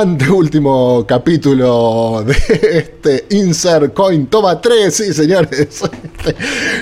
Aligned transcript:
anteúltimo 0.00 1.04
capítulo 1.06 2.24
de 2.24 2.34
este 2.78 3.26
Insert 3.30 3.92
Coin 3.92 4.28
Toma 4.28 4.60
3, 4.60 4.94
sí 4.94 5.12
señores. 5.12 5.82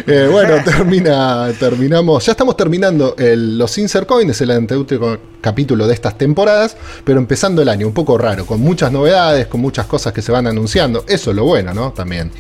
Eh, 0.06 0.29
bueno, 0.30 0.56
termina, 0.64 1.52
terminamos, 1.58 2.25
ya 2.25 2.32
estamos 2.32 2.57
terminando 2.57 3.14
los 3.18 3.76
Insert 3.79 4.07
Coin, 4.07 4.30
es 4.30 4.40
el 4.40 4.50
anteúltimo 4.50 5.16
capítulo 5.40 5.86
de 5.86 5.94
estas 5.94 6.16
temporadas, 6.16 6.76
pero 7.04 7.18
empezando 7.18 7.62
el 7.62 7.68
año, 7.68 7.86
un 7.86 7.93
poco 7.93 8.18
raro, 8.18 8.46
con 8.46 8.61
muchas 8.61 8.90
novedades, 8.90 9.46
con 9.46 9.61
muchas 9.61 9.86
cosas 9.86 10.12
que 10.12 10.22
se 10.22 10.32
van 10.32 10.46
anunciando, 10.46 11.04
eso 11.08 11.30
es 11.30 11.36
lo 11.36 11.44
bueno, 11.44 11.75
¿no? 11.75 11.93
También. 11.93 12.30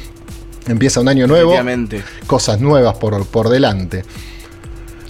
Empieza 0.66 1.00
un 1.00 1.08
año 1.08 1.26
nuevo, 1.26 1.54
cosas 2.26 2.60
nuevas 2.60 2.96
por, 2.98 3.26
por 3.26 3.48
delante. 3.48 4.04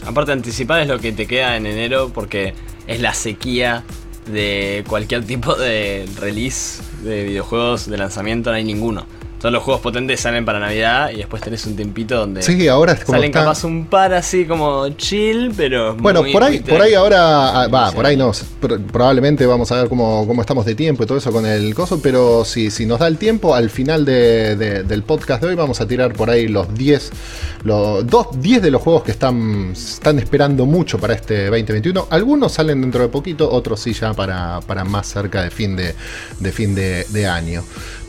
Aparte, 0.07 0.33
anticipar 0.33 0.81
es 0.81 0.89
lo 0.89 0.99
que 0.99 1.13
te 1.13 1.27
queda 1.27 1.57
en 1.57 1.67
enero 1.67 2.11
porque 2.15 2.55
es 2.87 3.01
la 3.01 3.13
sequía 3.13 3.85
de 4.29 4.85
cualquier 4.89 5.25
tipo 5.25 5.55
de 5.55 6.09
release 6.17 6.83
de 7.03 7.25
videojuegos 7.25 7.89
de 7.89 7.99
lanzamiento, 7.99 8.51
no 8.51 8.57
hay 8.57 8.65
ninguno. 8.65 9.07
Todos 9.39 9.53
los 9.53 9.63
juegos 9.63 9.81
potentes 9.81 10.21
salen 10.21 10.45
para 10.45 10.59
Navidad 10.59 11.11
y 11.11 11.19
después 11.19 11.41
tenés 11.43 11.65
un 11.67 11.77
tempito 11.77 12.17
donde 12.17 12.43
sí, 12.43 12.67
ahora 12.67 12.93
es 12.93 13.01
salen 13.01 13.31
capaz 13.31 13.63
un 13.65 13.87
par 13.87 14.13
así 14.13 14.45
como 14.47 14.89
chill, 14.91 15.53
pero 15.57 15.95
bueno 15.95 16.25
por 16.33 16.43
ahí 16.43 16.59
por 16.59 16.81
ahí 16.83 16.95
ahora 16.95 17.63
ah, 17.63 17.69
va 17.69 17.93
por 17.93 18.05
ahí 18.05 18.17
no 18.17 18.33
probablemente 18.91 19.47
vamos 19.47 19.71
a 19.71 19.77
ver 19.77 19.89
cómo, 19.89 20.27
cómo, 20.27 20.41
estamos 20.41 20.65
de 20.67 20.75
tiempo 20.75 21.05
y 21.05 21.07
todo 21.07 21.19
eso 21.19 21.31
con 21.31 21.47
el 21.47 21.75
coso, 21.75 22.01
pero 22.03 22.45
si, 22.45 22.71
si 22.71 22.85
nos 22.85 22.99
da 22.99 23.07
el 23.07 23.17
tiempo 23.17 23.55
al 23.55 23.71
final 23.71 24.05
del 24.05 25.03
podcast 25.05 25.43
de 25.43 25.51
hoy 25.51 25.55
vamos 25.55 25.81
a 25.81 25.87
tirar 25.87 26.13
por 26.15 26.31
ahí 26.31 26.49
los 26.49 26.75
10 26.75 27.11
los 27.65 28.07
dos 28.07 28.41
10 28.41 28.63
de 28.63 28.71
los 28.71 28.83
juegos 28.83 29.05
que 29.05 29.13
están 29.13 29.71
están 29.73 30.19
esperando 30.19 30.67
mucho 30.67 30.99
para 30.99 31.15
este 31.15 31.47
2021. 31.47 32.09
Algunos 32.11 32.53
salen 32.53 32.81
dentro 32.81 33.03
de 33.03 33.09
poquito, 33.09 33.51
otros 33.51 33.81
sí 33.81 33.93
ya 33.93 34.15
para, 34.15 34.61
para 34.61 34.85
más 34.85 35.07
cerca 35.07 35.43
de 35.43 35.51
fin 35.51 35.77
de, 35.77 35.95
de 36.41 36.53
fin 36.53 36.75
de 36.75 37.27
año. 37.27 37.63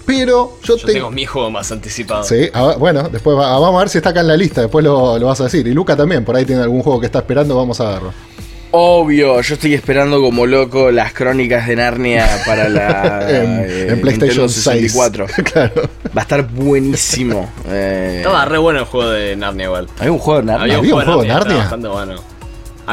Pero 0.09 0.57
yo, 0.63 0.75
tengo 0.75 1.11
mi 1.11 1.23
juego 1.23 1.51
más 1.51 1.71
anticipado. 1.71 2.23
Sí, 2.23 2.49
bueno, 2.79 3.09
después 3.09 3.37
vamos 3.37 3.75
a 3.75 3.79
ver 3.79 3.89
si 3.89 3.99
está 3.99 4.09
acá 4.09 4.21
en 4.21 4.27
la 4.27 4.37
lista, 4.37 4.61
después 4.61 4.83
lo, 4.83 5.19
vas 5.19 5.39
a 5.39 5.43
decir. 5.43 5.67
Y 5.67 5.71
Luca 5.71 5.95
también, 5.95 6.25
por 6.25 6.35
ahí 6.35 6.45
tiene 6.45 6.63
algún 6.63 6.81
juego 6.81 6.99
que 6.99 7.05
está 7.05 7.19
esperando, 7.19 7.55
vamos 7.55 7.79
a 7.79 7.91
verlo. 7.91 8.13
Obvio, 8.71 9.39
yo 9.41 9.53
estoy 9.53 9.75
esperando 9.75 10.19
como 10.19 10.47
loco 10.47 10.89
las 10.89 11.13
crónicas 11.13 11.67
de 11.67 11.75
Narnia 11.75 12.27
para 12.43 12.69
la 12.69 13.29
en, 13.29 13.65
eh, 13.67 13.97
PlayStation 14.01 14.49
64. 14.49 15.27
claro. 15.43 15.89
Va 16.17 16.21
a 16.21 16.23
estar 16.23 16.47
buenísimo. 16.47 17.47
Eh. 17.67 18.15
Estaba 18.17 18.45
re 18.45 18.57
bueno 18.57 18.79
el 18.79 18.85
juego 18.85 19.11
de 19.11 19.35
Narnia 19.35 19.65
igual. 19.65 19.87
¿Hay 19.99 20.09
un 20.09 20.17
juego 20.17 20.39
de 20.39 20.45
Narnia? 20.47 20.77
¿Había 20.77 20.93
un 20.93 21.03
juego 21.03 21.21
de 21.21 21.27
Narnia? 21.27 21.57
Bastante 21.57 21.87
bueno 21.87 22.38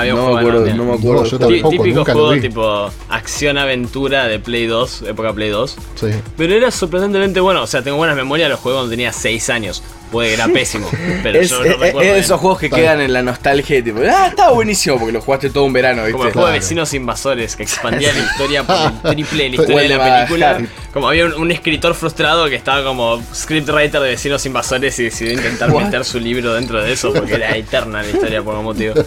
no, 0.04 0.32
me 0.32 0.38
acuerdo, 0.38 0.74
no 0.74 0.84
me 0.84 0.94
acuerdo. 0.94 1.24
yo 1.24 1.38
tampoco, 1.38 1.70
Típico 1.70 2.04
juego 2.04 2.40
tipo 2.40 2.90
acción-aventura 3.08 4.26
de 4.26 4.38
Play 4.38 4.66
2, 4.66 5.02
época 5.02 5.32
Play 5.32 5.50
2. 5.50 5.76
Sí. 5.94 6.06
Pero 6.36 6.54
era 6.54 6.70
sorprendentemente 6.70 7.40
bueno. 7.40 7.62
O 7.62 7.66
sea, 7.66 7.82
tengo 7.82 7.96
buenas 7.96 8.16
memorias 8.16 8.46
de 8.46 8.50
los 8.50 8.60
juegos 8.60 8.80
cuando 8.80 8.90
tenía 8.90 9.12
6 9.12 9.50
años. 9.50 9.82
Puede 10.10 10.34
era 10.34 10.48
pésimo. 10.48 10.88
Pero 11.22 11.40
es, 11.40 11.50
yo 11.50 11.64
no 11.64 11.84
es, 11.84 11.94
es 11.94 12.24
esos 12.24 12.40
juegos 12.40 12.58
que 12.60 12.70
quedan 12.70 13.00
en 13.00 13.12
la 13.12 13.22
nostalgia. 13.22 13.82
Tipo, 13.82 14.00
ah, 14.08 14.28
estaba 14.28 14.52
buenísimo 14.52 14.98
porque 14.98 15.12
lo 15.12 15.20
jugaste 15.20 15.50
todo 15.50 15.64
un 15.64 15.72
verano. 15.72 16.02
¿viste? 16.02 16.12
Como 16.12 16.26
el 16.26 16.32
juego 16.32 16.48
de 16.48 16.54
Vecinos 16.54 16.94
Invasores 16.94 17.56
que 17.56 17.64
expandía 17.64 18.12
la 18.12 18.20
historia 18.30 18.64
por 18.64 18.76
el 18.76 19.14
triple 19.14 19.44
de 19.44 19.48
la 19.50 19.56
historia 19.56 19.80
de 19.82 19.88
la 19.88 20.26
película. 20.26 20.58
Como 20.92 21.08
había 21.08 21.26
un, 21.26 21.50
escritor 21.50 21.94
frustrado 21.94 22.48
que 22.48 22.54
estaba 22.54 22.84
como 22.84 23.22
scriptwriter 23.34 24.00
de 24.00 24.08
Vecinos 24.10 24.46
Invasores 24.46 24.98
y 24.98 25.04
decidió 25.04 25.34
intentar 25.34 25.72
meter 25.72 26.04
su 26.04 26.20
libro 26.20 26.54
dentro 26.54 26.82
de 26.82 26.92
eso 26.92 27.12
porque 27.12 27.34
era 27.34 27.56
eterna 27.56 28.02
la 28.02 28.08
historia 28.08 28.42
por 28.42 28.54
algún 28.54 28.66
motivo. 28.66 28.94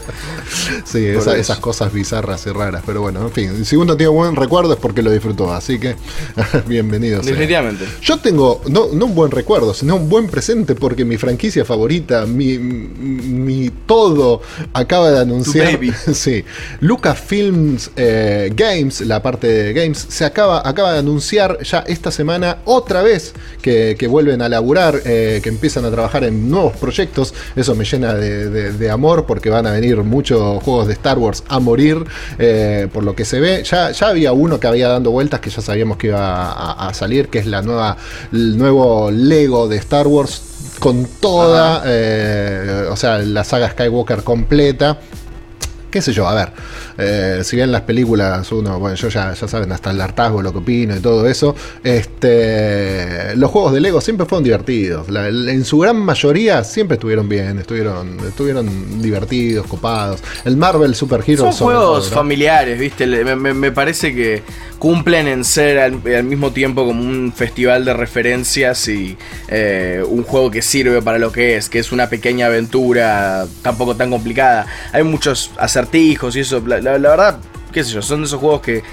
Sí, 0.85 1.05
esas 1.05 1.59
cosas 1.59 1.91
bizarras 1.93 2.45
y 2.45 2.49
raras. 2.49 2.83
Pero 2.85 3.01
bueno, 3.01 3.21
en 3.21 3.31
fin. 3.31 3.65
Si 3.65 3.75
uno 3.75 3.95
tiene 3.95 4.09
buen 4.09 4.35
recuerdo 4.35 4.73
es 4.73 4.79
porque 4.79 5.01
lo 5.01 5.11
disfrutó. 5.11 5.51
Así 5.53 5.79
que 5.79 5.95
bienvenidos. 6.67 7.25
Definitivamente. 7.25 7.85
Yo 8.01 8.17
tengo 8.17 8.61
no, 8.67 8.87
no 8.91 9.05
un 9.05 9.15
buen 9.15 9.31
recuerdo, 9.31 9.73
sino 9.73 9.95
un 9.95 10.09
buen 10.09 10.27
presente 10.27 10.75
porque 10.75 10.88
mi 10.97 11.17
franquicia 11.17 11.65
favorita, 11.65 12.25
mi, 12.25 12.57
mi 12.57 13.69
todo, 13.85 14.41
acaba 14.73 15.11
de 15.11 15.19
anunciar. 15.19 15.79
sí, 16.13 16.43
Lucasfilms 16.81 17.91
eh, 17.95 18.51
Games, 18.55 19.01
la 19.01 19.21
parte 19.21 19.47
de 19.47 19.73
Games, 19.73 20.05
se 20.09 20.25
acaba, 20.25 20.67
acaba 20.67 20.93
de 20.93 20.99
anunciar 20.99 21.61
ya 21.63 21.79
esta 21.87 22.11
semana 22.11 22.57
otra 22.65 23.01
vez 23.01 23.33
que, 23.61 23.95
vuelven 24.09 24.41
a 24.41 24.49
laburar, 24.49 25.01
eh, 25.05 25.39
que 25.43 25.49
empiezan 25.49 25.85
a 25.85 25.91
trabajar 25.91 26.23
en 26.23 26.49
nuevos 26.49 26.75
proyectos. 26.77 27.33
Eso 27.55 27.75
me 27.75 27.85
llena 27.85 28.13
de, 28.13 28.89
amor 28.89 29.25
porque 29.27 29.49
van 29.49 29.67
a 29.67 29.71
venir 29.71 29.97
muchos 29.97 30.63
juegos 30.63 30.87
de 30.87 30.93
Star 30.93 31.19
Wars 31.19 31.43
a 31.47 31.59
morir, 31.59 32.03
eh, 32.39 32.87
por 32.91 33.03
lo 33.03 33.15
que 33.15 33.23
se 33.23 33.39
ve. 33.39 33.63
Ya, 33.63 33.91
ya 33.91 34.07
había 34.07 34.33
uno 34.33 34.59
que 34.59 34.67
había 34.67 34.87
dando 34.87 35.11
vueltas 35.11 35.39
que 35.39 35.49
ya 35.51 35.61
sabíamos 35.61 35.97
que 35.97 36.07
iba 36.07 36.51
a, 36.51 36.89
a 36.89 36.93
salir, 36.93 37.27
que 37.27 37.39
es 37.39 37.45
la 37.45 37.61
nueva, 37.61 37.97
el 38.31 38.57
nuevo 38.57 39.11
Lego 39.11 39.67
de 39.67 39.77
Star 39.77 40.07
Wars 40.07 40.48
con 40.79 41.05
toda, 41.05 41.83
eh, 41.85 42.87
o 42.89 42.95
sea, 42.95 43.17
la 43.19 43.43
saga 43.43 43.71
Skywalker 43.71 44.23
completa. 44.23 44.99
Qué 45.89 46.01
sé 46.01 46.13
yo, 46.13 46.27
a 46.27 46.35
ver. 46.35 46.49
Eh, 46.97 47.41
si 47.43 47.55
bien 47.55 47.71
las 47.71 47.81
películas, 47.81 48.51
uno, 48.51 48.79
bueno, 48.79 48.95
yo 48.95 49.09
ya, 49.09 49.33
ya 49.33 49.47
saben 49.47 49.71
hasta 49.71 49.89
el 49.89 49.99
hartazgo, 49.99 50.41
lo 50.41 50.51
que 50.51 50.59
opino 50.59 50.95
y 50.95 50.99
todo 50.99 51.27
eso, 51.27 51.55
este, 51.83 53.35
los 53.35 53.49
juegos 53.49 53.73
de 53.73 53.79
Lego 53.79 53.99
siempre 54.01 54.25
fueron 54.25 54.43
divertidos. 54.43 55.07
en 55.09 55.65
su 55.65 55.79
gran 55.79 55.97
mayoría 55.97 56.63
siempre 56.63 56.95
estuvieron 56.95 57.27
bien, 57.27 57.59
estuvieron, 57.59 58.19
estuvieron 58.27 59.01
divertidos, 59.01 59.65
copados. 59.67 60.21
El 60.45 60.57
Marvel 60.57 60.93
Super 60.93 61.21
Heroes 61.25 61.55
son 61.55 61.67
juegos 61.67 62.09
familiares, 62.09 62.79
¿viste? 62.79 63.07
Me, 63.07 63.71
parece 63.71 64.13
que 64.13 64.43
cumplen 64.77 65.27
en 65.27 65.43
ser 65.43 65.79
al, 65.79 66.23
mismo 66.23 66.51
tiempo 66.51 66.85
como 66.85 67.01
un 67.01 67.33
festival 67.35 67.83
de 67.83 67.93
referencias 67.93 68.87
y 68.87 69.17
eh, 69.49 70.03
un 70.07 70.23
juego 70.23 70.51
que 70.51 70.61
sirve 70.61 71.01
para 71.01 71.17
lo 71.17 71.31
que 71.31 71.57
es, 71.57 71.69
que 71.69 71.79
es 71.79 71.91
una 71.91 72.09
pequeña 72.09 72.45
aventura 72.45 73.45
tampoco 73.61 73.95
tan 73.95 74.09
complicada. 74.09 74.67
Hay 74.93 75.03
muchos 75.03 75.51
acertijos 75.79 76.35
y 76.35 76.41
eso 76.41 76.61
la, 76.65 76.79
verdad, 76.79 77.39
qué 77.71 77.83
sé 77.83 77.91
yo, 77.91 78.01
son 78.01 78.21
de 78.21 78.27
esos 78.27 78.39
juegos 78.39 78.61
que 78.61 78.83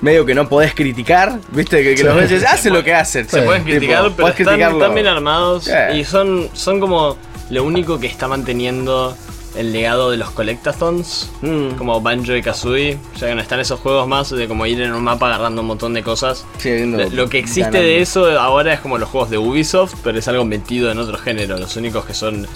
medio 0.00 0.24
que 0.24 0.34
no 0.34 0.48
podés 0.48 0.74
criticar, 0.74 1.38
viste, 1.50 1.82
que, 1.82 2.02
los 2.02 2.16
ves 2.16 2.44
hacen 2.44 2.72
lo 2.72 2.82
que 2.82 2.94
hacen. 2.94 3.28
Se 3.28 3.42
pueden 3.42 3.64
criticar, 3.64 4.10
pero 4.16 4.28
están, 4.28 4.94
bien 4.94 5.06
armados 5.06 5.70
y 5.94 6.04
son, 6.04 6.48
son 6.54 6.80
como 6.80 7.16
lo 7.50 7.64
único 7.64 7.98
que 7.98 8.06
está 8.06 8.28
manteniendo 8.28 9.16
el 9.56 9.72
legado 9.72 10.10
de 10.10 10.16
los 10.16 10.30
collectathons, 10.30 11.30
mm. 11.42 11.70
como 11.76 12.00
Banjo 12.00 12.34
y 12.34 12.42
Kazooie, 12.42 12.98
ya 13.18 13.28
que 13.28 13.34
no 13.34 13.40
están 13.40 13.60
esos 13.60 13.80
juegos 13.80 14.06
más 14.06 14.30
de 14.30 14.46
como 14.46 14.66
ir 14.66 14.80
en 14.80 14.92
un 14.92 15.02
mapa 15.02 15.26
agarrando 15.26 15.62
un 15.62 15.66
montón 15.66 15.92
de 15.94 16.02
cosas. 16.02 16.44
lo, 17.12 17.28
que 17.28 17.38
existe 17.38 17.78
de 17.78 18.00
eso 18.00 18.26
ahora 18.38 18.72
es 18.72 18.80
como 18.80 18.98
los 18.98 19.08
juegos 19.08 19.30
de 19.30 19.38
Ubisoft, 19.38 19.94
pero 20.02 20.18
es 20.18 20.28
algo 20.28 20.44
metido 20.44 20.90
en 20.90 20.98
otro 20.98 21.18
género. 21.18 21.58
Los 21.58 21.76
únicos 21.76 22.04
que 22.04 22.14
son 22.14 22.46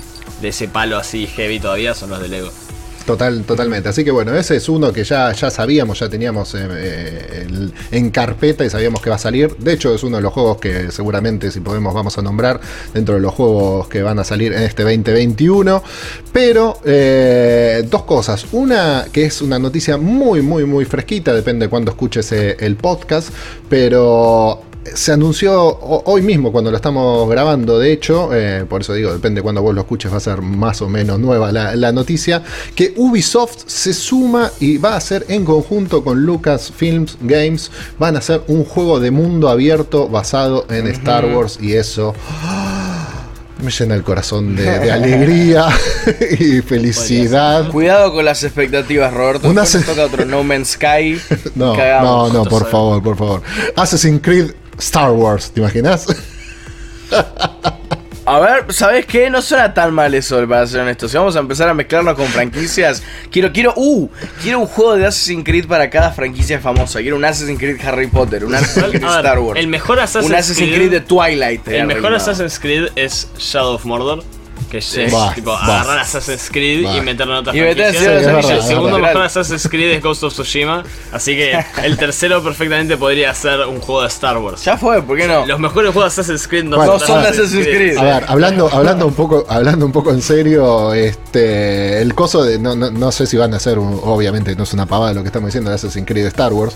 de 0.40 0.48
ese 0.48 0.68
palo 0.68 0.96
así 0.96 1.26
heavy 1.26 1.58
todavía 1.58 1.94
son 1.94 2.10
los 2.10 2.20
de 2.20 2.28
Lego. 2.28 2.50
Total, 3.06 3.42
totalmente. 3.44 3.90
Así 3.90 4.02
que 4.02 4.10
bueno, 4.10 4.34
ese 4.34 4.56
es 4.56 4.68
uno 4.68 4.90
que 4.90 5.04
ya, 5.04 5.30
ya 5.32 5.50
sabíamos, 5.50 5.98
ya 6.00 6.08
teníamos 6.08 6.54
eh, 6.54 6.60
eh, 6.70 7.68
en 7.90 8.10
carpeta 8.10 8.64
y 8.64 8.70
sabíamos 8.70 9.02
que 9.02 9.10
va 9.10 9.16
a 9.16 9.18
salir. 9.18 9.54
De 9.58 9.74
hecho, 9.74 9.94
es 9.94 10.02
uno 10.02 10.16
de 10.16 10.22
los 10.22 10.32
juegos 10.32 10.58
que 10.58 10.90
seguramente, 10.90 11.50
si 11.50 11.60
podemos, 11.60 11.92
vamos 11.92 12.16
a 12.16 12.22
nombrar 12.22 12.60
dentro 12.94 13.16
de 13.16 13.20
los 13.20 13.34
juegos 13.34 13.88
que 13.88 14.02
van 14.02 14.18
a 14.18 14.24
salir 14.24 14.54
en 14.54 14.62
este 14.62 14.84
2021. 14.84 15.82
Pero 16.32 16.78
eh, 16.84 17.86
dos 17.90 18.04
cosas. 18.04 18.46
Una 18.52 19.04
que 19.12 19.26
es 19.26 19.42
una 19.42 19.58
noticia 19.58 19.98
muy, 19.98 20.40
muy, 20.40 20.64
muy 20.64 20.86
fresquita, 20.86 21.34
depende 21.34 21.66
de 21.66 21.70
cuándo 21.70 21.90
escuches 21.90 22.32
el 22.32 22.76
podcast. 22.76 23.28
Pero 23.68 24.62
se 24.92 25.12
anunció 25.12 25.78
hoy 26.04 26.22
mismo 26.22 26.52
cuando 26.52 26.70
lo 26.70 26.76
estamos 26.76 27.28
grabando, 27.28 27.78
de 27.78 27.92
hecho, 27.92 28.34
eh, 28.34 28.64
por 28.68 28.82
eso 28.82 28.92
digo, 28.92 29.12
depende 29.12 29.38
de 29.38 29.42
cuando 29.42 29.62
vos 29.62 29.74
lo 29.74 29.80
escuches, 29.80 30.12
va 30.12 30.18
a 30.18 30.20
ser 30.20 30.42
más 30.42 30.82
o 30.82 30.88
menos 30.88 31.18
nueva 31.18 31.52
la, 31.52 31.92
noticia, 31.92 32.42
que 32.74 32.92
Ubisoft 32.96 33.64
se 33.66 33.94
suma 33.94 34.50
y 34.60 34.78
va 34.78 34.94
a 34.94 34.96
hacer 34.96 35.24
en 35.28 35.44
conjunto 35.44 36.04
con 36.04 36.22
Lucasfilms 36.24 37.18
Games, 37.22 37.70
van 37.98 38.16
a 38.16 38.18
hacer 38.18 38.42
un 38.48 38.64
juego 38.64 39.00
de 39.00 39.10
mundo 39.10 39.48
abierto 39.48 40.08
basado 40.08 40.66
en 40.68 40.86
Star 40.88 41.24
Wars 41.24 41.58
y 41.60 41.74
eso... 41.74 42.14
Me 43.62 43.70
llena 43.70 43.94
el 43.94 44.02
corazón 44.02 44.56
de, 44.56 44.68
alegría 44.68 45.68
y 46.38 46.60
felicidad. 46.60 47.70
Cuidado 47.70 48.12
con 48.12 48.24
las 48.24 48.42
expectativas, 48.42 49.14
Roberto. 49.14 49.48
Una 49.48 49.64
se... 49.64 49.80
toca 49.80 50.04
otro 50.04 50.26
No 50.26 50.42
Man's 50.42 50.72
Sky. 50.72 51.18
no, 51.54 51.74
no, 51.74 52.32
no, 52.32 52.44
por 52.44 52.68
favor, 52.68 53.02
por 53.02 53.16
favor. 53.16 53.42
Assassin's 53.76 54.20
Creed 54.20 54.50
Star 54.78 55.12
Wars, 55.12 55.50
¿te 55.50 55.60
imaginas? 55.60 56.06
A 58.26 58.40
ver, 58.40 58.72
¿sabes 58.72 59.04
qué? 59.04 59.28
No 59.28 59.42
suena 59.42 59.74
tan 59.74 59.92
mal 59.92 60.14
eso, 60.14 60.48
para 60.48 60.66
ser 60.66 60.80
honesto. 60.80 61.08
Si 61.08 61.16
vamos 61.16 61.36
a 61.36 61.40
empezar 61.40 61.68
a 61.68 61.74
mezclarlo 61.74 62.16
con 62.16 62.26
franquicias, 62.26 63.02
quiero, 63.30 63.52
quiero, 63.52 63.74
uh, 63.76 64.08
quiero 64.42 64.60
un 64.60 64.66
juego 64.66 64.96
de 64.96 65.04
Assassin's 65.04 65.44
Creed 65.44 65.66
para 65.66 65.90
cada 65.90 66.10
franquicia 66.10 66.58
famosa. 66.58 67.00
Quiero 67.00 67.16
un 67.16 67.24
Assassin's 67.26 67.58
Creed 67.58 67.78
Harry 67.84 68.06
Potter, 68.06 68.46
un 68.46 68.54
Assassin's 68.54 68.88
Creed 68.92 69.04
Star 69.04 69.38
Wars. 69.40 69.60
El 69.60 69.66
mejor 69.66 70.00
Assassin's, 70.00 70.30
un 70.30 70.38
Assassin's 70.38 70.74
Creed, 70.74 70.90
de 70.90 71.00
Twilight. 71.02 71.68
El 71.68 71.86
mejor 71.86 72.14
Assassin's 72.14 72.58
Creed 72.58 72.88
es 72.96 73.28
Shadow 73.38 73.74
of 73.74 73.84
Mordor 73.84 74.24
que 74.74 75.04
es 75.04 75.34
tipo 75.34 75.54
agarrar 75.54 76.00
Assassin's 76.00 76.48
Creed 76.50 76.96
y 76.96 77.00
meterlo 77.00 77.34
en 77.34 77.38
otras 77.40 77.54
y 77.54 77.60
el 77.60 78.62
segundo 78.62 78.98
mejor 78.98 79.22
Assassin's 79.22 79.68
Creed 79.68 79.92
es 79.92 80.02
Ghost 80.02 80.24
of 80.24 80.32
Tsushima, 80.32 80.82
así 81.12 81.36
que 81.36 81.64
el 81.84 81.96
tercero 81.96 82.42
perfectamente 82.42 82.96
podría 82.96 83.32
ser 83.34 83.60
un 83.60 83.80
juego 83.80 84.02
de 84.02 84.08
Star 84.08 84.38
Wars. 84.38 84.64
Ya 84.64 84.76
fue, 84.76 85.00
¿por 85.02 85.16
qué 85.16 85.28
no? 85.28 85.46
Los 85.46 85.60
mejores 85.60 85.92
juegos 85.92 86.16
de 86.16 86.20
Assassin's 86.20 86.48
Creed 86.48 86.64
no, 86.64 86.98
son 86.98 87.22
de 87.22 87.28
Assassin's 87.28 87.66
Creed. 87.66 87.96
A 87.98 88.02
ver, 88.02 88.24
hablando, 88.26 88.68
hablando 88.72 89.06
un 89.06 89.14
poco, 89.14 89.46
hablando 89.48 89.86
un 89.86 89.92
poco 89.92 90.10
en 90.10 90.22
serio, 90.22 90.92
este 90.92 92.02
el 92.02 92.14
coso 92.14 92.42
de 92.42 92.58
no, 92.58 92.74
no, 92.74 92.90
no 92.90 93.12
sé 93.12 93.26
si 93.26 93.36
van 93.36 93.54
a 93.54 93.60
ser 93.60 93.78
obviamente 93.78 94.56
no 94.56 94.64
es 94.64 94.72
una 94.72 94.86
pavada 94.86 95.14
lo 95.14 95.22
que 95.22 95.28
estamos 95.28 95.48
diciendo 95.48 95.70
de 95.70 95.76
Assassin's 95.76 96.06
Creed 96.06 96.26
Star 96.26 96.52
Wars. 96.52 96.74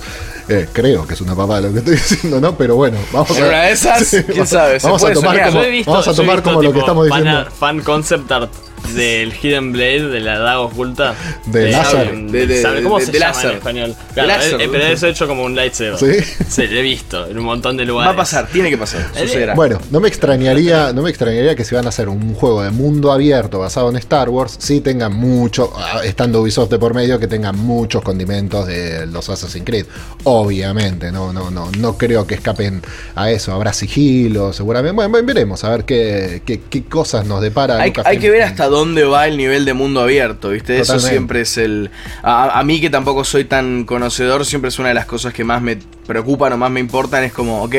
Eh, 0.48 0.68
creo 0.72 1.06
que 1.06 1.14
es 1.14 1.20
una 1.20 1.34
pavada 1.34 1.62
lo 1.62 1.72
que 1.72 1.78
estoy 1.80 1.94
diciendo, 1.96 2.40
¿no? 2.40 2.56
Pero 2.56 2.76
bueno, 2.76 2.96
vamos 3.12 3.38
a 3.38 3.44
una 3.44 3.62
de 3.62 3.72
esas, 3.72 4.08
quién 4.32 4.46
sabe. 4.46 4.78
Vamos 4.82 5.04
a 5.04 5.12
tomar 5.12 5.44
como, 5.50 5.60
vamos 5.86 6.08
a 6.08 6.14
tomar 6.14 6.42
como 6.42 6.62
lo 6.62 6.72
que 6.72 6.78
estamos 6.78 7.06
diciendo. 7.06 7.46
Fan 7.58 7.80
concept 7.88 8.30
art 8.36 8.52
del 8.94 9.32
Hidden 9.32 9.72
Blade, 9.72 10.08
de 10.08 10.20
la 10.20 10.38
daga 10.38 10.60
oculta. 10.60 11.14
De, 11.46 11.70
láser. 11.70 12.16
De, 12.16 12.82
¿Cómo 12.82 13.00
se 13.00 13.12
llama 13.12 13.42
en 13.42 13.50
español? 13.50 13.96
Claro, 14.14 14.58
eh, 14.58 14.68
pero 14.70 14.84
es 14.84 15.02
hecho 15.02 15.26
como 15.26 15.44
un 15.44 15.54
lightsaber. 15.54 15.98
Sí. 15.98 16.44
Sí, 16.48 16.66
lo 16.66 16.78
he 16.78 16.82
visto 16.82 17.26
en 17.26 17.38
un 17.38 17.44
montón 17.44 17.76
de 17.76 17.84
lugares. 17.84 18.10
Va 18.10 18.14
a 18.14 18.16
pasar, 18.16 18.48
tiene 18.48 18.70
que 18.70 18.78
pasar. 18.78 19.06
Sucederá. 19.14 19.54
Bueno, 19.54 19.78
no 19.90 20.00
me 20.00 20.08
extrañaría, 20.08 20.92
no 20.92 21.02
me 21.02 21.10
extrañaría 21.10 21.54
que 21.54 21.64
si 21.64 21.74
van 21.74 21.86
a 21.86 21.88
hacer 21.90 22.08
un 22.08 22.34
juego 22.34 22.62
de 22.62 22.70
mundo 22.70 23.12
abierto 23.12 23.58
basado 23.58 23.90
en 23.90 23.96
Star 23.96 24.28
Wars, 24.28 24.56
sí 24.58 24.80
tengan 24.80 25.14
mucho, 25.14 25.72
ah, 25.76 26.00
estando 26.04 26.40
Ubisoft 26.40 26.70
de 26.70 26.78
por 26.78 26.94
medio, 26.94 27.18
que 27.18 27.26
tengan 27.26 27.56
muchos 27.56 28.02
condimentos 28.02 28.66
de 28.66 29.06
los 29.06 29.28
Assassin's 29.28 29.64
Creed. 29.64 29.86
Obviamente, 30.24 31.12
no, 31.12 31.32
no, 31.32 31.50
no, 31.50 31.70
no 31.78 31.98
creo 31.98 32.26
que 32.26 32.34
escapen 32.34 32.82
a 33.14 33.30
eso. 33.30 33.52
Habrá 33.52 33.72
sigilo, 33.72 34.52
seguramente. 34.52 34.94
Bueno, 34.94 35.26
veremos 35.26 35.64
a 35.64 35.70
ver 35.70 35.84
qué, 35.84 36.42
qué, 36.44 36.60
qué 36.68 36.84
cosas 36.84 37.26
nos 37.26 37.40
depara. 37.40 37.80
Hay, 37.80 37.92
hay 38.04 38.18
que 38.18 38.30
ver 38.30 38.42
hasta 38.42 38.67
dónde 38.68 39.04
va 39.04 39.26
el 39.26 39.36
nivel 39.36 39.64
de 39.64 39.74
mundo 39.74 40.00
abierto, 40.00 40.50
¿viste? 40.50 40.80
Eso 40.80 40.98
siempre 40.98 41.42
es 41.42 41.58
el... 41.58 41.90
A, 42.22 42.62
mí 42.64 42.80
que 42.80 42.90
tampoco 42.90 43.24
soy 43.24 43.44
tan 43.44 43.84
conocedor, 43.84 44.44
siempre 44.44 44.68
es 44.68 44.78
una 44.78 44.88
de 44.88 44.94
las 44.94 45.06
cosas 45.06 45.32
que 45.32 45.44
más 45.44 45.62
me 45.62 45.78
preocupan 46.08 46.54
o 46.54 46.56
más 46.56 46.70
me 46.70 46.80
importan. 46.80 47.22
Es 47.22 47.32
como, 47.32 47.62
ok, 47.62 47.74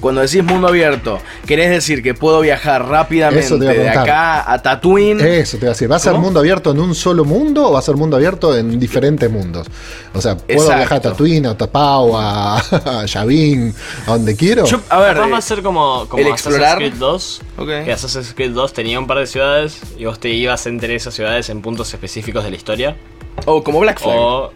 cuando 0.00 0.20
decís 0.20 0.44
mundo 0.44 0.68
abierto, 0.68 1.18
¿querés 1.46 1.70
decir 1.70 2.02
que 2.02 2.14
puedo 2.14 2.40
viajar 2.40 2.86
rápidamente 2.86 3.58
de 3.58 3.88
acá 3.88 4.52
a 4.52 4.62
Tatooine? 4.62 5.20
Eso 5.20 5.56
te 5.56 5.62
voy 5.62 5.68
a 5.68 5.72
decir. 5.72 5.90
¿Va 5.90 5.96
a 5.96 5.98
ser 5.98 6.14
mundo 6.14 6.38
abierto 6.38 6.70
en 6.70 6.80
un 6.80 6.94
solo 6.94 7.24
mundo 7.24 7.68
o 7.68 7.72
va 7.72 7.80
a 7.80 7.82
ser 7.82 7.96
mundo 7.96 8.16
abierto 8.16 8.56
en 8.56 8.78
diferentes 8.78 9.28
mundos? 9.30 9.66
O 10.14 10.20
sea, 10.20 10.36
¿puedo 10.36 10.68
viajar 10.68 10.98
a 10.98 11.00
Tatooine, 11.00 11.46
a 11.46 11.56
Tapao, 11.56 12.16
a, 12.16 12.58
a 13.00 13.06
Yavin, 13.06 13.74
a 14.06 14.12
donde 14.12 14.36
quiero? 14.36 14.64
a 14.88 15.00
ver, 15.00 15.18
va 15.18 15.36
a 15.36 15.38
eh, 15.38 15.42
ser 15.42 15.62
como, 15.62 16.06
como 16.08 16.22
el 16.22 16.32
Assassin's 16.32 16.74
Creed 16.76 16.94
2. 16.94 17.40
Que 17.84 17.92
Assassin's 17.92 18.34
Creed 18.34 18.52
2 18.52 18.72
tenía 18.72 18.98
un 18.98 19.06
par 19.06 19.18
de 19.18 19.26
ciudades 19.26 19.80
y 19.98 20.04
vos 20.04 20.18
te 20.22 20.28
ibas 20.28 20.66
entre 20.66 20.94
esas 20.94 21.12
ciudades 21.12 21.50
en 21.50 21.60
puntos 21.60 21.92
específicos 21.92 22.44
de 22.44 22.50
la 22.50 22.56
historia. 22.56 22.96
O 23.44 23.64
como 23.64 23.80
Black 23.80 24.00
Flag. 24.00 24.16
O, 24.16 24.52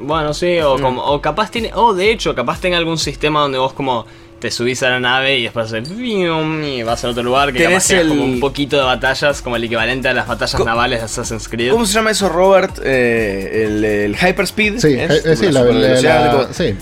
bueno, 0.00 0.32
sí, 0.32 0.60
o, 0.60 0.78
mm. 0.78 0.80
como, 0.80 1.02
o 1.02 1.20
capaz 1.20 1.50
tiene. 1.50 1.72
O 1.74 1.92
de 1.92 2.12
hecho, 2.12 2.36
capaz 2.36 2.60
tenga 2.60 2.78
algún 2.78 2.98
sistema 2.98 3.40
donde 3.40 3.58
vos 3.58 3.72
como 3.72 4.06
te 4.38 4.52
subís 4.52 4.80
a 4.84 4.90
la 4.90 5.00
nave 5.00 5.38
y 5.38 5.42
después 5.42 5.74
y 5.98 6.82
vas 6.84 7.04
a 7.04 7.08
otro 7.08 7.24
lugar 7.24 7.52
que 7.52 7.64
capaz 7.64 7.90
el... 7.90 8.08
como 8.10 8.22
un 8.22 8.38
poquito 8.38 8.76
de 8.76 8.84
batallas, 8.84 9.42
como 9.42 9.56
el 9.56 9.64
equivalente 9.64 10.06
a 10.06 10.14
las 10.14 10.28
batallas 10.28 10.64
navales 10.64 11.00
de 11.00 11.06
Assassin's 11.06 11.48
Creed. 11.48 11.72
¿Cómo 11.72 11.84
se 11.84 11.94
llama 11.94 12.12
eso, 12.12 12.28
Robert? 12.28 12.78
Eh, 12.84 13.64
el, 13.66 13.84
el, 13.84 14.16
Hyperspeed. 14.16 14.78
Sí, 14.78 14.94
eh, 14.96 15.36
sí, 15.36 15.50
la, 15.50 15.64
la, 15.64 16.52
sí. 16.52 16.76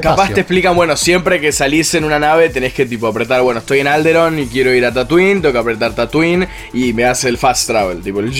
Capaz 0.00 0.32
te 0.32 0.40
explican, 0.40 0.76
bueno, 0.76 0.96
siempre 0.96 1.40
que 1.40 1.52
salís 1.52 1.94
en 1.94 2.04
una 2.04 2.18
nave 2.18 2.48
tenés 2.48 2.72
que 2.74 2.86
tipo 2.86 3.06
apretar, 3.06 3.42
bueno, 3.42 3.60
estoy 3.60 3.80
en 3.80 3.88
Alderon 3.88 4.38
y 4.38 4.46
quiero 4.46 4.72
ir 4.72 4.84
a 4.84 4.92
Tatooine, 4.92 5.42
tengo 5.42 5.52
que 5.52 5.58
apretar 5.58 5.94
Tatooine 5.94 6.48
y 6.72 6.92
me 6.92 7.04
hace 7.04 7.28
el 7.28 7.38
fast 7.38 7.66
travel, 7.66 8.02
tipo 8.02 8.22
y 8.22 8.30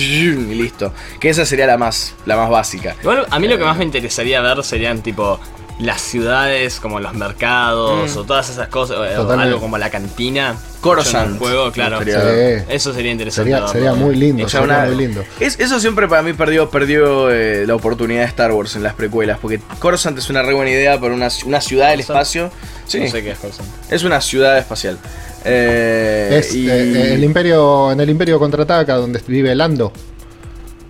listo. 0.55 0.93
Que 1.19 1.29
esa 1.29 1.45
sería 1.45 1.67
la 1.67 1.77
más, 1.77 2.15
la 2.25 2.37
más 2.37 2.49
básica. 2.49 2.95
Bueno, 3.03 3.23
a 3.29 3.39
mí 3.39 3.47
lo 3.47 3.57
que 3.57 3.63
más 3.63 3.77
me 3.77 3.83
interesaría 3.83 4.41
ver 4.41 4.63
serían 4.63 5.01
tipo 5.01 5.39
las 5.79 6.01
ciudades, 6.01 6.79
como 6.79 6.99
los 6.99 7.13
mercados 7.13 8.15
mm. 8.15 8.19
o 8.19 8.23
todas 8.23 8.49
esas 8.49 8.67
cosas, 8.67 8.97
algo 9.17 9.59
como 9.59 9.77
la 9.77 9.89
cantina. 9.89 10.55
Coruscant. 10.81 11.39
juego, 11.39 11.71
claro. 11.71 12.01
Eso 12.01 12.93
sería 12.93 13.11
interesante. 13.11 13.55
Sería, 13.71 13.93
muy 13.93 14.15
lindo. 14.15 14.45
muy 14.87 14.95
lindo. 14.95 15.23
eso 15.39 15.79
siempre 15.79 16.07
para 16.07 16.21
mí 16.21 16.33
perdió, 16.33 16.69
perdió 16.69 17.31
eh, 17.31 17.65
la 17.65 17.75
oportunidad 17.75 18.21
de 18.21 18.27
Star 18.27 18.51
Wars 18.51 18.75
en 18.75 18.83
las 18.83 18.93
precuelas. 18.93 19.39
Porque 19.39 19.59
Coruscant 19.79 20.17
es 20.17 20.29
una 20.29 20.41
re 20.41 20.53
buena 20.53 20.71
idea 20.71 20.99
para 20.99 21.13
una, 21.13 21.29
una 21.45 21.61
ciudad 21.61 21.91
del 21.91 22.01
espacio. 22.01 22.51
Sí. 22.85 22.99
No 22.99 23.07
sé 23.09 23.23
qué 23.23 23.31
es 23.31 23.39
Coruscant. 23.39 23.69
Es 23.89 24.03
una 24.03 24.19
ciudad 24.19 24.57
espacial. 24.57 24.97
Eh, 25.45 26.37
es 26.39 26.53
eh, 26.53 27.13
el 27.13 27.23
imperio 27.23 27.91
en 27.91 27.99
el 27.99 28.09
imperio 28.09 28.39
contraataca 28.39 28.95
donde 28.95 29.21
vive 29.27 29.53
Lando 29.55 29.91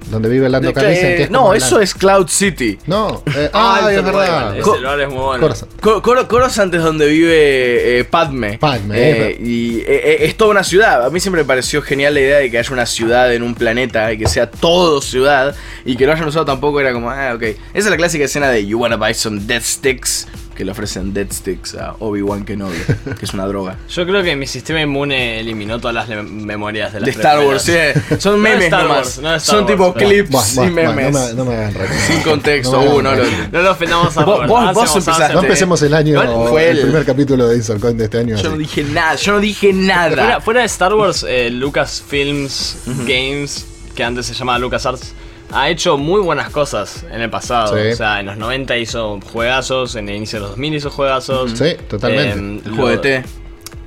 donde 0.10 0.30
vive 0.30 0.50
Lando 0.50 0.74
Calrissian. 0.74 1.16
Que 1.16 1.28
no, 1.30 1.54
eso 1.54 1.80
es 1.80 1.94
Cloud 1.94 2.28
City. 2.28 2.78
No, 2.88 3.24
eh, 3.36 3.50
ah, 3.54 3.90
es 3.92 4.04
verdad. 4.04 4.58
Ese 4.58 4.78
lugar 4.78 5.00
es 5.00 5.10
muy 5.10 5.18
bueno. 5.18 5.50
Coruscant. 5.82 6.74
es 6.74 6.84
donde 6.84 7.08
vive 7.08 8.00
eh, 8.00 8.04
Padme. 8.04 8.58
Padme, 8.58 8.96
eh, 8.96 9.38
Y 9.40 9.80
eh, 9.82 10.26
es 10.26 10.36
toda 10.36 10.52
una 10.52 10.64
ciudad. 10.64 11.06
A 11.06 11.10
mí 11.10 11.20
siempre 11.20 11.42
me 11.44 11.48
pareció 11.48 11.82
genial 11.82 12.14
la 12.14 12.20
idea 12.20 12.38
de 12.40 12.52
que 12.52 12.58
haya 12.58 12.72
una 12.72 12.86
ciudad 12.86 13.34
en 13.34 13.44
un 13.44 13.56
planeta 13.56 14.12
y 14.14 14.18
que 14.18 14.28
sea 14.28 14.50
todo 14.50 15.02
ciudad 15.02 15.56
y 15.86 15.96
que 15.96 16.06
lo 16.06 16.14
hayan 16.14 16.28
usado 16.28 16.46
tampoco 16.46 16.80
era 16.80 16.94
como, 16.94 17.10
ah, 17.10 17.34
ok. 17.36 17.44
Esa 17.44 17.58
es 17.74 17.86
la 17.86 17.98
clásica 17.98 18.26
escena 18.26 18.50
de 18.50 18.66
You 18.66 18.80
wanna 18.80 18.98
buy 18.98 19.14
some 19.14 19.42
death 19.46 19.64
sticks 19.64 20.28
que 20.56 20.66
le 20.66 20.72
ofrecen 20.72 21.14
Dead 21.14 21.28
Sticks 21.32 21.76
a 21.76 21.96
Obi-Wan 22.00 22.46
Kenobi, 22.46 22.78
que 23.20 23.26
es 23.26 23.34
una 23.34 23.46
droga. 23.46 23.78
Yo 23.90 24.06
creo 24.06 24.24
que 24.24 24.36
mi 24.36 24.48
sistema 24.48 24.82
inmune 24.82 25.40
eliminó 25.40 25.80
todas 25.80 25.96
las 25.96 26.24
memorias 26.24 26.94
de 26.94 27.00
las 27.00 27.08
De 27.08 27.12
Star 27.12 27.46
Wars, 27.46 27.64
sí. 27.64 27.74
Son 28.20 28.40
memes 28.40 28.72
nomás. 28.72 29.20
Son 29.40 29.66
tipo 29.66 29.94
clips 29.94 30.58
y 30.58 30.70
memes. 30.70 31.36
no, 31.36 31.46
me, 31.46 31.56
hagan 31.56 31.74
Sin 32.08 32.22
contexto, 32.22 33.02
no, 33.02 33.16
lo, 33.16 33.24
no 33.52 33.62
lo 33.62 33.72
ofendamos 33.72 34.16
a 34.18 34.24
vos. 34.24 34.48
Vos, 34.48 34.96
empezaste. 34.96 35.34
No 35.34 35.42
empecemos 35.42 35.82
el 35.82 35.94
año, 35.94 36.22
fue 36.48 36.70
el, 36.70 36.82
primer 36.82 37.06
capítulo 37.06 37.48
de 37.48 37.58
Insolcoin 37.58 37.98
de 37.98 38.06
este 38.06 38.20
año. 38.20 38.38
Yo 38.38 38.50
no 38.50 38.58
dije 38.58 38.84
nada, 38.84 39.16
yo 39.16 39.34
no 39.34 39.40
dije 39.40 39.74
nada. 39.74 40.42
Fuera, 40.42 40.62
de 40.62 40.68
Star 40.68 40.94
Wars, 40.94 41.26
eh, 41.28 41.50
Lucasfilms 41.50 42.78
Games, 43.06 43.66
que 43.96 44.04
antes 44.04 44.26
se 44.26 44.34
llamaba 44.34 44.60
LucasArts 44.60 45.14
ha 45.54 45.70
hecho 45.70 45.98
muy 45.98 46.22
buenas 46.22 46.50
cosas 46.50 47.06
en 47.12 47.22
el 47.22 47.30
pasado. 47.30 47.76
O 47.76 47.96
sea, 47.96 48.20
en 48.20 48.26
los 48.26 48.38
90 48.38 48.78
hizo 48.78 49.20
juegazos, 49.32 49.96
en 49.96 50.10
el 50.10 50.16
inicio 50.16 50.40
de 50.40 50.42
los 50.42 50.50
2000 50.52 50.74
hizo 50.76 50.90
juegazos. 50.90 51.52
Sí, 51.52 51.76
totalmente. 51.88 52.32
Em, 52.32 52.62
el 52.66 52.72
juego 52.72 52.90
de 52.90 52.98
T. 52.98 53.24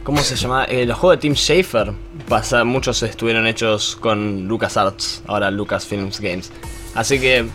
¿Cómo 0.04 0.22
se 0.22 0.36
llama? 0.36 0.64
Eh, 0.66 0.86
los 0.86 0.96
juegos 0.98 1.18
de 1.18 1.22
Tim 1.22 1.34
Schafer. 1.34 1.92
Pasa, 2.28 2.62
muchos 2.64 3.02
estuvieron 3.02 3.46
hechos 3.46 3.96
con 3.96 4.46
LucasArts, 4.46 5.22
ahora 5.26 5.50
Lucasfilms 5.50 6.20
Games. 6.20 6.52
Así 6.94 7.18
que 7.18 7.46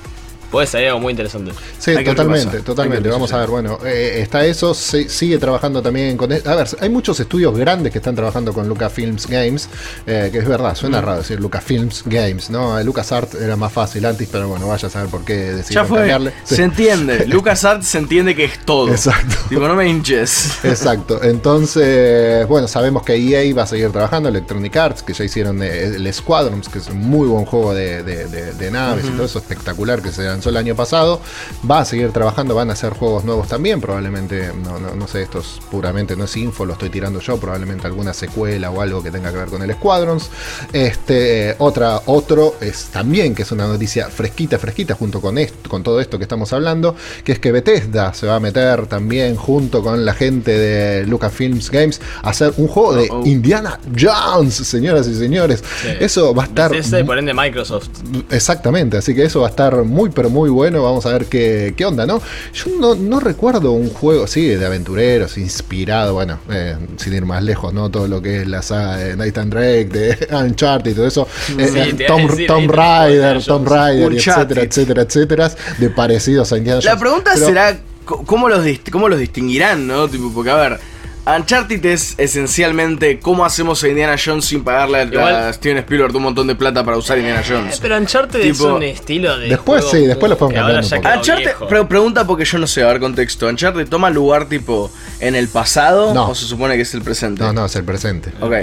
puede 0.51 0.67
ser 0.67 0.87
algo 0.87 0.99
muy 0.99 1.11
interesante. 1.11 1.51
Sí, 1.79 1.93
totalmente, 2.03 2.59
totalmente. 2.59 3.09
Vamos 3.09 3.31
a 3.33 3.39
ver, 3.39 3.49
bueno, 3.49 3.79
eh, 3.85 4.19
está 4.21 4.45
eso, 4.45 4.73
sigue 4.73 5.37
trabajando 5.37 5.81
también 5.81 6.17
con... 6.17 6.31
E-, 6.31 6.41
a 6.45 6.55
ver, 6.55 6.67
hay 6.79 6.89
muchos 6.89 7.19
estudios 7.19 7.57
grandes 7.57 7.91
que 7.91 7.99
están 7.99 8.15
trabajando 8.15 8.53
con 8.53 8.67
Lucasfilms 8.67 9.27
Games, 9.27 9.69
eh, 10.05 10.29
que 10.31 10.39
es 10.39 10.47
verdad, 10.47 10.75
suena 10.75 11.01
mm. 11.01 11.05
raro 11.05 11.17
decir 11.19 11.39
Lucasfilms 11.39 12.03
Games, 12.05 12.49
¿no? 12.49 12.81
LucasArts 12.83 13.35
era 13.35 13.55
más 13.55 13.71
fácil 13.71 14.05
antes, 14.05 14.27
pero 14.31 14.49
bueno, 14.49 14.67
vaya 14.67 14.87
a 14.87 14.91
saber 14.91 15.09
por 15.09 15.23
qué 15.23 15.35
decidieron 15.53 15.87
cambiarle. 15.87 16.33
Se 16.43 16.63
entiende, 16.63 17.25
LucasArts 17.27 17.87
se 17.87 17.97
entiende 17.97 18.35
que 18.35 18.45
es 18.45 18.59
todo. 18.65 18.89
Exacto. 18.89 19.35
Tipo, 19.47 19.67
no 19.67 19.75
me 19.75 19.87
hinches. 19.87 20.63
Exacto, 20.65 21.23
entonces, 21.23 22.45
bueno, 22.47 22.67
sabemos 22.67 23.03
que 23.03 23.15
EA 23.15 23.55
va 23.55 23.63
a 23.63 23.67
seguir 23.67 23.91
trabajando, 23.91 24.27
Electronic 24.27 24.75
Arts, 24.75 25.03
que 25.03 25.13
ya 25.13 25.23
hicieron 25.23 25.63
el 25.63 26.13
Squadrons, 26.13 26.67
que 26.67 26.79
es 26.79 26.89
un 26.89 26.99
muy 26.99 27.27
buen 27.27 27.45
juego 27.45 27.73
de, 27.73 28.69
naves 28.71 29.05
y 29.05 29.09
todo 29.09 29.25
eso 29.25 29.39
espectacular 29.39 30.01
que 30.01 30.11
se 30.11 30.23
el 30.49 30.57
año 30.57 30.75
pasado. 30.75 31.21
Va 31.69 31.79
a 31.79 31.85
seguir 31.85 32.11
trabajando, 32.11 32.55
van 32.55 32.69
a 32.69 32.73
hacer 32.73 32.93
juegos 32.93 33.23
nuevos 33.23 33.47
también. 33.47 33.81
Probablemente, 33.81 34.51
no, 34.63 34.79
no, 34.79 35.07
sé, 35.07 35.23
esto 35.23 35.41
puramente 35.69 36.15
no 36.15 36.25
es 36.25 36.37
info, 36.37 36.65
lo 36.65 36.73
estoy 36.73 36.89
tirando 36.89 37.19
yo. 37.19 37.37
Probablemente 37.37 37.87
alguna 37.87 38.13
secuela 38.13 38.71
o 38.71 38.81
algo 38.81 39.03
que 39.03 39.11
tenga 39.11 39.31
que 39.31 39.37
ver 39.37 39.49
con 39.49 39.61
el 39.61 39.73
Squadrons. 39.73 40.29
Este, 40.73 41.55
otra, 41.59 42.01
otro 42.05 42.55
es 42.61 42.85
también 42.85 43.35
que 43.35 43.43
es 43.43 43.51
una 43.51 43.67
noticia 43.67 44.09
fresquita, 44.09 44.57
fresquita, 44.57 44.95
junto 44.95 45.21
con 45.21 45.37
esto, 45.37 45.69
con 45.69 45.83
todo 45.83 45.99
esto 45.99 46.17
que 46.17 46.23
estamos 46.23 46.51
hablando, 46.53 46.95
que 47.23 47.33
es 47.33 47.39
que 47.39 47.51
Bethesda 47.51 48.13
se 48.13 48.27
va 48.27 48.35
a 48.35 48.39
meter 48.39 48.87
también 48.87 49.35
junto 49.35 49.81
con 49.83 50.05
la 50.05 50.13
gente 50.13 50.57
de 50.57 51.05
Lucasfilms 51.05 51.69
Games 51.69 52.01
a 52.23 52.29
hacer 52.29 52.53
un 52.57 52.67
juego 52.67 52.93
de 52.93 53.07
oh, 53.11 53.21
oh. 53.21 53.25
Indiana 53.25 53.79
Jones, 53.97 54.55
señoras 54.55 55.07
y 55.07 55.15
señores. 55.15 55.63
Eso 55.99 56.33
va 56.33 56.43
a 56.43 56.45
estar. 56.47 56.71
Bethesda 56.71 57.03
por 57.05 57.17
ende 57.17 57.33
Microsoft. 57.33 57.89
Exactamente, 58.29 58.97
así 58.97 59.13
que 59.13 59.23
eso 59.23 59.41
va 59.41 59.47
a 59.47 59.49
estar 59.49 59.83
muy, 59.83 60.09
pero 60.09 60.29
muy 60.31 60.49
bueno. 60.49 60.81
Vamos 60.81 61.05
a 61.05 61.13
ver 61.13 61.25
qué, 61.25 61.73
qué 61.75 61.85
onda, 61.85 62.05
¿no? 62.05 62.21
Yo 62.53 62.95
no, 62.95 63.19
recuerdo 63.19 63.71
un 63.73 63.89
juego, 63.89 64.25
sí, 64.27 64.47
de 64.47 64.65
aventureros, 64.65 65.37
inspirado, 65.37 66.13
bueno, 66.13 66.39
eh, 66.49 66.75
sin 66.97 67.13
ir 67.13 67.25
más 67.25 67.43
lejos, 67.43 67.73
¿no? 67.73 67.89
Todo 67.91 68.07
lo 68.07 68.21
que 68.21 68.41
es 68.41 68.47
la 68.47 68.61
saga 68.61 68.97
de 68.97 69.15
Nathan 69.15 69.49
Drake, 69.49 69.85
de 69.85 70.27
Uncharted 70.35 70.91
y 70.91 70.93
todo 70.93 71.07
eso. 71.07 71.27
Eh, 71.57 71.93
eh, 71.99 72.05
Tom, 72.07 72.27
Tom 72.47 72.67
Raider, 72.67 73.43
Tom 73.43 73.65
Raider, 73.65 74.13
etcétera, 74.13 74.63
etcétera, 74.63 75.01
etcétera, 75.03 75.51
de 75.77 75.89
parecidos 75.89 76.51
a 76.51 76.57
Indiana 76.57 76.81
La 76.83 76.97
pregunta 76.97 77.35
será, 77.35 77.77
¿cómo 78.05 78.49
los, 78.49 78.65
¿cómo 78.91 79.09
los 79.09 79.19
distinguirán, 79.19 79.85
no? 79.87 80.07
Tipo, 80.07 80.31
porque 80.33 80.49
a 80.49 80.55
ver 80.55 80.90
Uncharted 81.25 81.85
es 81.85 82.15
esencialmente 82.17 83.19
cómo 83.19 83.45
hacemos 83.45 83.83
a 83.83 83.87
Indiana 83.87 84.15
Jones 84.23 84.45
sin 84.45 84.63
pagarle 84.63 85.01
a, 85.19 85.53
Steven 85.53 85.77
Spielberg 85.77 86.15
un 86.15 86.23
montón 86.23 86.47
de 86.47 86.55
plata 86.55 86.83
para 86.83 86.97
usar 86.97 87.19
Indiana 87.19 87.43
Jones. 87.47 87.79
pero 87.79 87.97
Uncharted 87.97 88.41
es 88.41 88.59
un 88.59 88.81
estilo 88.81 89.37
de. 89.37 89.49
Después 89.49 89.85
sí, 89.89 90.07
después 90.07 90.29
lo 90.31 90.37
podemos 90.37 90.81
cambiar. 90.81 91.17
Uncharted, 91.17 91.51
pero 91.69 91.87
pregunta 91.87 92.25
porque 92.25 92.43
yo 92.43 92.57
no 92.57 92.65
sé, 92.65 92.83
a 92.83 92.87
ver 92.87 92.99
contexto. 92.99 93.47
¿Uncharted 93.47 93.87
toma 93.87 94.09
lugar 94.09 94.49
tipo 94.49 94.91
en 95.19 95.35
el 95.35 95.47
pasado 95.47 96.11
o 96.11 96.35
se 96.35 96.45
supone 96.45 96.75
que 96.75 96.81
es 96.81 96.93
el 96.95 97.01
presente? 97.01 97.43
No, 97.43 97.53
no, 97.53 97.65
es 97.65 97.75
el 97.75 97.83
presente. 97.83 98.31
Ok. 98.41 98.53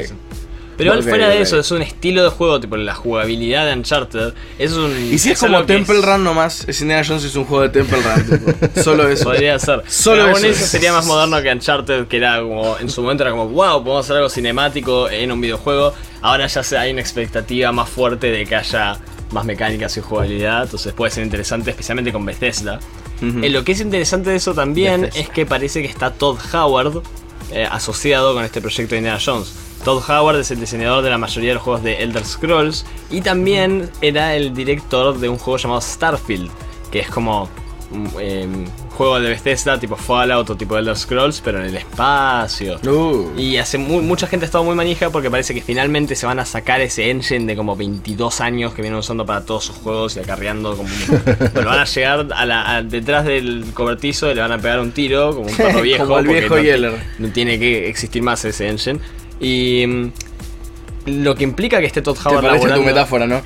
Pero 0.79 0.93
igual 0.93 1.03
fuera 1.03 1.29
de 1.29 1.41
eso, 1.41 1.59
es 1.59 1.71
un 1.73 1.83
estilo 1.83 2.23
de 2.23 2.31
juego, 2.31 2.61
tipo 2.61 2.77
la 2.77 2.95
jugabilidad 2.95 3.67
de 3.67 3.73
Uncharted. 3.73 4.33
Es 4.61 4.75
un, 4.75 4.97
y 5.13 5.19
si 5.19 5.33
es, 5.33 5.41
como 5.41 5.65
Temple 5.65 6.01
Run 6.01 6.23
nomás, 6.23 6.67
es 6.69 6.81
Indiana 6.81 7.03
Jones 7.05 7.25
es 7.25 7.35
un 7.35 7.45
juego 7.45 7.65
de 7.65 7.71
Temple 7.71 7.99
Run. 8.01 8.73
solo 8.83 9.09
eso. 9.09 9.25
Podría 9.25 9.59
ser. 9.59 9.83
Solo 9.89 10.29
eso. 10.29 10.47
eso. 10.47 10.67
sería 10.67 10.93
más 10.93 11.05
moderno 11.05 11.43
que 11.43 11.51
Uncharted, 11.51 12.07
que 12.07 12.19
era 12.19 12.41
como, 12.41 12.79
en 12.79 12.89
su 12.89 13.03
momento 13.03 13.25
era 13.25 13.33
como, 13.33 13.49
wow, 13.49 13.83
podemos 13.83 14.07
hacer 14.07 14.19
algo 14.19 14.29
cinemático 14.29 15.11
en 15.11 15.33
un 15.33 15.41
videojuego. 15.41 15.93
Ahora 16.23 16.47
ya 16.47 16.63
hay 16.81 16.93
una 16.93 17.01
expectativa 17.01 17.73
más 17.73 17.89
fuerte 17.89 18.31
de 18.31 18.47
que 18.47 18.55
haya 18.55 18.99
más 19.33 19.45
mecánicas 19.45 19.97
y 19.97 20.01
jugabilidad. 20.01 20.63
Entonces 20.63 20.93
puede 20.93 21.11
ser 21.11 21.25
interesante, 21.25 21.71
especialmente 21.71 22.13
con 22.13 22.25
Bethesda. 22.25 22.79
Eh, 23.21 23.51
lo 23.51 23.65
que 23.65 23.73
es 23.73 23.81
interesante 23.81 24.31
de 24.31 24.37
eso 24.37 24.55
también 24.55 25.11
es 25.13 25.29
que 25.29 25.45
parece 25.45 25.83
que 25.83 25.89
está 25.89 26.13
Todd 26.13 26.39
Howard 26.53 27.03
eh, 27.51 27.67
asociado 27.71 28.35
con 28.35 28.45
este 28.45 28.61
proyecto 28.61 28.95
de 28.95 28.99
Indiana 28.99 29.21
Jones. 29.25 29.55
Todd 29.85 30.03
Howard 30.09 30.41
es 30.41 30.51
el 30.51 30.61
diseñador 30.61 31.03
de 31.03 31.11
la 31.11 31.19
mayoría 31.19 31.51
de 31.51 31.55
los 31.55 31.63
juegos 31.63 31.83
de 31.83 32.03
Elder 32.03 32.25
Scrolls 32.25 32.85
y 33.11 33.21
también 33.21 33.91
era 34.01 34.35
el 34.35 34.55
director 34.55 35.19
de 35.19 35.29
un 35.29 35.39
juego 35.39 35.57
llamado 35.57 35.81
Starfield, 35.81 36.51
que 36.91 37.01
es 37.01 37.09
como 37.09 37.49
un 37.91 38.11
em, 38.21 38.67
juego 38.91 39.21
de 39.21 39.31
Bethesda 39.31 39.79
tipo 39.79 39.97
Fallout 39.97 40.51
o 40.51 40.57
tipo 40.57 40.77
Elder 40.77 40.97
Scrolls, 40.97 41.41
pero 41.41 41.59
en 41.61 41.67
el 41.67 41.77
espacio. 41.77 42.79
Uh. 42.85 43.31
Y 43.39 43.57
hace 43.57 43.79
mucha 43.79 44.27
gente 44.27 44.45
ha 44.45 44.49
estado 44.49 44.65
muy 44.65 44.75
manija 44.75 45.11
porque 45.11 45.31
parece 45.31 45.55
que 45.55 45.63
finalmente 45.63 46.15
se 46.15 46.27
van 46.27 46.39
a 46.39 46.45
sacar 46.45 46.81
ese 46.81 47.11
engine 47.11 47.47
de 47.47 47.57
como 47.57 47.77
22 47.77 48.41
años 48.41 48.75
que 48.75 48.83
vienen 48.83 48.99
usando 48.99 49.25
para 49.25 49.45
todos 49.45 49.65
sus 49.65 49.77
juegos 49.77 50.17
y 50.17 50.21
acarreando 50.21 50.77
como 50.77 50.89
pero 51.55 51.67
van 51.67 51.81
a 51.81 51.85
llegar 51.85 52.29
a 52.33 52.83
detrás 52.83 53.25
del 53.25 53.65
cobertizo 53.75 54.31
y 54.31 54.35
le 54.35 54.41
van 54.41 54.53
a 54.53 54.59
pegar 54.59 54.81
un 54.81 54.93
tiro 54.93 55.35
como 55.35 55.49
un 55.49 55.57
perro 55.57 55.83
viejo. 55.83 56.05
como 56.05 56.19
el 56.19 56.29
viejo 56.29 56.57
no, 56.57 56.93
no 57.19 57.33
tiene 57.33 57.59
que 57.59 57.89
existir 57.89 58.23
más 58.23 58.45
ese 58.45 58.69
engine. 58.69 59.01
Y 59.41 59.87
mm, 59.87 60.13
lo 61.09 61.35
que 61.35 61.45
implica 61.45 61.81
que 61.81 61.87
esté 61.87 62.03
Todd 62.03 62.17
Howard 62.25 62.41
Te 62.41 62.47
laborando, 62.49 62.81
tu 62.81 62.87
metáfora, 62.87 63.27
¿no? 63.27 63.43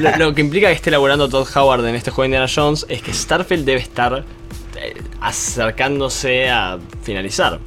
lo, 0.18 0.34
que 0.34 0.40
implica 0.40 0.68
que 0.68 0.74
esté 0.74 0.90
laborando 0.90 1.28
Todd 1.28 1.46
Howard 1.54 1.86
en 1.86 1.94
este 1.94 2.10
juego 2.10 2.22
de 2.22 2.28
Indiana 2.28 2.52
Jones 2.52 2.86
es 2.88 3.02
que 3.02 3.12
Starfield 3.12 3.64
debe 3.64 3.80
estar 3.80 4.24
eh, 4.76 4.94
acercándose 5.20 6.48
a 6.50 6.78
finalizar. 7.02 7.60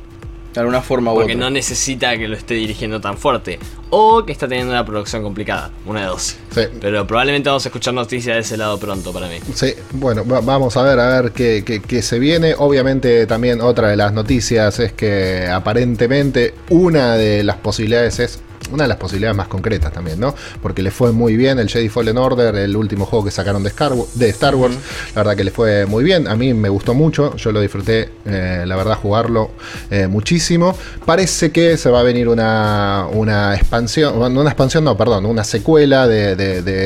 De 0.53 0.59
alguna 0.59 0.81
forma 0.81 1.13
u 1.13 1.15
Porque 1.15 1.35
no 1.35 1.49
necesita 1.49 2.17
que 2.17 2.27
lo 2.27 2.35
esté 2.35 2.55
dirigiendo 2.55 2.99
tan 2.99 3.17
fuerte. 3.17 3.57
O 3.89 4.25
que 4.25 4.33
está 4.33 4.47
teniendo 4.47 4.73
una 4.73 4.85
producción 4.85 5.23
complicada. 5.23 5.71
Una 5.85 6.01
de 6.01 6.07
dos. 6.07 6.35
Sí. 6.53 6.61
Pero 6.81 7.07
probablemente 7.07 7.49
vamos 7.49 7.65
a 7.65 7.69
escuchar 7.69 7.93
noticias 7.93 8.35
de 8.35 8.41
ese 8.41 8.57
lado 8.57 8.77
pronto 8.77 9.13
para 9.13 9.27
mí. 9.27 9.37
Sí, 9.53 9.73
bueno, 9.93 10.25
vamos 10.25 10.75
a 10.75 10.83
ver, 10.83 10.99
a 10.99 11.21
ver 11.21 11.31
qué, 11.31 11.63
qué, 11.63 12.01
se 12.01 12.19
viene. 12.19 12.53
Obviamente 12.57 13.25
también 13.27 13.61
otra 13.61 13.89
de 13.89 13.95
las 13.95 14.11
noticias 14.11 14.79
es 14.79 14.91
que 14.91 15.47
aparentemente 15.47 16.53
una 16.69 17.15
de 17.15 17.43
las 17.43 17.55
posibilidades 17.57 18.19
es 18.19 18.41
una 18.71 18.83
de 18.83 18.89
las 18.89 18.97
posibilidades 18.97 19.35
más 19.35 19.47
concretas 19.47 19.91
también, 19.91 20.19
¿no? 20.19 20.35
Porque 20.61 20.81
le 20.81 20.91
fue 20.91 21.11
muy 21.11 21.35
bien 21.35 21.59
el 21.59 21.69
Jedi 21.69 21.89
Fallen 21.89 22.17
Order, 22.17 22.55
el 22.55 22.75
último 22.75 23.05
juego 23.05 23.25
que 23.25 23.31
sacaron 23.31 23.63
de 23.63 23.69
Star, 23.69 23.93
de 23.93 24.29
Star 24.29 24.55
Wars. 24.55 24.75
La 25.15 25.23
verdad 25.23 25.35
que 25.35 25.43
le 25.43 25.51
fue 25.51 25.85
muy 25.85 26.03
bien. 26.03 26.27
A 26.27 26.35
mí 26.35 26.53
me 26.53 26.69
gustó 26.69 26.93
mucho. 26.93 27.35
Yo 27.35 27.51
lo 27.51 27.61
disfruté, 27.61 28.09
eh, 28.25 28.63
la 28.65 28.75
verdad, 28.75 28.95
jugarlo 28.95 29.51
eh, 29.89 30.07
muchísimo. 30.07 30.75
Parece 31.05 31.51
que 31.51 31.77
se 31.77 31.89
va 31.89 32.01
a 32.01 32.03
venir 32.03 32.27
una, 32.27 33.07
una 33.11 33.55
expansión, 33.55 34.19
no 34.19 34.41
una 34.41 34.49
expansión, 34.49 34.83
no, 34.83 34.95
perdón, 34.95 35.25
una 35.25 35.43
secuela 35.43 36.07
de, 36.07 36.31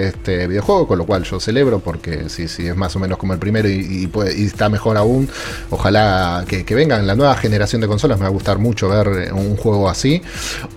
este 0.07 0.47
videojuego, 0.47 0.87
con 0.87 0.97
lo 0.97 1.05
cual 1.05 1.23
yo 1.23 1.39
celebro 1.39 1.79
porque 1.79 2.29
si, 2.29 2.47
si 2.47 2.67
es 2.67 2.75
más 2.75 2.95
o 2.95 2.99
menos 2.99 3.17
como 3.17 3.33
el 3.33 3.39
primero 3.39 3.69
y, 3.69 4.09
está 4.37 4.69
mejor 4.69 4.97
aún, 4.97 5.29
ojalá 5.69 6.45
que, 6.47 6.63
que 6.63 6.75
vengan 6.75 7.05
la 7.05 7.15
nueva 7.15 7.35
generación 7.35 7.81
de 7.81 7.87
consolas. 7.87 8.17
Me 8.17 8.23
va 8.23 8.29
a 8.29 8.31
gustar 8.31 8.57
mucho 8.57 8.89
ver 8.89 9.33
un 9.33 9.55
juego 9.57 9.89
así. 9.89 10.21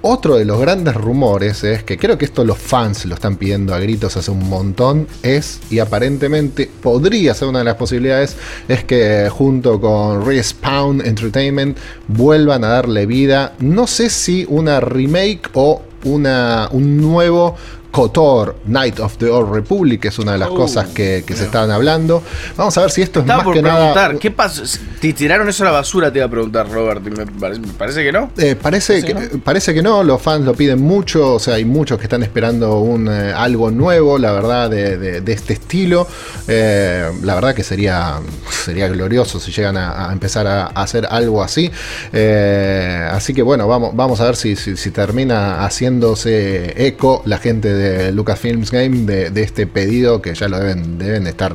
Otro 0.02 0.36
de 0.36 0.44
los 0.44 0.60
grandes 0.60 0.87
rumores 0.94 1.64
es 1.64 1.82
que 1.84 1.98
creo 1.98 2.18
que 2.18 2.24
esto 2.24 2.44
los 2.44 2.58
fans 2.58 3.04
lo 3.06 3.14
están 3.14 3.36
pidiendo 3.36 3.74
a 3.74 3.78
gritos 3.78 4.16
hace 4.16 4.30
un 4.30 4.48
montón, 4.48 5.06
es, 5.22 5.60
y 5.70 5.78
aparentemente 5.78 6.70
podría 6.82 7.34
ser 7.34 7.48
una 7.48 7.60
de 7.60 7.64
las 7.64 7.76
posibilidades, 7.76 8.36
es 8.68 8.84
que 8.84 9.28
junto 9.30 9.80
con 9.80 10.24
Respawn 10.24 11.04
Entertainment 11.04 11.76
vuelvan 12.08 12.64
a 12.64 12.68
darle 12.68 13.06
vida, 13.06 13.54
no 13.58 13.86
sé 13.86 14.10
si 14.10 14.46
una 14.48 14.80
remake 14.80 15.50
o 15.54 15.82
una, 16.04 16.68
un 16.72 17.00
nuevo 17.00 17.56
KOTOR, 17.90 18.56
Night 18.66 19.00
of 19.00 19.16
the 19.16 19.28
Old 19.28 19.52
Republic, 19.52 20.00
que 20.00 20.08
es 20.08 20.18
una 20.18 20.32
de 20.32 20.38
las 20.38 20.50
oh, 20.50 20.54
cosas 20.54 20.88
que, 20.88 21.24
se 21.26 21.44
estaban 21.44 21.70
hablando. 21.70 22.22
Vamos 22.56 22.76
a 22.76 22.82
ver 22.82 22.90
si 22.90 23.02
esto 23.02 23.20
es 23.20 23.26
más 23.26 23.46
que 23.46 23.62
nada. 23.62 24.14
¿Qué 24.18 24.30
pasó? 24.30 24.62
¿Te 25.00 25.12
tiraron 25.12 25.48
eso 25.48 25.62
a 25.64 25.66
la 25.66 25.72
basura? 25.72 26.12
Te 26.12 26.18
iba 26.18 26.26
a 26.26 26.30
preguntar, 26.30 26.70
Robert. 26.70 27.02
Me 27.02 27.26
parece, 27.26 28.04
que 28.04 28.12
no. 28.12 28.30
Eh, 28.36 28.56
parece, 28.60 29.02
que, 29.02 29.14
no? 29.14 29.20
parece 29.42 29.72
que 29.72 29.82
no, 29.82 30.02
los 30.02 30.20
fans 30.20 30.44
lo 30.44 30.54
piden 30.54 30.80
mucho. 30.80 31.34
O 31.34 31.38
sea, 31.38 31.54
hay 31.54 31.64
muchos 31.64 31.98
que 31.98 32.04
están 32.04 32.22
esperando 32.22 32.80
un, 32.80 33.08
eh, 33.08 33.32
algo 33.34 33.70
nuevo, 33.70 34.18
la 34.18 34.32
verdad, 34.32 34.68
de, 34.68 35.22
este 35.26 35.54
estilo. 35.54 36.06
Eh, 36.46 37.10
la 37.22 37.34
verdad 37.34 37.54
que 37.54 37.64
sería, 37.64 38.18
sería 38.64 38.88
glorioso 38.88 39.40
si 39.40 39.50
llegan 39.50 39.76
a, 39.76 40.10
empezar 40.12 40.46
a, 40.46 40.66
hacer 40.66 41.06
algo 41.10 41.42
así. 41.42 41.70
así 42.12 43.34
que 43.34 43.42
bueno, 43.42 43.66
vamos, 43.66 43.94
vamos 43.94 44.20
a 44.20 44.24
ver 44.24 44.36
si, 44.36 44.56
si 44.56 44.90
termina 44.90 45.64
haciéndose 45.64 46.86
eco 46.86 47.22
la 47.24 47.38
gente 47.38 47.72
de 47.72 47.77
de 47.78 48.12
Lucasfilms 48.12 48.70
Game 48.70 49.06
de, 49.06 49.42
este 49.42 49.66
pedido 49.66 50.20
que 50.20 50.34
ya 50.34 50.48
lo 50.48 50.58
deben, 50.58 50.98
deben 50.98 51.26
estar, 51.26 51.54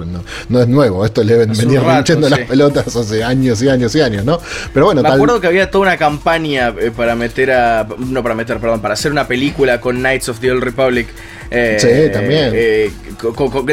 no, 0.49 0.59
es 0.59 0.67
nuevo, 0.67 1.05
esto 1.05 1.23
le 1.23 1.33
deben 1.33 1.57
venir 1.57 1.81
echando 1.99 2.29
las 2.29 2.39
pelotas 2.39 2.95
hace 2.95 3.23
años 3.23 3.61
y 3.61 3.69
años 3.69 3.93
y 3.95 4.01
años, 4.01 4.25
¿no? 4.25 4.39
Pero 4.73 4.85
bueno, 4.85 5.01
me 5.01 5.09
acuerdo 5.09 5.39
que 5.39 5.47
había 5.47 5.69
toda 5.69 5.83
una 5.83 5.97
campaña 5.97 6.73
eh, 6.79 6.91
para 6.95 7.15
meter 7.15 7.51
a, 7.51 7.87
no 7.97 8.23
para 8.23 8.35
meter, 8.35 8.59
perdón, 8.59 8.81
para 8.81 8.93
hacer 8.93 9.11
una 9.11 9.27
película 9.27 9.79
con 9.79 9.97
Knights 9.97 10.29
of 10.29 10.39
the 10.39 10.51
Old 10.51 10.63
Republic 10.63 11.07
eh, 11.53 11.77
sí, 11.79 12.11
también. 12.11 12.51
Eh, 12.53 12.91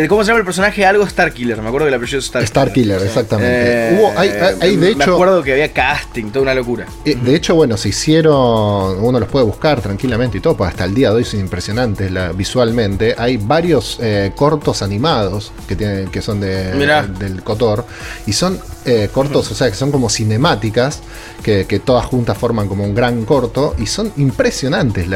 ¿Cómo 0.09 0.23
se 0.23 0.29
llama 0.29 0.41
el 0.41 0.45
personaje? 0.45 0.85
Algo 0.85 1.07
Starkiller, 1.07 1.61
me 1.61 1.69
acuerdo 1.69 1.87
que 1.87 1.91
la 1.91 1.97
apellido 1.97 2.21
Starkiller. 2.21 2.49
Starkiller, 2.49 3.03
exactamente. 3.03 3.51
Eh, 3.51 3.99
Hubo, 3.99 4.13
hay, 4.17 4.77
de 4.77 4.89
hecho, 4.91 4.99
me 4.99 5.05
acuerdo 5.05 5.43
que 5.43 5.53
había 5.53 5.73
casting, 5.73 6.27
toda 6.27 6.43
una 6.43 6.55
locura. 6.55 6.87
De 7.05 7.35
hecho, 7.35 7.55
bueno, 7.55 7.77
se 7.77 7.89
hicieron, 7.89 9.03
uno 9.03 9.19
los 9.19 9.29
puede 9.29 9.45
buscar 9.45 9.81
tranquilamente 9.81 10.39
y 10.39 10.41
todo, 10.41 10.57
pues 10.57 10.71
hasta 10.71 10.85
el 10.85 10.95
día 10.95 11.11
de 11.11 11.17
hoy 11.17 11.25
son 11.25 11.41
impresionantes 11.41 12.13
visualmente. 12.37 13.15
Hay 13.17 13.39
varios 13.39 13.99
cortos 14.37 14.83
animados 14.83 15.53
que, 15.67 15.75
tienen, 15.75 16.09
que 16.09 16.23
son 16.23 16.41
de, 16.41 16.73
del 17.19 17.43
Cotor 17.43 17.85
y 18.27 18.33
son 18.33 18.61
cortos, 19.13 19.51
o 19.51 19.55
sea, 19.55 19.69
que 19.69 19.77
son 19.77 19.91
como 19.91 20.09
cinemáticas 20.09 21.01
que, 21.41 21.81
todas 21.85 22.05
juntas 22.07 22.37
forman 22.37 22.69
como 22.69 22.85
un 22.85 22.95
gran 22.95 23.25
corto 23.25 23.75
y 23.79 23.87
son 23.87 24.13
impresionantes. 24.17 25.07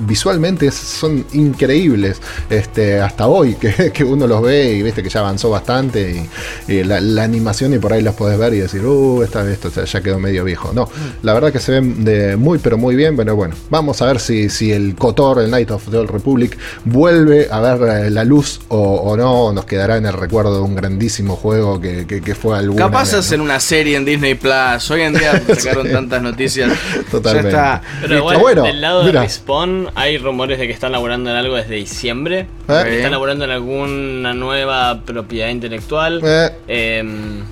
visualmente 0.00 0.70
son 0.70 1.24
increíbles 1.32 2.20
este, 2.48 3.00
hasta 3.00 3.26
hoy, 3.26 3.54
que, 3.92 4.04
uno 4.04 4.26
los 4.26 4.42
ve 4.42 4.72
y 4.72 4.82
viste 4.82 5.02
que 5.02 5.08
ya 5.08 5.20
avanzó 5.20 5.50
bastante 5.50 6.28
y, 6.68 6.82
la, 6.84 7.24
animación 7.24 7.74
y 7.74 7.78
por 7.78 7.92
ahí 7.92 8.02
los 8.02 8.14
puedes 8.14 8.38
ver 8.38 8.54
y 8.54 8.58
decir, 8.58 8.84
uh, 8.84 9.22
esta, 9.22 9.50
esto 9.50 9.70
ya 9.84 10.00
quedó 10.00 10.18
medio 10.18 10.44
viejo. 10.44 10.72
No, 10.72 10.88
la 11.22 11.32
verdad 11.32 11.52
que 11.52 11.60
se 11.60 11.72
ven 11.72 12.04
de 12.04 12.36
muy 12.36 12.58
pero 12.58 12.78
muy 12.78 12.94
bien, 12.94 13.16
pero 13.16 13.34
bueno, 13.36 13.54
vamos 13.70 14.00
a 14.02 14.06
ver 14.06 14.20
si, 14.20 14.48
si 14.50 14.72
el 14.72 14.94
Cotor, 14.94 15.40
el 15.40 15.50
Night 15.50 15.70
of 15.70 15.88
the 15.90 15.96
Old 15.96 16.10
Republic, 16.10 16.56
vuelve 16.84 17.48
a 17.50 17.60
ver 17.60 18.06
eh, 18.06 18.10
la 18.10 18.24
luz 18.24 18.60
o, 18.68 19.16
no, 19.16 19.52
nos 19.52 19.64
quedará 19.64 19.96
en 19.96 20.06
el 20.06 20.12
recuerdo 20.12 20.56
de 20.56 20.60
un 20.62 20.74
grandísimo 20.74 21.36
juego 21.36 21.80
que, 21.80 22.34
fue 22.34 22.56
algún 22.56 22.76
Capaz 22.76 23.03
en 23.12 23.40
una 23.40 23.60
serie 23.60 23.96
en 23.96 24.04
Disney 24.04 24.34
Plus. 24.34 24.90
Hoy 24.90 25.02
en 25.02 25.12
día 25.12 25.40
sacaron 25.58 25.90
tantas 25.92 26.22
noticias. 26.22 26.72
Totalmente. 27.10 27.52
Ya 27.52 27.76
está. 27.76 27.82
Pero 28.00 28.22
bueno, 28.22 28.62
del 28.62 28.80
lado 28.80 29.04
de 29.04 29.12
Respawn 29.12 29.90
hay 29.94 30.16
rumores 30.16 30.58
de 30.58 30.66
que 30.66 30.72
están 30.72 30.92
laburando 30.92 31.30
en 31.30 31.36
algo 31.36 31.56
desde 31.56 31.74
diciembre. 31.74 32.46
¿Eh? 32.68 32.96
Están 32.96 33.12
laborando 33.12 33.44
en 33.44 33.50
alguna 33.50 34.32
nueva 34.32 35.02
propiedad 35.04 35.48
intelectual. 35.48 36.20
Eh. 36.24 36.50
Em, 36.66 37.42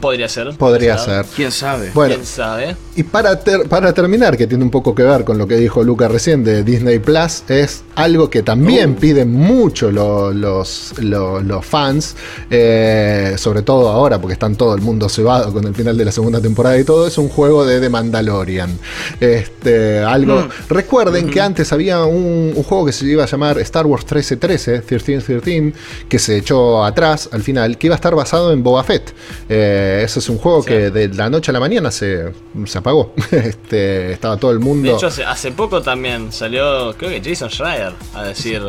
podría 0.00 0.28
ser. 0.28 0.56
Podría 0.56 0.98
ser. 0.98 1.24
¿Quién 1.34 1.50
sabe? 1.50 1.90
Bueno, 1.94 2.14
¿Quién 2.14 2.26
sabe? 2.26 2.76
Y 2.94 3.04
para, 3.04 3.40
para 3.68 3.92
terminar, 3.92 4.36
que 4.36 4.46
tiene 4.46 4.64
un 4.64 4.70
poco 4.70 4.94
que 4.94 5.02
ver 5.02 5.24
con 5.24 5.38
lo 5.38 5.46
que 5.46 5.56
dijo 5.56 5.82
Luca 5.82 6.08
recién 6.08 6.44
de 6.44 6.62
Disney 6.62 6.98
Plus, 6.98 7.44
es 7.48 7.84
algo 7.94 8.28
que 8.28 8.42
también 8.42 8.90
uh. 8.90 8.96
piden 8.96 9.32
mucho 9.32 9.90
los, 9.90 10.34
los, 10.98 11.64
fans, 11.64 12.16
eh, 12.50 13.34
sobre 13.38 13.62
todo 13.62 13.88
ahora, 13.88 14.20
porque 14.20 14.34
están 14.34 14.56
todo 14.56 14.74
el 14.74 14.82
mundo 14.82 15.08
cebado 15.08 15.52
con 15.52 15.66
el 15.66 15.74
final 15.74 15.96
de 15.96 16.04
la 16.04 16.12
segunda 16.12 16.40
temporada 16.40 16.78
y 16.78 16.84
todo, 16.84 17.06
es 17.06 17.16
un 17.16 17.28
juego 17.28 17.64
de 17.64 17.80
The 17.80 17.88
Mandalorian. 17.88 18.78
Este, 19.20 20.00
algo. 20.00 20.42
Mm. 20.42 20.48
Recuerden 20.68 21.30
que 21.30 21.40
antes 21.40 21.72
había 21.72 22.04
un, 22.04 22.52
juego 22.62 22.86
que 22.86 22.92
se 22.92 23.06
iba 23.06 23.24
a 23.24 23.26
llamar 23.26 23.58
Star 23.60 23.86
Wars 23.86 24.04
1313, 24.04 24.72
1313, 24.80 25.72
que 26.08 26.18
se 26.18 26.36
echó 26.36 26.84
atrás 26.84 27.30
al 27.32 27.42
final, 27.42 27.78
que 27.78 27.86
iba 27.86 27.94
a 27.94 27.96
estar 27.96 28.14
basado 28.14 28.52
en 28.52 28.62
Boba 28.62 28.84
Fett. 28.84 29.14
Eh, 29.48 29.71
Eh, 29.72 30.02
ese 30.04 30.18
es 30.18 30.28
un 30.28 30.38
juego 30.38 30.62
que 30.64 30.90
de 30.90 31.08
la 31.08 31.30
noche 31.30 31.50
a 31.50 31.54
la 31.54 31.60
mañana 31.60 31.90
se, 31.90 32.32
se 32.66 32.78
apagó. 32.78 33.14
este, 33.30 34.12
estaba 34.12 34.36
todo 34.36 34.50
el 34.50 34.58
mundo. 34.58 34.90
De 34.90 34.96
hecho, 34.96 35.08
hace, 35.26 35.52
poco 35.52 35.80
también 35.80 36.30
salió, 36.32 36.94
creo 36.96 37.10
que 37.10 37.22
Jason 37.22 37.48
Schreier 37.48 37.92
a 38.14 38.24
decir 38.24 38.62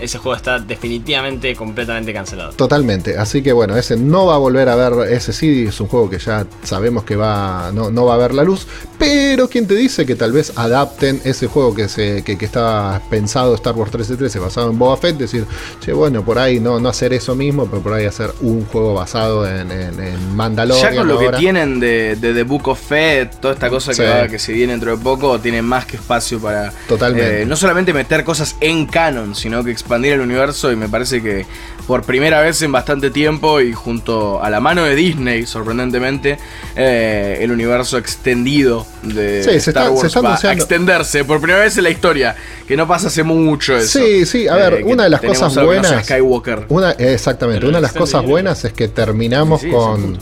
ese 0.00 0.18
juego 0.18 0.36
está 0.36 0.58
definitivamente 0.58 1.54
completamente 1.54 2.12
cancelado. 2.12 2.52
Totalmente. 2.52 3.18
Así 3.18 3.42
que 3.42 3.52
bueno, 3.52 3.76
ese 3.76 3.96
no 3.96 4.26
va 4.26 4.34
a 4.34 4.38
volver 4.38 4.68
a 4.68 4.76
ver. 4.76 5.12
Ese 5.12 5.32
sí 5.32 5.66
es 5.68 5.80
un 5.80 5.88
juego 5.88 6.10
que 6.10 6.18
ya 6.18 6.46
sabemos 6.62 7.04
que 7.04 7.16
va 7.16 7.70
no, 7.72 7.90
no 7.90 8.04
va 8.06 8.14
a 8.14 8.18
ver 8.18 8.34
la 8.34 8.44
luz. 8.44 8.66
Pero 8.98 9.48
¿quién 9.48 9.66
te 9.66 9.74
dice 9.74 10.04
que 10.04 10.14
tal 10.14 10.32
vez 10.32 10.52
adapten 10.56 11.20
ese 11.24 11.46
juego 11.46 11.74
que 11.74 11.88
se 11.88 12.22
que, 12.22 12.36
estaba 12.40 13.00
pensado 13.08 13.54
Star 13.54 13.74
Wars 13.74 13.90
1313 13.90 14.38
basado 14.38 14.70
en 14.70 14.78
Boba 14.78 14.96
Fett? 14.96 15.16
Decir, 15.16 15.46
che, 15.80 15.92
bueno, 15.92 16.22
por 16.24 16.38
ahí 16.38 16.60
no, 16.60 16.78
no 16.78 16.88
hacer 16.88 17.12
eso 17.12 17.34
mismo, 17.34 17.66
pero 17.66 17.82
por 17.82 17.94
ahí 17.94 18.04
hacer 18.04 18.30
un 18.42 18.66
juego 18.66 18.94
basado 18.94 19.46
en, 19.48 19.70
en, 19.70 20.36
Mandalorian. 20.36 20.92
Ya 20.92 20.98
con 20.98 21.08
lo 21.08 21.18
que 21.18 21.30
tienen 21.30 21.80
de, 21.80 22.16
de, 22.16 22.34
The 22.34 22.42
Book 22.42 22.68
of 22.68 22.80
Fett, 22.80 23.40
toda 23.40 23.54
esta 23.54 23.70
cosa 23.70 23.94
que, 23.94 24.06
va, 24.06 24.28
que 24.28 24.38
se 24.38 24.52
viene 24.52 24.72
dentro 24.72 24.96
de 24.96 25.02
poco, 25.02 25.38
tienen 25.40 25.64
más 25.64 25.86
que 25.86 25.96
espacio 25.96 26.38
para. 26.38 26.72
Totalmente. 26.88 27.42
Eh, 27.42 27.46
no 27.46 27.56
solamente 27.56 27.92
meter 27.92 28.22
cosas 28.22 28.56
en 28.60 28.86
canon, 28.86 29.34
sino 29.34 29.64
que 29.64 29.70
expandir 29.90 30.12
el 30.12 30.20
universo 30.20 30.70
y 30.70 30.76
me 30.76 30.88
parece 30.88 31.20
que 31.20 31.44
por 31.88 32.04
primera 32.04 32.40
vez 32.40 32.62
en 32.62 32.70
bastante 32.70 33.10
tiempo 33.10 33.60
y 33.60 33.72
junto 33.72 34.40
a 34.40 34.48
la 34.48 34.60
mano 34.60 34.84
de 34.84 34.94
Disney, 34.94 35.46
sorprendentemente, 35.46 36.38
eh, 36.76 37.38
el 37.40 37.50
universo 37.50 37.98
extendido 37.98 38.86
de 39.02 39.40
Star 39.56 39.90
Wars 39.90 40.16
va 40.24 40.38
a 40.40 40.52
extenderse 40.52 41.24
por 41.24 41.40
primera 41.40 41.64
vez 41.64 41.76
en 41.76 41.82
la 41.82 41.90
historia, 41.90 42.36
que 42.68 42.76
no 42.76 42.86
pasa 42.86 43.08
hace 43.08 43.24
mucho 43.24 43.76
eso. 43.76 43.98
Sí, 43.98 44.24
sí, 44.24 44.46
a 44.46 44.54
ver, 44.54 44.74
eh, 44.74 44.84
una 44.84 45.02
de 45.02 45.10
las 45.10 45.20
cosas 45.20 45.56
buenas... 45.56 46.04
Skywalker. 46.04 46.66
Una, 46.68 46.92
exactamente, 46.92 47.66
una 47.66 47.78
de 47.78 47.82
las 47.82 47.92
cosas 47.92 48.24
buenas 48.24 48.64
es 48.64 48.72
que 48.72 48.86
terminamos 48.86 49.62
con 49.64 50.18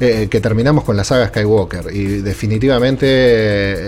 eh, 0.00 0.28
que 0.30 0.40
terminamos 0.40 0.84
con 0.84 0.96
la 0.96 1.04
saga 1.04 1.28
Skywalker. 1.28 1.94
Y 1.94 2.22
definitivamente 2.22 3.06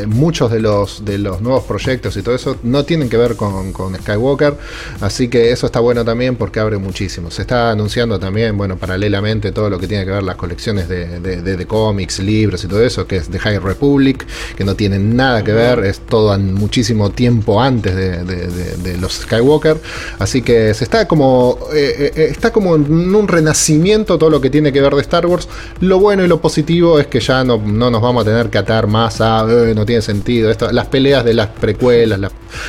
eh, 0.03 0.07
muchos 0.07 0.51
de 0.51 0.61
los, 0.61 1.05
de 1.05 1.19
los 1.19 1.41
nuevos 1.41 1.65
proyectos 1.65 2.17
y 2.17 2.23
todo 2.23 2.35
eso 2.35 2.57
no 2.63 2.85
tienen 2.85 3.09
que 3.09 3.17
ver 3.17 3.37
con, 3.37 3.73
Skywalker. 4.03 4.57
Así 5.01 5.29
que 5.29 5.53
eso 5.53 5.67
está 5.67 5.81
bueno 5.81 6.05
también 6.05 6.37
porque 6.37 6.61
abre 6.61 6.79
muchísimo. 6.79 7.31
Se 7.31 7.43
está 7.43 7.71
anunciando 7.71 8.19
también, 8.19 8.57
bueno, 8.57 8.77
paralelamente 8.77 9.53
todo 9.53 9.71
lo 9.71 9.79
que 9.79 9.87
tiene 9.87 10.05
que 10.05 10.11
ver 10.11 10.23
las 10.23 10.37
colecciones 10.37 10.89
de, 10.89 11.21
de, 11.21 11.67
cómics, 11.67 12.19
libros 12.19 12.65
y 12.65 12.69
todo 12.69 12.83
eso, 12.83 13.07
que 13.07 13.17
es 13.17 13.31
de 13.31 13.39
High 13.39 13.59
Republic, 13.59 14.27
que 14.57 14.65
no 14.65 14.75
tienen 14.75 15.17
nada 15.17 15.43
que 15.45 15.53
ver, 15.53 15.85
es 15.85 16.01
todo 16.01 16.37
muchísimo 16.39 17.11
tiempo 17.11 17.61
antes 17.61 17.95
de, 17.95 18.97
los 19.01 19.13
Skywalker. 19.15 19.81
Así 20.19 20.43
que 20.43 20.75
se 20.75 20.85
está 20.85 21.07
como, 21.09 21.59
eh, 21.73 22.13
está 22.31 22.53
como 22.53 22.77
en 22.77 23.15
un 23.15 23.29
renacimiento 23.29 24.19
todo 24.19 24.31
lo 24.31 24.41
que 24.41 24.51
tiene 24.51 24.73
que 24.73 24.81
ver 24.81 24.95
de 24.95 25.01
Star 25.01 25.27
Wars. 25.27 25.49
Lo 25.83 25.99
bueno 25.99 26.25
y 26.25 26.29
lo 26.29 26.41
positivo 26.41 27.01
es 27.01 27.09
que 27.09 27.19
ya 27.19 27.43
no, 27.43 27.59
nos 27.59 28.01
vamos 28.01 28.23
a 28.23 28.25
tener 28.25 28.51
que 28.51 28.59
atar 28.59 28.87
más 28.87 29.21
a 29.21 29.45
eh, 29.51 29.75
no 29.75 29.85
tiene 29.85 30.01
sentido. 30.01 30.49
Esto, 30.49 30.71
las 30.71 30.87
peleas 30.87 31.25
de 31.25 31.35
las 31.35 31.49
precuelas, 31.49 32.21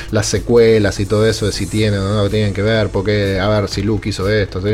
las, 0.10 0.25
secuelas 0.25 1.00
y 1.00 1.05
todo 1.05 1.27
eso 1.27 1.46
de 1.46 1.51
si 1.51 1.67
tienen 1.67 2.00
o 2.00 2.15
no 2.15 2.27
tienen 2.27 2.55
que 2.55 2.63
ver, 2.63 2.89
porque 2.89 3.39
a 3.39 3.48
ver 3.50 3.70
si 3.70 3.84
Luke 3.84 4.10
hizo 4.10 4.27
esto, 4.27 4.60
si 4.62 4.72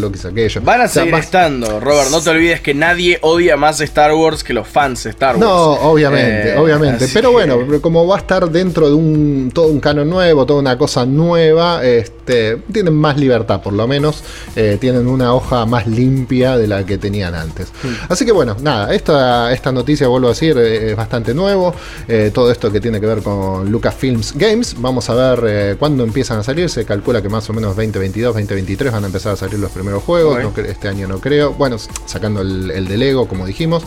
Luke 0.00 0.16
hizo 0.16 0.28
aquello. 0.28 0.62
Van 0.62 0.80
a 0.80 0.88
seguir 0.88 1.14
estando, 1.16 1.80
Robert. 1.80 2.08
No 2.10 2.22
te 2.22 2.30
olvides 2.30 2.62
que 2.62 2.72
nadie 2.72 3.18
odia 3.20 3.58
más 3.58 3.78
Star 3.82 4.14
Wars 4.14 4.42
que 4.42 4.54
los 4.54 4.66
fans 4.66 5.04
de 5.04 5.10
Star 5.10 5.36
Wars. 5.36 5.46
No, 5.46 5.72
obviamente, 5.72 6.54
eh, 6.54 6.56
obviamente. 6.56 7.08
Pero 7.12 7.32
bueno, 7.32 7.58
como 7.82 8.06
va 8.06 8.16
a 8.16 8.20
estar 8.20 8.50
dentro 8.50 8.88
de 8.88 8.94
un 8.94 9.50
todo 9.52 9.66
un 9.66 9.80
canon 9.80 10.08
nuevo, 10.08 10.46
toda 10.46 10.60
una 10.60 10.78
cosa 10.78 11.04
nueva, 11.04 11.84
este, 11.84 12.56
tienen 12.72 12.94
más 12.94 13.18
libertad 13.18 13.60
por 13.60 13.74
lo 13.74 13.86
menos, 13.86 14.22
eh, 14.56 14.78
tienen 14.80 15.06
una 15.06 15.34
hoja 15.34 15.66
más 15.66 15.86
limpia 15.86 16.56
de 16.56 16.66
la 16.66 16.86
que 16.86 16.96
tenían 16.96 17.34
antes. 17.34 17.70
Así 18.08 18.24
que 18.24 18.32
bueno, 18.32 18.56
nada, 18.60 18.94
esta, 18.94 19.52
esta 19.52 19.72
noticia, 19.72 20.08
vuelvo 20.08 20.28
a 20.28 20.30
decir, 20.30 20.56
eh, 20.58 20.90
es 20.90 20.96
bastante 20.96 21.34
nuevo. 21.34 21.74
Eh, 22.08 22.30
todo 22.32 22.50
esto 22.50 22.70
que 22.70 22.80
tiene 22.80 23.00
que 23.00 23.06
ver 23.06 23.22
con 23.22 23.70
Lucasfilms 23.70 24.34
Games. 24.36 24.76
Vamos 24.78 25.08
a 25.10 25.14
ver 25.14 25.44
eh, 25.46 25.76
cuándo 25.78 26.04
empiezan 26.04 26.38
a 26.38 26.42
salir. 26.42 26.68
Se 26.68 26.84
calcula 26.84 27.22
que 27.22 27.28
más 27.28 27.48
o 27.50 27.52
menos 27.52 27.76
2022, 27.76 28.34
2023 28.34 28.92
van 28.92 29.04
a 29.04 29.06
empezar 29.06 29.32
a 29.32 29.36
salir 29.36 29.58
los 29.58 29.70
primeros 29.70 30.02
juegos. 30.02 30.38
este 30.58 30.88
año 30.88 31.08
no 31.08 31.20
creo. 31.20 31.52
Bueno, 31.52 31.76
sacando 32.06 32.40
el, 32.40 32.86
de 32.86 32.96
Lego, 32.96 33.26
como 33.26 33.46
dijimos. 33.46 33.82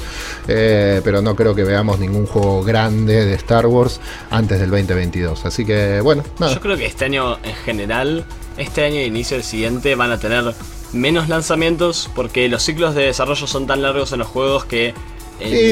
pero 0.46 1.22
no 1.22 1.36
creo 1.36 1.56
que 1.56 1.64
veamos 1.64 2.00
ningún 2.00 2.26
juego 2.26 2.64
grande 2.64 3.26
de 3.26 3.34
Star 3.36 3.68
Wars 3.68 4.00
antes 4.30 4.60
del 4.60 4.70
2022. 4.70 5.46
Así 5.46 5.66
que 5.66 6.02
bueno, 6.02 6.24
nada. 6.40 6.54
Yo 6.54 6.62
creo 6.62 6.78
que 6.78 6.86
este 6.86 7.06
año 7.06 7.38
en 7.44 7.56
general, 7.56 8.26
este 8.58 8.84
año 8.84 8.98
e 8.98 9.06
inicio 9.06 9.38
del 9.38 9.44
siguiente 9.44 9.96
van 9.96 10.12
a 10.12 10.20
tener 10.20 10.54
menos 10.96 11.30
lanzamientos 11.30 12.10
porque 12.16 12.50
los 12.50 12.64
ciclos 12.64 12.96
de 12.96 13.04
desarrollo 13.04 13.48
son 13.48 13.68
tan 13.68 13.82
largos 13.82 14.12
en 14.12 14.20
los 14.20 14.28
juegos 14.28 14.66
que 14.66 14.94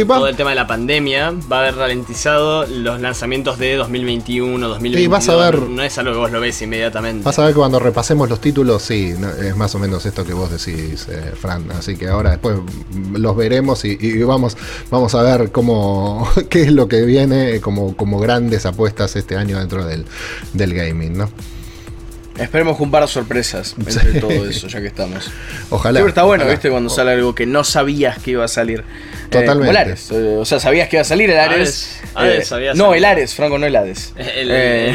todo 0.08 0.28
el 0.28 0.36
tema 0.36 0.50
de 0.50 0.56
la 0.58 0.68
pandemia 0.68 1.34
va 1.52 1.58
a 1.58 1.60
haber 1.62 1.76
ralentizado 1.76 2.66
los 2.66 3.00
lanzamientos 3.00 3.58
de 3.58 3.76
2021, 3.76 4.68
2022. 4.68 5.10
vas 5.10 5.30
a 5.30 5.36
ver, 5.36 5.62
no 5.70 5.82
es 5.84 5.98
algo 5.98 6.12
que 6.12 6.18
vos 6.18 6.32
lo 6.32 6.42
ves 6.42 6.62
inmediatamente. 6.62 7.24
Vas 7.24 7.40
a 7.40 7.46
ver 7.46 7.54
que 7.54 7.60
cuando 7.60 7.80
repasemos 7.80 8.30
los 8.30 8.42
títulos, 8.42 8.82
sí, 8.82 9.14
es 9.42 9.56
más 9.56 9.74
o 9.76 9.80
menos 9.80 10.06
esto 10.06 10.26
que 10.26 10.34
vos 10.34 10.52
decís, 10.52 11.08
eh, 11.10 11.32
Fran. 11.40 11.72
Así 11.72 11.96
que 11.96 12.10
ahora 12.10 12.32
después 12.32 12.58
los 13.14 13.36
veremos 13.38 13.86
y, 13.86 14.22
vamos, 14.24 14.58
vamos 14.90 15.16
a 15.16 15.22
ver 15.22 15.52
cómo 15.52 16.28
qué 16.50 16.64
es 16.64 16.72
lo 16.72 16.88
que 16.88 17.02
viene 17.04 17.62
como, 17.62 17.96
como 17.96 18.20
grandes 18.20 18.66
apuestas 18.66 19.16
este 19.16 19.38
año 19.38 19.60
dentro 19.60 19.86
del, 19.86 20.06
del 20.54 20.74
gaming, 20.74 21.18
¿no? 21.18 21.30
Esperemos 22.38 22.80
un 22.80 22.89
par 22.89 23.04
de 23.04 23.08
sorpresas 23.08 23.76
entre 23.80 24.19
todo 24.19 24.32
eso, 24.32 24.67
ya 24.67 24.82
que 24.82 24.88
estamos. 24.88 25.32
Ojalá. 25.69 25.98
Siempre 25.98 26.10
está 26.10 26.24
bueno, 26.24 26.46
¿viste? 26.46 26.69
Cuando 26.69 26.89
sale 26.89 27.12
algo 27.12 27.36
que 27.36 27.46
no 27.46 27.63
sabías 27.63 28.17
que 28.19 28.32
iba 28.32 28.46
a 28.46 28.48
salir. 28.48 28.84
Totalmente. 29.30 29.96
Eh, 30.12 30.38
o 30.39 30.46
sea, 30.46 30.60
sabías 30.60 30.89
que 30.89 30.98
iba 30.98 31.02
a 31.02 31.06
salir 31.06 31.30
el 31.30 31.39
Ares. 31.39 32.00
Ares, 32.13 32.52
eh, 32.52 32.72
no, 32.76 32.93
el 32.93 33.04
Ares, 33.06 33.34
Franco, 33.34 33.58
no 33.58 33.65
el 33.65 33.76
Ares. 33.76 34.13
El, 34.15 34.50
eh, 34.52 34.93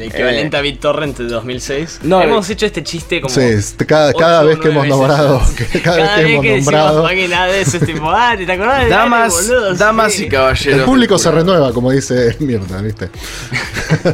equivalente 0.02 0.56
a 0.56 0.60
BitTorrent 0.60 1.18
de 1.18 1.24
2006. 1.24 2.00
No, 2.02 2.22
hemos 2.22 2.48
hecho 2.50 2.66
este 2.66 2.82
chiste 2.82 3.20
como. 3.20 3.34
Sí, 3.34 3.42
cada, 3.86 4.12
cada 4.12 4.42
vez 4.42 4.58
que 4.58 4.68
hemos 4.68 4.86
nombrado. 4.86 5.42
cada, 5.82 6.16
vez 6.16 6.40
que 6.40 6.54
hemos 6.54 6.72
nombrado. 6.72 7.06
Hades, 7.06 7.74
es 7.74 7.86
tipo, 7.86 8.10
ah, 8.10 8.34
¿te 8.36 8.50
acordás 8.50 8.84
de 8.84 8.90
Damas, 8.90 9.32
boludo? 9.32 9.74
damas 9.74 10.18
y 10.18 10.28
caballeros. 10.28 10.80
El 10.80 10.84
público 10.84 11.18
se 11.18 11.30
renueva, 11.30 11.72
como 11.72 11.90
dice 11.90 12.36
Mirta, 12.40 12.80
¿viste? 12.82 13.08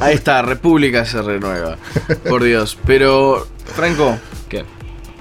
Ahí 0.01 0.15
está, 0.15 0.43
República 0.43 1.05
se 1.05 1.23
renueva. 1.23 1.77
Por 2.29 2.45
Dios. 2.45 2.79
Pero, 2.87 3.47
Franco. 3.75 4.19
¿Qué? 4.49 4.65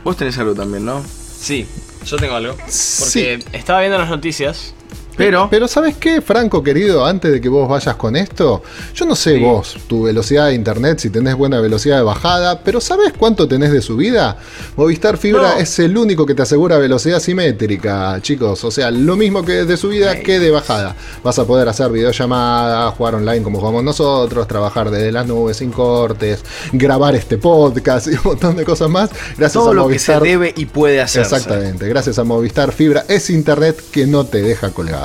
Vos 0.04 0.18
tenés 0.18 0.38
algo 0.38 0.54
también, 0.54 0.86
¿no? 0.86 1.04
Sí, 1.04 1.68
yo 2.06 2.18
tengo 2.18 2.36
algo. 2.36 2.56
Porque 2.56 3.44
estaba 3.54 3.80
viendo 3.80 3.98
las 3.98 4.10
noticias 4.10 4.75
pero, 5.18 5.48
pero 5.50 5.68
¿sabes 5.68 5.96
qué, 5.98 6.22
Franco 6.22 6.64
querido? 6.64 7.06
Antes 7.06 7.32
de 7.32 7.42
que 7.42 7.50
vos 7.50 7.68
vayas 7.68 7.96
con 7.96 8.16
esto, 8.16 8.64
yo 8.94 9.06
no 9.06 9.16
sé 9.16 9.38
vos, 9.40 9.78
tu 9.88 10.04
velocidad 10.04 10.48
de 10.48 10.56
internet, 10.56 11.00
si 11.00 11.10
tenés 11.10 11.36
buena 11.36 11.60
velocidad 11.60 11.98
de 11.98 12.04
bajada, 12.04 12.60
pero 12.60 12.82
¿sabes 12.82 13.14
cuánto 13.18 13.48
tenés 13.48 13.72
de 13.72 13.82
subida? 13.82 14.38
Movistar 14.76 15.18
Fibra 15.18 15.60
es 15.60 15.80
el 15.80 15.98
único 15.98 16.26
que 16.26 16.36
te 16.36 16.42
asegura 16.42 16.78
velocidad 16.78 17.20
simétrica, 17.20 18.20
chicos. 18.22 18.64
O 18.64 18.72
sea, 18.72 18.92
lo 18.92 19.16
mismo 19.16 19.44
que 19.44 19.66
de 19.66 19.78
subida 19.78 20.20
que 20.20 20.40
de 20.40 20.52
bajada. 20.52 20.96
Vas 21.24 21.40
a 21.40 21.46
poder 21.46 21.68
hacer 21.68 21.92
videollamadas, 21.92 22.94
jugar 22.96 23.16
online 23.16 23.44
como 23.44 23.60
jugamos 23.60 23.84
nosotros, 23.84 24.48
trabajar 24.48 24.90
desde 24.90 25.12
las 25.12 25.28
nubes 25.28 25.58
sin 25.58 25.72
cortes, 25.72 26.44
grabar 26.74 27.16
este 27.16 27.38
podcast 27.38 28.08
y 28.12 28.12
un 28.12 28.22
montón 28.24 28.56
de 28.56 28.66
cosas 28.66 28.90
más. 28.90 29.10
Gracias 29.38 29.54
Todo 29.54 29.72
a 29.72 29.74
lo 29.74 29.88
que 29.88 30.00
se 30.00 30.20
debe 30.20 30.54
y 30.56 30.66
puede 30.66 31.02
hacer. 31.02 31.22
Exactamente. 31.22 31.88
Gracias 31.88 32.20
a 32.20 32.24
Movistar 32.24 32.72
Fibra 32.72 33.06
es 33.08 33.30
internet 33.30 33.82
que 33.92 34.06
no 34.06 34.26
te 34.26 34.42
deja 34.42 34.72
colgar. 34.72 35.05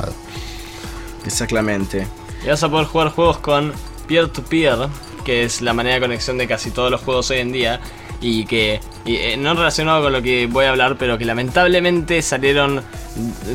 Exactamente. 1.24 2.06
Y 2.44 2.48
vas 2.48 2.62
a 2.62 2.68
poder 2.68 2.86
jugar 2.86 3.10
juegos 3.10 3.38
con 3.38 3.72
peer-to-peer, 4.08 4.88
que 5.24 5.44
es 5.44 5.60
la 5.60 5.72
manera 5.72 5.96
de 5.96 6.00
conexión 6.00 6.38
de 6.38 6.46
casi 6.46 6.70
todos 6.70 6.90
los 6.90 7.00
juegos 7.00 7.30
hoy 7.30 7.38
en 7.38 7.52
día. 7.52 7.80
Y 8.22 8.44
que, 8.44 8.80
eh, 9.06 9.36
no 9.38 9.54
relacionado 9.54 10.02
con 10.02 10.12
lo 10.12 10.20
que 10.20 10.46
voy 10.46 10.66
a 10.66 10.70
hablar, 10.70 10.96
pero 10.98 11.16
que 11.16 11.24
lamentablemente 11.24 12.20
salieron 12.20 12.82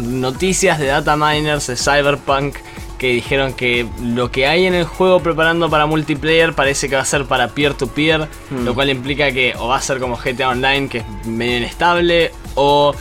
noticias 0.02 0.80
de 0.80 0.88
data 0.88 1.16
miners 1.16 1.68
de 1.68 1.76
Cyberpunk 1.76 2.56
que 2.98 3.10
dijeron 3.10 3.54
que 3.54 3.86
lo 4.02 4.32
que 4.32 4.48
hay 4.48 4.66
en 4.66 4.74
el 4.74 4.86
juego 4.86 5.20
preparando 5.20 5.70
para 5.70 5.86
multiplayer 5.86 6.54
parece 6.54 6.90
que 6.90 6.96
va 6.96 7.02
a 7.02 7.06
ser 7.06 7.26
para 7.26 7.50
peer-to-peer, 7.50 8.28
lo 8.52 8.72
hmm. 8.72 8.74
cual 8.74 8.90
implica 8.90 9.32
que 9.32 9.54
o 9.58 9.68
va 9.68 9.78
a 9.78 9.82
ser 9.82 10.00
como 10.00 10.18
GTA 10.18 10.50
Online, 10.50 10.88
que 10.88 11.00
es 11.00 11.28
medio 11.28 11.58
inestable, 11.58 12.32
o 12.56 12.96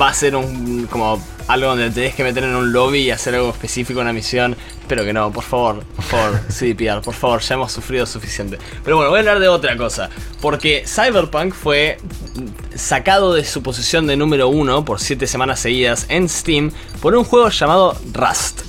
va 0.00 0.08
a 0.08 0.14
ser 0.14 0.36
un 0.36 0.86
como 0.90 1.20
algo 1.48 1.68
donde 1.68 1.88
te 1.88 1.94
tenés 1.94 2.14
que 2.14 2.22
meter 2.22 2.44
en 2.44 2.54
un 2.54 2.72
lobby 2.72 3.00
y 3.00 3.10
hacer 3.10 3.34
algo 3.34 3.50
específico, 3.50 4.00
una 4.00 4.12
misión. 4.12 4.56
Pero 4.86 5.04
que 5.04 5.12
no, 5.12 5.32
por 5.32 5.44
favor, 5.44 5.82
por 5.96 6.04
favor, 6.04 6.40
CDPR, 6.48 7.02
por 7.02 7.14
favor, 7.14 7.40
ya 7.40 7.54
hemos 7.54 7.72
sufrido 7.72 8.06
suficiente. 8.06 8.58
Pero 8.84 8.96
bueno, 8.96 9.10
voy 9.10 9.18
a 9.18 9.20
hablar 9.20 9.40
de 9.40 9.48
otra 9.48 9.76
cosa. 9.76 10.10
Porque 10.40 10.84
Cyberpunk 10.86 11.54
fue 11.54 11.98
sacado 12.74 13.34
de 13.34 13.44
su 13.44 13.62
posición 13.62 14.06
de 14.06 14.16
número 14.16 14.48
uno 14.48 14.84
por 14.84 15.00
7 15.00 15.26
semanas 15.26 15.60
seguidas 15.60 16.06
en 16.08 16.28
Steam 16.28 16.70
por 17.00 17.16
un 17.16 17.24
juego 17.24 17.48
llamado 17.48 17.96
Rust. 18.12 18.62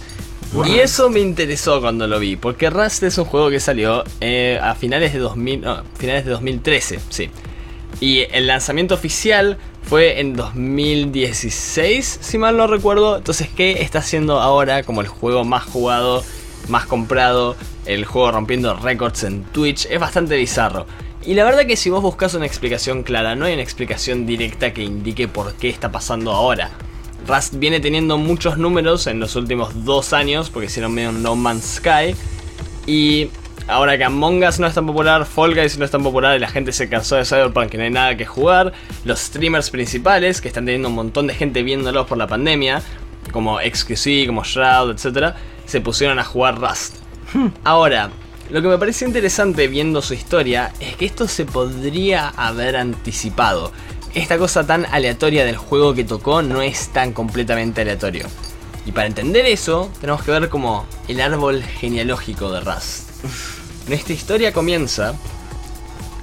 Y 0.65 0.79
eso 0.79 1.09
me 1.09 1.19
interesó 1.19 1.79
cuando 1.79 2.07
lo 2.07 2.19
vi, 2.19 2.35
porque 2.35 2.71
Rust 2.71 3.03
es 3.03 3.17
un 3.19 3.25
juego 3.25 3.51
que 3.51 3.59
salió 3.59 4.03
eh, 4.19 4.59
a 4.59 4.73
finales 4.73 5.13
de, 5.13 5.19
2000, 5.19 5.63
finales 5.95 6.25
de 6.25 6.31
2013, 6.31 6.99
sí. 7.09 7.29
Y 7.99 8.21
el 8.31 8.47
lanzamiento 8.47 8.95
oficial 8.95 9.57
fue 9.89 10.19
en 10.19 10.35
2016, 10.35 12.19
si 12.21 12.37
mal 12.37 12.55
no 12.55 12.67
recuerdo. 12.67 13.17
Entonces, 13.17 13.49
¿qué 13.49 13.81
está 13.81 13.99
haciendo 13.99 14.39
ahora 14.39 14.83
como 14.83 15.01
el 15.01 15.07
juego 15.07 15.43
más 15.45 15.63
jugado, 15.63 16.23
más 16.67 16.85
comprado, 16.85 17.55
el 17.87 18.05
juego 18.05 18.31
rompiendo 18.31 18.75
récords 18.75 19.23
en 19.23 19.43
Twitch? 19.45 19.87
Es 19.89 19.99
bastante 19.99 20.37
bizarro. 20.37 20.85
Y 21.25 21.33
la 21.33 21.43
verdad 21.43 21.65
que 21.65 21.75
si 21.75 21.89
vos 21.89 22.03
buscas 22.03 22.35
una 22.35 22.45
explicación 22.45 23.01
clara, 23.01 23.35
no 23.35 23.45
hay 23.45 23.53
una 23.53 23.63
explicación 23.63 24.27
directa 24.27 24.73
que 24.73 24.83
indique 24.83 25.27
por 25.27 25.53
qué 25.55 25.69
está 25.69 25.91
pasando 25.91 26.33
ahora. 26.33 26.69
Rust 27.27 27.55
viene 27.55 27.79
teniendo 27.79 28.19
muchos 28.19 28.59
números 28.59 29.07
en 29.07 29.19
los 29.19 29.35
últimos 29.35 29.85
dos 29.85 30.13
años, 30.13 30.51
porque 30.51 30.67
hicieron 30.67 30.93
medio 30.93 31.11
No 31.11 31.35
Man's 31.35 31.77
Sky. 31.77 32.15
Y 32.85 33.29
ahora 33.69 33.97
que 33.97 34.03
Among 34.03 34.43
Us 34.43 34.59
no 34.59 34.67
es 34.67 34.73
tan 34.73 34.85
popular, 34.85 35.25
Fall 35.25 35.53
Guys 35.53 35.77
no 35.77 35.85
es 35.85 35.91
tan 35.91 36.03
popular 36.03 36.35
y 36.35 36.39
la 36.39 36.49
gente 36.49 36.71
se 36.71 36.89
cansó 36.89 37.15
de 37.15 37.25
Cyberpunk 37.25 37.69
que 37.69 37.77
no 37.77 37.83
hay 37.83 37.91
nada 37.91 38.17
que 38.17 38.25
jugar, 38.25 38.73
los 39.05 39.19
streamers 39.19 39.69
principales, 39.69 40.41
que 40.41 40.47
están 40.47 40.65
teniendo 40.65 40.89
un 40.89 40.95
montón 40.95 41.27
de 41.27 41.35
gente 41.35 41.63
viéndolos 41.63 42.07
por 42.07 42.17
la 42.17 42.27
pandemia, 42.27 42.81
como 43.31 43.59
XQC, 43.59 44.25
como 44.25 44.43
Shroud, 44.43 44.91
etc., 44.91 45.35
se 45.65 45.81
pusieron 45.81 46.17
a 46.19 46.23
jugar 46.23 46.59
Rust. 46.59 46.95
Ahora, 47.63 48.09
lo 48.49 48.61
que 48.63 48.67
me 48.67 48.79
parece 48.79 49.05
interesante 49.05 49.67
viendo 49.67 50.01
su 50.01 50.15
historia 50.15 50.73
es 50.79 50.95
que 50.95 51.05
esto 51.05 51.27
se 51.27 51.45
podría 51.45 52.29
haber 52.29 52.75
anticipado. 52.75 53.71
Esta 54.15 54.39
cosa 54.39 54.65
tan 54.65 54.87
aleatoria 54.87 55.45
del 55.45 55.57
juego 55.57 55.93
que 55.93 56.03
tocó 56.03 56.41
no 56.41 56.63
es 56.63 56.89
tan 56.89 57.13
completamente 57.13 57.81
aleatorio. 57.81 58.25
Y 58.87 58.91
para 58.91 59.05
entender 59.05 59.45
eso, 59.45 59.91
tenemos 60.01 60.23
que 60.23 60.31
ver 60.31 60.49
como 60.49 60.87
el 61.07 61.21
árbol 61.21 61.61
genealógico 61.61 62.51
de 62.51 62.61
Rust. 62.61 63.58
Nuestra 63.89 64.13
historia 64.13 64.53
comienza 64.53 65.15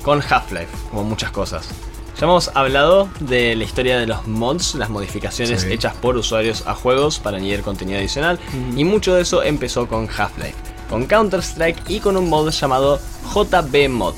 con 0.05 0.23
Half-Life, 0.23 0.69
como 0.91 1.03
muchas 1.03 1.33
cosas. 1.33 1.69
Ya 2.17 2.27
hemos 2.27 2.53
hablado 2.55 3.09
de 3.19 3.57
la 3.57 3.65
historia 3.65 3.99
de 3.99 4.07
los 4.07 4.25
mods, 4.29 4.77
las 4.77 4.89
modificaciones 4.89 5.65
hechas 5.65 5.93
por 5.97 6.17
usuarios 6.17 6.63
a 6.69 6.75
juegos 6.75 7.19
para 7.19 7.39
añadir 7.39 7.63
contenido 7.63 7.99
adicional, 7.99 8.39
y 8.77 8.85
mucho 8.85 9.15
de 9.17 9.23
eso 9.23 9.43
empezó 9.43 9.89
con 9.89 10.09
Half-Life 10.09 10.55
con 10.89 11.07
Counter-Strike 11.07 11.91
y 11.91 11.99
con 11.99 12.17
un 12.17 12.31
mod 12.31 12.49
llamado 12.51 13.01
JB 13.35 13.89
Mod. 13.89 14.15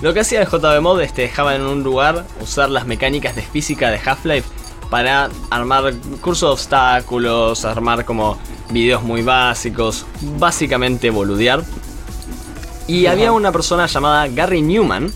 Lo 0.00 0.14
que 0.14 0.20
hacía 0.20 0.40
el 0.40 0.48
JB 0.48 0.80
Mod 0.80 1.02
es 1.02 1.12
te 1.12 1.20
dejaba 1.20 1.54
en 1.54 1.62
un 1.62 1.82
lugar 1.82 2.24
usar 2.40 2.70
las 2.70 2.86
mecánicas 2.86 3.36
de 3.36 3.42
física 3.42 3.90
de 3.90 4.00
Half-Life 4.02 4.48
para 4.88 5.28
armar 5.50 5.92
cursos 6.22 6.48
de 6.48 6.52
obstáculos, 6.54 7.66
armar 7.66 8.06
como 8.06 8.38
videos 8.70 9.02
muy 9.02 9.20
básicos, 9.20 10.06
básicamente 10.38 11.10
boludear. 11.10 11.62
Y 12.88 13.06
había 13.06 13.32
una 13.32 13.52
persona 13.52 13.86
llamada 13.86 14.26
Gary 14.28 14.62
Newman 14.62 15.12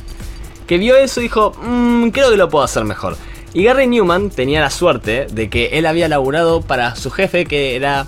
que 0.66 0.78
vio 0.78 0.96
eso 0.96 1.20
y 1.20 1.24
dijo, 1.24 1.54
mmm, 1.60 2.10
creo 2.10 2.30
que 2.30 2.36
lo 2.36 2.48
puedo 2.48 2.64
hacer 2.64 2.84
mejor. 2.84 3.16
Y 3.54 3.64
Gary 3.64 3.86
Newman 3.86 4.30
tenía 4.30 4.60
la 4.60 4.70
suerte 4.70 5.26
de 5.30 5.50
que 5.50 5.78
él 5.78 5.86
había 5.86 6.08
laburado 6.08 6.62
para 6.62 6.96
su 6.96 7.10
jefe 7.10 7.46
que 7.46 7.74
era 7.74 8.06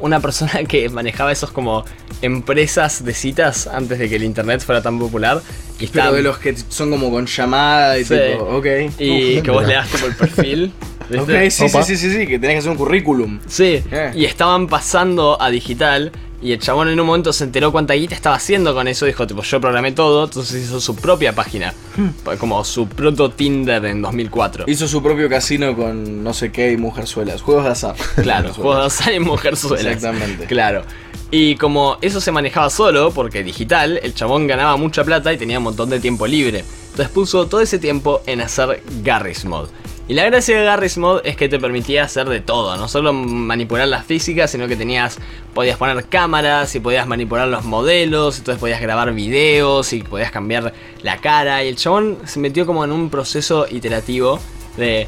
una 0.00 0.20
persona 0.20 0.64
que 0.68 0.88
manejaba 0.88 1.32
esos 1.32 1.50
como 1.50 1.84
empresas 2.22 3.04
de 3.04 3.14
citas 3.14 3.66
antes 3.68 3.98
de 3.98 4.08
que 4.08 4.16
el 4.16 4.24
internet 4.24 4.60
fuera 4.60 4.82
tan 4.82 4.98
popular. 4.98 5.40
Y 5.80 5.86
Pero 5.86 6.12
de 6.12 6.22
los 6.22 6.38
que 6.38 6.56
son 6.68 6.90
como 6.90 7.10
con 7.10 7.26
llamada 7.26 7.98
y 7.98 8.04
tipo, 8.04 8.44
ok. 8.44 8.66
Y 8.98 9.40
que 9.42 9.50
vos 9.50 9.66
le 9.66 9.74
das 9.74 9.88
como 9.88 10.06
el 10.06 10.16
perfil. 10.16 10.72
Ok, 11.08 11.30
sí, 11.48 11.70
sí, 11.70 11.82
sí, 11.84 11.96
sí, 11.96 12.12
sí, 12.12 12.26
que 12.26 12.38
tenés 12.38 12.56
que 12.56 12.58
hacer 12.58 12.70
un 12.70 12.76
currículum. 12.76 13.38
Sí, 13.46 13.82
eh. 13.90 14.12
y 14.14 14.26
estaban 14.26 14.66
pasando 14.66 15.40
a 15.40 15.48
digital 15.48 16.12
y 16.40 16.52
el 16.52 16.60
chabón 16.60 16.88
en 16.88 17.00
un 17.00 17.06
momento 17.06 17.32
se 17.32 17.44
enteró 17.44 17.72
cuánta 17.72 17.94
guita 17.94 18.14
estaba 18.14 18.36
haciendo 18.36 18.72
con 18.74 18.86
eso. 18.86 19.06
Dijo, 19.06 19.26
tipo, 19.26 19.42
yo 19.42 19.60
programé 19.60 19.92
todo. 19.92 20.24
Entonces 20.24 20.64
hizo 20.64 20.80
su 20.80 20.94
propia 20.94 21.34
página. 21.34 21.74
Hmm. 21.96 22.36
Como 22.38 22.64
su 22.64 22.88
proto 22.88 23.30
Tinder 23.30 23.84
en 23.86 24.02
2004. 24.02 24.64
Hizo 24.68 24.86
su 24.86 25.02
propio 25.02 25.28
casino 25.28 25.76
con 25.76 26.22
no 26.22 26.32
sé 26.32 26.52
qué 26.52 26.72
y 26.72 26.76
mujerzuelas. 26.76 27.42
Juegos 27.42 27.64
de 27.64 27.70
azar. 27.70 27.96
Claro, 28.22 28.52
juegos 28.52 28.78
de 28.78 28.86
azar 28.86 29.14
y 29.14 29.20
mujerzuelas. 29.20 29.86
Exactamente. 29.86 30.46
Claro. 30.46 30.82
Y 31.30 31.56
como 31.56 31.98
eso 32.00 32.20
se 32.20 32.30
manejaba 32.30 32.70
solo, 32.70 33.10
porque 33.10 33.42
digital, 33.42 33.98
el 34.02 34.14
chabón 34.14 34.46
ganaba 34.46 34.76
mucha 34.76 35.04
plata 35.04 35.32
y 35.32 35.38
tenía 35.38 35.58
un 35.58 35.64
montón 35.64 35.90
de 35.90 36.00
tiempo 36.00 36.26
libre. 36.26 36.64
Entonces 36.90 37.08
puso 37.08 37.46
todo 37.46 37.60
ese 37.60 37.78
tiempo 37.78 38.22
en 38.26 38.40
hacer 38.40 38.82
Garry's 39.02 39.44
Mod. 39.44 39.68
Y 40.08 40.14
la 40.14 40.24
gracia 40.24 40.58
de 40.58 40.64
Garry's 40.64 40.96
Mod 40.96 41.20
es 41.24 41.36
que 41.36 41.50
te 41.50 41.60
permitía 41.60 42.02
hacer 42.02 42.30
de 42.30 42.40
todo, 42.40 42.74
no 42.78 42.88
solo 42.88 43.12
manipular 43.12 43.86
las 43.86 44.06
físicas, 44.06 44.50
sino 44.50 44.66
que 44.66 44.74
tenías, 44.74 45.18
podías 45.52 45.76
poner 45.76 46.02
cámaras 46.06 46.74
y 46.74 46.80
podías 46.80 47.06
manipular 47.06 47.46
los 47.46 47.66
modelos, 47.66 48.38
entonces 48.38 48.58
podías 48.58 48.80
grabar 48.80 49.12
videos 49.12 49.92
y 49.92 50.02
podías 50.02 50.30
cambiar 50.30 50.72
la 51.02 51.18
cara. 51.18 51.62
Y 51.62 51.68
el 51.68 51.76
chabón 51.76 52.16
se 52.24 52.40
metió 52.40 52.64
como 52.64 52.84
en 52.84 52.92
un 52.92 53.10
proceso 53.10 53.66
iterativo 53.70 54.40
de, 54.78 55.06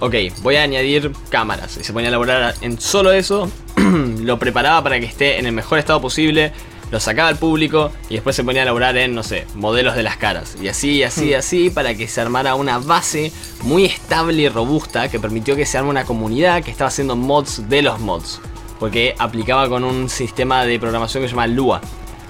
ok, 0.00 0.14
voy 0.40 0.56
a 0.56 0.62
añadir 0.62 1.12
cámaras. 1.28 1.76
Y 1.76 1.84
se 1.84 1.92
ponía 1.92 2.08
a 2.08 2.12
elaborar 2.12 2.54
en 2.62 2.80
solo 2.80 3.12
eso, 3.12 3.50
lo 3.76 4.38
preparaba 4.38 4.82
para 4.82 4.98
que 4.98 5.04
esté 5.04 5.40
en 5.40 5.44
el 5.44 5.52
mejor 5.52 5.78
estado 5.78 6.00
posible 6.00 6.52
lo 6.92 7.00
sacaba 7.00 7.30
al 7.30 7.38
público 7.38 7.90
y 8.10 8.14
después 8.14 8.36
se 8.36 8.44
ponía 8.44 8.60
a 8.60 8.64
elaborar 8.64 8.98
en, 8.98 9.14
no 9.14 9.22
sé, 9.22 9.46
modelos 9.54 9.96
de 9.96 10.02
las 10.02 10.18
caras. 10.18 10.56
Y 10.60 10.68
así, 10.68 11.02
así, 11.02 11.32
hmm. 11.32 11.38
así, 11.38 11.70
para 11.70 11.94
que 11.94 12.06
se 12.06 12.20
armara 12.20 12.54
una 12.54 12.78
base 12.78 13.32
muy 13.62 13.86
estable 13.86 14.42
y 14.42 14.48
robusta 14.50 15.08
que 15.08 15.18
permitió 15.18 15.56
que 15.56 15.64
se 15.64 15.78
arme 15.78 15.88
una 15.88 16.04
comunidad 16.04 16.62
que 16.62 16.70
estaba 16.70 16.88
haciendo 16.88 17.16
mods 17.16 17.66
de 17.70 17.80
los 17.80 17.98
mods. 17.98 18.42
Porque 18.78 19.14
aplicaba 19.18 19.70
con 19.70 19.84
un 19.84 20.10
sistema 20.10 20.66
de 20.66 20.78
programación 20.78 21.22
que 21.22 21.28
se 21.28 21.34
llama 21.34 21.46
Lua. 21.46 21.80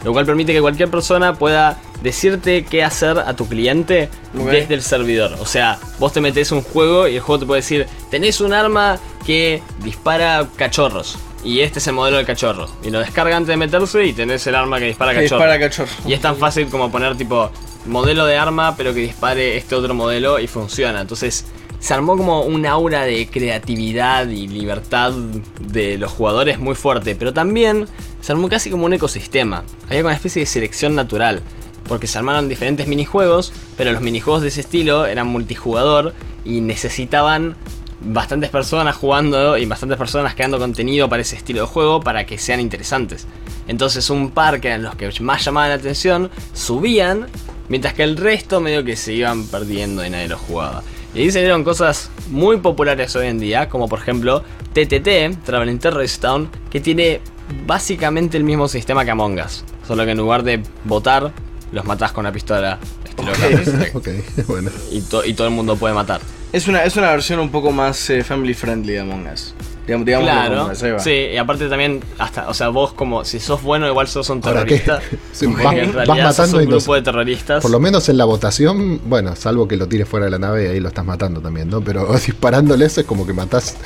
Lo 0.04 0.12
cual 0.12 0.26
permite 0.26 0.52
que 0.52 0.60
cualquier 0.60 0.90
persona 0.90 1.34
pueda 1.34 1.80
decirte 2.00 2.64
qué 2.64 2.84
hacer 2.84 3.18
a 3.18 3.34
tu 3.34 3.48
cliente 3.48 4.10
desde 4.32 4.74
el 4.74 4.82
servidor. 4.82 5.38
O 5.40 5.46
sea, 5.46 5.80
vos 5.98 6.12
te 6.12 6.20
metes 6.20 6.52
un 6.52 6.62
juego 6.62 7.08
y 7.08 7.16
el 7.16 7.20
juego 7.20 7.40
te 7.40 7.46
puede 7.46 7.62
decir, 7.62 7.88
tenés 8.10 8.40
un 8.40 8.52
arma 8.52 9.00
que 9.26 9.60
dispara 9.82 10.46
cachorros. 10.56 11.18
Y 11.44 11.60
este 11.60 11.80
es 11.80 11.86
el 11.88 11.94
modelo 11.94 12.18
del 12.18 12.26
cachorro. 12.26 12.68
Y 12.82 12.90
lo 12.90 13.00
descarga 13.00 13.36
antes 13.36 13.48
de 13.48 13.56
meterse 13.56 14.04
y 14.04 14.12
tenés 14.12 14.46
el 14.46 14.54
arma 14.54 14.78
que 14.78 14.86
dispara 14.86 15.14
cachorro. 15.14 15.90
Y 16.06 16.12
es 16.12 16.20
tan 16.20 16.36
fácil 16.36 16.68
como 16.68 16.90
poner 16.90 17.16
tipo 17.16 17.50
modelo 17.86 18.26
de 18.26 18.36
arma, 18.36 18.76
pero 18.76 18.94
que 18.94 19.00
dispare 19.00 19.56
este 19.56 19.74
otro 19.74 19.92
modelo 19.94 20.38
y 20.38 20.46
funciona. 20.46 21.00
Entonces 21.00 21.44
se 21.80 21.94
armó 21.94 22.16
como 22.16 22.42
un 22.42 22.64
aura 22.64 23.02
de 23.02 23.26
creatividad 23.26 24.28
y 24.28 24.46
libertad 24.46 25.12
de 25.60 25.98
los 25.98 26.12
jugadores 26.12 26.60
muy 26.60 26.76
fuerte. 26.76 27.16
Pero 27.16 27.32
también 27.32 27.86
se 28.20 28.32
armó 28.32 28.48
casi 28.48 28.70
como 28.70 28.86
un 28.86 28.92
ecosistema. 28.92 29.64
Había 29.88 30.02
una 30.02 30.14
especie 30.14 30.40
de 30.40 30.46
selección 30.46 30.94
natural. 30.94 31.42
Porque 31.88 32.06
se 32.06 32.16
armaron 32.16 32.48
diferentes 32.48 32.86
minijuegos, 32.86 33.52
pero 33.76 33.90
los 33.90 34.00
minijuegos 34.00 34.42
de 34.42 34.48
ese 34.48 34.60
estilo 34.60 35.04
eran 35.04 35.26
multijugador 35.26 36.14
y 36.44 36.60
necesitaban 36.60 37.56
bastantes 38.04 38.50
personas 38.50 38.96
jugando 38.96 39.56
y 39.56 39.66
bastantes 39.66 39.98
personas 39.98 40.34
creando 40.34 40.58
contenido 40.58 41.08
para 41.08 41.22
ese 41.22 41.36
estilo 41.36 41.62
de 41.62 41.66
juego 41.66 42.00
para 42.00 42.26
que 42.26 42.38
sean 42.38 42.60
interesantes. 42.60 43.26
Entonces 43.68 44.08
un 44.10 44.30
par 44.30 44.60
que 44.60 44.68
eran 44.68 44.82
los 44.82 44.94
que 44.96 45.10
más 45.20 45.44
llamaban 45.44 45.70
la 45.70 45.76
atención 45.76 46.30
subían, 46.52 47.26
mientras 47.68 47.94
que 47.94 48.02
el 48.02 48.16
resto 48.16 48.60
medio 48.60 48.84
que 48.84 48.96
se 48.96 49.12
iban 49.12 49.46
perdiendo 49.46 50.04
y 50.04 50.10
nadie 50.10 50.28
lo 50.28 50.38
jugaba. 50.38 50.82
Y 51.14 51.20
ahí 51.20 51.30
salieron 51.30 51.62
cosas 51.62 52.10
muy 52.30 52.56
populares 52.58 53.14
hoy 53.16 53.26
en 53.26 53.38
día, 53.38 53.68
como 53.68 53.88
por 53.88 53.98
ejemplo 53.98 54.42
TTT, 54.72 55.44
Traveling 55.44 55.78
Terrorist 55.78 56.22
Town, 56.22 56.50
que 56.70 56.80
tiene 56.80 57.20
básicamente 57.66 58.38
el 58.38 58.44
mismo 58.44 58.66
sistema 58.66 59.04
que 59.04 59.10
Among 59.10 59.38
Us, 59.40 59.64
solo 59.86 60.04
que 60.04 60.12
en 60.12 60.18
lugar 60.18 60.42
de 60.42 60.62
votar, 60.84 61.32
los 61.70 61.84
matás 61.84 62.12
con 62.12 62.22
una 62.22 62.32
pistola. 62.32 62.78
y, 64.90 64.98
y 64.98 65.34
todo 65.34 65.46
el 65.46 65.52
mundo 65.52 65.76
puede 65.76 65.94
matar. 65.94 66.20
Es 66.52 66.68
una, 66.68 66.84
es 66.84 66.96
una 66.96 67.10
versión 67.10 67.40
un 67.40 67.50
poco 67.50 67.72
más 67.72 68.10
eh, 68.10 68.22
family 68.22 68.54
friendly 68.54 68.92
de 68.92 69.00
Among 69.00 69.26
Us. 69.32 69.54
Digamos, 69.86 70.04
claro, 70.04 70.70
sí, 71.00 71.10
y 71.10 71.36
aparte 71.36 71.68
también, 71.68 72.00
hasta, 72.16 72.48
o 72.48 72.54
sea, 72.54 72.68
vos 72.68 72.92
como, 72.92 73.24
si 73.24 73.40
sos 73.40 73.62
bueno, 73.62 73.88
igual 73.88 74.06
sos 74.06 74.30
un 74.30 74.40
terrorista. 74.40 75.00
vas, 75.32 75.76
en 75.76 75.92
realidad 75.92 76.32
sos 76.32 76.52
un 76.52 76.66
grupo 76.66 76.94
de 76.94 77.02
terroristas. 77.02 77.62
Por 77.62 77.70
lo 77.72 77.80
menos 77.80 78.08
en 78.08 78.16
la 78.16 78.24
votación, 78.24 79.00
bueno, 79.06 79.34
salvo 79.34 79.66
que 79.66 79.76
lo 79.76 79.88
tires 79.88 80.08
fuera 80.08 80.26
de 80.26 80.30
la 80.30 80.38
nave 80.38 80.66
y 80.66 80.68
ahí 80.68 80.80
lo 80.80 80.88
estás 80.88 81.04
matando 81.04 81.40
también, 81.40 81.68
¿no? 81.68 81.80
Pero 81.80 82.06
disparándoles 82.26 82.98
es 82.98 83.04
como 83.04 83.26
que 83.26 83.32
matás, 83.32 83.76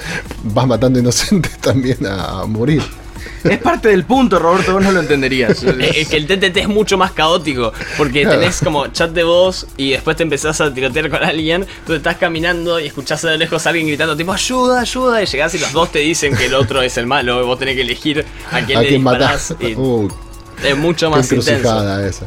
vas 0.43 0.67
matando 0.67 0.99
inocentes 0.99 1.57
también 1.61 2.05
a 2.05 2.45
morir. 2.45 2.83
Es 3.45 3.59
parte 3.59 3.89
del 3.89 4.05
punto, 4.05 4.39
Roberto, 4.39 4.73
vos 4.73 4.83
no 4.83 4.93
lo 4.93 5.01
entenderías. 5.01 5.63
Es 5.97 6.09
que 6.09 6.17
el 6.17 6.27
TTT 6.27 6.57
es 6.57 6.69
mucho 6.69 6.99
más 6.99 7.13
caótico, 7.13 7.73
porque 7.97 8.27
tenés 8.27 8.61
como 8.61 8.87
chat 8.89 9.11
de 9.11 9.25
voz 9.25 9.67
y 9.77 9.91
después 9.91 10.17
te 10.17 10.23
empezás 10.23 10.61
a 10.61 10.73
tirotear 10.73 11.11
con 11.11 11.23
alguien, 11.23 11.67
tú 11.87 11.95
estás 11.95 12.17
caminando 12.17 12.81
y 12.81 12.87
escuchás 12.87 13.23
de 13.23 13.39
lejos 13.39 13.67
a 13.67 13.71
alguien 13.71 13.87
gritando 13.87 14.17
tipo 14.17 14.33
ayuda, 14.33 14.81
ayuda, 14.81 15.23
y 15.23 15.27
llegás 15.27 15.55
y 15.55 15.59
los 15.59 15.73
dos 15.73 15.93
te 15.93 16.01
dicen 16.01 16.37
que 16.37 16.47
el 16.47 16.55
otro 16.55 16.83
es 16.83 16.97
el 16.97 17.07
malo, 17.07 17.43
y 17.43 17.47
vos 17.47 17.59
tenés 17.59 17.77
que 17.77 17.83
elegir 17.83 18.25
a 18.51 18.61
quién 18.63 18.81
le 18.81 18.91
disparás. 18.91 19.55
Uh, 19.77 20.09
es 20.65 20.77
mucho 20.77 21.11
más 21.11 21.31
intenso. 21.33 22.01
Esa. 22.01 22.25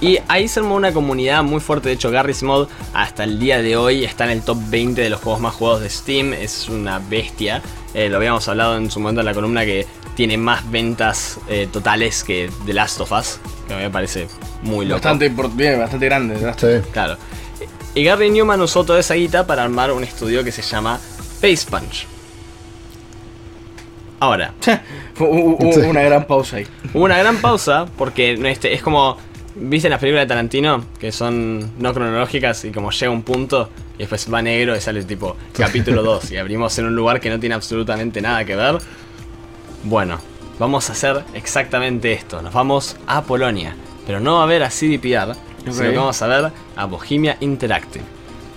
Y 0.00 0.18
ahí 0.28 0.46
se 0.46 0.60
armó 0.60 0.76
una 0.76 0.92
comunidad 0.92 1.42
muy 1.42 1.60
fuerte. 1.60 1.88
De 1.88 1.94
hecho, 1.94 2.10
Garry's 2.10 2.42
Mod 2.42 2.68
hasta 2.94 3.24
el 3.24 3.38
día 3.38 3.60
de 3.62 3.76
hoy 3.76 4.04
está 4.04 4.24
en 4.24 4.30
el 4.30 4.42
top 4.42 4.58
20 4.68 5.00
de 5.00 5.10
los 5.10 5.20
juegos 5.20 5.40
más 5.40 5.54
jugados 5.54 5.80
de 5.80 5.90
Steam. 5.90 6.32
Es 6.32 6.68
una 6.68 7.00
bestia. 7.00 7.62
Eh, 7.94 8.08
lo 8.08 8.18
habíamos 8.18 8.46
hablado 8.48 8.76
en 8.76 8.90
su 8.90 9.00
momento 9.00 9.20
en 9.20 9.26
la 9.26 9.34
columna 9.34 9.64
que 9.64 9.86
tiene 10.14 10.36
más 10.36 10.70
ventas 10.70 11.38
eh, 11.48 11.68
totales 11.72 12.22
que 12.22 12.50
The 12.66 12.74
Last 12.74 13.00
of 13.00 13.10
Us. 13.12 13.40
Que 13.66 13.74
a 13.74 13.76
mí 13.76 13.82
me 13.82 13.90
parece 13.90 14.28
muy 14.62 14.86
loco. 14.86 15.00
Bastante, 15.02 15.28
bien, 15.54 15.80
bastante 15.80 16.06
grande. 16.06 16.54
Claro. 16.92 17.16
Y 17.94 18.04
Gary 18.04 18.30
Newman 18.30 18.60
usó 18.60 18.84
toda 18.84 19.00
esa 19.00 19.14
guita 19.14 19.46
para 19.46 19.64
armar 19.64 19.90
un 19.90 20.04
estudio 20.04 20.44
que 20.44 20.52
se 20.52 20.62
llama 20.62 20.98
Face 21.40 21.66
Punch. 21.68 22.06
Ahora. 24.20 24.54
Hubo 25.18 25.88
una 25.88 26.02
gran 26.02 26.24
pausa 26.24 26.58
ahí. 26.58 26.66
Hubo 26.94 27.04
una 27.04 27.18
gran 27.18 27.38
pausa 27.38 27.86
porque 27.96 28.38
este, 28.50 28.72
es 28.72 28.82
como. 28.82 29.16
¿Viste 29.60 29.88
las 29.88 29.98
películas 29.98 30.24
de 30.24 30.28
Tarantino? 30.28 30.84
Que 31.00 31.10
son 31.10 31.72
no 31.78 31.92
cronológicas 31.92 32.64
y 32.64 32.70
como 32.70 32.90
llega 32.92 33.10
un 33.10 33.22
punto 33.22 33.68
y 33.96 33.98
después 33.98 34.32
va 34.32 34.40
negro 34.40 34.76
y 34.76 34.80
sale 34.80 35.02
tipo 35.02 35.36
capítulo 35.52 36.02
2 36.02 36.30
y 36.30 36.36
abrimos 36.36 36.78
en 36.78 36.86
un 36.86 36.94
lugar 36.94 37.20
que 37.20 37.28
no 37.28 37.40
tiene 37.40 37.56
absolutamente 37.56 38.20
nada 38.20 38.44
que 38.44 38.54
ver. 38.54 38.78
Bueno, 39.82 40.20
vamos 40.60 40.88
a 40.88 40.92
hacer 40.92 41.24
exactamente 41.34 42.12
esto. 42.12 42.40
Nos 42.40 42.52
vamos 42.52 42.96
a 43.06 43.22
Polonia. 43.24 43.74
Pero 44.06 44.20
no 44.20 44.40
a 44.40 44.46
ver 44.46 44.62
a 44.62 44.68
CDPR, 44.68 45.34
sino 45.64 45.90
que 45.90 45.96
vamos 45.96 46.22
a 46.22 46.26
ver 46.28 46.52
a 46.76 46.84
Bohemia 46.86 47.36
Interactive. 47.40 48.04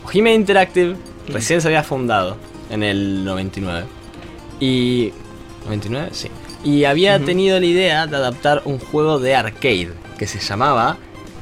Bohemia 0.04 0.34
Interactive 0.34 0.96
recién 1.28 1.62
se 1.62 1.68
había 1.68 1.84
fundado 1.84 2.38
en 2.70 2.84
el 2.84 3.26
99. 3.26 3.86
Y 4.60 5.12
99, 5.66 6.10
sí. 6.14 6.30
Y 6.64 6.84
había 6.84 7.20
tenido 7.20 7.60
la 7.60 7.66
idea 7.66 8.06
de 8.06 8.16
adaptar 8.16 8.62
un 8.66 8.78
juego 8.78 9.18
de 9.18 9.36
arcade 9.36 9.92
que 10.22 10.28
se 10.28 10.40
llamaba 10.40 10.98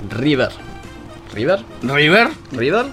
River. 0.10 0.52
¿River? 1.34 1.60
¿River? 1.84 2.30
¿River? 2.54 2.86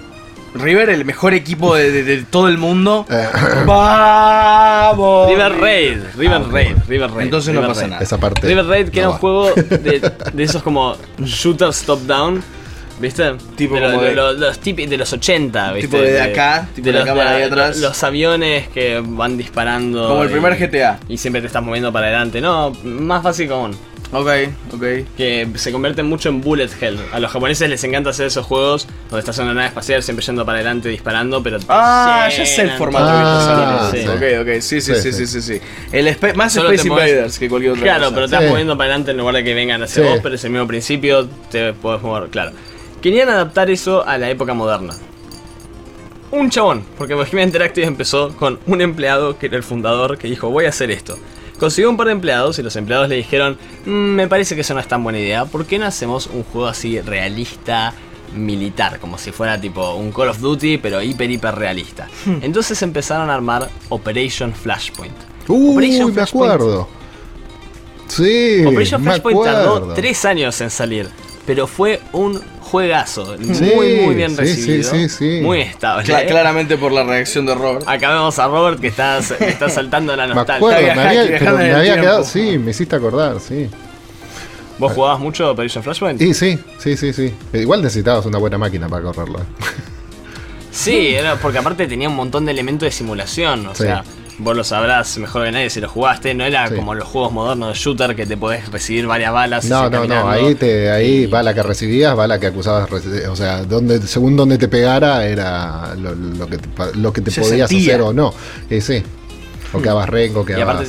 River, 0.55 0.91
el 0.91 1.05
mejor 1.05 1.33
equipo 1.33 1.77
de, 1.77 2.27
todo 2.29 2.49
el 2.49 2.59
mundo. 2.59 3.07
Eh. 3.13 3.29
¡Vamos! 3.65 5.29
River 5.29 5.61
Raid, 5.61 5.99
River 6.17 6.43
ah, 6.45 6.49
Raid, 6.51 6.77
River 6.89 7.11
Raid. 7.13 7.25
Entonces 7.27 7.55
no 7.55 7.65
pasa 7.65 7.87
nada. 7.87 8.03
Esa 8.03 8.19
parte 8.19 8.45
River 8.49 8.67
Raid, 8.67 8.89
que 8.89 8.99
era 8.99 9.11
un 9.11 9.19
juego 9.19 9.53
de, 9.55 10.13
de 10.33 10.43
esos 10.43 10.61
como 10.65 10.97
shooters 11.21 11.85
top-down 11.85 12.43
¿Viste? 12.99 13.35
Tipo 13.57 13.75
de, 13.75 13.81
como 13.83 14.03
de, 14.03 14.15
los, 14.15 14.39
de 14.41 14.97
los 14.97 15.13
80, 15.13 15.73
¿viste? 15.73 15.89
Tipo 15.89 16.03
de 16.03 16.21
acá, 16.21 16.67
tipo 16.75 16.87
de, 16.87 16.93
la 16.95 17.05
cámara 17.05 17.37
ahí 17.37 17.43
atrás. 17.43 17.79
Los 17.79 18.03
aviones 18.03 18.69
que 18.69 19.03
van 19.05 19.37
disparando. 19.37 20.09
Como 20.09 20.23
el 20.23 20.31
primer 20.31 20.57
GTA. 20.57 20.99
Y 21.09 21.19
siempre 21.19 21.43
te 21.43 21.49
estás 21.49 21.63
moviendo 21.63 21.93
para 21.93 22.07
adelante. 22.07 22.41
No, 22.41 22.73
más 22.85 23.23
fácil 23.23 23.49
común. 23.49 23.77
Ok, 24.13 24.29
ok. 24.73 24.85
Que 25.17 25.49
se 25.57 25.73
convierten 25.73 26.07
mucho 26.07 26.29
en 26.29 26.41
bullet 26.41 26.71
hell. 26.81 26.99
A 27.13 27.19
los 27.19 27.31
japoneses 27.31 27.69
les 27.69 27.83
encanta 27.85 28.11
hacer 28.11 28.27
esos 28.27 28.47
juegos 28.47 28.87
donde 29.11 29.21
estás 29.21 29.39
en 29.39 29.47
una 29.47 29.55
nave 29.55 29.67
espacial 29.67 30.03
siempre 30.03 30.25
yendo 30.25 30.47
para 30.47 30.59
adelante 30.59 30.89
disparando, 30.89 31.43
pero. 31.43 31.59
Ah, 31.69 32.29
ya 32.31 32.47
sé 32.47 32.63
el 32.63 32.71
formato 32.73 33.05
ah, 33.09 33.91
sí. 33.93 34.07
Ok, 34.07 34.23
ok. 34.43 34.61
Sí, 34.61 34.81
sí, 34.81 34.95
sí, 34.95 35.13
sí, 35.13 35.27
sí. 35.27 35.43
sí, 35.43 35.61
El 35.93 36.17
más 36.37 36.57
Space 36.57 36.87
Invaders 36.87 37.39
que 37.39 37.49
cualquier 37.49 37.73
otra 37.73 37.83
Claro, 37.83 38.11
pero 38.11 38.29
te 38.29 38.37
estás 38.37 38.51
moviendo 38.51 38.77
para 38.77 38.91
adelante 38.91 39.11
en 39.11 39.17
lugar 39.17 39.35
de 39.35 39.45
que 39.45 39.55
vengan 39.55 39.83
hacia 39.83 40.05
vos, 40.05 40.21
pero 40.23 40.35
es 40.35 40.45
el 40.45 40.51
mismo 40.51 40.67
principio, 40.67 41.29
te 41.51 41.73
podés 41.73 42.03
mover, 42.03 42.31
claro. 42.31 42.53
Querían 43.03 43.29
adaptar 43.29 43.71
eso 43.71 44.07
a 44.07 44.19
la 44.19 44.31
época 44.31 44.55
moderna. 44.55 44.95
Un 46.31 46.51
chabón, 46.51 46.85
porque 46.99 47.15
Bohemia 47.15 47.45
Interactive 47.45 47.87
empezó 47.87 48.37
con 48.37 48.59
un 48.67 48.81
empleado 48.81 49.39
que 49.39 49.47
era 49.47 49.57
el 49.57 49.63
fundador 49.63 50.19
que 50.19 50.29
dijo 50.29 50.51
voy 50.51 50.65
a 50.65 50.71
hacer 50.71 50.91
esto. 50.91 51.17
Consiguió 51.59 51.91
un 51.91 51.97
par 51.97 52.07
de 52.07 52.13
empleados 52.13 52.59
y 52.59 52.63
los 52.63 52.77
empleados 52.77 53.09
le 53.09 53.17
dijeron 53.17 53.59
mm, 53.85 53.91
me 53.91 54.29
parece 54.29 54.55
que 54.55 54.61
eso 54.61 54.75
no 54.75 54.81
es 54.81 54.89
tan 54.89 55.03
buena 55.03 55.19
idea, 55.19 55.47
¿por 55.47 55.67
qué 55.67 55.79
no 55.79 55.87
hacemos 55.87 56.27
un 56.27 56.43
juego 56.43 56.67
así 56.67 57.01
realista, 57.01 57.95
militar, 58.35 58.99
como 59.01 59.17
si 59.17 59.33
fuera 59.33 59.61
tipo 59.61 59.95
un 59.95 60.13
Call 60.13 60.29
of 60.29 60.41
Duty 60.41 60.79
pero 60.79 61.03
hiper 61.03 61.31
hiper 61.31 61.55
realista? 61.55 62.09
Hmm. 62.25 62.39
Entonces 62.43 62.81
empezaron 62.83 63.31
a 63.31 63.35
armar 63.35 63.69
Operation 63.89 64.53
Flashpoint. 64.53 65.17
Uy, 65.49 66.05
me 66.13 66.23
acuerdo. 66.23 66.89
Sí, 68.09 68.65
Operation 68.65 69.03
Flashpoint 69.03 69.43
tardó 69.43 69.95
tres 69.95 70.25
años 70.25 70.61
en 70.61 70.71
salir, 70.71 71.09
pero 71.47 71.67
fue 71.67 72.01
un 72.13 72.41
juegazo. 72.61 73.37
muy, 73.39 74.01
muy 74.01 74.15
bien 74.15 74.37
recibido. 74.37 74.93
muy 75.43 75.61
estable. 75.61 76.27
claramente 76.27 76.77
por 76.77 76.93
la 76.93 77.05
reacción 77.05 77.47
de 77.47 77.55
Robert. 77.55 77.89
Acá 77.89 78.13
vemos 78.13 78.39
a 78.39 78.49
Robert 78.49 78.81
que 78.81 78.89
está, 78.89 79.19
está 79.41 79.69
saltando 79.69 80.15
la 80.17 80.27
nostalgia. 80.27 80.61
Me 80.61 80.75
acuerdo, 80.91 81.59
me 81.59 81.73
había, 81.73 82.01
quedado. 82.01 82.25
Sí, 82.25 82.59
me 82.59 82.73
hiciste 82.73 82.97
acordar, 82.97 83.41
sí. 83.41 83.69
¿Vos 84.79 84.93
jugabas 84.93 85.21
mucho 85.21 85.51
Operation 85.51 85.83
Flashpoint? 85.83 86.21
Sí, 86.21 86.35
sí, 86.35 86.59
sí, 86.79 86.97
sí, 86.97 87.13
sí. 87.13 87.33
Igual 87.55 87.81
necesitabas 87.81 88.27
una 88.27 88.39
buena 88.39 88.59
máquina 88.59 88.89
para 88.89 89.03
correrlo. 89.03 89.41
Sí, 90.71 91.15
era 91.15 91.37
porque 91.37 91.57
aparte 91.57 91.87
tenía 91.87 92.09
un 92.11 92.17
montón 92.17 92.45
de 92.45 92.53
elementos 92.53 92.87
de 92.87 92.93
simulación. 92.93 93.67
O 93.67 93.75
sea, 93.75 94.05
vos 94.39 94.57
lo 94.57 94.65
sabrás 94.65 95.19
mejor 95.19 95.45
que 95.45 95.53
nadie 95.53 95.71
si 95.71 95.81
lo 95.81 95.89
jugaste, 95.89 96.35
no 96.35 96.45
era 96.45 96.71
como 96.71 96.95
los 96.95 97.09
juegos 97.09 97.33
modernos 97.33 97.69
de 97.69 97.75
shooter 97.79 98.15
que 98.15 98.27
te 98.27 98.37
podés 98.37 98.71
recibir 98.71 99.07
varias 99.07 99.33
balas. 99.33 99.65
No, 99.67 99.89
no, 99.89 100.05
no, 100.05 100.29
ahí, 100.29 100.55
te, 100.55 100.91
ahí 100.91 101.27
bala 101.27 101.55
que 101.55 101.63
recibías, 101.63 102.15
bala 102.15 102.39
que 102.39 102.47
acusabas, 102.47 102.91
o 102.91 103.37
sea, 103.37 103.65
donde, 103.65 104.01
según 104.03 104.37
donde 104.37 104.59
te 104.59 104.69
pegara 104.69 105.27
era 105.27 105.95
lo, 105.97 106.47
que 106.47 106.59
te, 106.59 106.69
lo 106.95 107.13
que 107.13 107.21
te 107.21 107.31
podías 107.31 107.71
hacer 107.71 108.01
o 108.01 108.13
no. 108.13 108.33
Y 108.71 108.81
sí, 108.81 109.03
o 109.73 109.81
quedabas 109.81 110.09
rengo, 110.09 110.45
quedabas 110.45 110.89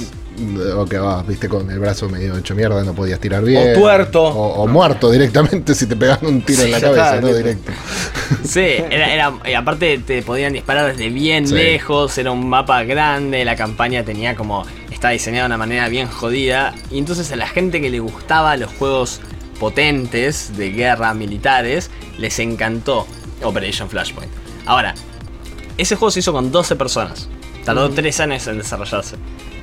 o 0.76 0.86
que 0.86 0.98
vas, 0.98 1.26
viste, 1.26 1.50
con 1.50 1.70
el 1.70 1.80
brazo 1.80 2.10
medio 2.10 2.38
hecho 2.38 2.56
mierda, 2.56 2.84
no 2.84 2.94
podías 2.94 3.20
tirar 3.20 3.44
bien. 3.44 3.76
O 3.76 3.80
tuerto. 3.80 4.24
O, 4.24 4.68
muerto 4.68 5.10
directamente 5.10 5.74
si 5.76 5.88
te 5.88 5.96
pegaban 5.96 6.26
un 6.26 6.42
tiro 6.42 6.64
en 6.64 6.72
la 6.72 6.82
cabeza, 6.82 7.22
¿no? 7.22 7.34
Directo. 7.34 7.72
Sí, 8.44 8.60
era, 8.60 9.14
era, 9.14 9.34
y 9.46 9.54
aparte 9.54 9.98
te 10.00 10.22
podían 10.22 10.54
disparar 10.54 10.88
desde 10.92 11.10
bien 11.10 11.54
lejos, 11.54 12.18
era 12.18 12.32
un 12.32 12.48
mapa 12.48 12.84
grande, 12.84 13.44
la 13.46 13.56
campaña 13.56 14.04
tenía 14.04 14.36
como. 14.36 14.66
Estaba 14.92 15.12
diseñada 15.12 15.44
de 15.44 15.48
una 15.48 15.58
manera 15.58 15.90
bien 15.90 16.08
jodida. 16.08 16.74
Y 16.90 16.98
entonces 16.98 17.32
a 17.32 17.36
la 17.36 17.48
gente 17.48 17.80
que 17.80 17.92
le 17.92 18.00
gustaba 18.00 18.58
los 18.58 18.74
juegos 18.74 19.22
potentes 19.60 20.58
de 20.58 20.72
guerra 20.72 21.14
militares, 21.14 21.92
les 22.18 22.40
encantó 22.40 23.06
Operation 23.44 23.90
Flashpoint. 23.90 24.32
Ahora, 24.66 24.96
ese 25.78 25.96
juego 25.96 26.10
se 26.10 26.20
hizo 26.20 26.34
con 26.34 26.52
12 26.52 26.76
personas. 26.76 27.30
Tardó 27.64 27.90
3 27.90 28.20
años 28.22 28.48
en 28.48 28.58
desarrollarse. 28.58 29.18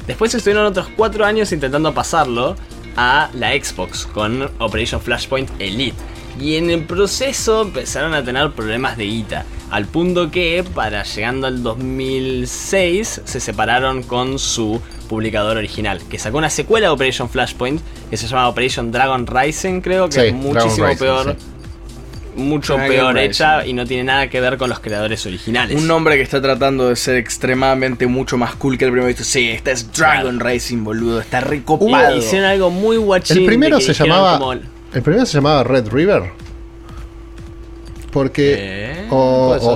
Después 0.06 0.34
estuvieron 0.34 0.66
otros 0.66 0.88
4 0.96 1.24
años 1.24 1.52
intentando 1.52 1.94
pasarlo 1.94 2.56
a 2.96 3.30
la 3.34 3.52
Xbox 3.52 4.06
con 4.06 4.50
Operation 4.58 5.00
Flashpoint 5.00 5.50
Elite. 5.58 5.96
Y 6.40 6.56
en 6.56 6.68
el 6.70 6.82
proceso 6.82 7.62
empezaron 7.62 8.12
a 8.12 8.24
tener 8.24 8.50
problemas 8.52 8.96
de 8.96 9.04
guita. 9.04 9.44
Al 9.70 9.86
punto 9.86 10.30
que, 10.30 10.64
para 10.74 11.04
llegando 11.04 11.46
al 11.46 11.62
2006, 11.62 13.22
se 13.24 13.40
separaron 13.40 14.02
con 14.02 14.38
su 14.38 14.80
publicador 15.08 15.56
original. 15.56 16.00
Que 16.08 16.18
sacó 16.18 16.38
una 16.38 16.50
secuela 16.50 16.88
de 16.88 16.92
Operation 16.92 17.28
Flashpoint 17.28 17.80
que 18.10 18.16
se 18.16 18.26
llama 18.26 18.48
Operation 18.48 18.92
Dragon 18.92 19.26
Rising, 19.26 19.80
creo 19.80 20.08
que 20.08 20.28
es 20.28 20.34
muchísimo 20.34 20.88
peor 20.98 21.36
mucho 22.36 22.76
peor 22.76 23.18
hecha 23.18 23.66
y 23.66 23.72
no 23.72 23.86
tiene 23.86 24.04
nada 24.04 24.28
que 24.28 24.40
ver 24.40 24.56
con 24.56 24.68
los 24.68 24.80
creadores 24.80 25.24
originales. 25.26 25.80
Un 25.80 25.86
nombre 25.86 26.16
que 26.16 26.22
está 26.22 26.40
tratando 26.40 26.88
de 26.88 26.96
ser 26.96 27.16
extremadamente 27.16 28.06
mucho 28.06 28.36
más 28.36 28.54
cool 28.54 28.78
que 28.78 28.84
el 28.86 28.92
primero. 28.92 29.14
Sí, 29.18 29.50
este 29.50 29.72
es 29.72 29.92
Dragon 29.92 30.40
Racing, 30.40 30.84
boludo. 30.84 31.20
Está 31.20 31.40
recopado. 31.40 32.16
hicieron 32.16 32.48
algo 32.48 32.70
muy 32.70 32.96
guachín. 32.96 33.38
El 33.38 33.46
primero 33.46 33.80
se 33.80 33.92
llamaba. 33.92 34.38
El 34.92 35.02
primero 35.02 35.26
se 35.26 35.34
llamaba 35.34 35.64
Red 35.64 35.88
River. 35.88 36.44
Porque. 38.14 38.54
Eh, 38.56 39.06
o, 39.10 39.74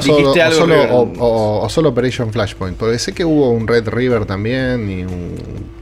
solo, 1.71 1.89
Operation 1.89 2.33
Flashpoint. 2.33 2.77
Porque 2.77 3.01
sé 3.01 3.13
que 3.13 3.25
hubo 3.25 3.51
un 3.51 3.67
Red 3.67 3.89
River 3.89 4.27
también 4.27 4.89
y 4.89 5.03
un. 5.03 5.35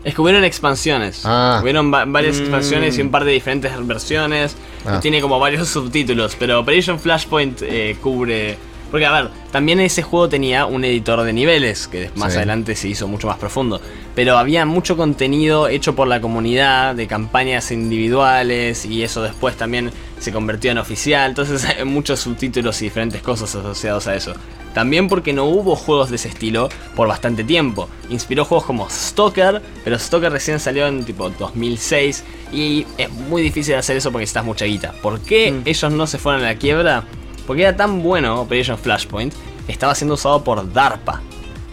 Es 0.03 0.15
que 0.15 0.23
hubieron 0.23 0.43
expansiones. 0.43 1.21
Ah. 1.27 1.59
Hubieron 1.61 1.91
varias 1.91 2.39
expansiones 2.39 2.97
y 2.97 3.03
un 3.03 3.11
par 3.11 3.27
de 3.27 3.33
diferentes 3.33 3.71
versiones. 3.87 4.57
Ah. 4.87 5.01
tiene 5.03 5.21
como 5.21 5.39
varios 5.39 5.69
subtítulos. 5.77 6.35
Pero 6.39 6.61
Operation 6.61 6.99
Flashpoint 6.99 7.61
eh, 7.61 7.95
cubre 8.03 8.57
porque, 8.91 9.05
a 9.05 9.13
ver, 9.13 9.31
también 9.51 9.81
ese 9.81 10.03
juego 10.03 10.29
tenía 10.29 10.65
un 10.65 10.85
editor 10.85 11.23
de 11.23 11.33
niveles, 11.33 11.89
que 11.89 12.11
más 12.15 12.37
adelante 12.37 12.77
se 12.77 12.89
hizo 12.89 13.09
mucho 13.09 13.27
más 13.27 13.37
profundo. 13.37 13.81
Pero 14.15 14.39
había 14.39 14.65
mucho 14.65 14.97
contenido 14.97 15.69
hecho 15.69 15.97
por 15.97 16.07
la 16.07 16.21
comunidad, 16.21 16.95
de 16.95 17.07
campañas 17.09 17.73
individuales, 17.73 18.87
y 18.87 19.03
eso 19.03 19.23
después 19.23 19.57
también 19.57 19.91
se 20.19 20.33
convirtió 20.33 20.71
en 20.71 20.79
oficial. 20.79 21.31
Entonces 21.31 21.65
hay 21.79 21.85
muchos 21.85 22.21
subtítulos 22.21 22.81
y 22.83 22.87
diferentes 22.87 23.23
cosas 23.23 23.55
asociados 23.55 24.07
a 24.07 24.15
eso. 24.15 24.35
También 24.75 25.09
porque 25.09 25.33
no 25.33 25.45
hubo 25.47 25.75
juegos 25.75 26.11
de 26.11 26.17
ese 26.17 26.29
estilo 26.29 26.69
por 26.95 27.09
bastante 27.09 27.45
tiempo. 27.45 27.89
Inspiró 28.11 28.45
juegos 28.45 28.67
como 28.67 28.91
Stalker, 28.91 29.63
pero 29.83 29.99
Stalker 29.99 30.31
recién 30.31 30.61
salió 30.61 30.87
en 30.87 31.03
tipo 31.05 31.31
2006 31.31 32.25
y 32.53 32.87
es 32.99 33.11
muy 33.11 33.41
difícil 33.41 33.75
hacer 33.77 33.97
eso 33.97 34.13
porque 34.13 34.25
estás 34.25 34.45
mucha 34.45 34.67
guita. 34.67 34.93
¿Por 35.01 35.21
qué 35.21 35.51
mm. 35.51 35.63
ellos 35.65 35.93
no 35.93 36.07
se 36.07 36.19
fueron 36.19 36.43
a 36.43 36.49
la 36.49 36.57
quiebra? 36.57 37.05
Porque 37.47 37.63
era 37.63 37.75
tan 37.75 38.03
bueno 38.03 38.41
Operation 38.43 38.77
Flashpoint, 38.77 39.33
estaba 39.67 39.95
siendo 39.95 40.13
usado 40.15 40.45
por 40.45 40.71
DARPA. 40.71 41.23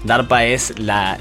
DARPA 0.05 0.45
es 0.45 0.79
la, 0.79 1.17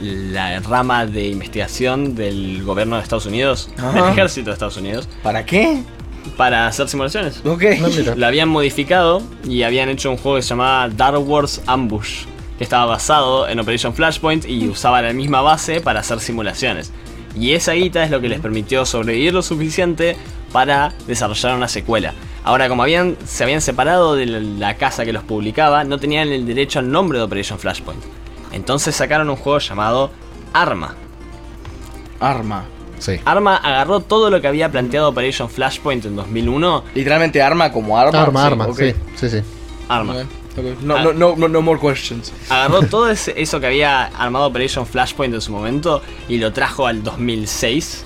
rama 0.61 1.07
de 1.07 1.29
investigación 1.29 2.15
del 2.15 2.63
gobierno 2.65 2.97
de 2.97 3.03
Estados 3.03 3.27
Unidos, 3.27 3.71
del 3.95 4.05
ejército 4.05 4.51
de 4.51 4.55
Estados 4.55 4.77
Unidos. 4.77 5.09
¿Para 5.23 5.45
qué? 5.45 5.83
Para 6.37 6.67
hacer 6.67 6.89
simulaciones. 6.89 7.43
Ok. 7.45 7.65
la 8.17 8.29
habían 8.29 8.49
modificado 8.49 9.23
y 9.45 9.63
habían 9.63 9.89
hecho 9.89 10.11
un 10.11 10.17
juego 10.17 10.37
que 10.37 10.43
se 10.43 10.51
llamaba 10.51 10.89
Dark 10.89 11.29
Wars 11.29 11.63
Ambush, 11.67 12.25
que 12.59 12.65
estaba 12.65 12.87
basado 12.87 13.49
en 13.49 13.59
Operation 13.61 13.95
Flashpoint 13.95 14.45
y 14.49 14.69
usaba 14.69 15.03
la 15.03 15.13
misma 15.13 15.43
base 15.43 15.81
para 15.81 16.01
hacer 16.01 16.21
simulaciones. 16.21 16.93
Y 17.35 17.53
esa 17.53 17.73
guita 17.73 18.05
es 18.05 18.11
lo 18.11 18.21
que 18.21 18.29
les 18.29 18.41
permitió 18.41 18.85
sobrevivir 18.85 19.33
lo 19.33 19.43
suficiente 19.43 20.17
para 20.53 20.93
desarrollar 21.07 21.57
una 21.57 21.69
secuela. 21.69 22.13
Ahora, 22.45 22.69
como 22.69 22.83
habían, 22.83 23.17
se 23.25 23.45
habían 23.45 23.61
separado 23.61 24.15
de 24.15 24.27
la 24.27 24.77
casa 24.77 25.05
que 25.05 25.13
los 25.13 25.23
publicaba, 25.23 25.85
no 25.85 25.99
tenían 25.99 26.29
el 26.29 26.47
derecho 26.47 26.79
al 26.79 26.91
nombre 26.91 27.19
de 27.19 27.25
Operation 27.25 27.59
Flashpoint. 27.59 28.03
Entonces 28.53 28.95
sacaron 28.95 29.31
un 29.31 29.37
juego 29.37 29.59
llamado 29.59 30.11
Arma. 30.53 30.95
Arma. 32.21 32.65
Sí. 33.03 33.19
Arma 33.25 33.57
agarró 33.57 33.99
todo 33.99 34.31
lo 34.31 34.41
que 34.41 34.47
había 34.47 34.71
planteado 34.71 35.09
Operation 35.09 35.51
Flashpoint 35.51 36.05
en 36.05 36.15
2001. 36.15 36.85
Literalmente 36.95 37.43
Arma 37.43 37.73
como 37.73 37.99
arma. 37.99 38.23
Arma, 38.23 38.47
arma, 38.47 38.69
sí, 38.75 38.95
sí, 39.17 39.29
sí. 39.29 39.43
Arma. 39.89 40.15
No, 40.83 41.03
no, 41.03 41.13
no, 41.13 41.35
no, 41.37 41.49
no 41.49 41.63
more 41.63 41.81
questions. 41.81 42.33
Agarró 42.49 42.83
todo 42.91 43.11
eso 43.11 43.61
que 43.61 43.67
había 43.67 44.05
armado 44.05 44.47
Operation 44.47 44.87
Flashpoint 44.87 45.35
en 45.35 45.41
su 45.41 45.51
momento 45.51 46.01
y 46.29 46.39
lo 46.39 46.53
trajo 46.53 46.87
al 46.87 47.03
2006 47.03 48.05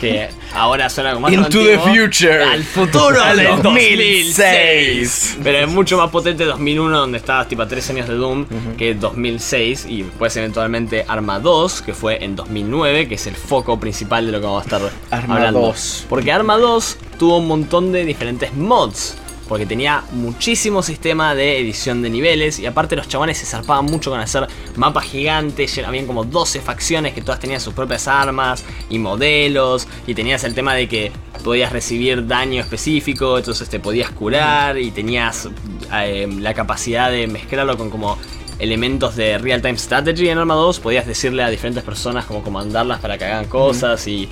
que 0.00 0.28
ahora 0.54 0.90
suena 0.90 1.12
como 1.12 1.28
más 1.28 1.32
Into 1.32 1.64
the 1.64 1.78
future. 1.78 2.42
Al 2.42 2.64
futuro 2.64 3.22
del 3.34 3.62
2006. 3.62 5.38
Pero 5.42 5.58
es 5.58 5.68
mucho 5.68 5.96
más 5.98 6.10
potente 6.10 6.44
2001, 6.44 6.98
donde 6.98 7.18
estabas 7.18 7.48
tipo 7.48 7.62
a 7.62 7.68
3 7.68 7.90
años 7.90 8.08
de 8.08 8.14
Doom, 8.14 8.46
que 8.76 8.94
2006. 8.94 9.86
Y 9.88 10.02
después 10.02 10.36
eventualmente 10.36 11.04
Arma 11.06 11.38
2, 11.38 11.82
que 11.82 11.94
fue 11.94 12.24
en 12.24 12.36
2009, 12.36 13.08
que 13.08 13.14
es 13.14 13.26
el 13.26 13.36
foco 13.36 13.78
principal 13.78 14.26
de 14.26 14.32
lo 14.32 14.40
que 14.40 14.46
vamos 14.46 14.62
a 14.62 14.64
estar 14.64 14.82
Arma 15.10 15.36
hablando. 15.36 15.60
2. 15.60 16.06
Porque 16.08 16.32
Arma 16.32 16.56
2 16.56 16.96
tuvo 17.18 17.38
un 17.38 17.48
montón 17.48 17.92
de 17.92 18.04
diferentes 18.04 18.54
mods 18.54 19.16
porque 19.50 19.66
tenía 19.66 20.04
muchísimo 20.12 20.80
sistema 20.80 21.34
de 21.34 21.58
edición 21.58 22.02
de 22.02 22.08
niveles 22.08 22.60
y 22.60 22.66
aparte 22.66 22.94
los 22.94 23.08
chabones 23.08 23.36
se 23.36 23.46
zarpaban 23.46 23.84
mucho 23.84 24.12
con 24.12 24.20
hacer 24.20 24.46
mapas 24.76 25.06
gigantes, 25.06 25.76
habían 25.84 26.06
como 26.06 26.22
12 26.22 26.60
facciones 26.60 27.14
que 27.14 27.20
todas 27.20 27.40
tenían 27.40 27.60
sus 27.60 27.74
propias 27.74 28.06
armas 28.06 28.62
y 28.88 29.00
modelos 29.00 29.88
y 30.06 30.14
tenías 30.14 30.44
el 30.44 30.54
tema 30.54 30.76
de 30.76 30.88
que 30.88 31.10
podías 31.42 31.72
recibir 31.72 32.28
daño 32.28 32.60
específico, 32.60 33.38
entonces 33.38 33.68
te 33.68 33.80
podías 33.80 34.10
curar 34.10 34.78
y 34.78 34.92
tenías 34.92 35.48
eh, 35.94 36.28
la 36.38 36.54
capacidad 36.54 37.10
de 37.10 37.26
mezclarlo 37.26 37.76
con 37.76 37.90
como 37.90 38.18
elementos 38.60 39.16
de 39.16 39.36
real 39.38 39.60
time 39.60 39.78
strategy 39.78 40.28
en 40.28 40.38
Arma 40.38 40.54
2, 40.54 40.78
podías 40.78 41.08
decirle 41.08 41.42
a 41.42 41.50
diferentes 41.50 41.82
personas 41.82 42.24
cómo 42.24 42.44
comandarlas 42.44 43.00
para 43.00 43.18
que 43.18 43.24
hagan 43.24 43.46
cosas 43.46 44.06
y 44.06 44.28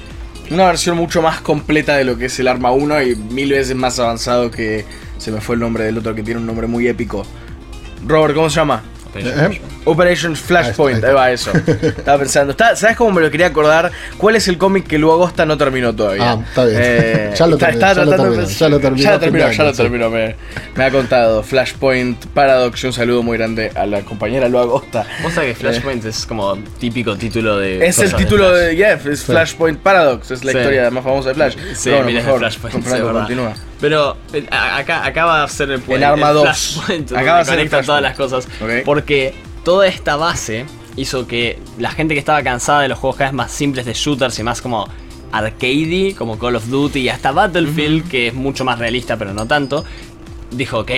una 0.50 0.66
versión 0.66 0.96
mucho 0.96 1.20
más 1.20 1.40
completa 1.40 1.96
de 1.96 2.04
lo 2.04 2.16
que 2.16 2.26
es 2.26 2.38
el 2.38 2.46
Arma 2.46 2.70
1 2.70 3.02
y 3.02 3.16
mil 3.16 3.50
veces 3.50 3.74
más 3.74 3.98
avanzado 3.98 4.50
que 4.50 4.86
se 5.18 5.30
me 5.30 5.40
fue 5.40 5.54
el 5.54 5.60
nombre 5.60 5.84
del 5.84 5.98
otro 5.98 6.14
que 6.14 6.22
tiene 6.22 6.40
un 6.40 6.46
nombre 6.46 6.66
muy 6.66 6.88
épico. 6.88 7.26
Robert, 8.06 8.34
¿cómo 8.34 8.48
se 8.48 8.56
llama? 8.56 8.82
Operation, 9.84 10.36
Flashpoint, 10.36 11.02
ahí, 11.02 11.14
va 11.14 11.32
eso. 11.32 11.50
Estaba 11.56 12.18
pensando. 12.18 12.54
¿Sabes 12.56 12.96
cómo 12.96 13.12
me 13.12 13.22
lo 13.22 13.30
quería 13.30 13.46
acordar? 13.46 13.90
¿Cuál 14.18 14.36
es 14.36 14.48
el 14.48 14.58
cómic 14.58 14.86
que 14.86 14.98
luego 14.98 15.14
Agosta 15.14 15.46
no 15.46 15.56
terminó 15.56 15.94
todavía? 15.94 16.32
Ah, 16.32 16.44
está 16.46 16.64
bien. 16.66 16.80
Eh, 16.82 17.32
ya, 17.34 17.46
lo 17.46 17.56
terminó, 17.56 17.80
ya, 17.80 18.04
lo 18.04 18.10
terminó, 18.10 18.44
ya 18.44 18.68
lo 18.68 18.80
terminó. 18.80 19.02
Ya 19.02 19.12
lo 19.12 19.18
terminó, 19.18 19.50
ya 19.50 19.64
lo 19.64 19.72
terminó. 19.72 20.10
Me, 20.10 20.84
ha 20.84 20.90
contado. 20.90 21.42
Flashpoint 21.42 22.26
Paradox. 22.26 22.84
Un 22.84 22.92
saludo 22.92 23.22
muy 23.22 23.38
grande 23.38 23.72
a 23.74 23.86
la 23.86 24.02
compañera 24.02 24.48
Luego 24.48 24.76
Agosta. 24.76 25.06
Vos 25.22 25.32
sabés 25.32 25.56
que 25.56 25.60
Flashpoint 25.60 26.04
es 26.04 26.26
como 26.26 26.56
típico 26.78 27.16
título 27.16 27.58
de. 27.58 27.86
Es 27.86 27.98
el 27.98 28.14
título 28.14 28.52
de, 28.52 28.76
Jeff, 28.76 29.06
es 29.06 29.24
Flashpoint 29.24 29.78
Paradox. 29.80 30.30
Es 30.30 30.44
la 30.44 30.52
historia 30.52 30.90
más 30.90 31.02
famosa 31.02 31.30
de 31.30 31.34
Flash. 31.34 31.56
Sí, 31.74 31.90
mira 32.04 32.22
Flashpoint. 32.22 32.84
continúa. 32.84 33.54
Pero 33.80 34.16
eh, 34.32 34.46
acá, 34.50 35.04
acaba 35.06 35.42
de 35.42 35.48
ser 35.48 35.70
el, 35.70 35.82
el, 35.88 36.04
arma 36.04 36.30
2. 36.32 36.82
Acaba 37.14 37.44
de 37.44 37.50
conecta 37.50 37.82
todas 37.82 38.02
las 38.02 38.16
cosas. 38.16 38.48
Porque 38.84 39.34
toda 39.64 39.86
esta 39.86 40.16
base 40.16 40.66
hizo 40.96 41.26
que 41.26 41.58
la 41.78 41.90
gente 41.90 42.14
que 42.14 42.20
estaba 42.20 42.42
cansada 42.42 42.82
de 42.82 42.88
los 42.88 42.98
juegos 42.98 43.16
cada 43.16 43.30
vez 43.30 43.36
más 43.36 43.52
simples 43.52 43.86
de 43.86 43.92
shooters 43.92 44.38
y 44.38 44.42
más 44.42 44.60
como 44.60 44.88
arcade, 45.30 46.14
como 46.16 46.38
Call 46.38 46.56
of 46.56 46.66
Duty 46.68 47.00
y 47.00 47.08
hasta 47.08 47.32
Battlefield, 47.32 48.08
que 48.08 48.28
es 48.28 48.34
mucho 48.34 48.64
más 48.64 48.78
realista 48.78 49.16
pero 49.16 49.32
no 49.32 49.46
tanto, 49.46 49.84
dijo, 50.50 50.80
ok, 50.80 50.90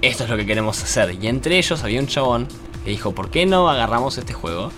esto 0.00 0.24
es 0.24 0.30
lo 0.30 0.36
que 0.36 0.46
queremos 0.46 0.82
hacer. 0.82 1.16
Y 1.20 1.26
entre 1.26 1.58
ellos 1.58 1.82
había 1.82 2.00
un 2.00 2.06
chabón 2.06 2.48
que 2.84 2.90
dijo, 2.90 3.12
¿por 3.12 3.30
qué 3.30 3.46
no 3.46 3.68
agarramos 3.68 4.18
este 4.18 4.32
juego? 4.32 4.72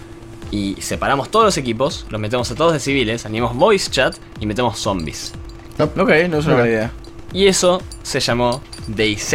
Y 0.51 0.77
separamos 0.81 1.31
todos 1.31 1.45
los 1.47 1.57
equipos, 1.57 2.07
los 2.11 2.21
metemos 2.21 2.51
a 2.51 2.55
todos 2.55 2.73
de 2.73 2.81
civiles, 2.81 3.27
animamos 3.27 3.57
voice 3.57 3.91
chat 3.91 4.15
y 4.41 4.47
metemos 4.47 4.79
zombies. 4.79 5.33
Ok, 5.79 6.11
no 6.29 6.39
es 6.39 6.47
una 6.47 6.55
buena 6.55 6.69
idea. 6.69 6.93
Y 7.35 7.49
eso 7.49 7.83
se 8.03 8.21
llamó 8.21 8.63
DayZ. 8.87 9.35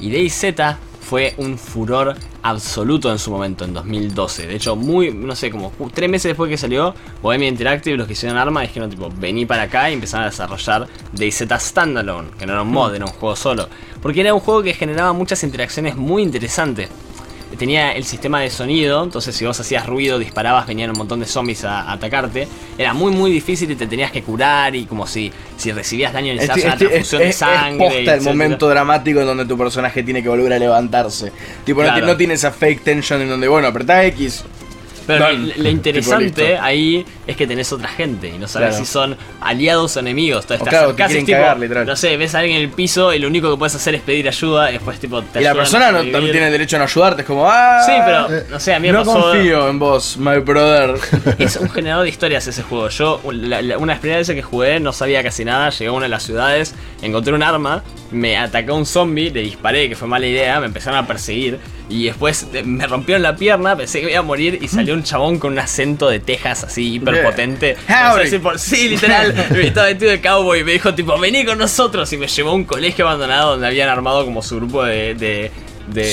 Y 0.00 0.10
DayZ 0.10 0.76
fue 1.00 1.34
un 1.36 1.58
furor 1.58 2.16
absoluto 2.42 3.12
en 3.12 3.18
su 3.18 3.30
momento, 3.30 3.66
en 3.66 3.74
2012. 3.74 4.46
De 4.46 4.56
hecho, 4.56 4.76
muy, 4.76 5.12
no 5.12 5.36
sé, 5.36 5.50
como 5.50 5.70
tres 5.92 6.08
meses 6.08 6.30
después 6.30 6.50
que 6.50 6.56
salió, 6.56 6.94
Bohemia 7.22 7.48
Interactive, 7.48 7.98
los 7.98 8.06
que 8.06 8.14
hicieron 8.14 8.38
Arma, 8.38 8.62
dijeron 8.62 8.88
tipo, 8.88 9.10
vení 9.14 9.44
para 9.44 9.64
acá 9.64 9.90
y 9.90 9.94
empezaron 9.94 10.24
a 10.24 10.30
desarrollar 10.30 10.88
DayZ 11.12 11.44
Standalone, 11.58 12.30
que 12.38 12.46
no 12.46 12.54
era 12.54 12.62
un 12.62 12.72
mod, 12.72 12.94
era 12.94 13.04
un 13.04 13.12
juego 13.12 13.36
solo. 13.36 13.68
Porque 14.00 14.22
era 14.22 14.32
un 14.32 14.40
juego 14.40 14.62
que 14.62 14.72
generaba 14.72 15.12
muchas 15.12 15.42
interacciones 15.44 15.96
muy 15.96 16.22
interesantes 16.22 16.88
tenía 17.58 17.92
el 17.92 18.04
sistema 18.04 18.40
de 18.40 18.50
sonido, 18.50 19.04
entonces 19.04 19.34
si 19.34 19.44
vos 19.44 19.58
hacías 19.58 19.86
ruido, 19.86 20.18
disparabas, 20.18 20.66
venían 20.66 20.90
un 20.90 20.98
montón 20.98 21.20
de 21.20 21.26
zombies 21.26 21.64
a, 21.64 21.90
atacarte. 21.92 22.48
Era 22.78 22.94
muy 22.94 23.12
muy 23.12 23.30
difícil 23.30 23.70
y 23.70 23.76
te 23.76 23.86
tenías 23.86 24.10
que 24.12 24.22
curar 24.22 24.74
y 24.74 24.86
como 24.86 25.06
si, 25.06 25.32
si 25.56 25.72
recibías 25.72 26.12
daño 26.12 26.32
en 26.32 26.38
el 26.38 26.44
una 26.44 26.76
transfusión 26.76 27.22
de 27.22 27.32
sangre. 27.32 28.02
Es 28.04 28.08
el 28.08 28.22
momento 28.22 28.68
dramático 28.68 29.20
en 29.20 29.26
donde 29.26 29.44
tu 29.44 29.58
personaje 29.58 30.02
tiene 30.02 30.22
que 30.22 30.28
volver 30.28 30.52
a 30.52 30.58
levantarse. 30.58 31.32
Tipo, 31.64 31.82
no, 31.82 31.98
no, 32.00 32.16
tiene 32.16 32.34
esa 32.34 32.52
fake 32.52 32.82
tension 32.82 33.20
en 33.20 33.28
donde, 33.28 33.48
bueno, 33.48 33.68
apretás 33.68 34.04
X, 34.06 34.44
pero 35.08 35.30
lo 35.32 35.68
interesante 35.70 36.58
ahí 36.58 37.04
es 37.26 37.34
que 37.34 37.46
tenés 37.46 37.72
otra 37.72 37.88
gente 37.88 38.28
y 38.28 38.38
no 38.38 38.46
sabes 38.46 38.76
si 38.76 38.84
son 38.84 39.16
aliados 39.40 39.96
o 39.96 40.00
enemigos. 40.00 40.46
casi 40.96 41.24
tipo, 41.24 41.42
no 41.86 41.96
sé, 41.96 42.16
ves 42.18 42.34
a 42.34 42.40
alguien 42.40 42.58
en 42.58 42.62
el 42.64 42.70
piso 42.70 43.14
y 43.14 43.18
lo 43.18 43.26
único 43.26 43.50
que 43.50 43.56
puedes 43.56 43.74
hacer 43.74 43.94
es 43.94 44.02
pedir 44.02 44.28
ayuda 44.28 44.70
y 44.70 44.74
después 44.74 45.00
tipo 45.00 45.22
te 45.22 45.40
Y 45.40 45.44
la 45.44 45.54
persona 45.54 45.90
no, 45.90 45.98
también 45.98 46.30
tiene 46.30 46.50
derecho 46.50 46.76
a 46.76 46.80
no 46.80 46.84
ayudarte, 46.84 47.22
es 47.22 47.26
como, 47.26 47.48
ah. 47.48 47.82
Sí, 47.86 47.92
pero 48.04 48.28
no 48.50 48.60
sé, 48.60 48.74
a 48.74 48.78
mí 48.78 48.88
me 48.88 48.92
no 48.92 49.04
confío 49.04 49.68
en 49.68 49.78
vos, 49.78 50.18
my 50.18 50.38
brother. 50.38 50.98
Es 51.38 51.56
un 51.56 51.70
generador 51.70 52.04
de 52.04 52.10
historias 52.10 52.46
ese 52.46 52.62
juego. 52.62 52.88
Yo, 52.88 53.20
una 53.24 53.92
experiencia 53.92 54.34
que 54.34 54.42
jugué, 54.42 54.78
no 54.80 54.92
sabía 54.92 55.22
casi 55.22 55.44
nada. 55.44 55.70
Llegué 55.70 55.86
a 55.86 55.92
una 55.92 56.04
de 56.04 56.10
las 56.10 56.22
ciudades, 56.22 56.74
encontré 57.00 57.32
un 57.32 57.42
arma, 57.42 57.82
me 58.10 58.36
atacó 58.36 58.74
un 58.74 58.86
zombie, 58.86 59.30
le 59.30 59.40
disparé, 59.42 59.88
que 59.88 59.96
fue 59.96 60.08
mala 60.08 60.26
idea, 60.26 60.60
me 60.60 60.66
empezaron 60.66 60.98
a 60.98 61.06
perseguir. 61.06 61.58
Y 61.90 62.04
después 62.04 62.46
me 62.64 62.86
rompieron 62.86 63.22
la 63.22 63.34
pierna, 63.34 63.74
pensé 63.74 64.00
que 64.00 64.10
iba 64.10 64.18
a 64.18 64.22
morir 64.22 64.58
y 64.60 64.68
salió 64.68 64.92
un 64.92 65.02
chabón 65.02 65.38
con 65.38 65.52
un 65.52 65.58
acento 65.58 66.08
de 66.08 66.20
Texas 66.20 66.64
así 66.64 66.94
hiperpotente. 66.94 67.76
sí, 68.58 68.90
literal. 68.90 69.34
me 69.50 69.66
estaba 69.66 69.86
vestido 69.86 70.10
de 70.10 70.20
cowboy 70.20 70.60
y 70.60 70.64
me 70.64 70.72
dijo 70.72 70.94
tipo, 70.94 71.18
vení 71.18 71.46
con 71.46 71.56
nosotros. 71.56 72.12
Y 72.12 72.18
me 72.18 72.26
llevó 72.26 72.50
a 72.50 72.54
un 72.54 72.64
colegio 72.64 73.06
abandonado 73.06 73.52
donde 73.52 73.66
habían 73.66 73.88
armado 73.88 74.24
como 74.24 74.42
su 74.42 74.56
grupo 74.56 74.84
de 74.84 75.14
de 75.14 75.50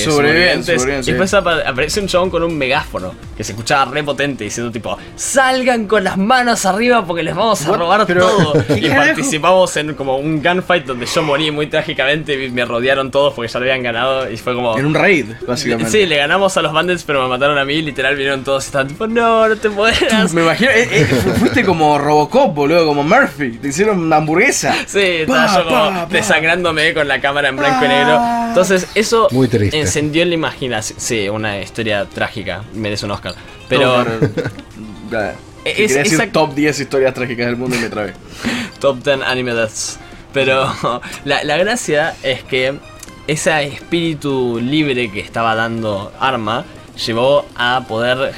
sobrevivientes. 0.03 1.07
y 1.07 1.11
después 1.11 1.33
aparece 1.33 1.99
un 1.99 2.07
chabón 2.07 2.29
con 2.29 2.43
un 2.43 2.57
megáfono 2.57 3.13
que 3.35 3.43
se 3.43 3.51
escuchaba 3.51 3.91
re 3.91 4.03
potente 4.03 4.43
diciendo 4.43 4.71
tipo, 4.71 4.97
salgan 5.15 5.87
con 5.87 6.03
las 6.03 6.17
manos 6.17 6.65
arriba 6.65 7.05
porque 7.05 7.23
les 7.23 7.35
vamos 7.35 7.65
a 7.65 7.75
robar 7.75 8.05
todo. 8.05 8.53
y 8.75 8.89
participamos 8.89 9.75
en 9.77 9.93
como 9.93 10.17
un 10.17 10.41
gunfight 10.41 10.85
donde 10.85 11.05
yo 11.05 11.23
morí 11.23 11.51
muy 11.51 11.67
trágicamente 11.67 12.45
y 12.45 12.49
me 12.49 12.65
rodearon 12.65 13.11
todos 13.11 13.33
porque 13.33 13.51
ya 13.51 13.59
lo 13.59 13.65
habían 13.65 13.83
ganado 13.83 14.29
y 14.31 14.37
fue 14.37 14.53
como... 14.53 14.77
En 14.77 14.85
un 14.85 14.93
raid, 14.93 15.25
básicamente. 15.47 15.91
Sí, 15.91 16.05
le 16.05 16.17
ganamos 16.17 16.55
a 16.57 16.61
los 16.61 16.71
bandits 16.71 17.03
pero 17.03 17.23
me 17.23 17.29
mataron 17.29 17.57
a 17.57 17.65
mí, 17.65 17.81
literal 17.81 18.15
vinieron 18.15 18.43
todos 18.43 18.65
y 18.65 18.67
estaban 18.67 18.87
tipo, 18.87 19.07
no, 19.07 19.47
no 19.47 19.55
te 19.55 19.69
podrás. 19.69 20.33
Me 20.33 20.41
imagino, 20.41 20.71
eh, 20.71 20.87
eh, 20.91 21.05
fuiste 21.39 21.63
como 21.65 21.97
Robocop, 21.97 22.53
boludo, 22.53 22.85
como 22.85 23.03
Murphy, 23.03 23.51
te 23.57 23.69
hicieron 23.69 23.99
una 23.99 24.17
hamburguesa. 24.17 24.75
Sí, 24.85 24.99
estaba 24.99 25.57
yo 25.57 25.65
como 25.65 26.05
desangrándome 26.07 26.93
con 26.93 27.07
la 27.07 27.19
cámara 27.19 27.49
en 27.49 27.57
blanco 27.57 27.85
y 27.85 27.87
negro. 27.87 28.21
Entonces 28.49 28.87
eso... 28.95 29.27
Muy 29.31 29.47
triste. 29.47 29.64
Encendió 29.73 30.23
en 30.23 30.29
la 30.29 30.35
imaginación. 30.35 30.99
Sí, 30.99 31.29
una 31.29 31.59
historia 31.59 32.05
trágica. 32.05 32.63
Merece 32.73 33.05
un 33.05 33.11
Oscar. 33.11 33.35
Pero. 33.69 34.03
es, 35.65 35.93
decir 35.93 36.31
top 36.31 36.53
10 36.53 36.79
historias 36.79 37.13
trágicas 37.13 37.47
del 37.47 37.57
mundo 37.57 37.75
y 37.75 37.79
me 37.79 37.89
trabé. 37.89 38.13
top 38.79 39.03
10 39.03 39.21
anime 39.25 39.53
deaths. 39.53 39.99
Pero 40.33 40.73
la, 41.25 41.43
la 41.43 41.57
gracia 41.57 42.15
es 42.23 42.43
que 42.43 42.79
ese 43.27 43.63
espíritu 43.63 44.59
libre 44.61 45.09
que 45.11 45.19
estaba 45.19 45.55
dando 45.55 46.11
Arma 46.19 46.65
llevó 47.05 47.45
a 47.55 47.85
poder 47.87 48.33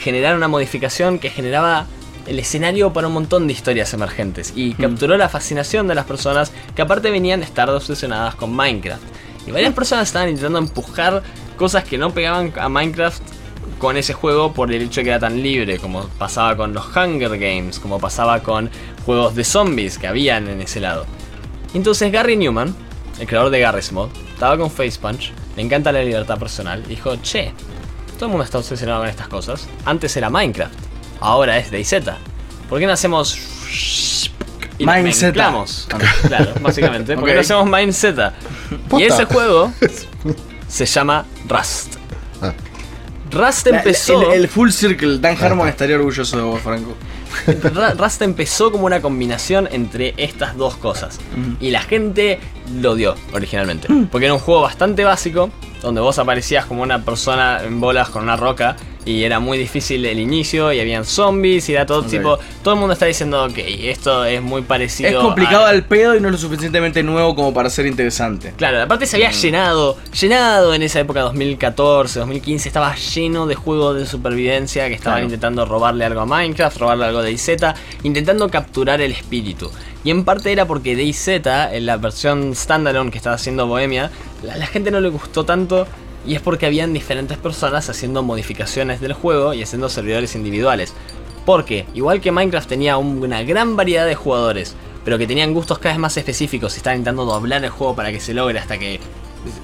generar 0.00 0.36
una 0.36 0.48
modificación 0.48 1.18
que 1.18 1.30
generaba 1.30 1.86
el 2.28 2.38
escenario 2.38 2.92
para 2.92 3.08
un 3.08 3.14
montón 3.14 3.46
de 3.46 3.54
historias 3.54 3.92
emergentes 3.94 4.52
y 4.54 4.70
mm. 4.70 4.82
capturó 4.82 5.16
la 5.16 5.28
fascinación 5.28 5.88
de 5.88 5.94
las 5.94 6.04
personas 6.04 6.52
que 6.74 6.82
aparte 6.82 7.10
venían 7.10 7.40
de 7.40 7.46
estar 7.46 7.68
obsesionadas 7.70 8.34
con 8.34 8.54
Minecraft. 8.54 9.02
Y 9.48 9.50
varias 9.50 9.72
personas 9.72 10.08
estaban 10.08 10.28
intentando 10.28 10.58
empujar 10.58 11.22
cosas 11.56 11.82
que 11.84 11.96
no 11.96 12.12
pegaban 12.12 12.52
a 12.58 12.68
Minecraft 12.68 13.22
con 13.78 13.96
ese 13.96 14.12
juego 14.12 14.52
por 14.52 14.70
el 14.70 14.82
hecho 14.82 15.00
de 15.00 15.04
que 15.04 15.10
era 15.10 15.18
tan 15.18 15.42
libre, 15.42 15.78
como 15.78 16.02
pasaba 16.18 16.54
con 16.54 16.74
los 16.74 16.84
Hunger 16.94 17.38
Games, 17.38 17.78
como 17.78 17.98
pasaba 17.98 18.42
con 18.42 18.70
juegos 19.06 19.34
de 19.34 19.44
zombies 19.44 19.96
que 19.96 20.06
habían 20.06 20.48
en 20.48 20.60
ese 20.60 20.80
lado. 20.80 21.06
Entonces 21.72 22.12
Gary 22.12 22.36
Newman, 22.36 22.74
el 23.18 23.26
creador 23.26 23.50
de 23.50 23.60
Garry's 23.60 23.90
Mod, 23.90 24.10
estaba 24.34 24.58
con 24.58 24.70
Face 24.70 24.98
Punch, 25.00 25.32
le 25.56 25.62
encanta 25.62 25.92
la 25.92 26.02
libertad 26.02 26.38
personal, 26.38 26.82
y 26.84 26.90
dijo, 26.90 27.16
che, 27.16 27.52
todo 28.14 28.26
el 28.26 28.30
mundo 28.32 28.44
está 28.44 28.58
obsesionado 28.58 29.00
con 29.00 29.08
estas 29.08 29.28
cosas. 29.28 29.66
Antes 29.86 30.14
era 30.16 30.28
Minecraft, 30.28 30.74
ahora 31.20 31.56
es 31.56 31.70
DayZ. 31.70 31.94
¿por 32.68 32.78
qué 32.78 32.86
no 32.86 32.92
hacemos 32.92 33.38
y 34.78 34.86
Mindset. 34.86 35.34
Claro, 35.34 35.64
básicamente. 36.60 37.16
Porque 37.16 37.34
no 37.34 37.40
hacemos 37.40 37.68
Mindset. 37.68 38.18
Y 38.96 39.02
ese 39.02 39.24
juego 39.24 39.72
se 40.68 40.86
llama 40.86 41.24
Rust. 41.48 41.96
Ah. 42.40 42.52
Rust 43.30 43.66
empezó. 43.66 44.32
el, 44.32 44.48
full 44.48 44.70
circle, 44.70 45.18
Dan 45.18 45.36
Harmon 45.40 45.68
estaría 45.68 45.96
orgulloso 45.96 46.36
de 46.36 46.42
vos, 46.42 46.60
Franco. 46.60 46.94
Rust 47.98 48.22
empezó 48.22 48.72
como 48.72 48.86
una 48.86 49.00
combinación 49.00 49.68
entre 49.70 50.14
estas 50.16 50.56
dos 50.56 50.76
cosas. 50.76 51.18
Y 51.60 51.70
la 51.70 51.82
gente 51.82 52.40
lo 52.80 52.94
dio 52.94 53.14
originalmente. 53.32 53.92
Mm. 53.92 54.06
Porque 54.06 54.26
era 54.26 54.34
un 54.34 54.40
juego 54.40 54.62
bastante 54.62 55.04
básico, 55.04 55.50
donde 55.82 56.00
vos 56.00 56.18
aparecías 56.18 56.64
como 56.64 56.82
una 56.82 57.04
persona 57.04 57.62
en 57.62 57.80
bolas 57.80 58.08
con 58.08 58.22
una 58.22 58.36
roca 58.36 58.76
y 59.08 59.24
era 59.24 59.40
muy 59.40 59.56
difícil 59.56 60.04
el 60.04 60.20
inicio 60.20 60.70
y 60.70 60.80
habían 60.80 61.06
zombies 61.06 61.66
y 61.70 61.72
era 61.72 61.86
todo 61.86 62.02
tipo. 62.02 62.38
Todo 62.62 62.74
el 62.74 62.80
mundo 62.80 62.92
está 62.92 63.06
diciendo, 63.06 63.42
ok, 63.42 63.56
esto 63.56 64.26
es 64.26 64.42
muy 64.42 64.60
parecido. 64.60 65.08
Es 65.08 65.16
complicado 65.16 65.64
al 65.64 65.84
pedo 65.84 66.14
y 66.14 66.20
no 66.20 66.28
es 66.28 66.32
lo 66.32 66.38
suficientemente 66.38 67.02
nuevo 67.02 67.34
como 67.34 67.54
para 67.54 67.70
ser 67.70 67.86
interesante. 67.86 68.52
Claro, 68.58 68.82
aparte 68.82 69.06
se 69.06 69.16
había 69.16 69.30
mm. 69.30 69.40
llenado, 69.40 69.96
llenado 70.12 70.74
en 70.74 70.82
esa 70.82 71.00
época 71.00 71.22
2014, 71.22 72.18
2015, 72.18 72.68
estaba 72.68 72.94
lleno 72.96 73.46
de 73.46 73.54
juegos 73.54 73.96
de 73.96 74.04
supervivencia 74.04 74.88
que 74.88 74.94
estaban 74.94 75.24
intentando 75.24 75.64
robarle 75.64 76.04
algo 76.04 76.20
a 76.20 76.26
Minecraft, 76.26 76.76
robarle 76.76 77.06
algo 77.06 77.22
de 77.22 77.32
IZ, 77.32 77.48
intentando 78.02 78.50
capturar 78.50 79.00
el 79.00 79.12
espíritu. 79.12 79.70
Y 80.04 80.10
en 80.10 80.24
parte 80.24 80.52
era 80.52 80.66
porque 80.66 80.94
DayZ, 80.94 81.28
en 81.72 81.86
la 81.86 81.96
versión 81.96 82.54
standalone 82.54 83.10
que 83.10 83.16
estaba 83.16 83.36
haciendo 83.36 83.66
Bohemia, 83.66 84.10
la 84.42 84.66
gente 84.66 84.90
no 84.90 85.00
le 85.00 85.08
gustó 85.08 85.44
tanto 85.44 85.86
y 86.28 86.34
es 86.34 86.42
porque 86.42 86.66
habían 86.66 86.92
diferentes 86.92 87.38
personas 87.38 87.88
haciendo 87.88 88.22
modificaciones 88.22 89.00
del 89.00 89.14
juego 89.14 89.54
y 89.54 89.62
haciendo 89.62 89.88
servidores 89.88 90.34
individuales. 90.34 90.92
Porque, 91.46 91.86
igual 91.94 92.20
que 92.20 92.30
Minecraft 92.30 92.68
tenía 92.68 92.98
una 92.98 93.42
gran 93.42 93.76
variedad 93.76 94.06
de 94.06 94.14
jugadores, 94.14 94.76
pero 95.06 95.16
que 95.16 95.26
tenían 95.26 95.54
gustos 95.54 95.78
cada 95.78 95.94
vez 95.94 95.98
más 95.98 96.18
específicos 96.18 96.74
y 96.74 96.76
estaban 96.76 96.98
intentando 96.98 97.24
doblar 97.24 97.64
el 97.64 97.70
juego 97.70 97.96
para 97.96 98.12
que 98.12 98.20
se 98.20 98.34
logre 98.34 98.58
hasta 98.58 98.76
que 98.76 99.00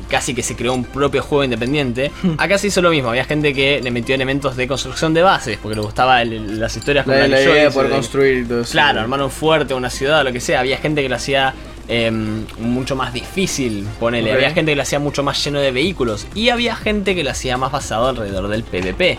casi 0.08 0.34
que 0.34 0.42
se 0.42 0.56
creó 0.56 0.72
un 0.72 0.84
propio 0.84 1.22
juego 1.22 1.44
independiente. 1.44 2.10
Acá 2.38 2.56
se 2.56 2.68
hizo 2.68 2.80
lo 2.80 2.88
mismo, 2.88 3.10
había 3.10 3.26
gente 3.26 3.52
que 3.52 3.82
le 3.82 3.90
metió 3.90 4.14
elementos 4.14 4.56
de 4.56 4.66
construcción 4.66 5.12
de 5.12 5.20
bases, 5.20 5.58
porque 5.60 5.76
le 5.76 5.82
gustaba 5.82 6.24
las 6.24 6.74
historias 6.74 7.04
con 7.04 7.14
la, 7.14 7.28
la 7.28 7.42
idea 7.42 7.64
de 7.64 7.70
poder 7.70 7.90
construir 7.90 8.48
todo 8.48 8.64
Claro, 8.64 9.00
armar 9.00 9.20
un 9.20 9.30
fuerte, 9.30 9.74
una 9.74 9.90
ciudad, 9.90 10.24
lo 10.24 10.32
que 10.32 10.40
sea. 10.40 10.60
Había 10.60 10.78
gente 10.78 11.02
que 11.02 11.10
lo 11.10 11.16
hacía 11.16 11.52
Em, 11.88 12.46
mucho 12.58 12.96
más 12.96 13.12
difícil, 13.12 13.86
ponele. 14.00 14.32
Había 14.32 14.50
gente 14.52 14.72
que 14.72 14.76
lo 14.76 14.82
hacía 14.82 14.98
mucho 14.98 15.22
más 15.22 15.42
lleno 15.44 15.60
de 15.60 15.70
vehículos. 15.70 16.26
Y 16.34 16.48
había 16.48 16.76
gente 16.76 17.14
que 17.14 17.24
lo 17.24 17.30
hacía 17.30 17.56
más 17.56 17.72
basado 17.72 18.08
alrededor 18.08 18.48
del 18.48 18.64
PvP, 18.64 19.18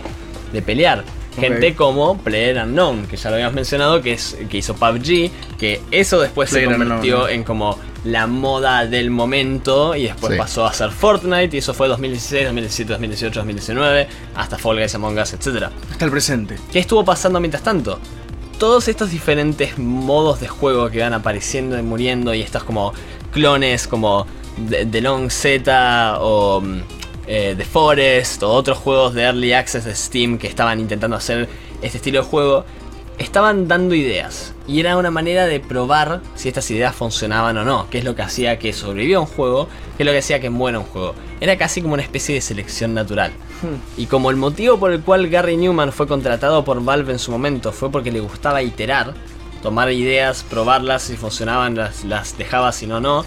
de 0.52 0.62
pelear. 0.62 1.04
Gente 1.38 1.74
como 1.74 2.16
Player 2.16 2.56
Unknown, 2.64 3.06
que 3.06 3.18
ya 3.18 3.28
lo 3.28 3.34
habíamos 3.34 3.54
mencionado, 3.54 4.00
que, 4.00 4.14
es, 4.14 4.38
que 4.48 4.56
hizo 4.56 4.74
PUBG, 4.74 5.30
que 5.58 5.82
eso 5.90 6.18
después 6.18 6.48
se 6.48 6.64
convirtió 6.64 7.28
en 7.28 7.44
como 7.44 7.78
la 8.04 8.26
moda 8.26 8.86
del 8.86 9.10
momento 9.10 9.94
y 9.94 10.04
después 10.04 10.38
pasó 10.38 10.64
a 10.64 10.72
ser 10.72 10.90
Fortnite 10.92 11.54
y 11.56 11.58
eso 11.58 11.74
fue 11.74 11.88
2016, 11.88 12.44
2017, 12.46 12.92
2018, 12.92 13.40
2019, 13.40 14.08
hasta 14.34 14.56
Fall 14.56 14.78
Guys, 14.78 14.94
Among 14.94 15.18
Us, 15.18 15.34
etc. 15.34 15.64
Hasta 15.90 16.04
el 16.04 16.10
presente. 16.10 16.56
¿Qué 16.72 16.78
estuvo 16.78 17.04
pasando 17.04 17.38
mientras 17.38 17.62
tanto? 17.62 18.00
Todos 18.58 18.88
estos 18.88 19.10
diferentes 19.10 19.78
modos 19.78 20.40
de 20.40 20.48
juego 20.48 20.90
que 20.90 21.00
van 21.00 21.12
apareciendo 21.12 21.78
y 21.78 21.82
muriendo 21.82 22.34
y 22.34 22.40
estos 22.40 22.64
como 22.64 22.92
clones 23.30 23.86
como 23.86 24.26
The 24.68 25.00
Long 25.00 25.30
Z 25.30 26.18
o 26.20 26.60
mm, 26.60 26.80
eh, 27.26 27.54
The 27.56 27.64
Forest 27.64 28.42
o 28.42 28.50
otros 28.50 28.78
juegos 28.78 29.14
de 29.14 29.22
Early 29.22 29.52
Access 29.52 29.84
de 29.84 29.94
Steam 29.94 30.38
que 30.38 30.46
estaban 30.46 30.80
intentando 30.80 31.16
hacer 31.16 31.48
este 31.82 31.98
estilo 31.98 32.22
de 32.22 32.26
juego, 32.26 32.64
estaban 33.18 33.68
dando 33.68 33.94
ideas. 33.94 34.54
Y 34.66 34.80
era 34.80 34.96
una 34.96 35.10
manera 35.10 35.46
de 35.46 35.60
probar 35.60 36.20
si 36.34 36.48
estas 36.48 36.70
ideas 36.70 36.94
funcionaban 36.94 37.56
o 37.56 37.64
no. 37.64 37.88
Que 37.90 37.98
es 37.98 38.04
lo 38.04 38.14
que 38.14 38.22
hacía 38.22 38.58
que 38.58 38.72
sobreviviera 38.72 39.20
un 39.20 39.26
juego. 39.26 39.68
Que 39.96 40.02
es 40.02 40.06
lo 40.06 40.12
que 40.12 40.18
hacía 40.18 40.40
que 40.40 40.50
muera 40.50 40.78
un 40.78 40.84
juego. 40.84 41.14
Era 41.40 41.56
casi 41.56 41.82
como 41.82 41.94
una 41.94 42.02
especie 42.02 42.34
de 42.34 42.40
selección 42.40 42.94
natural. 42.94 43.32
Hmm. 43.62 44.00
Y 44.00 44.06
como 44.06 44.30
el 44.30 44.36
motivo 44.36 44.78
por 44.78 44.92
el 44.92 45.02
cual 45.02 45.28
Gary 45.28 45.56
Newman 45.56 45.92
fue 45.92 46.06
contratado 46.06 46.64
por 46.64 46.82
Valve 46.84 47.12
en 47.12 47.18
su 47.18 47.30
momento 47.30 47.72
fue 47.72 47.90
porque 47.90 48.12
le 48.12 48.20
gustaba 48.20 48.62
iterar. 48.62 49.14
Tomar 49.62 49.90
ideas, 49.92 50.44
probarlas, 50.48 51.02
si 51.02 51.16
funcionaban 51.16 51.74
las, 51.74 52.04
las 52.04 52.36
dejaba, 52.36 52.72
si 52.72 52.86
no, 52.86 53.00
no. 53.00 53.24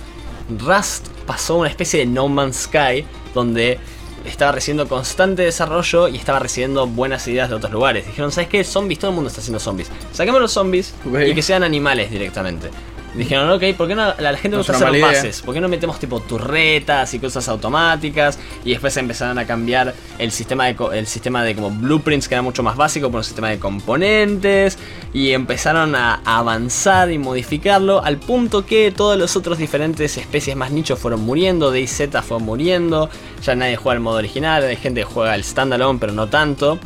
Rust 0.60 1.08
pasó 1.26 1.56
una 1.58 1.70
especie 1.70 2.02
de 2.02 2.06
No 2.06 2.28
Man's 2.28 2.64
Sky. 2.64 3.06
Donde 3.34 3.80
estaba 4.26 4.52
recibiendo 4.52 4.88
constante 4.88 5.44
desarrollo 5.44 6.08
y 6.08 6.18
estaba 6.18 6.40
recibiendo 6.40 6.88
buenas 6.88 7.28
ideas 7.28 7.50
de 7.50 7.56
otros 7.56 7.72
lugares. 7.72 8.06
Dijeron, 8.06 8.32
¿sabes 8.32 8.50
qué? 8.50 8.64
Zombies, 8.64 9.00
todo 9.00 9.12
el 9.12 9.16
mundo 9.16 9.30
está 9.30 9.42
haciendo 9.42 9.60
zombies. 9.60 9.90
Saquemos 10.12 10.42
los 10.42 10.52
zombies 10.52 10.94
y 11.26 11.34
que 11.34 11.42
sean 11.42 11.64
animales 11.64 12.12
directamente. 12.12 12.70
Dijeron, 13.16 13.50
ok, 13.50 13.76
¿por 13.76 13.88
qué 13.88 13.96
no, 13.96 14.14
la, 14.20 14.34
gente 14.38 14.50
no 14.50 14.58
gusta 14.58 14.74
hacer 14.74 15.02
bases? 15.02 15.42
¿Por 15.42 15.54
qué 15.54 15.62
no 15.62 15.68
metemos 15.68 16.00
tipo 16.00 16.20
turretas 16.20 17.14
y 17.14 17.20
cosas 17.20 17.48
automáticas? 17.50 18.38
Y 18.64 18.72
después 18.72 18.96
empezaron 18.98 19.40
a 19.40 19.46
cambiar 19.46 19.94
el 20.18 20.32
sistema 20.32 20.66
de, 20.66 20.76
el 20.94 21.08
sistema 21.08 21.44
de 21.44 21.56
como 21.56 21.72
blueprints 21.72 22.28
que 22.28 22.36
era 22.36 22.42
mucho 22.42 22.62
más 22.62 22.78
básico 22.78 23.10
por 23.10 23.20
un 23.20 23.24
sistema 23.24 23.50
de 23.50 23.60
componentes. 23.60 24.78
Y 25.14 25.32
empezaron 25.32 25.96
a 25.96 26.22
avanzar 26.24 27.12
y 27.12 27.18
modificarlo 27.18 28.04
al 28.04 28.18
punto 28.18 28.66
que 28.66 28.92
todos 28.92 29.18
los 29.18 29.36
otros 29.36 29.58
diferentes 29.58 30.18
especies 30.18 30.56
más 30.56 30.72
nichos 30.72 31.00
fueron 31.00 31.22
muriendo. 31.22 31.72
DayZ 31.72 32.10
fue 32.22 32.40
muriendo. 32.40 33.10
Ya 33.44 33.56
nadie 33.56 33.76
juega 33.76 33.96
el 33.96 34.02
modo 34.02 34.18
original. 34.18 34.64
Hay 34.64 34.76
gente 34.76 35.02
que 35.02 35.06
juega 35.06 35.36
el 35.36 35.44
standalone, 35.44 36.00
pero 36.00 36.14
no 36.14 36.28
tanto. 36.28 36.80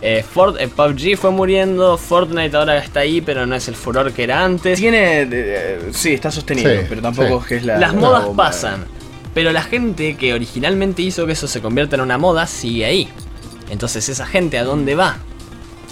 Eh, 0.00 0.22
Ford, 0.22 0.56
eh, 0.60 0.68
PUBG 0.68 1.16
fue 1.16 1.30
muriendo, 1.32 1.98
Fortnite 1.98 2.56
ahora 2.56 2.78
está 2.78 3.00
ahí, 3.00 3.20
pero 3.20 3.46
no 3.46 3.56
es 3.56 3.66
el 3.66 3.74
furor 3.74 4.12
que 4.12 4.24
era 4.24 4.44
antes. 4.44 4.78
Tiene. 4.78 5.26
Eh, 5.30 5.90
sí, 5.92 6.12
está 6.12 6.30
sostenido, 6.30 6.70
pero 6.88 7.02
tampoco 7.02 7.40
es 7.40 7.46
que 7.46 7.56
es 7.56 7.64
la. 7.64 7.78
Las 7.78 7.94
modas 7.94 8.28
pasan, 8.36 8.84
pero 9.34 9.50
la 9.50 9.62
gente 9.62 10.16
que 10.16 10.34
originalmente 10.34 11.02
hizo 11.02 11.26
que 11.26 11.32
eso 11.32 11.48
se 11.48 11.60
convierta 11.60 11.96
en 11.96 12.02
una 12.02 12.16
moda 12.16 12.46
sigue 12.46 12.84
ahí. 12.84 13.08
Entonces, 13.70 14.08
esa 14.08 14.24
gente, 14.24 14.58
¿a 14.58 14.64
dónde 14.64 14.94
va? 14.94 15.18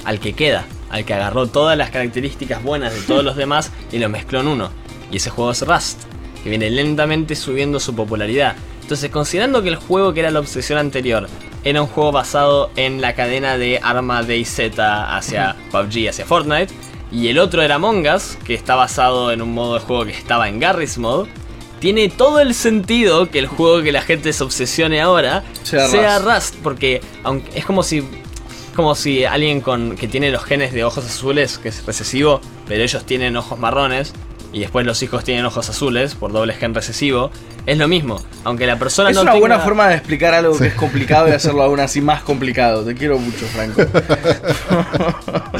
Al 0.04 0.20
que 0.20 0.34
queda, 0.34 0.64
al 0.88 1.04
que 1.04 1.12
agarró 1.14 1.48
todas 1.48 1.76
las 1.76 1.90
características 1.90 2.62
buenas 2.62 2.94
de 2.94 3.00
todos 3.00 3.24
los 3.24 3.36
demás 3.36 3.72
y 3.90 3.98
lo 3.98 4.08
mezcló 4.08 4.40
en 4.40 4.46
uno. 4.46 4.70
Y 5.10 5.16
ese 5.16 5.30
juego 5.30 5.50
es 5.50 5.66
Rust, 5.66 6.02
que 6.44 6.48
viene 6.48 6.70
lentamente 6.70 7.34
subiendo 7.34 7.80
su 7.80 7.94
popularidad. 7.94 8.54
Entonces, 8.82 9.10
considerando 9.10 9.62
que 9.64 9.68
el 9.68 9.76
juego 9.76 10.14
que 10.14 10.20
era 10.20 10.30
la 10.30 10.38
obsesión 10.38 10.78
anterior 10.78 11.28
era 11.66 11.82
un 11.82 11.88
juego 11.88 12.12
basado 12.12 12.70
en 12.76 13.00
la 13.00 13.16
cadena 13.16 13.58
de 13.58 13.80
arma 13.82 14.22
DayZ 14.22 14.78
hacia 14.78 15.56
PUBG, 15.72 16.10
hacia 16.10 16.24
Fortnite, 16.24 16.72
y 17.10 17.26
el 17.26 17.40
otro 17.40 17.60
era 17.60 17.74
Among 17.74 18.06
Us, 18.06 18.38
que 18.44 18.54
está 18.54 18.76
basado 18.76 19.32
en 19.32 19.42
un 19.42 19.52
modo 19.52 19.74
de 19.74 19.80
juego 19.80 20.04
que 20.04 20.12
estaba 20.12 20.48
en 20.48 20.60
Garry's 20.60 20.96
Mode, 20.96 21.28
tiene 21.80 22.08
todo 22.08 22.38
el 22.38 22.54
sentido 22.54 23.30
que 23.32 23.40
el 23.40 23.48
juego 23.48 23.82
que 23.82 23.90
la 23.90 24.02
gente 24.02 24.32
se 24.32 24.44
obsesione 24.44 25.00
ahora 25.00 25.42
sea, 25.64 26.20
Rust. 26.20 26.54
porque 26.62 27.00
aunque 27.24 27.58
es 27.58 27.66
como 27.66 27.82
si 27.82 28.04
como 28.76 28.94
si 28.94 29.24
alguien 29.24 29.60
con 29.60 29.96
que 29.96 30.06
tiene 30.06 30.30
los 30.30 30.44
genes 30.44 30.72
de 30.72 30.84
ojos 30.84 31.04
azules, 31.04 31.58
que 31.58 31.70
es 31.70 31.84
recesivo, 31.84 32.40
pero 32.68 32.84
ellos 32.84 33.04
tienen 33.04 33.36
ojos 33.36 33.58
marrones, 33.58 34.12
y 34.56 34.60
después 34.60 34.86
los 34.86 35.02
hijos 35.02 35.22
tienen 35.22 35.44
ojos 35.44 35.68
azules 35.68 36.14
por 36.14 36.32
doble 36.32 36.54
gen 36.54 36.72
recesivo, 36.72 37.30
es 37.66 37.76
lo 37.76 37.88
mismo. 37.88 38.24
Aunque 38.42 38.66
la 38.66 38.78
persona 38.78 39.10
es 39.10 39.14
no. 39.14 39.20
Es 39.20 39.28
una 39.28 39.34
buena 39.34 39.58
forma 39.58 39.86
de 39.88 39.96
explicar 39.96 40.32
algo 40.32 40.58
que 40.58 40.68
es 40.68 40.72
complicado 40.72 41.28
y 41.28 41.32
hacerlo 41.32 41.62
aún 41.62 41.78
así 41.78 42.00
más 42.00 42.22
complicado. 42.22 42.82
Te 42.82 42.94
quiero 42.94 43.18
mucho, 43.18 43.44
Franco. 43.48 43.82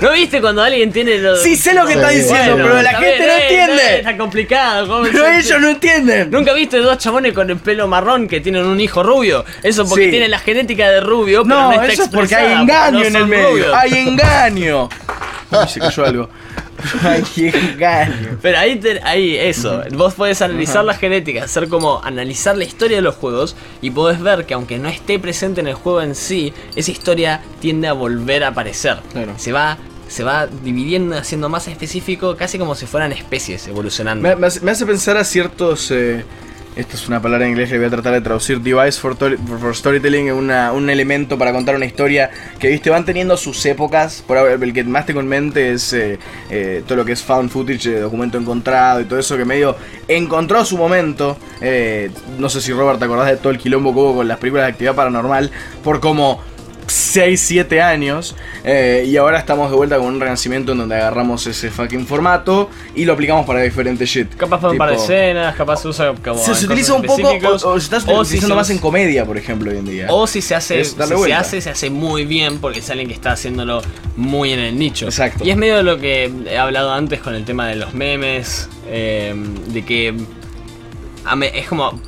¿No 0.00 0.12
viste 0.12 0.40
cuando 0.40 0.62
alguien 0.62 0.92
tiene 0.92 1.18
los... 1.18 1.42
Sí, 1.42 1.56
sé 1.56 1.74
lo 1.74 1.84
que 1.84 1.94
está 1.94 2.10
diciendo, 2.10 2.54
pero 2.54 2.80
la 2.80 2.94
gente 2.94 3.26
no 3.26 3.32
entiende. 3.32 3.98
Está, 3.98 4.16
complicado. 4.16 5.02
pero 5.02 5.26
ellos 5.26 5.60
no 5.60 5.70
entienden. 5.70 6.30
¿Nunca 6.30 6.52
viste 6.52 6.78
dos 6.78 6.98
chabones 6.98 7.32
con 7.32 7.50
el 7.50 7.56
pelo 7.56 7.88
marrón 7.88 8.28
que 8.28 8.40
tienen 8.40 8.64
un 8.66 8.80
hijo 8.80 9.02
rubio? 9.02 9.44
Eso 9.64 9.84
porque 9.84 10.10
tienen 10.10 10.30
la 10.30 10.38
genética 10.38 10.88
de 10.90 11.00
rubio, 11.00 11.42
pero 11.42 11.72
no, 11.72 11.82
eso 11.82 12.04
es 12.04 12.08
porque 12.08 12.36
hay 12.36 12.52
engaño 12.52 13.02
en 13.02 13.16
el 13.16 13.26
medio. 13.26 13.74
Hay 13.74 13.94
engaño. 13.94 14.88
se 15.68 15.80
cayó 15.80 16.04
algo. 16.04 16.30
Pero 18.42 18.58
ahí, 18.58 18.80
ahí 19.02 19.36
eso, 19.36 19.82
vos 19.92 20.14
podés 20.14 20.42
analizar 20.42 20.84
la 20.84 20.94
genética, 20.94 21.44
hacer 21.44 21.68
como 21.68 22.02
analizar 22.02 22.56
la 22.56 22.64
historia 22.64 22.98
de 22.98 23.02
los 23.02 23.14
juegos 23.14 23.56
y 23.80 23.90
podés 23.90 24.20
ver 24.20 24.46
que 24.46 24.54
aunque 24.54 24.78
no 24.78 24.88
esté 24.88 25.18
presente 25.18 25.60
en 25.60 25.68
el 25.68 25.74
juego 25.74 26.02
en 26.02 26.14
sí, 26.14 26.52
esa 26.76 26.90
historia 26.90 27.40
tiende 27.60 27.88
a 27.88 27.92
volver 27.92 28.44
a 28.44 28.48
aparecer. 28.48 28.98
Se 29.36 29.52
va 29.52 29.78
se 30.08 30.22
va 30.22 30.46
dividiendo, 30.46 31.16
haciendo 31.16 31.48
más 31.48 31.66
específico, 31.66 32.36
casi 32.36 32.58
como 32.58 32.74
si 32.74 32.86
fueran 32.86 33.10
especies 33.12 33.66
evolucionando. 33.66 34.36
Me, 34.36 34.46
hace 34.46 34.86
pensar 34.86 35.16
a 35.16 35.24
ciertos 35.24 35.90
eh, 35.90 36.24
esta 36.76 36.96
es 36.96 37.06
una 37.06 37.22
palabra 37.22 37.44
en 37.44 37.52
inglés 37.52 37.70
que 37.70 37.76
voy 37.76 37.86
a 37.86 37.90
tratar 37.90 38.12
de 38.14 38.20
traducir, 38.20 38.60
device 38.60 39.00
for, 39.00 39.16
storytelling, 39.74 40.32
una, 40.32 40.72
un 40.72 40.90
elemento 40.90 41.38
para 41.38 41.52
contar 41.52 41.76
una 41.76 41.86
historia 41.86 42.30
que, 42.58 42.68
viste, 42.68 42.90
van 42.90 43.04
teniendo 43.04 43.36
sus 43.36 43.64
épocas, 43.66 44.24
por 44.26 44.38
el 44.38 44.72
que 44.72 44.82
más 44.82 45.06
tengo 45.06 45.20
en 45.20 45.28
mente 45.28 45.72
es 45.72 45.92
eh, 45.92 46.18
eh, 46.50 46.82
todo 46.86 46.96
lo 46.96 47.04
que 47.04 47.12
es 47.12 47.22
found 47.22 47.50
footage, 47.50 47.86
eh, 47.86 48.00
documento 48.00 48.38
encontrado 48.38 49.00
y 49.00 49.04
todo 49.04 49.18
eso 49.18 49.36
que 49.36 49.44
medio 49.44 49.76
encontró 50.08 50.64
su 50.64 50.76
momento, 50.76 51.36
no 52.38 52.48
sé 52.48 52.60
si 52.60 52.72
Robert 52.72 52.98
te 52.98 53.04
acordás 53.04 53.28
de 53.28 53.36
todo 53.36 53.50
el 53.50 53.58
quilombo 53.58 53.92
que 53.92 54.00
hubo 54.00 54.16
con 54.16 54.28
las 54.28 54.38
películas 54.38 54.66
de 54.66 54.72
actividad 54.72 54.94
paranormal, 54.94 55.50
por 55.82 56.00
como 56.00 56.40
6, 56.86 57.40
7 57.40 57.82
años. 57.82 58.34
Eh, 58.64 59.04
y 59.06 59.16
ahora 59.16 59.38
estamos 59.38 59.70
de 59.70 59.76
vuelta 59.76 59.96
con 59.98 60.06
un 60.06 60.20
renacimiento 60.20 60.72
en 60.72 60.78
donde 60.78 60.96
agarramos 60.96 61.46
ese 61.46 61.70
fucking 61.70 62.06
formato 62.06 62.70
y 62.94 63.04
lo 63.04 63.12
aplicamos 63.12 63.46
para 63.46 63.60
diferentes 63.60 64.08
shit. 64.08 64.34
Capaz 64.34 64.60
para 64.60 64.72
un 64.72 64.78
par 64.78 64.90
de 64.90 64.96
escenas, 64.96 65.54
capaz 65.54 65.82
se 65.82 65.88
usa 65.88 66.14
como. 66.22 66.38
Se, 66.38 66.54
se 66.54 66.66
utiliza 66.66 66.94
un 66.94 67.02
poco, 67.02 67.22
o, 67.64 67.80
se 67.80 67.96
está 67.96 68.12
utilizando 68.12 68.56
más 68.56 68.70
en 68.70 68.78
comedia, 68.78 69.24
por 69.24 69.36
ejemplo, 69.36 69.70
hoy 69.70 69.78
en 69.78 69.84
día. 69.84 70.06
O 70.10 70.26
si 70.26 70.40
se 70.40 70.54
hace, 70.54 70.84
si 70.84 70.94
se 70.94 71.34
hace, 71.34 71.60
se 71.60 71.70
hace 71.70 71.90
muy 71.90 72.24
bien 72.24 72.58
porque 72.58 72.80
es 72.80 72.90
alguien 72.90 73.08
que 73.08 73.14
está 73.14 73.32
haciéndolo 73.32 73.82
muy 74.16 74.52
en 74.52 74.60
el 74.60 74.78
nicho. 74.78 75.06
Exacto. 75.06 75.44
Y 75.44 75.50
es 75.50 75.56
medio 75.56 75.76
de 75.76 75.82
lo 75.82 75.98
que 75.98 76.32
he 76.46 76.58
hablado 76.58 76.92
antes 76.92 77.20
con 77.20 77.34
el 77.34 77.44
tema 77.44 77.66
de 77.68 77.76
los 77.76 77.94
memes, 77.94 78.68
eh, 78.88 79.34
de 79.68 79.84
que 79.84 80.14
es 81.54 81.68
como 81.68 82.00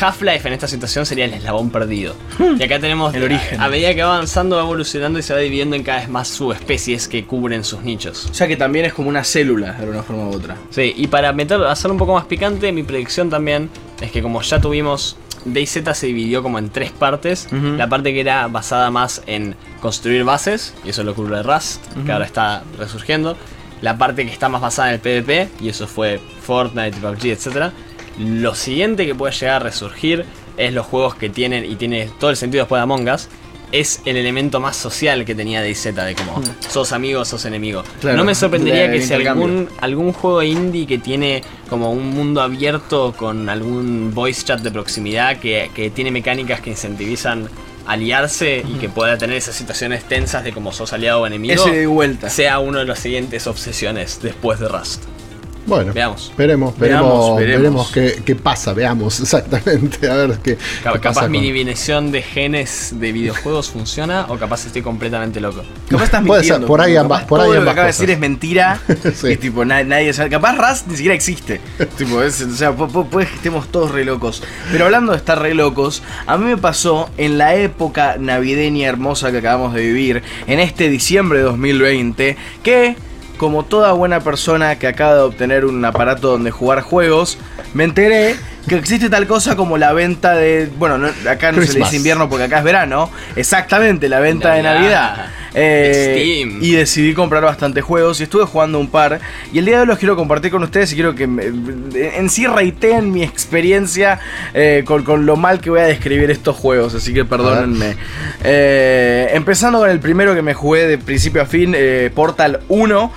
Half-Life 0.00 0.46
en 0.46 0.54
esta 0.54 0.68
situación 0.68 1.06
sería 1.06 1.24
el 1.24 1.34
eslabón 1.34 1.70
perdido. 1.70 2.14
Hmm. 2.38 2.60
Y 2.60 2.62
acá 2.62 2.78
tenemos 2.78 3.14
el 3.14 3.24
origen. 3.24 3.60
A, 3.60 3.68
medida 3.68 3.94
que 3.94 4.02
va 4.02 4.14
avanzando, 4.14 4.56
va 4.56 4.62
evolucionando 4.62 5.18
y 5.18 5.22
se 5.22 5.34
va 5.34 5.40
dividiendo 5.40 5.76
en 5.76 5.82
cada 5.82 6.00
vez 6.00 6.08
más 6.08 6.28
subespecies 6.28 7.08
que 7.08 7.24
cubren 7.24 7.64
sus 7.64 7.82
nichos. 7.82 8.26
O 8.30 8.34
sea 8.34 8.46
que 8.48 8.56
también 8.56 8.84
es 8.84 8.92
como 8.92 9.08
una 9.08 9.24
célula 9.24 9.72
de 9.72 9.88
una 9.88 10.02
forma 10.02 10.24
u 10.24 10.34
otra. 10.34 10.56
Sí, 10.70 10.94
y 10.96 11.06
para 11.06 11.32
meter, 11.32 11.62
hacerlo 11.64 11.94
un 11.94 11.98
poco 11.98 12.14
más 12.14 12.24
picante, 12.24 12.72
mi 12.72 12.82
predicción 12.82 13.30
también 13.30 13.70
es 14.00 14.10
que 14.10 14.22
como 14.22 14.40
ya 14.42 14.60
tuvimos 14.60 15.16
DayZ 15.44 15.94
se 15.94 16.06
dividió 16.06 16.42
como 16.42 16.58
en 16.58 16.70
tres 16.70 16.90
partes. 16.90 17.48
La 17.50 17.88
parte 17.88 18.12
que 18.12 18.20
era 18.20 18.46
basada 18.48 18.90
más 18.90 19.22
en 19.26 19.56
construir 19.80 20.24
bases, 20.24 20.74
y 20.84 20.90
eso 20.90 21.02
lo 21.02 21.14
cubre 21.14 21.42
Rust, 21.42 21.82
que 22.04 22.12
ahora 22.12 22.26
está 22.26 22.62
resurgiendo. 22.78 23.36
La 23.80 23.96
parte 23.96 24.26
que 24.26 24.32
está 24.32 24.50
más 24.50 24.60
basada 24.60 24.88
en 24.88 24.94
el 24.94 25.00
PvP, 25.00 25.48
y 25.60 25.70
eso 25.70 25.86
fue 25.86 26.20
Fortnite, 26.42 26.98
PUBG, 26.98 27.26
etc. 27.26 27.72
Lo 28.20 28.54
siguiente 28.54 29.06
que 29.06 29.14
puede 29.14 29.32
llegar 29.32 29.56
a 29.56 29.58
resurgir 29.60 30.26
es 30.56 30.72
los 30.74 30.86
juegos 30.86 31.14
que 31.14 31.30
tienen, 31.30 31.64
y 31.64 31.76
tiene 31.76 32.10
todo 32.18 32.30
el 32.30 32.36
sentido 32.36 32.64
después 32.64 32.78
de 32.78 32.82
Among 32.82 33.08
Us, 33.08 33.28
es 33.72 34.02
el 34.04 34.16
elemento 34.16 34.60
más 34.60 34.76
social 34.76 35.24
que 35.24 35.34
tenía 35.34 35.60
DayZ, 35.60 35.94
de 35.94 36.14
como 36.14 36.38
mm. 36.38 36.44
sos 36.68 36.92
amigo, 36.92 37.24
sos 37.24 37.44
enemigo. 37.44 37.84
no 38.02 38.24
me 38.24 38.34
sorprendería 38.34 38.90
que 38.90 39.00
si 39.00 39.14
algún, 39.14 39.68
algún 39.80 40.12
juego 40.12 40.42
indie 40.42 40.86
que 40.86 40.98
tiene 40.98 41.42
como 41.68 41.92
un 41.92 42.10
mundo 42.10 42.42
abierto 42.42 43.14
con 43.16 43.48
algún 43.48 44.12
voice 44.12 44.44
chat 44.44 44.60
de 44.60 44.70
proximidad 44.70 45.38
que, 45.38 45.70
que 45.74 45.90
tiene 45.90 46.10
mecánicas 46.10 46.60
que 46.60 46.70
incentivizan 46.70 47.48
aliarse 47.86 48.64
y 48.66 48.74
que 48.74 48.88
pueda 48.88 49.18
tener 49.18 49.36
esas 49.36 49.54
situaciones 49.54 50.04
tensas 50.04 50.44
de 50.44 50.52
como 50.52 50.72
sos 50.72 50.92
aliado 50.92 51.22
o 51.22 51.26
enemigo, 51.26 51.64
de 51.64 51.86
vuelta. 51.86 52.28
sea 52.28 52.58
uno 52.58 52.78
de 52.78 52.84
las 52.84 52.98
siguientes 52.98 53.46
obsesiones 53.46 54.20
después 54.22 54.60
de 54.60 54.68
Rust. 54.68 55.04
Bueno, 55.66 55.92
veamos. 55.92 56.32
Veremos, 56.36 56.78
veremos, 56.78 57.36
veremos, 57.38 57.92
qué, 57.92 58.36
pasa, 58.36 58.72
veamos 58.72 59.20
exactamente. 59.22 60.10
A 60.10 60.14
ver 60.14 60.38
qué. 60.42 60.58
capaz 61.00 61.28
mi 61.28 61.40
divinación 61.40 62.12
de 62.12 62.22
genes 62.22 62.94
de 62.98 63.12
videojuegos 63.12 63.70
funciona 63.70 64.26
o 64.28 64.36
capaz 64.36 64.66
estoy 64.66 64.82
completamente 64.82 65.40
loco. 65.40 65.62
Capaz 65.88 66.04
estás 66.04 66.22
mintiendo. 66.22 66.66
por 66.66 66.80
ahí 66.80 66.96
ambas, 66.96 67.24
por 67.24 67.40
ahí 67.40 67.52
lo 67.52 67.64
que 67.64 67.70
acaba 67.70 67.86
de 67.86 67.92
decir 67.92 68.10
es 68.10 68.18
mentira. 68.18 68.80
Y 69.22 69.36
tipo, 69.36 69.64
nadie 69.64 70.12
sabe. 70.12 70.30
Capaz 70.30 70.56
Rust 70.56 70.86
ni 70.88 70.96
siquiera 70.96 71.14
existe. 71.14 71.60
tipo, 71.98 72.16
o 72.16 72.30
sea, 72.30 72.72
puede 72.72 73.26
que 73.26 73.34
estemos 73.34 73.68
todos 73.68 73.90
re 73.90 74.04
locos. 74.04 74.42
Pero 74.72 74.86
hablando 74.86 75.12
de 75.12 75.18
estar 75.18 75.40
re 75.40 75.54
locos, 75.54 76.02
a 76.26 76.36
mí 76.38 76.44
me 76.46 76.56
pasó 76.56 77.10
en 77.16 77.38
la 77.38 77.54
época 77.54 78.16
navideña 78.18 78.88
hermosa 78.88 79.30
que 79.30 79.38
acabamos 79.38 79.74
de 79.74 79.82
vivir, 79.82 80.22
en 80.46 80.60
este 80.60 80.88
diciembre 80.88 81.38
de 81.38 81.44
2020, 81.44 82.36
que 82.62 82.96
como 83.40 83.64
toda 83.64 83.92
buena 83.92 84.20
persona 84.20 84.78
que 84.78 84.86
acaba 84.86 85.14
de 85.14 85.20
obtener 85.22 85.64
un 85.64 85.82
aparato 85.82 86.32
donde 86.32 86.50
jugar 86.50 86.82
juegos, 86.82 87.38
me 87.72 87.84
enteré 87.84 88.36
que 88.68 88.74
existe 88.74 89.08
tal 89.08 89.26
cosa 89.26 89.56
como 89.56 89.78
la 89.78 89.94
venta 89.94 90.34
de. 90.34 90.70
Bueno, 90.76 91.08
acá 91.26 91.50
no 91.50 91.62
se 91.62 91.72
le 91.72 91.78
dice 91.78 91.96
invierno 91.96 92.28
porque 92.28 92.44
acá 92.44 92.58
es 92.58 92.64
verano. 92.64 93.08
Exactamente, 93.36 94.10
la 94.10 94.20
venta 94.20 94.52
de 94.52 94.62
Navidad. 94.62 95.30
Eh, 95.54 96.58
y 96.60 96.72
decidí 96.72 97.14
comprar 97.14 97.42
bastantes 97.42 97.82
juegos 97.84 98.20
y 98.20 98.24
estuve 98.24 98.44
jugando 98.44 98.78
un 98.78 98.88
par. 98.88 99.20
Y 99.52 99.58
el 99.58 99.64
día 99.64 99.76
de 99.76 99.80
hoy 99.82 99.86
los 99.86 99.98
quiero 99.98 100.16
compartir 100.16 100.50
con 100.50 100.62
ustedes 100.62 100.92
y 100.92 100.94
quiero 100.94 101.14
que 101.14 101.24
en 101.24 102.30
sí 102.30 102.46
reiteen 102.46 103.12
mi 103.12 103.22
experiencia 103.22 104.20
eh, 104.54 104.84
con, 104.84 105.26
lo 105.26 105.36
mal 105.36 105.60
que 105.60 105.70
voy 105.70 105.80
a 105.80 105.84
describir 105.84 106.30
estos 106.30 106.56
juegos. 106.56 106.94
Así 106.94 107.12
que 107.12 107.24
perdónenme. 107.24 107.96
Eh, 108.44 109.30
empezando 109.32 109.80
con 109.80 109.90
el 109.90 110.00
primero 110.00 110.34
que 110.34 110.42
me 110.42 110.54
jugué 110.54 110.86
de 110.86 110.98
principio 110.98 111.42
a 111.42 111.46
fin: 111.46 111.76
Portal 112.14 112.60
1, 112.68 113.12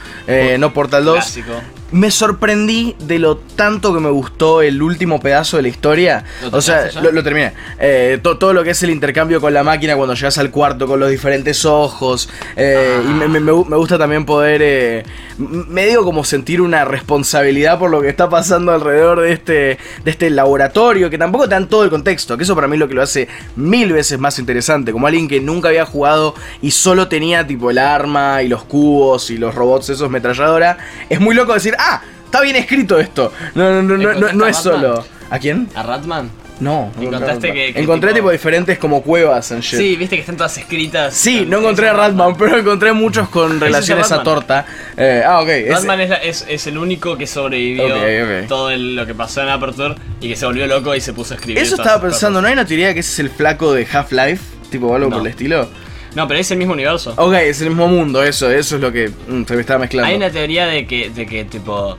no 0.60 0.74
Portal 0.74 1.06
2. 1.06 1.16
Clásico 1.16 1.54
me 1.94 2.10
sorprendí 2.10 2.96
de 3.00 3.20
lo 3.20 3.38
tanto 3.38 3.94
que 3.94 4.00
me 4.00 4.10
gustó 4.10 4.62
el 4.62 4.82
último 4.82 5.20
pedazo 5.20 5.58
de 5.58 5.64
la 5.64 5.70
historia. 5.70 6.26
o 6.52 6.60
sea, 6.60 6.89
lo, 7.02 7.24
terminé. 7.24 7.54
Eh, 7.80 8.20
todo 8.22 8.52
lo 8.52 8.64
que 8.64 8.72
es 8.72 8.84
el 8.84 8.89
intercambio 8.89 9.39
con 9.39 9.54
la 9.54 9.64
máquina 9.64 9.96
cuando 9.96 10.16
llegas 10.16 10.38
al 10.39 10.50
cuarto 10.50 10.88
con 10.88 11.00
los 11.00 11.10
diferentes 11.10 11.66
ojos. 11.66 12.30
Eh, 12.56 13.00
y 13.04 13.08
me, 13.08 13.39
me, 13.39 13.52
gusta 13.52 13.98
también 13.98 14.26
poder, 14.26 14.62
eh, 14.64 15.04
me 15.38 15.86
digo 15.86 16.04
como 16.04 16.24
sentir 16.24 16.62
una 16.62 16.84
responsabilidad 16.84 17.78
por 17.78 17.91
lo 17.91 18.02
que 18.02 18.10
está 18.10 18.28
pasando 18.28 18.72
alrededor 18.72 19.22
de 19.22 19.32
este, 19.32 19.78
de 20.04 20.12
este 20.12 20.32
laboratorio, 20.32 21.12
que 21.12 21.20
tampoco 21.20 21.46
te 21.46 21.52
dan 21.52 21.70
todo 21.70 21.84
el 21.84 21.91
contexto, 21.91 22.38
que 22.38 22.44
eso 22.44 22.56
para 22.56 22.68
mí 22.68 22.76
es 22.76 22.80
lo 22.80 22.88
que 22.88 22.96
lo 22.96 23.04
hace 23.04 23.28
mil 23.56 23.94
veces 23.94 24.20
más 24.20 24.39
interesante. 24.39 24.91
Como 24.91 25.06
alguien 25.06 25.28
que 25.28 25.39
nunca 25.39 25.70
había 25.70 25.86
jugado 25.86 26.34
y 26.60 26.72
solo 26.72 27.08
tenía 27.08 27.46
tipo 27.46 27.70
el 27.70 27.78
arma 27.78 28.41
y 28.41 28.48
los 28.48 28.64
cubos 28.64 29.30
y 29.30 29.38
los 29.38 29.54
robots 29.54 29.89
esos 29.89 30.10
metralladora. 30.10 30.78
Es 31.10 31.20
muy 31.20 31.36
loco 31.36 31.54
decir, 31.54 31.76
ah, 31.84 32.02
está 32.26 32.42
bien 32.42 32.56
escrito 32.56 33.00
esto. 33.00 33.32
No, 33.56 33.82
no, 33.82 33.98
no, 33.98 34.14
no, 34.14 34.34
no, 34.34 34.48
es 34.48 34.58
solo. 34.58 35.06
¿A 35.30 35.40
quién? 35.40 35.70
¿A 35.76 35.84
Ratman? 35.84 36.30
No, 36.60 36.92
encontraste 37.00 37.52
que, 37.52 37.70
encontré 37.76 38.14
tipo... 38.14 38.30
diferentes 38.30 38.78
como 38.78 39.02
cuevas 39.02 39.52
en 39.52 39.60
shit. 39.62 39.80
Sí, 39.80 39.96
viste 39.96 40.16
que 40.16 40.22
están 40.22 40.38
todas 40.38 40.58
escritas. 40.58 41.14
Sí, 41.14 41.46
no 41.48 41.60
encontré 41.60 41.90
a 41.90 41.94
Ratman, 41.94 42.36
pero 42.40 42.58
encontré 42.58 42.94
muchos 42.94 43.28
con 43.30 43.60
relaciones 43.60 44.12
a 44.12 44.24
torta. 44.24 44.66
Eh, 44.96 45.24
ah, 45.26 45.42
ok. 45.42 45.50
Ratman 45.70 46.02
es, 46.02 46.46
es, 46.48 46.68
el 46.68 46.78
único 46.78 47.18
que 47.18 47.28
sobrevivió 47.28 47.88
todo 48.48 48.76
lo 48.76 49.06
que 49.06 49.14
pasó 49.14 49.42
en 49.42 49.50
Aperture 49.50 49.96
y 50.22 50.30
que 50.30 50.36
se 50.36 50.46
volvió 50.46 50.68
loco 50.68 50.96
y 50.96 51.02
se 51.02 51.14
puso 51.14 51.34
a 51.34 51.38
escribir. 51.38 51.62
Eso 51.62 51.76
estaba 51.76 52.02
pensando, 52.02 52.42
¿no 52.42 52.48
hay 52.48 52.54
una 52.54 52.66
teoría 52.66 52.94
que 52.94 53.02
ese 53.02 53.12
es 53.12 53.20
el 53.20 53.30
flaco 53.30 53.74
de 53.74 53.86
Half-Life? 53.92 54.44
Tipo 54.70 54.96
algo 54.96 55.10
por 55.10 55.22
el 55.22 55.28
estilo. 55.28 55.68
No, 56.16 56.28
pero 56.28 56.39
es 56.39 56.51
el 56.51 56.57
mismo 56.57 56.74
universo. 56.74 57.14
Ok, 57.18 57.34
es 57.34 57.61
el 57.61 57.70
mismo 57.70 57.88
mundo, 57.88 58.24
eso, 58.24 58.49
eso 58.49 58.76
es 58.76 58.82
lo 58.82 58.91
que 58.91 59.09
mm, 59.09 59.43
se 59.45 59.55
me 59.55 59.61
estaba 59.61 59.80
mezclando. 59.80 60.09
Hay 60.09 60.16
una 60.16 60.30
teoría 60.30 60.68
de 60.68 60.86
que, 60.86 61.09
de 61.09 61.26
que 61.26 61.45
tipo 61.45 61.97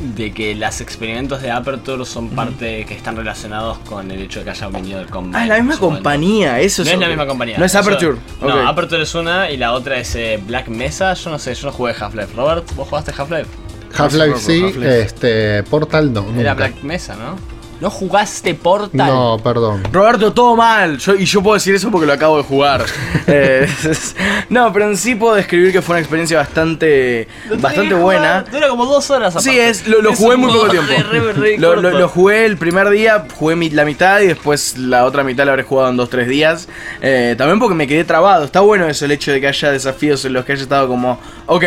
de 0.00 0.32
que 0.32 0.54
los 0.54 0.80
experimentos 0.80 1.40
de 1.40 1.50
Aperture 1.50 2.04
son 2.04 2.30
parte 2.30 2.84
que 2.84 2.94
están 2.94 3.16
relacionados 3.16 3.78
con 3.78 4.10
el 4.10 4.22
hecho 4.22 4.40
de 4.40 4.46
que 4.46 4.50
haya 4.50 4.68
venido 4.68 5.00
el 5.00 5.06
combat. 5.06 5.40
Ah, 5.40 5.44
es 5.44 5.48
la 5.48 5.56
misma 5.58 5.78
compañía, 5.78 6.60
eso 6.60 6.84
No 6.84 6.90
es, 6.90 6.98
la 6.98 7.08
misma 7.08 7.26
compañía. 7.26 7.58
No 7.58 7.64
es 7.64 7.74
Aperture. 7.74 8.18
No, 8.40 8.68
Aperture 8.68 9.02
es 9.02 9.14
una 9.14 9.50
y 9.50 9.56
la 9.56 9.72
otra 9.72 9.98
es 9.98 10.14
eh, 10.16 10.40
Black 10.44 10.68
Mesa. 10.68 11.14
Yo 11.14 11.30
no 11.30 11.38
sé, 11.38 11.54
yo 11.54 11.66
no 11.66 11.72
jugué 11.72 11.94
Half-Life. 11.98 12.34
Robert, 12.34 12.64
¿vos 12.74 12.88
jugaste 12.88 13.12
Half-Life? 13.16 13.48
Half-Life 13.96 14.38
sí, 14.38 14.74
este, 14.82 15.62
Portal 15.62 16.12
no. 16.12 16.26
Era 16.38 16.54
Black 16.54 16.82
Mesa, 16.82 17.14
¿no? 17.14 17.53
¿No 17.80 17.90
jugaste 17.90 18.54
Portal? 18.54 19.06
No, 19.06 19.38
perdón. 19.42 19.82
Roberto, 19.92 20.32
todo 20.32 20.56
mal. 20.56 20.98
y 21.18 21.24
yo 21.24 21.42
puedo 21.42 21.54
decir 21.54 21.74
eso 21.74 21.90
porque 21.90 22.06
lo 22.06 22.12
acabo 22.12 22.36
de 22.38 22.44
jugar. 22.44 22.84
Eh, 23.26 23.66
no, 24.50 24.70
pero 24.70 24.86
en 24.86 24.98
sí 24.98 25.14
puedo 25.14 25.34
describir 25.34 25.72
que 25.72 25.80
fue 25.80 25.94
una 25.94 26.00
experiencia 26.00 26.36
bastante, 26.36 27.26
bastante 27.58 27.94
buena. 27.94 28.42
Dura 28.42 28.68
como 28.68 28.84
dos 28.84 29.10
horas 29.10 29.42
Sí, 29.42 29.58
es, 29.58 29.88
lo, 29.88 30.14
jugué 30.14 30.36
muy 30.36 30.52
poco 30.52 30.68
tiempo. 30.68 30.92
lo, 31.56 32.08
jugué 32.10 32.44
el 32.44 32.58
primer 32.58 32.90
día, 32.90 33.26
jugué 33.34 33.70
la 33.70 33.86
mitad 33.86 34.20
y 34.20 34.26
después 34.26 34.76
la 34.76 35.06
otra 35.06 35.24
mitad 35.24 35.46
la 35.46 35.52
habré 35.52 35.62
jugado 35.62 35.88
en 35.88 35.96
dos, 35.96 36.10
tres 36.10 36.28
días. 36.28 36.68
Eh, 37.00 37.34
también 37.38 37.58
porque 37.58 37.74
me 37.74 37.86
quedé 37.86 38.04
trabado. 38.04 38.44
Está 38.44 38.60
bueno 38.60 38.86
eso, 38.86 39.06
el 39.06 39.12
hecho 39.12 39.32
de 39.32 39.40
que 39.40 39.48
haya 39.48 39.70
desafíos 39.70 40.22
en 40.26 40.34
los 40.34 40.44
que 40.44 40.52
haya 40.52 40.62
estado 40.62 40.86
como, 40.86 41.18
ok, 41.46 41.64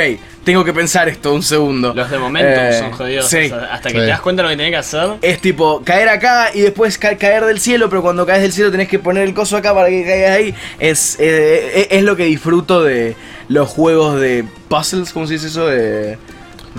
tengo 0.48 0.64
que 0.64 0.72
pensar 0.72 1.10
esto 1.10 1.34
un 1.34 1.44
segundo. 1.44 1.94
Los 1.94 2.10
de 2.10 2.18
momento 2.18 2.50
eh, 2.50 2.80
son 2.80 2.94
jodidos. 2.94 3.26
hasta 3.70 3.90
que 3.90 4.00
te 4.00 4.06
das 4.06 4.22
cuenta 4.22 4.44
de 4.44 4.44
lo 4.44 4.50
que 4.52 4.56
tenés 4.56 4.72
que 4.72 4.78
hacer. 4.78 5.10
Es 5.22 5.42
tipo 5.42 5.82
caer 5.84 6.08
acá 6.08 6.52
y 6.54 6.62
después 6.62 6.98
caer 6.98 7.44
del 7.44 7.60
cielo, 7.60 7.90
pero 7.90 8.02
cuando 8.02 8.26
caes 8.26 8.44
del 8.44 8.54
cielo 8.54 8.72
tenés 8.72 8.88
que 8.88 8.98
poner 8.98 9.24
el 9.24 9.34
coso 9.34 9.58
acá 9.58 9.74
para 9.74 9.90
que 9.90 10.06
caigas 10.06 10.32
ahí. 10.32 10.56
Es, 10.80 11.18
eh, 11.20 11.72
eh, 11.82 11.88
es 11.92 12.04
lo 12.04 12.16
que 12.16 12.24
disfruto 12.24 12.82
de 12.82 13.18
los 13.50 13.68
juegos 13.68 14.22
de 14.22 14.46
puzzles, 14.70 15.12
¿cómo 15.12 15.28
se 15.28 15.34
dice 15.34 15.48
eso? 15.48 15.68
De. 15.68 16.18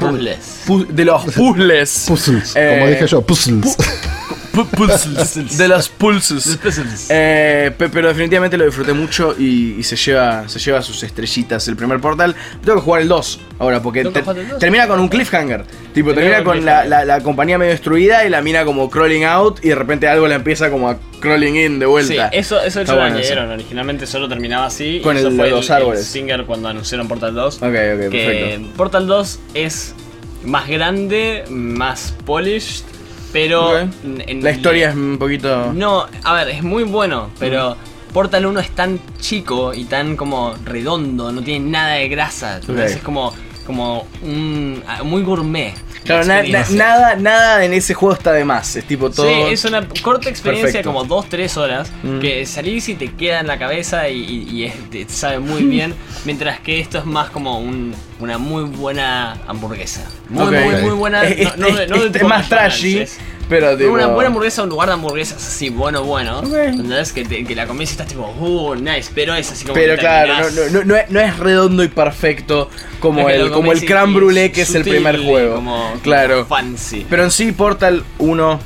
Puzzles. 0.00 0.64
de 0.88 1.04
los 1.04 1.24
puzzles. 1.26 2.04
Puzzles. 2.08 2.54
como 2.54 2.86
dije 2.86 3.06
yo, 3.06 3.20
puzzles 3.20 3.76
de 5.56 5.68
los 5.68 5.88
pulsos. 5.88 6.58
Eh, 7.10 7.72
pero 7.76 8.08
definitivamente 8.08 8.56
lo 8.56 8.64
disfruté 8.64 8.92
mucho 8.92 9.34
y, 9.38 9.82
se, 9.82 9.96
lleva, 9.96 10.48
se 10.48 10.58
lleva 10.58 10.82
sus 10.82 11.02
estrellitas 11.02 11.66
el 11.68 11.76
primer 11.76 12.00
portal. 12.00 12.34
Tengo 12.64 12.78
que 12.78 12.84
jugar 12.84 13.02
el 13.02 13.08
2 13.08 13.40
ahora, 13.58 13.82
porque 13.82 14.04
termina 14.58 14.86
con 14.86 15.00
un 15.00 15.08
cliffhanger. 15.08 15.64
Tipo, 15.92 16.14
termina 16.14 16.44
con 16.44 16.64
la, 16.64 17.20
compañía 17.22 17.58
medio 17.58 17.72
destruida 17.72 18.24
y 18.26 18.30
la 18.30 18.42
mina 18.42 18.64
como 18.64 18.90
crawling 18.90 19.24
out 19.24 19.64
y 19.64 19.68
de 19.68 19.74
repente 19.74 20.08
algo 20.08 20.28
la 20.28 20.36
empieza 20.36 20.70
como 20.70 20.88
a 20.88 20.98
crawling 21.20 21.56
in 21.56 21.78
de 21.78 21.86
vuelta. 21.86 22.30
Sí, 22.30 22.36
eso, 22.36 22.60
eso 22.60 22.84
lo 22.84 23.02
añadieron. 23.02 23.50
Originalmente 23.50 24.06
solo 24.06 24.28
terminaba 24.28 24.66
así. 24.66 25.00
Con 25.02 25.16
el, 25.16 25.34
fue 25.34 25.50
los 25.50 25.70
árboles. 25.70 26.04
Singer 26.04 26.44
cuando 26.44 26.68
anunciaron 26.68 27.08
Portal 27.08 27.34
2. 27.34 27.56
Ok, 27.56 27.62
ok, 27.62 28.10
que 28.10 28.66
Portal 28.76 29.06
2 29.06 29.40
es 29.54 29.94
más 30.44 30.68
grande, 30.68 31.44
más 31.48 32.14
polished 32.24 32.84
pero. 33.32 33.88
la 34.04 34.50
historia 34.50 34.90
es 34.90 34.96
un 34.96 35.18
poquito. 35.18 35.72
No, 35.72 36.06
a 36.24 36.34
ver, 36.34 36.48
es 36.48 36.62
muy 36.62 36.84
bueno, 36.84 37.30
pero 37.38 37.76
Portal 38.12 38.46
1 38.46 38.60
es 38.60 38.70
tan 38.70 38.98
chico 39.18 39.74
y 39.74 39.84
tan 39.84 40.16
como 40.16 40.54
redondo, 40.64 41.30
no 41.30 41.42
tiene 41.42 41.70
nada 41.70 41.94
de 41.94 42.08
grasa. 42.08 42.58
Es 42.58 42.98
como, 42.98 43.32
como 43.68 44.06
un, 44.22 44.82
muy 45.04 45.20
gourmet. 45.20 45.74
Claro, 46.02 46.26
nada, 46.70 47.16
nada 47.16 47.62
en 47.62 47.74
ese 47.74 47.92
juego 47.92 48.14
está 48.14 48.32
de 48.32 48.42
más. 48.42 48.76
Es 48.76 48.86
tipo 48.86 49.10
todo. 49.10 49.26
Sí, 49.26 49.52
es 49.52 49.62
una 49.66 49.86
corta 50.02 50.30
experiencia, 50.30 50.82
como 50.82 51.04
2-3 51.04 51.54
horas, 51.58 51.92
mm. 52.02 52.18
que 52.20 52.46
salís 52.46 52.88
y 52.88 52.94
te 52.94 53.12
queda 53.12 53.40
en 53.40 53.46
la 53.46 53.58
cabeza 53.58 54.08
y, 54.08 54.72
te 54.90 55.06
sabe 55.10 55.38
muy 55.38 55.64
bien. 55.64 55.94
mientras 56.24 56.60
que 56.60 56.80
esto 56.80 56.96
es 56.96 57.04
más 57.04 57.28
como 57.28 57.58
una 57.58 58.38
muy 58.38 58.64
buena 58.64 59.36
hamburguesa. 59.46 60.08
Muy, 60.30 60.46
muy, 60.46 60.76
muy 60.76 60.92
buena. 60.92 61.24
Es, 61.24 62.22
más 62.22 62.48
trashy. 62.48 63.04
Pero 63.48 63.74
Una 63.90 64.08
buena 64.08 64.28
hamburguesa, 64.28 64.62
un 64.62 64.68
lugar 64.68 64.88
de 64.88 64.94
hamburguesas 64.94 65.44
así, 65.44 65.70
bueno, 65.70 66.04
bueno. 66.04 66.42
¿Entendés? 66.42 67.12
Que, 67.12 67.24
que 67.24 67.54
la 67.54 67.66
comes 67.66 67.88
y 67.88 67.92
estás 67.92 68.06
tipo, 68.06 68.28
uh, 68.28 68.74
nice. 68.74 69.10
Pero 69.14 69.34
es 69.34 69.50
así 69.50 69.64
como. 69.64 69.74
Pero 69.74 69.96
claro, 69.96 70.50
no, 70.50 70.68
no, 70.68 70.84
no, 70.84 70.96
es, 70.96 71.10
no, 71.10 71.20
es, 71.20 71.38
redondo 71.38 71.82
y 71.82 71.88
perfecto 71.88 72.68
como 73.00 73.28
el, 73.30 73.50
como 73.50 73.72
el 73.72 73.84
creme 73.84 74.12
brûlée 74.12 74.52
que 74.52 74.62
es 74.62 74.74
el 74.74 74.84
primer 74.84 75.18
juego. 75.24 75.56
Como, 75.56 75.94
claro. 76.02 76.44
fancy. 76.44 77.06
Pero 77.08 77.24
en 77.24 77.30
sí, 77.30 77.52
Portal 77.52 78.04
1, 78.18 78.60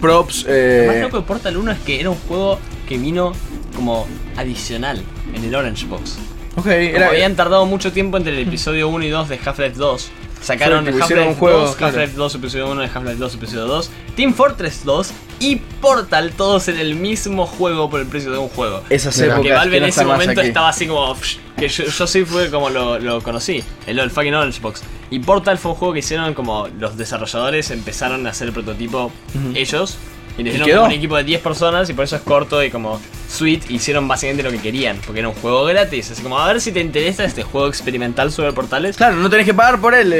props. 0.00 0.46
Eh... 0.48 0.84
Lo 0.86 0.92
más 0.92 1.02
loco 1.02 1.16
de 1.18 1.22
Portal 1.24 1.56
1 1.58 1.72
es 1.72 1.78
que 1.80 2.00
era 2.00 2.10
un 2.10 2.16
juego 2.16 2.58
que 2.88 2.96
vino 2.96 3.34
como 3.74 4.06
adicional 4.36 5.02
en 5.34 5.44
el 5.44 5.54
Orange 5.54 5.86
Box. 5.86 6.16
Ok, 6.56 6.68
era... 6.68 7.08
habían 7.08 7.36
tardado 7.36 7.66
mucho 7.66 7.92
tiempo 7.92 8.16
entre 8.16 8.32
el 8.32 8.48
episodio 8.48 8.88
1 8.88 9.04
y 9.04 9.08
2 9.10 9.28
de 9.28 9.38
Half-Life 9.44 9.76
2 9.76 10.10
Sacaron 10.40 10.86
Half-Life 10.86 11.36
2, 11.40 11.82
Half-Life 11.82 12.12
2 12.14 12.34
episodio 12.36 12.70
1 12.70 12.84
y 12.84 12.86
Half-Life 12.86 13.16
2 13.16 13.34
episodio 13.34 13.66
2, 13.66 13.90
Team 14.14 14.34
Fortress 14.34 14.84
2 14.84 15.10
y 15.40 15.56
Portal, 15.56 16.32
todos 16.36 16.68
en 16.68 16.78
el 16.78 16.94
mismo 16.94 17.46
juego 17.46 17.90
por 17.90 18.00
el 18.00 18.06
precio 18.06 18.30
de 18.30 18.38
un 18.38 18.48
juego. 18.48 18.82
Esas 18.88 19.18
épocas 19.20 19.42
que 19.42 19.52
Valve 19.52 19.76
en 19.78 19.84
ese 19.84 20.04
momento 20.04 20.40
estaba 20.40 20.68
así 20.68 20.86
como. 20.86 21.16
Que 21.56 21.68
yo, 21.68 22.06
sí 22.06 22.24
fue 22.24 22.50
como 22.50 22.68
lo, 22.68 23.22
conocí, 23.22 23.64
el, 23.86 23.98
el, 23.98 24.10
fucking 24.10 24.34
Orange 24.34 24.60
Box. 24.60 24.82
Y 25.10 25.20
Portal 25.20 25.56
fue 25.56 25.72
un 25.72 25.78
juego 25.78 25.94
que 25.94 26.00
hicieron 26.00 26.34
como 26.34 26.68
los 26.78 26.96
desarrolladores 26.96 27.70
empezaron 27.70 28.26
a 28.26 28.30
hacer 28.30 28.48
el 28.48 28.54
prototipo 28.54 29.10
ellos 29.54 29.96
y 30.38 30.42
le 30.42 30.50
hicieron 30.50 30.86
un 30.86 30.92
equipo 30.92 31.16
de 31.16 31.24
10 31.24 31.40
personas 31.40 31.88
y 31.88 31.94
por 31.94 32.04
eso 32.04 32.16
es 32.16 32.22
corto 32.22 32.62
y 32.62 32.70
como 32.70 33.00
sweet. 33.28 33.70
Hicieron 33.70 34.08
básicamente 34.08 34.42
lo 34.42 34.50
que 34.50 34.58
querían, 34.58 34.98
porque 35.04 35.20
era 35.20 35.28
un 35.28 35.34
juego 35.34 35.64
gratis. 35.64 36.10
Así 36.10 36.22
como, 36.22 36.38
a 36.38 36.46
ver 36.46 36.60
si 36.60 36.72
te 36.72 36.80
interesa 36.80 37.24
este 37.24 37.42
juego 37.42 37.68
experimental 37.68 38.32
sobre 38.32 38.52
portales. 38.52 38.96
Claro, 38.96 39.16
no 39.16 39.30
tenés 39.30 39.46
que 39.46 39.54
pagar 39.54 39.80
por 39.80 39.94
él. 39.94 40.12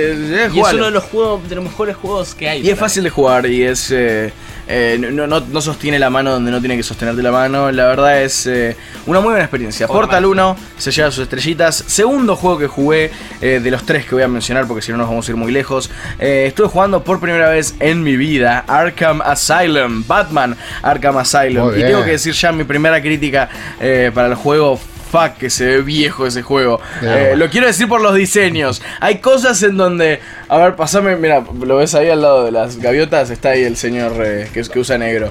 y 0.52 0.60
es 0.60 0.72
uno 0.72 0.86
de 0.86 0.90
los 0.90 1.04
juegos, 1.04 1.48
de 1.48 1.54
los 1.56 1.64
mejores 1.64 1.96
juegos 1.96 2.34
que 2.34 2.48
hay. 2.48 2.66
Y 2.66 2.70
es 2.70 2.78
fácil 2.78 3.04
de 3.04 3.10
jugar 3.10 3.46
y 3.46 3.62
es. 3.62 3.90
Eh, 3.90 4.32
eh, 4.68 4.98
no, 4.98 5.26
no, 5.28 5.60
sostiene 5.60 5.96
la 5.96 6.10
mano 6.10 6.32
donde 6.32 6.50
no 6.50 6.58
tiene 6.58 6.76
que 6.76 6.82
sostenerte 6.82 7.22
la 7.22 7.30
mano. 7.30 7.70
La 7.70 7.86
verdad 7.86 8.22
es 8.22 8.46
eh, 8.46 8.76
una 9.06 9.20
muy 9.20 9.30
buena 9.30 9.44
experiencia. 9.44 9.86
Portal 9.86 10.24
1 10.26 10.56
se 10.76 10.90
lleva 10.90 11.10
sus 11.10 11.22
estrellitas. 11.22 11.84
Segundo 11.86 12.34
juego 12.34 12.58
que 12.58 12.66
jugué 12.66 13.10
de 13.40 13.70
los 13.70 13.84
tres 13.86 14.06
que 14.06 14.14
voy 14.14 14.24
a 14.24 14.28
mencionar, 14.28 14.66
porque 14.66 14.82
si 14.82 14.90
no 14.90 14.98
nos 14.98 15.08
vamos 15.08 15.28
a 15.28 15.30
ir 15.30 15.36
muy 15.36 15.52
lejos. 15.52 15.90
estuve 16.18 16.68
jugando 16.68 17.04
por 17.04 17.20
primera 17.20 17.48
vez 17.48 17.74
en 17.78 18.02
mi 18.02 18.16
vida 18.16 18.64
Arkham 18.66 19.20
Asylum, 19.22 20.04
Batman 20.06 20.56
Arkham 20.82 21.16
Asylum. 21.18 21.76
Y 21.76 21.82
tengo 21.82 22.04
que 22.04 22.12
decir 22.12 22.32
ya 22.34 22.50
mi 22.50 22.64
primera 22.64 22.95
crítica 23.00 23.48
eh, 23.80 24.10
para 24.14 24.28
el 24.28 24.34
juego 24.34 24.78
fuck 25.10 25.38
que 25.38 25.50
se 25.50 25.64
ve 25.66 25.82
viejo 25.82 26.26
ese 26.26 26.42
juego. 26.42 26.80
Eh, 27.02 27.34
lo 27.36 27.48
quiero 27.48 27.66
decir 27.66 27.88
por 27.88 28.00
los 28.00 28.14
diseños. 28.14 28.82
Hay 29.00 29.18
cosas 29.18 29.62
en 29.62 29.76
donde. 29.76 30.20
A 30.48 30.58
ver, 30.58 30.76
pasame, 30.76 31.16
mira, 31.16 31.44
lo 31.60 31.76
ves 31.76 31.94
ahí 31.94 32.10
al 32.10 32.22
lado 32.22 32.44
de 32.44 32.52
las 32.52 32.78
gaviotas, 32.78 33.30
está 33.30 33.50
ahí 33.50 33.62
el 33.64 33.76
señor 33.76 34.12
eh, 34.24 34.48
que, 34.52 34.62
que 34.62 34.78
usa 34.78 34.98
negro. 34.98 35.30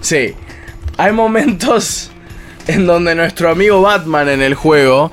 Sí. 0.00 0.34
Hay 0.98 1.12
momentos 1.12 2.10
en 2.66 2.86
donde 2.86 3.14
nuestro 3.14 3.50
amigo 3.50 3.80
Batman 3.80 4.28
en 4.28 4.42
el 4.42 4.54
juego. 4.54 5.10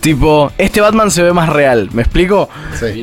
Tipo, 0.00 0.52
este 0.56 0.80
Batman 0.80 1.10
se 1.10 1.22
ve 1.24 1.32
más 1.32 1.48
real, 1.48 1.88
¿me 1.92 2.02
explico? 2.02 2.48
Sí. 2.78 3.02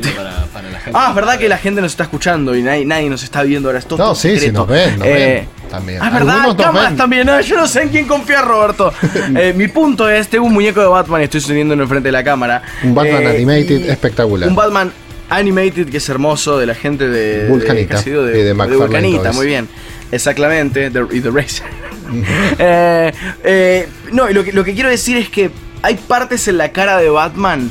Ah, 0.94 1.08
es 1.10 1.14
verdad 1.14 1.38
que 1.38 1.50
la 1.50 1.58
gente 1.58 1.82
nos 1.82 1.92
está 1.92 2.04
escuchando 2.04 2.56
y 2.56 2.62
nadie, 2.62 2.86
nadie 2.86 3.10
nos 3.10 3.22
está 3.22 3.42
viendo 3.42 3.68
ahora. 3.68 3.78
Esto 3.78 3.98
no, 3.98 4.14
sí, 4.14 4.38
sí, 4.38 4.50
nos 4.50 4.66
ven, 4.66 4.98
nos 4.98 5.08
ven 5.08 5.46
también. 5.76 5.98
Ah, 6.02 6.10
verdad, 6.10 6.56
cámaras 6.56 6.96
también. 6.96 7.28
yo 7.44 7.56
no 7.56 7.66
sé 7.66 7.82
en 7.82 7.88
quién 7.88 8.06
confiar, 8.06 8.46
Roberto. 8.46 8.92
Eh, 9.36 9.52
mi 9.56 9.68
punto 9.68 10.08
es, 10.08 10.28
tengo 10.28 10.44
un 10.44 10.52
muñeco 10.52 10.80
de 10.80 10.86
Batman 10.86 11.22
y 11.22 11.24
estoy 11.24 11.40
sosteniendo 11.40 11.74
en 11.74 11.88
frente 11.88 12.08
de 12.08 12.12
la 12.12 12.22
cámara. 12.22 12.62
Un 12.82 12.94
Batman 12.94 13.22
eh, 13.22 13.28
animated 13.28 13.88
espectacular. 13.88 14.48
Un 14.48 14.54
Batman 14.54 14.92
animated 15.28 15.88
que 15.88 15.96
es 15.96 16.08
hermoso 16.08 16.58
de 16.58 16.66
la 16.66 16.74
gente 16.74 17.08
de 17.08 17.48
Vulcanita. 17.48 18.00
De, 18.00 18.10
de, 18.10 18.44
de, 18.44 18.52
Vulcanita, 18.52 19.32
muy 19.32 19.46
bien. 19.46 19.68
Exactamente, 20.12 20.90
y 21.10 21.20
The 21.20 21.30
Racer. 21.30 21.66
Eh, 22.58 23.88
no, 24.12 24.28
lo 24.28 24.44
que, 24.44 24.52
lo 24.52 24.62
que 24.62 24.74
quiero 24.74 24.90
decir 24.90 25.16
es 25.16 25.28
que 25.28 25.50
hay 25.82 25.96
partes 25.96 26.46
en 26.48 26.58
la 26.58 26.70
cara 26.70 26.98
de 26.98 27.08
Batman 27.08 27.70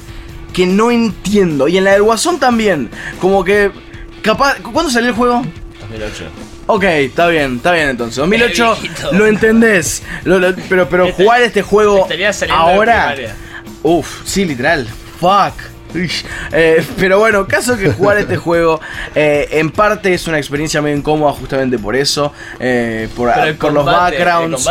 que 0.53 0.67
no 0.67 0.91
entiendo. 0.91 1.67
Y 1.67 1.77
en 1.77 1.83
la 1.83 1.93
del 1.93 2.03
Guasón 2.03 2.39
también. 2.39 2.89
Como 3.19 3.43
que. 3.43 3.71
Capaz. 4.21 4.57
¿Cuándo 4.61 4.91
salió 4.91 5.09
el 5.09 5.15
juego? 5.15 5.43
2008. 5.81 6.25
Ok, 6.65 6.83
está 6.83 7.27
bien, 7.27 7.57
está 7.57 7.71
bien 7.73 7.89
entonces. 7.89 8.15
2008 8.17 8.77
lo 9.11 9.27
entendés. 9.27 10.03
pero 10.69 10.87
pero 10.89 11.05
este 11.05 11.23
jugar 11.23 11.41
este 11.41 11.61
juego 11.61 12.07
ahora. 12.49 13.15
Uf, 13.83 14.21
sí, 14.25 14.45
literal. 14.45 14.87
Fuck. 15.19 15.72
Eh, 16.51 16.83
pero 16.97 17.19
bueno, 17.19 17.47
caso 17.47 17.77
que 17.77 17.91
jugar 17.91 18.17
este 18.17 18.37
juego 18.43 18.79
eh, 19.15 19.47
en 19.51 19.71
parte 19.71 20.13
es 20.13 20.27
una 20.27 20.37
experiencia 20.37 20.81
muy 20.81 20.91
incómoda 20.91 21.33
justamente 21.33 21.77
por 21.77 21.95
eso, 21.95 22.33
eh, 22.59 23.07
por, 23.15 23.27
los 23.73 23.85
backgrounds. 23.85 24.67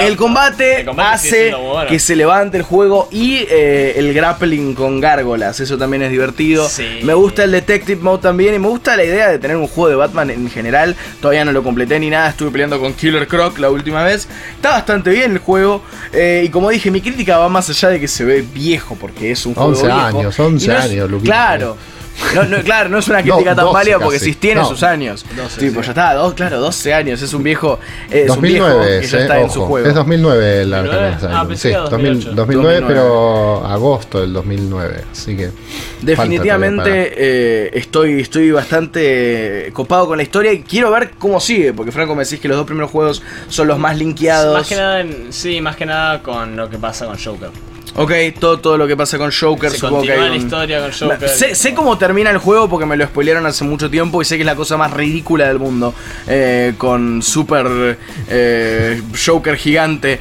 El 0.00 0.16
combate, 0.16 0.86
hace 0.98 1.54
que 1.88 1.98
se 1.98 2.16
levante 2.16 2.56
el 2.56 2.62
juego 2.62 3.08
y 3.10 3.46
el 3.50 4.12
grappling 4.14 4.74
con 4.74 5.00
gárgolas, 5.00 5.60
eso 5.60 5.76
también 5.78 6.02
es 6.02 6.10
divertido. 6.10 6.68
Me 7.02 7.14
gusta 7.14 7.44
el 7.44 7.52
Detective 7.52 8.00
Mode 8.00 8.22
también 8.22 8.54
y 8.54 8.58
me 8.58 8.68
gusta 8.68 8.96
la 8.96 9.04
idea 9.04 9.28
de 9.28 9.38
tener 9.38 9.56
un 9.56 9.66
juego 9.66 9.88
de 9.88 9.96
Batman 9.96 10.30
en 10.30 10.50
general. 10.50 10.96
Todavía 11.20 11.44
no 11.44 11.52
lo 11.52 11.62
completé 11.62 11.98
ni 11.98 12.10
nada, 12.10 12.30
estuve 12.30 12.50
peleando 12.50 12.80
con 12.80 12.94
Killer 12.94 13.26
Croc 13.26 13.58
la 13.58 13.70
última 13.70 14.04
vez. 14.04 14.28
Está 14.54 14.70
bastante 14.70 15.10
bien 15.10 15.32
el 15.32 15.38
juego 15.38 15.82
y 16.12 16.48
como 16.48 16.70
dije, 16.70 16.90
mi 16.90 17.00
crítica 17.00 17.38
va 17.38 17.48
más 17.48 17.68
allá 17.68 17.88
de 17.88 18.00
que 18.00 18.08
se 18.08 18.24
ve 18.24 18.42
viejo 18.42 18.96
porque 19.00 19.30
es 19.30 19.46
un 19.46 19.54
juego 19.54 19.70
11 19.70 19.90
años, 19.90 20.38
11 20.52 20.72
años, 20.72 21.10
Claro. 21.22 21.76
No, 22.34 22.44
no, 22.44 22.62
claro, 22.62 22.88
no 22.88 22.98
es 22.98 23.08
una 23.08 23.22
crítica 23.22 23.54
tan 23.54 23.72
válida 23.72 23.98
porque 23.98 24.18
si 24.18 24.34
tiene 24.34 24.64
sus 24.64 24.82
años. 24.82 25.24
tipo, 25.58 25.80
ya 25.80 25.90
está, 25.90 26.14
dos, 26.14 26.34
claro, 26.34 26.60
12 26.60 26.94
años. 26.94 27.22
Es 27.22 27.34
un 27.34 27.42
viejo. 27.42 27.78
Es 28.10 28.26
2009, 28.28 28.74
un 28.74 28.80
viejo 28.80 29.00
que 29.00 29.06
ya 29.06 29.18
está 29.18 29.40
en 29.40 29.50
su 29.50 29.62
juego. 29.62 29.88
Es 29.88 29.94
2009 29.94 30.66
la 30.66 31.18
ah, 31.30 31.48
Sí, 31.54 31.70
2009, 31.70 32.84
pero 32.86 33.66
agosto 33.66 34.20
del 34.20 34.32
2009. 34.32 35.04
Así 35.10 35.36
que. 35.36 35.50
Definitivamente 36.00 37.12
eh, 37.16 37.70
estoy, 37.74 38.20
estoy 38.20 38.50
bastante 38.50 39.70
copado 39.72 40.08
con 40.08 40.16
la 40.16 40.22
historia 40.22 40.52
y 40.52 40.62
quiero 40.62 40.90
ver 40.90 41.12
cómo 41.18 41.40
sigue. 41.40 41.72
Porque, 41.72 41.92
Franco, 41.92 42.14
me 42.14 42.24
decís 42.24 42.40
que 42.40 42.48
los 42.48 42.56
dos 42.56 42.66
primeros 42.66 42.90
juegos 42.90 43.22
son 43.48 43.68
los 43.68 43.78
más 43.78 43.96
linkeados. 43.96 44.58
Más 44.58 44.68
que 44.68 44.76
nada, 44.76 45.04
sí, 45.30 45.60
más 45.60 45.76
que 45.76 45.86
nada 45.86 46.22
con 46.22 46.56
lo 46.56 46.68
que 46.68 46.78
pasa 46.78 47.06
con 47.06 47.18
Joker. 47.18 47.50
Ok, 47.94 48.12
todo, 48.38 48.58
todo 48.58 48.78
lo 48.78 48.86
que 48.86 48.96
pasa 48.96 49.18
con 49.18 49.30
Joker. 49.30 49.70
Se 49.70 49.78
supongo 49.78 50.02
que 50.02 50.12
hay 50.12 50.30
la 50.30 50.36
historia 50.36 50.80
con 50.80 50.92
Joker. 50.92 51.28
Sé, 51.28 51.74
cómo 51.74 51.98
termina 51.98 52.30
el 52.30 52.38
juego 52.38 52.68
porque 52.68 52.86
me 52.86 52.96
lo 52.96 53.04
spoilearon 53.06 53.44
hace 53.46 53.64
mucho 53.64 53.90
tiempo 53.90 54.22
y 54.22 54.24
sé 54.24 54.36
que 54.36 54.42
es 54.42 54.46
la 54.46 54.56
cosa 54.56 54.76
más 54.76 54.92
ridícula 54.92 55.46
del 55.48 55.58
mundo. 55.58 55.94
Eh, 56.26 56.74
con 56.78 57.22
super 57.22 57.98
eh, 58.28 59.02
Joker 59.24 59.56
gigante. 59.56 60.20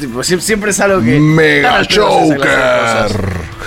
Tipo, 0.00 0.24
siempre 0.24 0.70
es 0.70 0.80
algo 0.80 1.00
que. 1.00 1.20
Mega 1.20 1.82
Joker. 1.88 3.10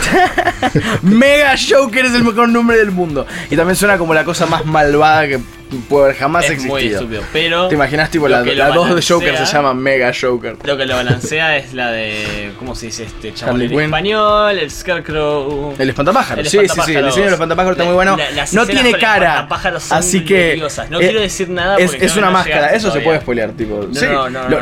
Mega 1.03 1.55
Joker 1.57 2.05
es 2.05 2.13
el 2.13 2.23
mejor 2.23 2.49
nombre 2.49 2.77
del 2.77 2.91
mundo. 2.91 3.25
Y 3.49 3.55
también 3.55 3.75
suena 3.77 3.97
como 3.97 4.13
la 4.13 4.25
cosa 4.25 4.45
más 4.45 4.65
malvada 4.65 5.27
que 5.27 5.39
puede 5.77 6.05
haber 6.05 6.17
jamás 6.17 6.45
es 6.45 6.51
existido. 6.51 6.75
Muy 6.75 6.87
estúpido, 6.87 7.23
pero. 7.31 7.67
¿Te 7.67 7.75
imaginas, 7.75 8.09
tipo, 8.09 8.27
la, 8.27 8.41
la 8.41 8.69
dos 8.69 8.95
de 8.95 9.01
Joker 9.01 9.37
se 9.37 9.45
llama 9.45 9.73
Mega 9.73 10.11
Joker? 10.19 10.57
Lo 10.63 10.77
que 10.77 10.85
lo 10.85 10.95
balancea 10.95 11.57
es 11.57 11.73
la 11.73 11.91
de. 11.91 12.53
¿Cómo 12.57 12.75
se 12.75 12.87
dice 12.87 13.03
este 13.03 13.33
chaval? 13.33 13.61
El 13.61 13.79
español, 13.79 14.57
el 14.57 14.71
Scarecrow. 14.71 15.75
El 15.77 15.89
espantapájaro. 15.89 16.43
sí, 16.43 16.59
sí, 16.67 16.81
sí. 16.85 16.95
El 16.95 17.05
diseño 17.05 17.25
del 17.25 17.33
espantapájaro 17.33 17.73
está 17.73 17.83
muy 17.83 17.93
bueno. 17.93 18.17
no 18.53 18.65
tiene 18.65 18.93
cara. 18.93 19.47
Así 19.91 20.25
que. 20.25 20.61
No 20.89 20.99
quiero 20.99 21.21
decir 21.21 21.49
nada. 21.49 21.77
Es, 21.77 21.93
es 21.93 22.15
una 22.15 22.29
máscara. 22.29 22.73
Eso 22.73 22.91
se 22.91 23.01
puede 23.01 23.21
spoilear, 23.21 23.51
tipo. 23.51 23.87
sí, 23.93 24.05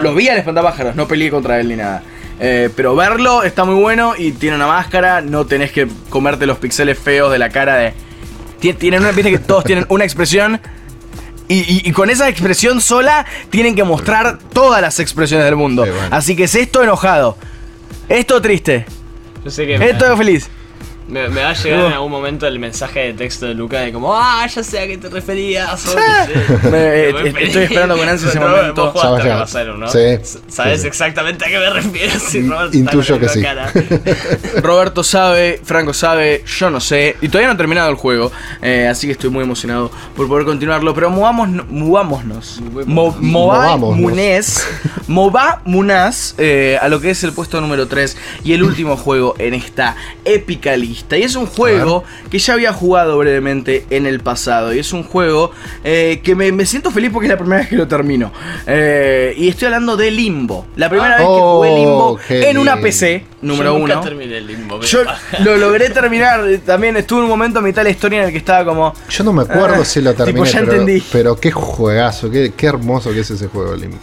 lo, 0.01 0.16
vi 0.16 0.30
al 0.30 0.38
espantapájaros, 0.38 0.95
no 0.95 1.08
peleé 1.08 1.30
contra 1.30 1.60
él 1.60 1.68
ni 1.68 1.76
nada. 1.76 2.01
Eh, 2.39 2.70
pero 2.76 2.95
verlo 2.95 3.43
está 3.43 3.66
muy 3.66 3.76
bueno 3.76 4.14
y 4.16 4.32
tiene 4.32 4.55
una 4.55 4.68
máscara, 4.68 5.22
no 5.22 5.45
tenés 5.45 5.72
que 5.72 5.88
comerte 6.10 6.45
los 6.45 6.60
pixeles 6.60 6.97
feos 6.97 7.32
de 7.32 7.39
la 7.39 7.49
cara 7.49 7.76
de... 7.78 7.93
Tienen 8.60 9.01
una, 9.01 9.12
viste 9.12 9.32
que 9.32 9.39
todos 9.39 9.64
tienen 9.64 9.86
una 9.89 10.03
expresión 10.03 10.60
y, 11.50 11.91
con 11.91 12.10
esa 12.10 12.30
expresión 12.30 12.82
sola 12.82 13.26
tienen 13.50 13.76
que 13.76 13.84
mostrar 13.84 14.38
todas 14.54 14.82
las 14.82 15.00
expresiones 15.00 15.45
del 15.45 15.56
mundo. 15.56 15.86
Así 16.12 16.36
que 16.36 16.43
es 16.45 16.56
esto 16.56 16.84
enojado, 16.84 17.38
esto 18.10 18.41
triste, 18.41 18.86
esto 19.45 20.18
feliz. 20.18 20.50
Me, 21.08 21.28
va 21.30 21.49
a 21.49 21.53
llegar 21.53 21.86
en 21.86 21.93
algún 21.93 22.12
momento 22.12 22.47
el 22.47 22.60
mensaje 22.60 22.99
de 22.99 23.14
texto 23.14 23.45
de 23.45 23.53
Luca 23.53 23.80
de 23.80 23.93
como, 23.93 24.14
ah, 24.14 24.45
ya 24.47 24.62
sé 24.62 24.80
a 24.80 24.88
qué 24.88 24.97
te 24.97 25.10
referías. 25.10 25.95
Eh, 26.78 27.34
estoy 27.41 27.64
esperando 27.64 27.97
con 27.97 28.08
ansia 28.08 28.30
ese 28.30 28.39
momento. 28.39 28.93
Sabes 30.47 30.84
exactamente 30.84 31.45
a 31.45 31.47
qué 31.47 31.60
me 31.60 31.70
refiero. 31.70 32.20
Si 32.20 32.39
Intuyo 32.78 33.20
que 33.20 33.30
sí. 33.30 33.43
Roberto 34.62 35.03
sabe, 35.03 35.62
Franco 35.64 35.93
sabe, 35.93 36.43
yo 36.45 36.70
no 36.70 36.80
sé. 36.80 37.16
Y 37.22 37.30
todavía 37.30 37.47
no 37.47 37.53
he 37.53 37.58
terminado 37.58 37.89
el 37.89 37.95
juego. 37.95 38.32
Eh, 38.62 38.88
así 38.88 39.08
que 39.08 39.14
estoy 39.14 39.30
muy 39.30 39.43
emocionado 39.43 39.91
por 40.16 40.28
poder 40.28 40.45
continuarlo. 40.45 40.93
Pero 40.93 41.10
movámonos. 41.10 41.66
movámonos. 41.70 42.60
Mová 42.88 43.78
Munez. 43.78 44.68
Mová 45.08 45.62
Munaz 45.66 46.36
eh, 46.38 46.78
a 46.82 46.89
lo 46.89 46.99
que 46.99 47.12
es 47.12 47.24
el 47.24 47.34
puesto 47.34 47.62
número 47.62 47.88
3 47.88 48.18
y 48.43 48.53
el 48.53 48.64
último 48.64 48.97
juego 48.97 49.36
en 49.38 49.53
esta 49.53 49.95
épica 50.26 50.76
lista. 50.76 50.97
Y 51.12 51.24
es 51.24 51.36
un 51.36 51.45
juego 51.45 52.04
que 52.30 52.39
ya 52.39 52.54
había 52.54 52.74
jugado 52.74 53.18
brevemente 53.18 53.86
en 53.89 54.06
el 54.06 54.20
pasado. 54.20 54.74
Y 54.74 54.80
es 54.80 54.93
un 54.93 55.04
juego 55.04 55.52
eh, 55.84 56.22
que 56.24 56.36
me, 56.36 56.66
siento 56.66 56.91
feliz 56.91 57.12
porque 57.12 57.28
es 57.28 57.32
la 57.32 57.38
primera 57.38 57.62
vez 57.62 57.70
que 57.70 57.76
lo 57.76 57.88
termino. 57.88 58.32
Eh, 58.66 59.34
y 59.38 59.48
estoy 59.48 59.68
hablando 59.68 59.98
de 59.98 60.12
Limbo. 60.12 60.68
La 60.76 60.89
primera 60.89 61.18
vez 61.18 61.20
que 61.20 61.26
jugué 61.26 61.76
Limbo 61.76 62.12
oh, 62.14 62.20
en 62.30 62.58
una 62.58 62.78
PC, 62.78 63.26
número 63.41 63.78
Yo 63.78 63.84
uno. 63.84 64.02
terminé 64.02 64.41
Limbo. 64.41 64.82
Yo 64.82 65.04
lo 65.43 65.58
logré 65.58 65.89
terminar. 65.89 66.43
También 66.66 66.98
estuve 66.98 67.20
en 67.20 67.24
un 67.26 67.30
momento 67.30 67.60
a 67.60 67.62
mitad 67.62 67.82
de 67.82 67.86
la 67.86 67.91
historia 67.91 68.20
en 68.20 68.26
el 68.26 68.32
que 68.32 68.39
estaba 68.39 68.66
como. 68.66 68.93
Yo 69.10 69.24
no 69.24 69.34
me 69.34 69.43
acuerdo 69.43 69.82
ah, 69.82 69.86
si 69.86 70.02
lo 70.02 70.14
terminé. 70.14 70.50
pero, 70.52 71.06
pero, 71.12 71.36
qué 71.39 71.52
juegazo, 71.52 72.30
qué, 72.30 72.54
qué 72.56 72.68
hermoso 72.68 73.12
que 73.12 73.22
es 73.22 73.32
ese 73.32 73.48
juego 73.48 73.76
Limbo. 73.76 73.98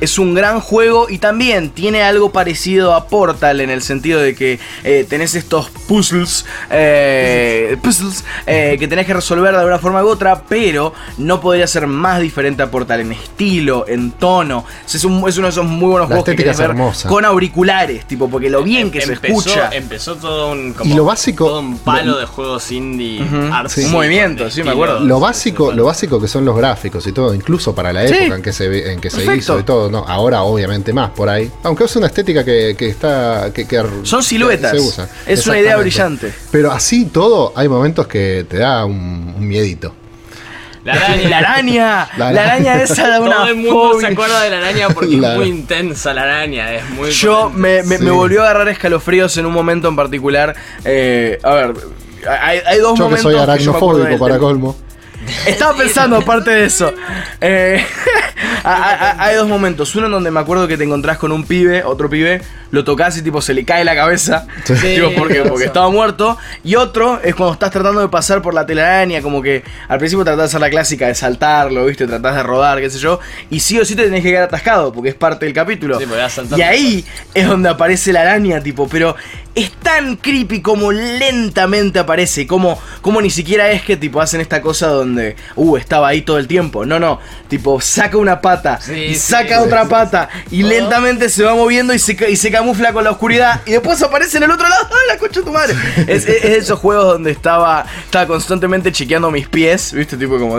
Es 0.00 0.18
un 0.18 0.34
gran 0.34 0.60
juego 0.60 1.08
y 1.08 1.18
también 1.18 1.70
tiene 1.70 2.02
algo 2.02 2.30
parecido 2.30 2.94
a 2.94 3.06
Portal 3.06 3.60
en 3.60 3.70
el 3.70 3.82
sentido 3.82 4.20
de 4.20 4.34
que 4.34 4.58
eh, 4.84 5.06
tenés 5.08 5.34
estos 5.34 5.70
puzzles, 5.86 6.46
eh, 6.70 7.76
puzzles 7.82 8.24
eh, 8.46 8.76
que 8.78 8.88
tenés 8.88 9.06
que 9.06 9.14
resolver 9.14 9.52
de 9.52 9.58
alguna 9.58 9.78
forma 9.78 10.02
u 10.02 10.08
otra, 10.08 10.42
pero 10.48 10.94
no 11.18 11.40
podría 11.40 11.66
ser 11.66 11.86
más 11.86 12.20
diferente 12.20 12.62
a 12.62 12.70
Portal 12.70 13.00
en 13.00 13.12
estilo, 13.12 13.86
en 13.88 14.12
tono. 14.12 14.64
Es, 14.86 15.04
uno 15.04 15.22
de 15.24 15.30
esos 15.30 15.64
muy 15.64 15.90
buenos 15.90 16.08
juegos 16.08 16.24
que 16.24 16.36
querés 16.36 16.58
ver 16.58 16.74
con 17.06 17.24
auriculares, 17.24 18.06
tipo, 18.06 18.28
porque 18.28 18.48
lo 18.48 18.62
bien 18.62 18.90
que 18.90 19.00
se 19.02 19.12
escucha. 19.12 19.70
Empezó 19.72 20.16
todo 20.16 20.52
un, 20.52 20.74
y 20.84 20.94
lo 20.94 21.04
básico, 21.04 21.46
todo 21.46 21.60
un 21.60 21.78
palo 21.78 22.18
de 22.18 22.26
juegos 22.26 22.70
indie, 22.72 23.20
un 23.20 23.90
movimiento, 23.90 24.50
sí, 24.50 24.62
me 24.62 24.70
acuerdo. 24.70 25.00
Lo 25.00 25.20
básico, 25.20 25.72
lo 25.72 25.84
básico 25.84 26.20
que 26.20 26.28
son 26.28 26.44
los 26.44 26.56
gráficos 26.56 27.06
y 27.06 27.12
todo, 27.12 27.34
incluso 27.34 27.74
para 27.74 27.92
la 27.92 28.04
época 28.04 28.36
en 28.36 28.42
que 28.42 28.52
se, 28.52 28.92
en 28.92 29.00
que 29.00 29.10
se 29.10 29.36
hizo 29.36 29.58
y 29.58 29.62
todo 29.62 29.89
Ahora 29.98 30.42
obviamente 30.42 30.92
más 30.92 31.10
por 31.10 31.28
ahí. 31.28 31.50
Aunque 31.62 31.84
es 31.84 31.96
una 31.96 32.06
estética 32.06 32.44
que, 32.44 32.74
está... 32.80 33.52
Que, 33.52 33.66
Son 34.02 34.22
siluetas. 34.22 34.74
Es 35.26 35.46
una 35.46 35.58
idea 35.58 35.76
brillante. 35.76 36.32
Pero 36.50 36.72
así 36.72 37.06
todo, 37.06 37.52
hay 37.56 37.68
momentos 37.68 38.06
que 38.06 38.46
te 38.48 38.58
da 38.58 38.84
un, 38.84 39.34
miedito. 39.38 39.94
La 40.84 40.94
araña. 40.94 41.28
la 41.28 41.38
araña. 41.38 42.08
La 42.16 42.28
araña, 42.28 42.82
esa 42.82 43.10
de 43.10 43.20
una 43.20 43.36
Todo 43.36 43.46
el 43.48 43.56
mundo 43.56 44.00
se 44.00 44.06
acuerda 44.06 44.42
de 44.42 44.50
la 44.50 44.58
araña 44.58 44.88
porque 44.88 45.14
es 45.14 45.36
muy 45.36 45.48
intensa 45.48 46.14
la 46.14 46.22
araña. 46.22 46.72
Es 46.72 46.88
muy 46.90 47.10
Yo 47.10 47.50
me, 47.50 47.82
me, 47.82 47.98
volvió 48.10 48.40
a 48.42 48.44
agarrar 48.44 48.68
escalofríos 48.68 49.36
en 49.36 49.44
un 49.44 49.52
momento 49.52 49.88
en 49.88 49.96
particular. 49.96 50.56
Eh, 50.84 51.38
a 51.42 51.54
ver, 51.54 51.74
hay, 52.26 52.60
hay 52.66 52.78
dos 52.78 52.98
momentos. 52.98 53.24
Yo 53.24 53.30
que 53.30 53.34
soy 53.34 53.42
aracnofóbico 53.42 54.18
para 54.18 54.38
colmo. 54.38 54.76
Estaba 55.46 55.76
pensando 55.76 56.16
aparte 56.16 56.50
de 56.50 56.64
eso. 56.64 56.92
Eh, 57.40 57.84
hay 58.64 59.34
dos 59.36 59.48
momentos. 59.48 59.94
Uno 59.94 60.06
en 60.06 60.12
donde 60.12 60.30
me 60.30 60.40
acuerdo 60.40 60.66
que 60.66 60.76
te 60.76 60.84
encontrás 60.84 61.18
con 61.18 61.32
un 61.32 61.44
pibe, 61.44 61.84
otro 61.84 62.08
pibe, 62.08 62.40
lo 62.70 62.84
tocas 62.84 63.16
y 63.16 63.22
tipo 63.22 63.40
se 63.42 63.54
le 63.54 63.64
cae 63.64 63.84
la 63.84 63.94
cabeza. 63.94 64.46
porque, 65.16 65.42
porque 65.42 65.64
estaba 65.64 65.90
muerto. 65.90 66.38
Y 66.64 66.76
otro 66.76 67.20
es 67.22 67.34
cuando 67.34 67.54
estás 67.54 67.70
tratando 67.70 68.00
de 68.00 68.08
pasar 68.08 68.42
por 68.42 68.54
la 68.54 68.66
telaraña, 68.66 69.20
como 69.22 69.42
que 69.42 69.62
al 69.88 69.98
principio 69.98 70.24
tratás 70.24 70.38
de 70.38 70.44
hacer 70.44 70.60
la 70.60 70.70
clásica 70.70 71.06
de 71.06 71.14
saltarlo, 71.14 71.86
¿viste? 71.86 72.06
Tratás 72.06 72.36
de 72.36 72.42
rodar, 72.42 72.80
qué 72.80 72.90
sé 72.90 72.98
yo. 72.98 73.20
Y 73.50 73.60
sí 73.60 73.78
o 73.78 73.84
sí 73.84 73.94
te 73.94 74.04
tenés 74.04 74.22
que 74.22 74.30
quedar 74.30 74.44
atascado, 74.44 74.92
porque 74.92 75.10
es 75.10 75.14
parte 75.14 75.44
del 75.46 75.54
capítulo. 75.54 75.98
y 76.56 76.62
ahí 76.62 77.04
es 77.34 77.46
donde 77.46 77.68
aparece 77.68 78.12
la 78.12 78.22
araña, 78.22 78.60
tipo, 78.60 78.88
pero 78.88 79.16
es 79.54 79.72
tan 79.72 80.16
creepy 80.16 80.62
como 80.62 80.92
lentamente 80.92 81.98
aparece, 81.98 82.46
como, 82.46 82.80
como 83.00 83.20
ni 83.20 83.30
siquiera 83.30 83.70
es 83.70 83.82
que 83.82 83.96
tipo 83.96 84.20
hacen 84.20 84.40
esta 84.40 84.62
cosa 84.62 84.88
donde, 84.88 85.36
uh, 85.56 85.76
estaba 85.76 86.08
ahí 86.08 86.22
todo 86.22 86.38
el 86.38 86.46
tiempo. 86.46 86.86
No, 86.86 87.00
no, 87.00 87.18
tipo 87.48 87.80
saca 87.80 88.16
una 88.16 88.40
pata 88.40 88.78
y 88.88 89.14
saca 89.16 89.62
otra 89.62 89.86
pata 89.86 90.28
y 90.50 90.62
lentamente 90.62 91.28
se 91.28 91.42
va 91.42 91.54
moviendo 91.54 91.92
y 91.92 91.98
se, 91.98 92.16
y 92.30 92.36
se 92.36 92.50
camufla 92.50 92.92
con 92.92 93.04
la 93.04 93.10
oscuridad 93.10 93.60
y 93.66 93.72
después 93.72 94.00
aparece 94.02 94.36
en 94.36 94.44
el 94.44 94.50
otro 94.50 94.68
lado. 94.68 94.86
¡Ah, 94.90 94.94
la 95.08 95.18
concha 95.18 95.40
de 95.40 95.46
tu 95.46 95.52
madre! 95.52 95.74
Es, 96.06 96.26
esos 96.26 96.78
juegos 96.78 97.06
donde 97.06 97.30
estaba, 97.30 97.84
estaba 98.04 98.26
constantemente 98.26 98.92
chequeando 98.92 99.30
mis 99.30 99.48
pies, 99.48 99.92
¿viste? 99.92 100.16
Tipo 100.16 100.38
como. 100.38 100.58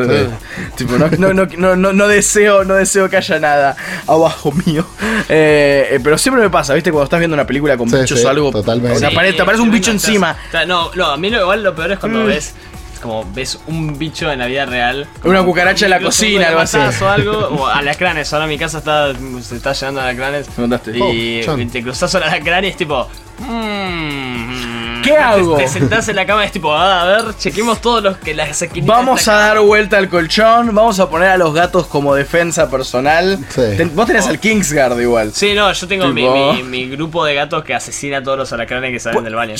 Tipo, 0.76 0.98
no, 0.98 1.34
no, 1.34 1.76
no, 1.76 1.94
no, 1.94 2.08
deseo, 2.08 2.64
no 2.64 2.76
deseo 2.76 3.10
que 3.10 3.18
haya 3.18 3.40
nada 3.40 3.76
abajo 4.08 4.52
mío. 4.66 4.86
Eh, 5.30 5.88
eh, 5.92 6.00
pero 6.04 6.18
siempre 6.18 6.44
me 6.44 6.50
pasa, 6.50 6.74
¿viste? 6.74 6.92
Cuando 6.92 7.06
estás 7.06 7.20
viendo 7.20 7.36
una 7.36 7.46
película 7.46 7.78
con 7.78 7.90
bichos 7.90 8.24
o 8.24 8.30
algo. 8.30 8.52
Totalmente. 8.82 9.34
te 9.34 9.42
aparece 9.42 9.64
un 9.64 9.72
bicho 9.72 9.92
encima. 9.92 10.36
No, 10.68 10.92
no, 10.96 11.06
a 11.08 11.18
mí 11.18 11.28
igual 11.28 11.64
lo 11.64 11.76
peor 11.76 11.94
es 11.94 12.00
cuando 12.00 12.20
mm. 12.20 12.28
ves 12.28 12.54
como 13.02 13.26
ves 13.34 13.60
un 13.68 13.98
bicho 13.98 14.32
en 14.32 14.40
la 14.40 14.46
vida 14.46 14.66
real. 14.66 15.08
Una 15.24 15.44
cucaracha 15.44 15.86
en 15.86 15.92
la 15.92 16.00
cocina, 16.00 16.48
algo 16.48 16.62
así. 16.62 16.78
O 16.78 17.08
algo, 17.08 17.32
o 17.32 17.68
alacranes. 17.68 18.32
Ahora 18.32 18.48
mi 18.48 18.58
casa 18.58 18.78
está, 18.78 19.14
se 19.42 19.56
está 19.56 19.74
llenando 19.74 20.02
de 20.02 20.10
alacranes. 20.10 20.48
Y 20.94 21.42
oh, 21.48 21.58
te 21.72 21.82
cruzas 21.82 22.14
al 22.16 22.24
alacrán 22.24 22.64
y 22.66 22.68
es 22.68 22.78
tipo. 22.78 23.08
Mmm, 23.40 24.71
¿Qué 25.04 25.18
hago? 25.18 25.58
Te, 25.58 25.68
sentás 25.68 26.08
en 26.10 26.16
la 26.16 26.26
cama 26.26 26.44
y 26.44 26.48
es 26.48 26.52
tipo, 26.52 26.74
ah, 26.74 27.02
a 27.02 27.06
ver, 27.06 27.38
chequemos 27.38 27.82
todos 27.82 28.04
los 28.04 28.18
que 28.18 28.34
las 28.34 28.52
Vamos 28.84 29.28
a 29.28 29.34
dar 29.34 29.60
vuelta 29.60 29.98
al 29.98 30.10
colchón, 30.10 30.74
vamos 30.76 31.00
a 31.00 31.10
poner 31.10 31.30
a 31.30 31.38
los 31.38 31.54
gatos 31.54 31.88
como 31.88 32.14
defensa 32.16 32.70
personal. 32.70 33.40
vos 33.94 34.08
tenés 34.08 34.28
al 34.28 34.40
Kingsguard 34.40 35.00
igual. 35.00 35.32
Sí, 35.34 35.54
no, 35.54 35.72
yo 35.72 35.88
tengo 35.88 36.08
mi, 36.08 36.90
grupo 36.90 37.26
de 37.26 37.34
gatos 37.34 37.64
que 37.64 37.74
asesina 37.74 38.18
a 38.18 38.24
todos 38.24 38.38
los 38.38 38.54
alacranes 38.54 38.92
que 38.92 39.00
salen 39.00 39.24
del 39.24 39.36
baño. 39.36 39.56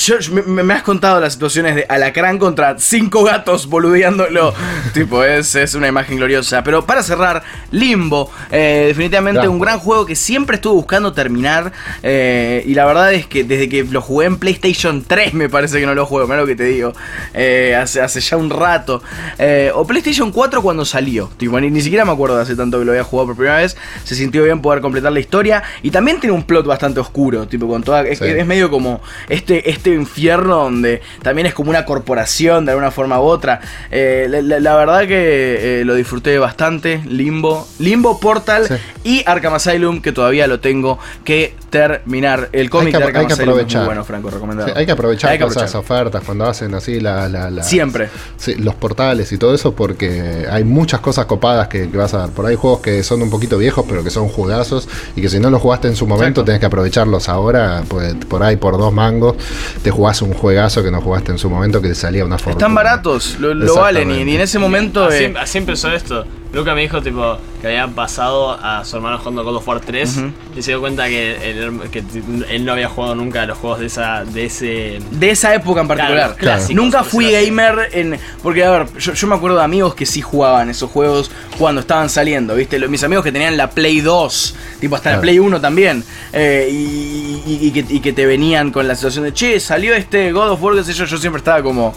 me, 0.46 0.74
has 0.74 0.82
contado 0.82 1.20
las 1.20 1.32
situaciones 1.32 1.74
de 1.74 1.86
alacrán 1.88 2.38
contra 2.38 2.78
cinco 2.78 3.24
gatos 3.24 3.66
boludeándolo. 3.66 4.54
tipo, 4.94 5.24
es, 5.24 5.54
es 5.54 5.74
una 5.74 5.88
imagen 5.88 6.16
gloriosa. 6.16 6.62
Pero 6.62 6.84
para 6.84 7.02
cerrar, 7.02 7.42
Limbo, 7.70 8.30
eh, 8.50 8.84
definitivamente 8.88 9.48
un 9.48 9.58
gran 9.58 9.78
juego 9.78 10.06
que 10.06 10.16
siempre 10.16 10.56
estuve 10.56 10.74
buscando 10.74 11.12
terminar. 11.12 11.72
Eh, 12.02 12.62
y 12.66 12.74
la 12.74 12.84
verdad 12.84 13.12
es 13.12 13.26
que 13.26 13.44
desde 13.44 13.68
que 13.68 13.84
lo 13.84 14.00
jugué 14.00 14.26
en 14.26 14.38
PlayStation 14.38 15.04
3 15.04 15.31
me 15.42 15.48
parece 15.48 15.80
que 15.80 15.86
no 15.86 15.94
lo 15.94 16.06
juego, 16.06 16.26
mira 16.26 16.40
lo 16.40 16.46
que 16.46 16.56
te 16.56 16.64
digo. 16.64 16.92
Eh, 17.34 17.74
hace, 17.74 18.00
hace 18.00 18.20
ya 18.20 18.36
un 18.36 18.50
rato. 18.50 19.02
Eh, 19.38 19.70
o 19.74 19.86
PlayStation 19.86 20.30
4 20.30 20.62
cuando 20.62 20.84
salió. 20.84 21.30
Tipo, 21.36 21.60
ni, 21.60 21.80
siquiera 21.80 22.04
me 22.04 22.12
acuerdo 22.12 22.36
de 22.36 22.42
hace 22.42 22.56
tanto 22.56 22.78
que 22.78 22.84
lo 22.84 22.92
había 22.92 23.04
jugado 23.04 23.28
por 23.28 23.36
primera 23.36 23.58
vez. 23.58 23.76
Se 24.04 24.14
sintió 24.14 24.44
bien 24.44 24.60
poder 24.60 24.80
completar 24.80 25.12
la 25.12 25.20
historia. 25.20 25.62
Y 25.82 25.90
también 25.90 26.20
tiene 26.20 26.34
un 26.34 26.44
plot 26.44 26.66
bastante 26.66 27.00
oscuro. 27.00 27.46
Tipo, 27.46 27.68
con 27.68 27.82
toda. 27.82 28.02
Es, 28.02 28.20
medio 28.46 28.70
como 28.70 29.00
este, 29.28 29.70
este 29.70 29.94
infierno 29.94 30.56
donde 30.56 31.02
también 31.22 31.46
es 31.46 31.54
como 31.54 31.70
una 31.70 31.84
corporación 31.84 32.64
de 32.64 32.72
alguna 32.72 32.90
forma 32.90 33.20
u 33.20 33.24
otra. 33.24 33.60
Eh, 33.90 34.28
la, 34.28 34.76
verdad 34.76 35.06
que 35.06 35.82
lo 35.84 35.94
disfruté 35.94 36.38
bastante. 36.38 37.02
Limbo. 37.06 37.66
Limbo 37.78 38.20
Portal 38.20 38.80
y 39.04 39.22
Arkham 39.26 39.54
Asylum, 39.54 40.00
que 40.00 40.12
todavía 40.12 40.46
lo 40.46 40.60
tengo 40.60 40.98
que 41.24 41.54
terminar. 41.72 42.50
El 42.52 42.68
cómic 42.68 42.96
de 42.96 43.02
Arkham 43.02 43.26
Asylum 43.26 43.58
es 43.58 43.74
muy 43.74 43.84
bueno, 43.86 44.04
Franco, 44.04 44.28
recomendado. 44.28 44.72
hay 44.76 44.84
que 44.84 44.92
aprovechar 44.92 45.30
hay 45.30 45.38
que 45.38 45.44
esas 45.46 45.74
ofertas 45.74 46.22
cuando 46.22 46.44
hacen 46.44 46.74
así 46.74 47.00
la, 47.00 47.50
Siempre. 47.62 48.10
los 48.58 48.74
portales 48.74 49.32
y 49.32 49.38
todo 49.38 49.54
eso 49.54 49.74
porque 49.74 50.46
hay 50.50 50.64
muchas 50.64 51.00
cosas 51.00 51.24
copadas 51.24 51.68
que, 51.68 51.86
vas 51.86 52.12
a 52.12 52.26
ver. 52.26 52.34
Por 52.34 52.46
ahí 52.46 52.56
juegos 52.56 52.80
que 52.80 53.02
son 53.02 53.22
un 53.22 53.30
poquito 53.30 53.56
viejos 53.56 53.86
pero 53.88 54.04
que 54.04 54.10
son 54.10 54.28
jugazos 54.28 54.86
y 55.16 55.22
que 55.22 55.30
si 55.30 55.40
no 55.40 55.50
los 55.50 55.62
jugaste 55.62 55.88
en 55.88 55.96
su 55.96 56.06
momento 56.06 56.44
tenés 56.44 56.60
que 56.60 56.66
aprovecharlos 56.66 57.30
ahora. 57.30 57.82
Pues 57.88 58.14
por 58.28 58.42
ahí 58.42 58.56
por 58.56 58.76
dos 58.76 58.92
mangos 58.92 59.36
te 59.82 59.90
jugás 59.90 60.20
un 60.20 60.34
juegazo 60.34 60.82
que 60.82 60.90
no 60.90 61.00
jugaste 61.00 61.32
en 61.32 61.38
su 61.38 61.48
momento 61.48 61.80
que 61.80 61.88
te 61.88 61.94
salía 61.94 62.24
una 62.24 62.38
forma. 62.38 62.52
Están 62.52 62.74
baratos, 62.74 63.38
lo, 63.40 63.74
valen 63.74 64.10
y, 64.10 64.20
en 64.20 64.40
ese 64.42 64.58
momento... 64.58 65.06
Así, 65.06 65.24
eh, 65.24 65.34
así 65.38 65.56
empezó 65.56 65.90
esto. 65.90 66.26
Luca 66.52 66.74
me 66.74 66.82
dijo 66.82 67.00
tipo 67.00 67.38
que 67.62 67.68
había 67.68 67.88
pasado 67.88 68.50
a 68.50 68.84
su 68.84 68.96
hermano 68.96 69.18
jugando 69.18 69.42
God 69.42 69.56
of 69.56 69.68
War 69.68 69.80
3 69.80 70.20
y 70.54 70.62
se 70.62 70.72
dio 70.72 70.80
cuenta 70.80 71.06
que 71.08 71.50
él, 71.50 72.64
no 72.64 72.72
había 72.72 72.88
jugado 72.88 73.14
nunca 73.14 73.46
los 73.46 73.56
juegos 73.56 73.80
de 73.80 73.86
esa 73.86 74.24
de 74.24 74.44
ese 74.44 74.98
de 75.12 75.30
esa 75.30 75.54
época 75.54 75.80
en 75.80 75.88
particular. 75.88 76.36
nunca 76.74 77.04
fui 77.04 77.30
gamer 77.30 77.88
en 77.92 78.18
porque 78.42 78.64
a 78.64 78.70
ver, 78.70 78.98
yo, 78.98 79.26
me 79.28 79.34
acuerdo 79.34 79.56
de 79.56 79.64
amigos 79.64 79.94
que 79.94 80.04
sí 80.04 80.20
jugaban 80.20 80.68
esos 80.68 80.90
juegos 80.90 81.30
cuando 81.58 81.80
estaban 81.80 82.10
saliendo, 82.10 82.54
¿viste? 82.54 82.78
mis 82.86 83.02
amigos 83.02 83.24
que 83.24 83.32
tenían 83.32 83.56
la 83.56 83.70
Play 83.70 84.00
2, 84.00 84.54
tipo 84.80 84.96
hasta 84.96 85.12
la 85.12 85.20
Play 85.20 85.38
1 85.38 85.60
también, 85.60 86.04
eh, 86.32 86.68
y, 86.70 87.70
que, 87.70 87.84
y, 87.88 88.00
que, 88.00 88.12
te 88.12 88.26
venían 88.26 88.70
con 88.70 88.86
la 88.86 88.94
situación 88.94 89.24
de, 89.24 89.32
"Che, 89.32 89.58
salió 89.58 89.94
este 89.94 90.32
God 90.32 90.50
of 90.50 90.62
War", 90.62 90.74
qué 90.74 90.84
sé 90.84 90.92
yo, 90.92 91.06
yo 91.06 91.16
siempre 91.16 91.38
estaba 91.38 91.62
como 91.62 91.94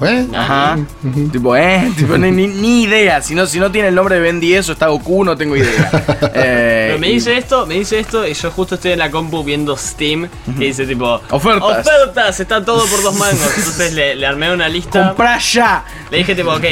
¿Eh? 0.00 0.26
Ajá. 0.34 0.78
Tipo, 1.30 1.56
¿eh? 1.56 1.92
Tipo, 1.96 2.16
ni, 2.18 2.82
idea. 2.82 3.22
Si 3.22 3.34
no, 3.34 3.46
si 3.46 3.60
no 3.60 3.70
tiene 3.70 3.88
el 3.88 3.94
nombre 3.94 4.16
de 4.16 4.20
Ben 4.20 4.40
10 4.40 4.68
o 4.68 4.72
está 4.72 4.88
Goku, 4.88 5.24
no 5.24 5.36
tengo 5.36 5.56
idea. 5.56 5.90
eh, 6.34 6.96
me 6.98 7.08
dice 7.08 7.36
esto, 7.36 7.66
me 7.66 7.74
dice 7.74 7.98
esto 7.98 8.26
y 8.26 8.34
yo 8.34 8.50
justo 8.50 8.74
estoy 8.76 8.92
en 8.92 8.98
la 8.98 9.10
compu 9.10 9.44
viendo 9.44 9.76
Steam 9.76 10.28
y 10.58 10.66
dice 10.66 10.86
tipo... 10.86 11.20
Ofertas. 11.30 11.86
Ofertas, 11.86 12.40
está 12.40 12.64
todo 12.64 12.84
por 12.86 13.02
dos 13.02 13.14
mangos. 13.14 13.52
Entonces 13.56 13.94
le, 13.94 14.26
armé 14.26 14.52
una 14.52 14.68
lista... 14.68 15.08
¡Comprá 15.08 15.38
ya! 15.38 15.84
Le 16.10 16.18
dije 16.18 16.34
tipo, 16.34 16.50
ok, 16.50 16.64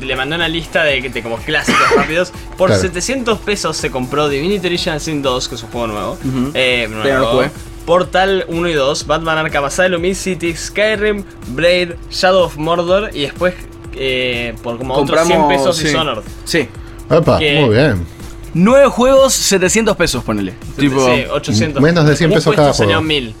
le 0.00 0.16
mandé 0.16 0.36
una 0.36 0.48
lista 0.48 0.84
de, 0.84 1.22
como 1.22 1.36
clásicos 1.38 1.90
rápidos. 1.96 2.32
Por 2.56 2.74
700 2.74 3.38
pesos 3.40 3.76
se 3.76 3.90
compró 3.90 4.28
Divinity 4.28 4.66
Original 4.66 5.00
Sin 5.00 5.22
2, 5.22 5.48
que 5.48 5.54
es 5.54 5.62
un 5.62 5.70
juego 5.70 5.86
nuevo. 5.86 6.18
eh, 6.54 6.88
nuevo. 6.90 7.44
Portal 7.86 8.44
1 8.48 8.68
y 8.68 8.72
2, 8.72 9.06
Batman 9.06 9.38
Arkham 9.38 9.64
Asylum, 9.64 10.14
City, 10.14 10.54
Skyrim, 10.54 11.24
Braid, 11.48 11.92
Shadow 12.10 12.44
of 12.44 12.56
Mordor 12.56 13.10
y 13.12 13.22
después 13.22 13.54
eh, 13.96 14.54
por 14.62 14.78
como 14.78 14.94
otros 14.94 15.26
100 15.26 15.48
pesos 15.48 15.76
sí. 15.76 15.84
Dishonored. 15.84 16.22
Sí. 16.44 16.68
Epa, 17.10 17.38
muy 17.38 17.74
bien. 17.74 18.06
9 18.54 18.86
juegos, 18.86 19.34
700 19.34 19.96
pesos, 19.96 20.22
ponele. 20.22 20.54
Tipo, 20.78 21.04
sí, 21.04 21.24
800. 21.30 21.82
Menos 21.82 22.06
de 22.06 22.16
100 22.16 22.30
pesos 22.32 22.54
cada 22.54 22.72
juego. 22.72 23.02
1000. 23.02 23.34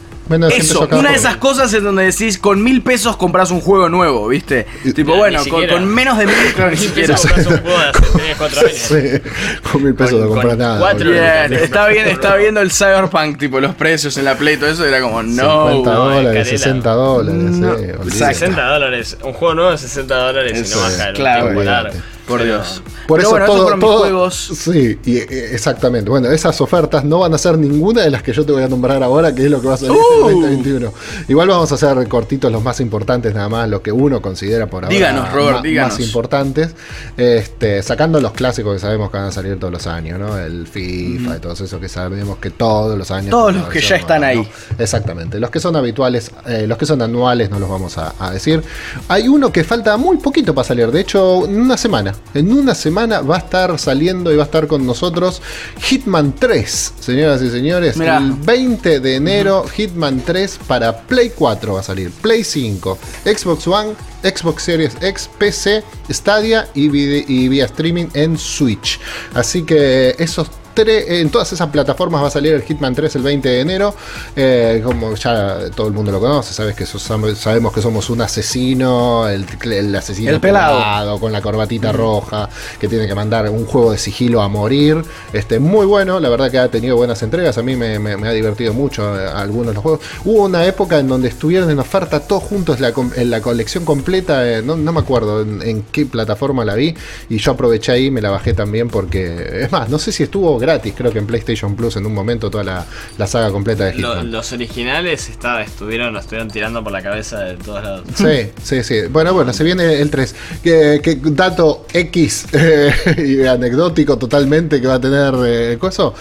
Eso, 0.50 0.88
una 0.90 1.10
de 1.10 1.16
esas 1.16 1.36
cosas 1.36 1.72
es 1.74 1.82
donde 1.82 2.04
decís, 2.04 2.38
con 2.38 2.62
mil 2.62 2.82
pesos 2.82 3.16
compras 3.16 3.50
un 3.50 3.60
juego 3.60 3.90
nuevo, 3.90 4.26
¿viste? 4.28 4.66
tipo, 4.94 5.16
bueno, 5.16 5.40
con, 5.50 5.86
menos 5.86 6.16
de 6.16 6.26
mil, 6.26 6.34
claro, 6.54 6.70
ni 6.70 6.76
siquiera. 6.78 7.14
compras 7.14 7.46
un 7.46 7.58
juego 7.58 7.78
de 7.78 8.34
cuatro 8.38 8.60
años. 8.60 8.74
Sí, 8.84 9.20
con 9.70 9.82
mil 9.84 9.94
pesos 9.94 10.20
no 10.20 10.28
compras 10.28 10.56
nada. 10.56 10.92
estaba, 11.50 11.88
bien, 11.88 12.08
estaba 12.08 12.36
viendo 12.36 12.60
el 12.60 12.70
Cyberpunk, 12.70 13.38
tipo, 13.38 13.60
los 13.60 13.74
precios 13.74 14.16
en 14.16 14.24
la 14.24 14.36
Play 14.36 14.54
y 14.54 14.56
todo 14.56 14.70
eso, 14.70 14.84
era 14.84 15.00
como, 15.00 15.22
no. 15.22 15.70
50 15.70 15.90
dólares, 15.90 16.48
60 16.48 16.90
dólares, 16.90 18.14
60 18.14 18.62
dólares, 18.62 19.16
un 19.22 19.32
juego 19.34 19.54
nuevo 19.54 19.70
de 19.72 19.78
60 19.78 20.14
dólares 20.14 20.70
y 20.70 20.74
no 20.74 20.80
baja 20.80 21.08
el 21.08 21.14
claro, 21.14 21.90
por 22.26 22.42
Dios. 22.42 22.82
Por 23.06 23.20
eso 23.20 23.36
todo, 23.44 23.98
juegos. 23.98 24.50
Sí, 24.54 24.98
y, 25.04 25.18
eh, 25.18 25.50
exactamente. 25.52 26.08
Bueno, 26.08 26.30
esas 26.30 26.58
ofertas 26.60 27.04
no 27.04 27.20
van 27.20 27.34
a 27.34 27.38
ser 27.38 27.58
ninguna 27.58 28.02
de 28.02 28.10
las 28.10 28.22
que 28.22 28.32
yo 28.32 28.46
te 28.46 28.52
voy 28.52 28.62
a 28.62 28.68
nombrar 28.68 29.02
ahora, 29.02 29.34
que 29.34 29.44
es 29.44 29.50
lo 29.50 29.60
que 29.60 29.68
va 29.68 29.74
a 29.74 29.76
salir 29.76 29.92
en 29.92 30.26
el 30.26 30.32
2021. 30.32 30.88
Uh. 30.88 30.92
Igual 31.28 31.48
vamos 31.48 31.70
a 31.72 31.74
hacer 31.74 32.08
cortitos 32.08 32.50
los 32.50 32.62
más 32.62 32.80
importantes, 32.80 33.34
nada 33.34 33.48
más, 33.48 33.68
lo 33.68 33.82
que 33.82 33.92
uno 33.92 34.22
considera 34.22 34.66
por 34.66 34.84
ahora 34.84 34.94
díganos, 34.94 35.32
Robert, 35.32 35.64
más, 35.64 35.92
más 35.92 36.00
importantes. 36.00 36.74
Este, 37.16 37.82
sacando 37.82 38.20
los 38.20 38.32
clásicos 38.32 38.74
que 38.74 38.80
sabemos 38.80 39.10
que 39.10 39.18
van 39.18 39.26
a 39.26 39.32
salir 39.32 39.58
todos 39.58 39.72
los 39.72 39.86
años, 39.86 40.18
¿no? 40.18 40.38
El 40.38 40.66
FIFA 40.66 41.36
y 41.36 41.40
todo 41.40 41.52
eso 41.52 41.80
que 41.80 41.88
sabemos 41.88 42.38
que 42.38 42.50
todos 42.50 42.96
los 42.96 43.10
años. 43.10 43.30
Todos 43.30 43.54
los 43.54 43.68
que 43.68 43.80
ya 43.80 43.96
están 43.96 44.24
ahí. 44.24 44.48
Exactamente. 44.78 45.38
Los 45.38 45.50
que 45.50 45.60
son 45.60 45.76
habituales, 45.76 46.30
eh, 46.46 46.66
los 46.66 46.78
que 46.78 46.86
son 46.86 47.02
anuales 47.02 47.50
no 47.50 47.58
los 47.58 47.68
vamos 47.68 47.98
a, 47.98 48.14
a 48.18 48.30
decir. 48.30 48.62
Hay 49.08 49.28
uno 49.28 49.52
que 49.52 49.62
falta 49.62 49.96
muy 49.96 50.16
poquito 50.16 50.54
para 50.54 50.66
salir, 50.66 50.90
de 50.90 51.00
hecho, 51.00 51.38
una 51.38 51.76
semana. 51.76 52.13
En 52.34 52.52
una 52.52 52.74
semana 52.74 53.20
va 53.20 53.36
a 53.36 53.38
estar 53.38 53.78
saliendo 53.78 54.32
y 54.32 54.36
va 54.36 54.42
a 54.42 54.46
estar 54.46 54.66
con 54.66 54.86
nosotros 54.86 55.42
Hitman 55.80 56.34
3, 56.34 56.94
señoras 56.98 57.42
y 57.42 57.50
señores. 57.50 57.96
El 57.98 58.32
20 58.32 59.00
de 59.00 59.16
enero, 59.16 59.64
Hitman 59.68 60.22
3 60.24 60.60
para 60.66 60.96
Play 61.02 61.32
4 61.34 61.74
va 61.74 61.80
a 61.80 61.82
salir, 61.82 62.10
Play 62.10 62.44
5, 62.44 62.98
Xbox 63.24 63.66
One, 63.66 63.94
Xbox 64.22 64.62
Series 64.62 64.96
X, 65.00 65.30
PC, 65.38 65.84
Stadia 66.10 66.68
y, 66.74 66.84
y 66.84 67.48
vía 67.48 67.66
streaming 67.66 68.06
en 68.14 68.38
Switch. 68.38 68.98
Así 69.34 69.62
que 69.62 70.14
esos 70.18 70.48
en 70.76 71.30
todas 71.30 71.52
esas 71.52 71.68
plataformas 71.70 72.22
va 72.22 72.28
a 72.28 72.30
salir 72.30 72.54
el 72.54 72.62
Hitman 72.62 72.94
3 72.94 73.16
el 73.16 73.22
20 73.22 73.48
de 73.48 73.60
enero. 73.60 73.94
Eh, 74.36 74.82
como 74.84 75.14
ya 75.14 75.70
todo 75.74 75.86
el 75.86 75.92
mundo 75.92 76.12
lo 76.12 76.20
conoce, 76.20 76.52
sabes 76.52 76.74
que 76.74 76.86
sabemos 76.86 77.72
que 77.72 77.82
somos 77.82 78.10
un 78.10 78.20
asesino, 78.20 79.28
el, 79.28 79.94
asesino 79.94 80.30
el 80.30 80.40
pelado. 80.40 81.18
con 81.18 81.32
la 81.32 81.40
corbatita 81.40 81.92
roja, 81.92 82.48
que 82.78 82.88
tiene 82.88 83.06
que 83.06 83.14
mandar 83.14 83.48
un 83.50 83.66
juego 83.66 83.92
de 83.92 83.98
sigilo 83.98 84.42
a 84.42 84.48
morir. 84.48 85.02
Este, 85.32 85.58
muy 85.58 85.86
bueno, 85.86 86.20
la 86.20 86.28
verdad 86.28 86.50
que 86.50 86.58
ha 86.58 86.68
tenido 86.68 86.96
buenas 86.96 87.22
entregas. 87.22 87.58
A 87.58 87.62
mí 87.62 87.76
me, 87.76 87.96
ha 87.96 88.32
divertido 88.32 88.72
mucho 88.72 89.18
eh, 89.18 89.26
algunos 89.26 89.68
de 89.68 89.74
los 89.74 89.82
juegos. 89.82 90.00
Hubo 90.24 90.44
una 90.44 90.64
época 90.64 90.98
en 90.98 91.08
donde 91.08 91.28
estuvieron 91.28 91.70
en 91.70 91.78
oferta 91.78 92.20
todos 92.20 92.42
juntos 92.42 92.78
en 92.80 93.30
la 93.30 93.40
colección 93.40 93.84
completa. 93.84 94.48
Eh, 94.48 94.62
no, 94.62 94.76
me 94.76 95.00
acuerdo 95.00 95.42
en, 95.42 95.62
en, 95.62 95.82
qué 95.90 96.06
plataforma 96.06 96.64
la 96.64 96.74
vi. 96.74 96.94
Y 97.28 97.38
yo 97.38 97.52
aproveché 97.52 97.92
ahí, 97.92 98.10
me 98.10 98.20
la 98.20 98.30
bajé 98.30 98.54
también 98.54 98.88
porque. 98.88 99.62
Es 99.64 99.72
más, 99.72 99.88
no 99.88 99.98
sé 99.98 100.12
si 100.12 100.24
estuvo 100.24 100.58
gratis, 100.64 100.94
creo 100.96 101.12
que 101.12 101.18
en 101.18 101.26
PlayStation 101.26 101.76
Plus 101.76 101.96
en 101.96 102.06
un 102.06 102.14
momento 102.14 102.50
toda 102.50 102.64
la, 102.64 103.26
saga 103.26 103.50
completa 103.50 103.84
de 103.84 103.92
Hitman. 103.94 104.30
los 104.30 104.52
originales 104.52 105.28
está, 105.28 105.62
estuvieron, 105.62 106.16
estuvieron 106.16 106.50
tirando 106.50 106.82
por 106.82 106.92
la 106.92 107.02
cabeza 107.02 107.40
de 107.40 107.56
todos 107.56 107.82
lados. 107.82 108.02
Sí, 108.14 108.50
sí, 108.62 108.82
sí. 108.82 109.00
Bueno, 109.10 109.34
bueno, 109.34 109.52
se 109.52 109.64
viene 109.64 110.00
el 110.00 110.10
3. 110.10 110.34
Que, 110.62 111.18
dato 111.22 111.86
X 111.92 112.46
eh, 112.52 112.92
y 113.18 113.46
anecdótico 113.46 114.16
totalmente 114.16 114.80
que 114.80 114.86
va 114.86 114.94
a 114.94 115.00
tener 115.00 115.34
eh, 115.44 115.76
Coso, 115.78 116.14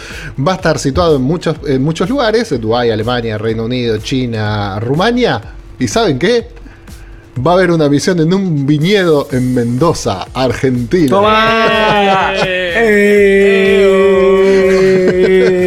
va 0.46 0.54
a 0.54 0.56
estar 0.56 0.80
situado 0.80 1.16
en 1.16 1.22
muchos, 1.22 1.56
en 1.66 1.82
muchos 1.82 2.10
lugares, 2.10 2.50
Dubái, 2.60 2.90
Alemania, 2.90 3.38
Reino 3.38 3.66
Unido, 3.66 3.98
China, 4.00 4.80
Rumania. 4.80 5.42
¿Y 5.80 5.88
saben 5.88 6.20
qué? 6.20 6.48
va 7.36 7.52
a 7.52 7.54
haber 7.56 7.72
una 7.72 7.90
misión 7.90 8.20
en 8.20 8.34
un 8.34 8.66
viñedo 8.66 9.28
en 9.32 9.54
Mendoza, 9.54 10.28
Argentina. 10.34 11.10
¡Toma! 11.10 12.34
Sí. 15.14 15.63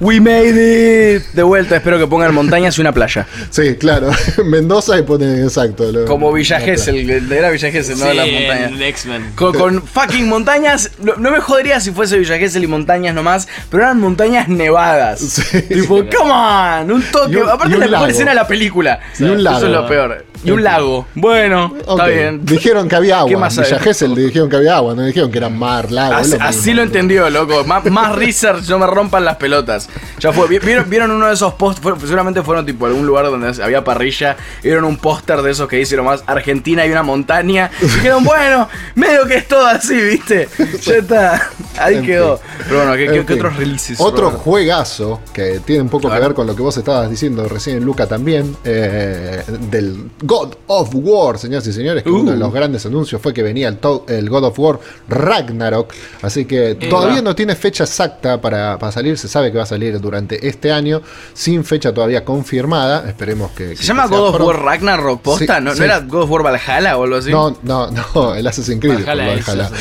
We 0.00 0.18
made 0.18 1.16
it. 1.16 1.24
De 1.34 1.42
vuelta, 1.42 1.76
espero 1.76 1.98
que 1.98 2.06
pongan 2.06 2.34
montañas 2.34 2.78
y 2.78 2.80
una 2.80 2.92
playa. 2.92 3.26
Sí, 3.50 3.76
claro. 3.76 4.10
Mendoza 4.44 4.98
y 4.98 5.02
ponen 5.02 5.44
exacto. 5.44 5.84
Como 6.06 6.32
Villa 6.32 6.58
Gesell, 6.58 7.10
era 7.30 7.50
Villa 7.50 7.70
Gesell, 7.70 7.98
no 7.98 8.12
las 8.12 8.26
montañas. 8.26 9.06
Con, 9.34 9.82
fucking 9.82 10.26
montañas. 10.26 10.90
No, 11.02 11.30
me 11.30 11.40
jodería 11.40 11.80
si 11.80 11.90
fuese 11.90 12.18
Villa 12.18 12.38
Gesell 12.38 12.64
y 12.64 12.66
montañas 12.66 13.14
nomás, 13.14 13.46
pero 13.70 13.82
eran 13.82 14.00
montañas 14.00 14.48
nevadas. 14.48 15.20
Sí. 15.20 15.62
Tipo, 15.62 15.96
come 15.96 16.32
on, 16.32 16.90
un 16.90 17.02
toque. 17.02 17.38
Aparte, 17.40 17.76
la 17.76 17.86
mejor 17.86 18.10
escena 18.10 18.30
de 18.30 18.36
la 18.36 18.46
película. 18.46 19.00
Y 19.18 19.24
un 19.24 19.44
lago. 19.44 19.58
Eso 19.58 19.66
es 19.66 19.72
lo 19.72 19.86
peor. 19.86 20.24
Y 20.42 20.50
un 20.50 20.64
lago. 20.64 21.06
Bueno, 21.14 21.74
está 21.78 22.06
bien. 22.06 22.40
Dijeron 22.46 22.88
que 22.88 22.96
había 22.96 23.18
agua. 23.18 23.28
¿Qué 23.28 23.36
más 23.36 23.56
Villa 23.58 23.78
Gesell 23.78 24.14
dijeron 24.14 24.48
que 24.48 24.56
había 24.56 24.76
agua, 24.76 24.94
no 24.94 25.04
dijeron 25.04 25.30
que 25.30 25.36
era 25.36 25.50
mar, 25.50 25.92
lago. 25.92 26.14
Así, 26.40 26.72
lo, 26.72 26.82
entendió, 26.82 27.28
loco. 27.28 27.64
Más, 27.64 27.84
más 27.86 28.14
research, 28.16 28.66
no 28.70 28.78
me 28.78 28.86
rompan 28.86 29.24
las 29.26 29.36
pelotas. 29.36 29.89
Ya 30.20 30.32
fue. 30.32 30.48
¿Vieron, 30.48 31.10
uno 31.10 31.26
de 31.26 31.34
esos 31.34 31.54
posts? 31.54 31.80
Seguramente 32.00 32.42
fueron 32.42 32.66
tipo 32.66 32.86
algún 32.86 33.06
lugar 33.06 33.26
donde 33.26 33.62
había 33.62 33.82
parrilla. 33.82 34.36
Vieron 34.62 34.84
un 34.84 34.98
póster 34.98 35.40
de 35.40 35.50
esos 35.50 35.66
que 35.66 35.76
dice 35.76 35.96
nomás 35.96 36.22
Argentina 36.26 36.86
y 36.86 36.90
una 36.90 37.02
montaña. 37.02 37.70
Y 37.80 37.84
dijeron, 37.84 38.22
bueno, 38.24 38.68
medio 38.94 39.26
que 39.26 39.36
es 39.36 39.48
todo 39.48 39.66
así, 39.66 39.94
¿viste? 39.94 40.48
Ya 40.82 40.96
está. 40.96 41.50
Ahí 41.78 42.02
quedó. 42.02 42.38
Pero 42.68 42.84
bueno, 42.84 43.24
¿qué, 43.26 43.34
otros 43.34 43.56
releases? 43.56 44.00
Otro 44.00 44.30
juegazo 44.30 45.20
que 45.32 45.60
tiene 45.60 45.82
un 45.82 45.88
poco 45.88 46.10
que 46.10 46.18
ver 46.18 46.34
con 46.34 46.46
lo 46.46 46.54
que 46.54 46.62
vos 46.62 46.76
estabas 46.76 47.08
diciendo 47.08 47.48
recién, 47.48 47.84
Luca, 47.84 48.06
también. 48.06 48.56
Eh, 48.64 49.42
del 49.70 50.10
God 50.22 50.54
of 50.66 50.90
War, 50.92 51.38
señoras 51.38 51.66
y 51.66 51.72
señores. 51.72 52.02
Que 52.02 52.10
uno 52.10 52.32
de 52.32 52.36
uh. 52.36 52.40
los 52.40 52.52
grandes 52.52 52.84
anuncios 52.84 53.20
fue 53.22 53.32
que 53.32 53.42
venía 53.42 53.68
el, 53.68 53.78
el 54.08 54.28
God 54.28 54.44
of 54.44 54.58
War 54.58 54.80
Ragnarok. 55.08 55.92
Así 56.22 56.44
que 56.44 56.74
todavía 56.74 57.22
no 57.22 57.34
tiene 57.34 57.56
fecha 57.56 57.84
exacta 57.84 58.40
para, 58.40 58.78
para 58.78 58.92
salir. 58.92 59.16
Se 59.16 59.28
sabe 59.28 59.50
que 59.50 59.56
va 59.56 59.64
a 59.64 59.66
salir 59.66 59.79
durante 60.00 60.46
este 60.46 60.72
año, 60.72 61.02
sin 61.32 61.64
fecha 61.64 61.92
todavía 61.92 62.24
confirmada. 62.24 63.08
Esperemos 63.08 63.52
que. 63.52 63.76
¿Se 63.76 63.84
llama 63.84 64.06
God 64.06 64.34
of 64.34 64.40
War 64.40 64.62
Ragnarok 64.62 65.22
posta? 65.22 65.60
¿No, 65.60 65.72
era 65.72 66.00
God 66.00 66.22
of 66.22 66.30
War 66.30 66.42
Valhalla 66.42 66.96
o 66.98 67.04
algo 67.04 67.16
así? 67.16 67.30
No, 67.30 67.56
no, 67.62 67.90
no, 67.90 68.34
el 68.36 68.46
Assassin's 68.46 68.80
Creed. 68.80 69.04
Valhalla. 69.04 69.70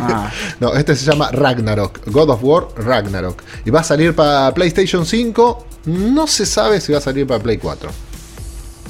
Ah. 0.00 0.30
no, 0.60 0.74
este 0.74 0.94
se 0.94 1.04
llama 1.04 1.30
Ragnarok. 1.32 2.00
God 2.06 2.30
of 2.30 2.40
War 2.42 2.68
Ragnarok. 2.76 3.42
Y 3.64 3.70
va 3.70 3.80
a 3.80 3.84
salir 3.84 4.14
para 4.14 4.52
PlayStation 4.54 5.04
5. 5.04 5.66
No 5.86 6.26
se 6.26 6.46
sabe 6.46 6.80
si 6.80 6.92
va 6.92 6.98
a 6.98 7.00
salir 7.00 7.26
para 7.26 7.42
Play 7.42 7.58
4. 7.58 7.90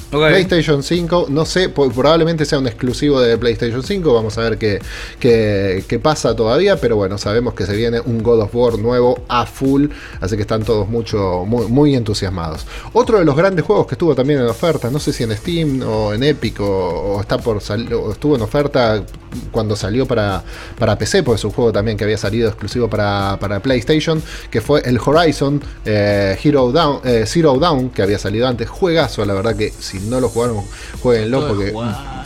PlayStation 0.09 0.83
5, 0.83 1.27
no 1.29 1.45
sé, 1.45 1.69
probablemente 1.69 2.45
sea 2.45 2.59
un 2.59 2.67
exclusivo 2.67 3.21
de 3.21 3.37
PlayStation 3.37 3.83
5, 3.83 4.13
vamos 4.13 4.37
a 4.37 4.41
ver 4.41 4.57
qué, 4.57 4.79
qué, 5.19 5.99
pasa 6.01 6.35
todavía, 6.35 6.77
pero 6.77 6.95
bueno, 6.95 7.17
sabemos 7.17 7.53
que 7.53 7.65
se 7.65 7.75
viene 7.75 7.99
un 7.99 8.23
God 8.23 8.41
of 8.41 8.55
War 8.55 8.79
nuevo 8.79 9.23
a 9.27 9.45
full, 9.45 9.87
así 10.21 10.35
que 10.35 10.41
están 10.41 10.63
todos 10.63 10.87
mucho, 10.87 11.45
muy, 11.45 11.95
entusiasmados. 11.95 12.65
Otro 12.93 13.19
de 13.19 13.25
los 13.25 13.35
grandes 13.35 13.65
juegos 13.65 13.87
que 13.87 13.95
estuvo 13.95 14.15
también 14.15 14.39
en 14.39 14.47
oferta, 14.47 14.89
no 14.89 14.99
sé 14.99 15.13
si 15.13 15.23
en 15.23 15.35
Steam 15.35 15.81
o 15.81 16.13
en 16.13 16.23
Epic 16.23 16.59
o, 16.59 17.19
está 17.21 17.37
por 17.37 17.57
o 17.57 18.11
estuvo 18.11 18.35
en 18.35 18.41
oferta 18.41 19.03
cuando 19.51 19.75
salió 19.75 20.05
para, 20.05 20.43
para 20.77 20.97
PC, 20.97 21.23
porque 21.23 21.37
es 21.37 21.45
un 21.45 21.51
juego 21.51 21.71
también 21.71 21.97
que 21.97 22.03
había 22.03 22.17
salido 22.17 22.47
exclusivo 22.47 22.89
para, 22.89 23.37
PlayStation, 23.61 24.21
que 24.49 24.61
fue 24.61 24.81
el 24.85 24.99
Horizon 25.03 25.61
eh, 25.85 26.37
eh, 26.39 27.25
Zero 27.27 27.59
Down, 27.59 27.89
que 27.89 28.01
había 28.01 28.19
salido 28.19 28.47
antes, 28.47 28.69
juegazo, 28.69 29.25
la 29.25 29.33
verdad 29.33 29.55
que 29.55 29.71
si 29.71 29.98
no 30.07 30.19
lo 30.19 30.29
jugaron, 30.29 30.63
jueguenlo 31.01 31.47
porque 31.47 31.73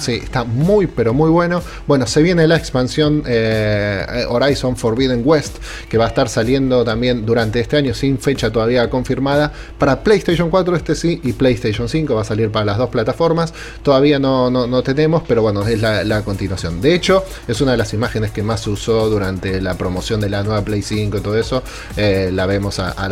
Sí, 0.03 0.19
está 0.21 0.43
muy, 0.43 0.87
pero 0.87 1.13
muy 1.13 1.29
bueno. 1.29 1.61
Bueno, 1.87 2.05
se 2.07 2.21
viene 2.21 2.45
la 2.45 2.57
expansión 2.57 3.23
eh, 3.25 4.25
Horizon 4.27 4.75
Forbidden 4.75 5.21
West, 5.23 5.57
que 5.87 5.97
va 5.97 6.05
a 6.05 6.07
estar 6.09 6.27
saliendo 6.27 6.83
también 6.83 7.25
durante 7.25 7.61
este 7.61 7.77
año, 7.77 7.93
sin 7.93 8.19
fecha 8.19 8.51
todavía 8.51 8.89
confirmada, 8.89 9.53
para 9.77 10.03
PlayStation 10.03 10.49
4, 10.49 10.75
este 10.75 10.95
sí, 10.95 11.21
y 11.23 11.31
PlayStation 11.31 11.87
5. 11.87 12.15
Va 12.15 12.21
a 12.21 12.25
salir 12.25 12.51
para 12.51 12.65
las 12.65 12.77
dos 12.77 12.89
plataformas. 12.89 13.53
Todavía 13.81 14.19
no, 14.19 14.49
no, 14.49 14.83
tenemos, 14.83 15.23
pero 15.25 15.41
bueno, 15.41 15.65
es 15.65 15.81
la, 15.81 16.21
continuación. 16.23 16.81
De 16.81 16.93
hecho, 16.93 17.23
es 17.47 17.61
una 17.61 17.71
de 17.71 17.77
las 17.77 17.93
imágenes 17.93 18.31
que 18.31 18.43
más 18.43 18.61
se 18.61 18.69
usó 18.69 19.09
durante 19.09 19.61
la 19.61 19.75
promoción 19.75 20.19
de 20.19 20.29
la 20.29 20.43
nueva 20.43 20.63
Play 20.63 20.81
5 20.81 21.17
y 21.17 21.21
todo 21.21 21.37
eso. 21.37 21.63
Eh, 21.95 22.29
la 22.33 22.45
vemos 22.45 22.79
a, 22.79 23.07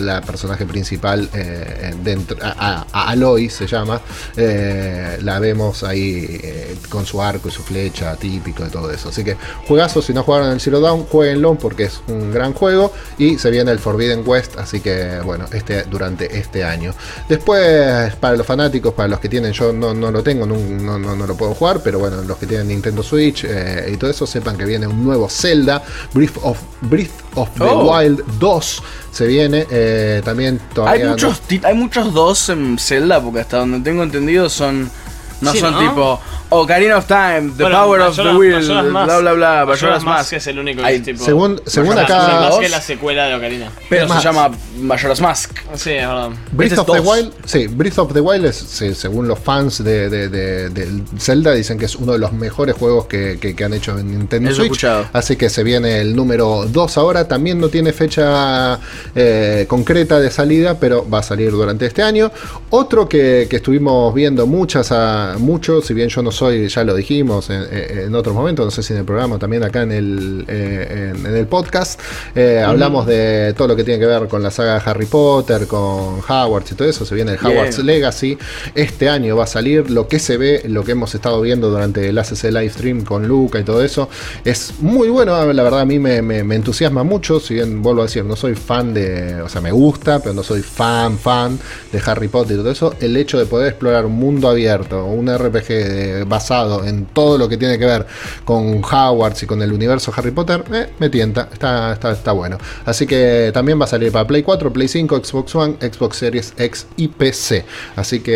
la, 0.00 0.20
personaje 0.22 0.66
principal 0.66 1.28
eh, 1.34 1.94
dentro, 2.02 2.36
a, 2.42 2.84
Aloy 2.92 3.48
se 3.48 3.66
llama. 3.66 4.00
La 4.36 5.38
vemos 5.38 5.82
ahí 5.84 6.26
eh, 6.42 6.76
con 6.88 7.06
su 7.06 7.22
arco 7.22 7.48
y 7.48 7.52
su 7.52 7.62
flecha 7.62 8.16
típico 8.16 8.64
de 8.64 8.70
todo 8.70 8.90
eso. 8.90 9.08
Así 9.08 9.24
que 9.24 9.36
juegazo, 9.66 10.02
si 10.02 10.12
no 10.12 10.22
jugaron 10.22 10.50
el 10.50 10.60
Zero 10.60 10.80
Dawn, 10.80 11.04
jueguenlo 11.04 11.54
porque 11.54 11.84
es 11.84 12.00
un 12.08 12.32
gran 12.32 12.52
juego 12.52 12.92
y 13.18 13.38
se 13.38 13.50
viene 13.50 13.70
el 13.70 13.78
Forbidden 13.78 14.22
West, 14.26 14.58
así 14.58 14.80
que 14.80 15.20
bueno, 15.24 15.46
este 15.52 15.84
durante 15.84 16.38
este 16.38 16.64
año. 16.64 16.94
Después, 17.28 18.14
para 18.16 18.36
los 18.36 18.46
fanáticos, 18.46 18.94
para 18.94 19.08
los 19.08 19.20
que 19.20 19.28
tienen, 19.28 19.52
yo 19.52 19.72
no, 19.72 19.92
lo 19.94 20.22
tengo, 20.22 20.46
no, 20.46 20.56
no, 20.98 21.26
lo 21.26 21.36
puedo 21.36 21.54
jugar, 21.54 21.80
pero 21.82 21.98
bueno, 21.98 22.22
los 22.22 22.38
que 22.38 22.46
tienen 22.46 22.68
Nintendo 22.68 23.02
Switch 23.02 23.44
eh, 23.44 23.90
y 23.92 23.96
todo 23.96 24.10
eso, 24.10 24.26
sepan 24.26 24.56
que 24.56 24.64
viene 24.64 24.86
un 24.86 25.04
nuevo 25.04 25.28
Zelda, 25.28 25.82
Breath 26.12 26.38
of, 26.42 26.58
Breath 26.82 27.31
of 27.34 27.48
the 27.54 27.64
oh. 27.64 27.92
Wild 27.92 28.22
2 28.38 28.82
se 29.10 29.26
viene. 29.26 29.66
Eh, 29.70 30.22
también 30.24 30.60
todavía. 30.74 31.04
Hay 31.04 31.10
muchos, 31.10 31.42
hay 31.62 31.74
muchos 31.74 32.14
dos 32.14 32.48
en 32.48 32.78
Zelda, 32.78 33.20
porque 33.20 33.40
hasta 33.40 33.58
donde 33.58 33.80
tengo 33.80 34.02
entendido 34.02 34.48
son 34.48 34.90
no 35.42 35.54
son 35.54 35.78
tipo 35.78 36.20
Ocarina 36.50 36.98
of 36.98 37.06
Time, 37.06 37.52
The 37.56 37.64
Power 37.64 38.00
of 38.02 38.16
the 38.16 38.34
Wheel, 38.34 38.64
bla 38.64 39.18
bla 39.20 39.32
bla, 39.32 39.66
Majora's 39.66 40.04
Mask. 40.04 40.34
es 40.34 40.46
el 40.46 40.58
único 40.58 40.82
que 40.82 40.94
es 40.94 41.02
tipo. 41.02 41.24
Según, 41.24 41.60
según 41.66 41.98
acá. 41.98 42.50
es 42.60 42.70
la 42.70 42.80
secuela 42.80 43.26
de 43.26 43.34
Ocarina. 43.34 43.70
Pero 43.88 44.08
se 44.08 44.20
llama 44.20 44.50
Majora's 44.78 45.20
Mask. 45.20 45.50
Sí, 45.74 45.90
es 45.92 46.06
verdad. 46.06 46.30
Breath 46.52 46.78
of 46.78 46.92
the 46.92 47.00
Wild, 47.00 47.32
sí, 47.44 47.66
Breath 47.68 47.98
of 47.98 48.12
the 48.12 48.20
Wild 48.20 48.44
es, 48.44 48.56
según 48.56 49.28
los 49.28 49.38
fans 49.38 49.82
de, 49.82 50.10
de, 50.10 50.28
de, 50.28 51.02
Zelda, 51.18 51.52
dicen 51.52 51.78
que 51.78 51.86
es 51.86 51.96
uno 51.96 52.12
de 52.12 52.18
los 52.18 52.32
mejores 52.32 52.76
juegos 52.76 53.06
que, 53.06 53.38
que, 53.38 53.64
han 53.64 53.74
hecho 53.74 53.98
en 53.98 54.10
Nintendo 54.10 54.52
Switch. 54.54 54.84
Así 55.12 55.36
que 55.36 55.48
se 55.48 55.62
viene 55.62 56.00
el 56.00 56.14
número 56.14 56.66
2 56.68 56.98
ahora. 56.98 57.26
También 57.26 57.60
no 57.60 57.68
tiene 57.68 57.92
fecha 57.92 58.78
eh, 59.14 59.66
concreta 59.68 60.20
de 60.20 60.30
salida, 60.30 60.78
pero 60.78 61.08
va 61.08 61.20
a 61.20 61.22
salir 61.22 61.50
durante 61.50 61.86
este 61.86 62.02
año. 62.02 62.30
Otro 62.70 63.08
que, 63.08 63.46
que 63.48 63.56
estuvimos 63.56 64.12
viendo 64.14 64.46
muchas, 64.46 64.92
a, 64.92 65.31
mucho, 65.38 65.80
si 65.82 65.94
bien 65.94 66.08
yo 66.08 66.22
no 66.22 66.30
soy 66.30 66.68
ya 66.68 66.84
lo 66.84 66.94
dijimos 66.94 67.50
en, 67.50 68.14
otro 68.14 68.34
momento, 68.34 68.64
no 68.64 68.70
sé 68.70 68.82
si 68.82 68.92
en 68.92 69.00
el 69.00 69.04
programa, 69.04 69.38
también 69.38 69.62
acá 69.62 69.82
en 69.82 69.92
el, 69.92 70.44
eh, 70.48 71.12
en, 71.14 71.36
el 71.36 71.46
podcast, 71.46 72.00
eh, 72.34 72.62
hablamos 72.64 73.06
de 73.06 73.54
todo 73.56 73.68
lo 73.68 73.76
que 73.76 73.84
tiene 73.84 74.00
que 74.00 74.06
ver 74.06 74.28
con 74.28 74.42
la 74.42 74.50
saga 74.50 74.74
de 74.74 74.82
Harry 74.84 75.06
Potter, 75.06 75.66
con 75.66 76.20
Hogwarts 76.20 76.72
y 76.72 76.74
todo 76.74 76.88
eso, 76.88 77.04
se 77.04 77.14
viene 77.14 77.32
el 77.32 77.38
Hogwarts 77.38 77.78
Legacy, 77.78 78.38
este 78.74 79.08
año 79.08 79.36
va 79.36 79.44
a 79.44 79.46
salir 79.46 79.90
lo 79.90 80.08
que 80.08 80.18
se 80.18 80.36
ve, 80.36 80.62
lo 80.66 80.84
que 80.84 80.92
hemos 80.92 81.14
estado 81.14 81.40
viendo 81.40 81.70
durante 81.70 82.08
el 82.08 82.18
ACC 82.18 82.44
Live 82.44 82.70
Stream 82.70 83.04
con 83.04 83.26
Luca 83.26 83.58
y 83.58 83.64
todo 83.64 83.82
eso, 83.82 84.08
es 84.44 84.74
muy 84.80 85.08
bueno, 85.08 85.52
la 85.52 85.62
verdad 85.62 85.80
a 85.80 85.84
mí 85.84 85.98
me, 85.98 86.18
entusiasma 86.54 87.02
mucho, 87.04 87.40
si 87.40 87.54
bien 87.54 87.82
vuelvo 87.82 88.02
a 88.02 88.04
decir, 88.04 88.24
no 88.24 88.36
soy 88.36 88.54
fan 88.54 88.94
de, 88.94 89.40
o 89.42 89.48
sea, 89.48 89.60
me 89.60 89.72
gusta, 89.72 90.20
pero 90.20 90.34
no 90.34 90.42
soy 90.42 90.62
fan, 90.62 91.18
fan 91.18 91.58
de 91.90 92.02
Harry 92.04 92.28
Potter 92.28 92.56
y 92.56 92.60
todo 92.60 92.70
eso, 92.70 92.94
el 93.00 93.16
hecho 93.16 93.38
de 93.38 93.46
poder 93.46 93.68
explorar 93.68 94.06
un 94.06 94.12
mundo 94.12 94.48
abierto, 94.48 95.04
un 95.04 95.21
RPG 95.26 95.66
de 95.66 96.24
basado 96.24 96.84
en 96.84 97.06
todo 97.06 97.38
lo 97.38 97.48
que 97.48 97.56
tiene 97.56 97.78
que 97.78 97.86
ver 97.86 98.06
con 98.44 98.82
Hogwarts 98.82 99.42
y 99.42 99.46
con 99.46 99.62
el 99.62 99.72
universo 99.72 100.12
Harry 100.16 100.30
Potter, 100.30 100.64
eh, 100.72 100.90
me 100.98 101.08
tienta, 101.10 101.48
está, 101.52 101.92
está, 101.92 102.32
bueno. 102.32 102.58
Así 102.84 103.06
que 103.06 103.50
también 103.52 103.80
va 103.80 103.84
a 103.84 103.88
salir 103.88 104.12
para 104.12 104.26
Play 104.26 104.42
4, 104.42 104.72
Play 104.72 104.88
5, 104.88 105.24
Xbox 105.24 105.54
One, 105.54 105.76
Xbox 105.80 106.16
Series 106.16 106.54
X 106.56 106.86
y 106.96 107.08
PC. 107.08 107.64
Así 107.96 108.20
que 108.20 108.32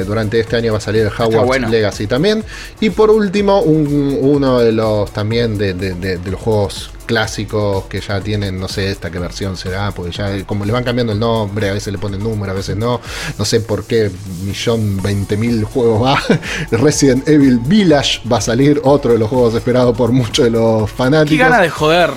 eh, 0.00 0.04
durante 0.04 0.40
este 0.40 0.56
año 0.56 0.72
va 0.72 0.78
a 0.78 0.80
salir 0.80 1.02
el 1.02 1.08
Hogwarts 1.08 1.70
Legacy 1.70 2.06
también. 2.06 2.44
Y 2.80 2.90
por 2.90 3.10
último, 3.10 3.60
uno 3.60 4.58
de 4.58 4.72
los 4.72 5.12
también 5.12 5.58
de 5.58 6.20
los 6.30 6.40
juegos 6.40 6.90
clásicos 7.12 7.84
que 7.90 8.00
ya 8.00 8.22
tienen, 8.22 8.58
no 8.58 8.68
sé 8.68 8.90
esta 8.90 9.10
qué 9.10 9.18
versión 9.18 9.58
será, 9.58 9.90
porque 9.90 10.12
ya 10.12 10.44
como 10.44 10.64
le 10.64 10.72
van 10.72 10.82
cambiando 10.82 11.12
el 11.12 11.20
nombre, 11.20 11.68
a 11.68 11.74
veces 11.74 11.92
le 11.92 11.98
ponen 11.98 12.22
número, 12.22 12.52
a 12.52 12.54
veces 12.54 12.74
no, 12.74 13.02
no 13.38 13.44
sé 13.44 13.60
por 13.60 13.84
qué, 13.84 14.10
millón 14.42 15.02
veinte 15.02 15.36
mil 15.36 15.62
juegos 15.64 16.02
va. 16.02 16.18
Resident 16.70 17.28
Evil 17.28 17.58
Village 17.58 18.22
va 18.26 18.38
a 18.38 18.40
salir, 18.40 18.80
otro 18.82 19.12
de 19.12 19.18
los 19.18 19.28
juegos 19.28 19.54
esperados 19.54 19.94
por 19.94 20.10
muchos 20.10 20.46
de 20.46 20.52
los 20.52 20.90
fanáticos. 20.90 21.36
Qué 21.36 21.36
gana 21.36 21.60
de 21.60 21.68
joder. 21.68 22.10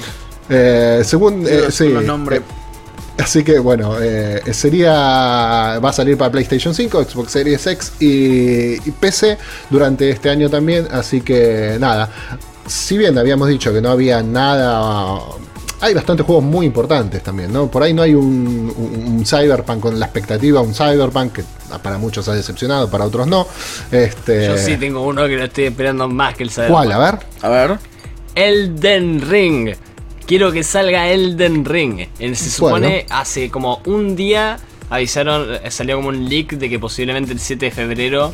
Eh, 0.48 1.02
según, 1.04 1.46
eh, 1.46 1.66
sí, 1.72 1.90
los 1.90 2.06
nombres. 2.06 2.40
Eh, 2.40 3.22
así 3.22 3.44
que 3.44 3.60
bueno, 3.60 3.98
sería. 4.54 4.92
Va 5.84 5.90
a 5.90 5.94
salir 5.94 6.18
para 6.18 6.32
PlayStation 6.32 6.74
5, 6.74 7.04
Xbox 7.04 7.32
Series 7.34 7.68
X 7.68 7.94
y, 8.00 8.80
PC 8.92 9.38
durante 9.70 10.10
este 10.10 10.30
año 10.30 10.50
también. 10.50 10.88
Así 10.90 11.20
que 11.20 11.76
nada 11.82 12.10
si 12.66 12.98
bien 12.98 13.18
habíamos 13.18 13.48
dicho 13.48 13.74
que 13.74 13.82
no 13.82 13.90
había 13.90 14.22
nada 14.24 15.20
hay 15.82 15.94
bastantes 15.94 16.26
juegos 16.26 16.44
muy 16.44 16.66
importantes 16.66 17.22
también, 17.22 17.52
¿no? 17.52 17.70
Por 17.70 17.84
ahí 17.84 17.94
no 17.94 18.02
hay 18.02 18.14
un, 18.14 19.24
Cyberpunk 19.26 19.80
con 19.80 20.00
la 20.00 20.06
expectativa, 20.06 20.62
un 20.62 20.74
Cyberpunk 20.74 21.34
que 21.34 21.44
para 21.82 21.98
muchos 21.98 22.28
ha 22.28 22.34
decepcionado, 22.34 22.90
para 22.90 23.06
otros 23.06 23.28
no. 23.28 23.48
Este... 23.92 24.48
Yo 24.48 24.58
sí 24.58 24.78
tengo 24.78 25.02
uno 25.02 25.28
que 25.28 25.36
lo 25.36 25.44
estoy 25.44 25.66
esperando 25.66 26.08
más 26.08 26.36
que 26.36 26.44
el 26.44 26.50
Cyberpunk. 26.50 26.76
¿Cuál? 26.76 26.92
A 26.92 26.98
ver. 26.98 27.20
A 27.42 27.50
ver. 27.50 27.80
Elden 28.36 29.22
Ring. 29.30 29.76
Quiero 30.26 30.52
que 30.52 30.64
salga 30.64 31.10
Elden 31.10 31.66
Ring. 31.66 32.08
Se 32.18 32.50
supone 32.50 33.06
hace 33.10 33.50
como 33.50 33.82
un 33.86 34.16
día 34.16 34.58
avisaron, 34.90 35.48
salió 35.70 35.98
como 35.98 36.10
un 36.10 36.28
leak 36.28 36.54
de 36.54 36.70
que 36.70 36.80
posiblemente 36.80 37.34
el 37.34 37.40
7 37.40 37.66
de 37.66 37.72
febrero 37.72 38.34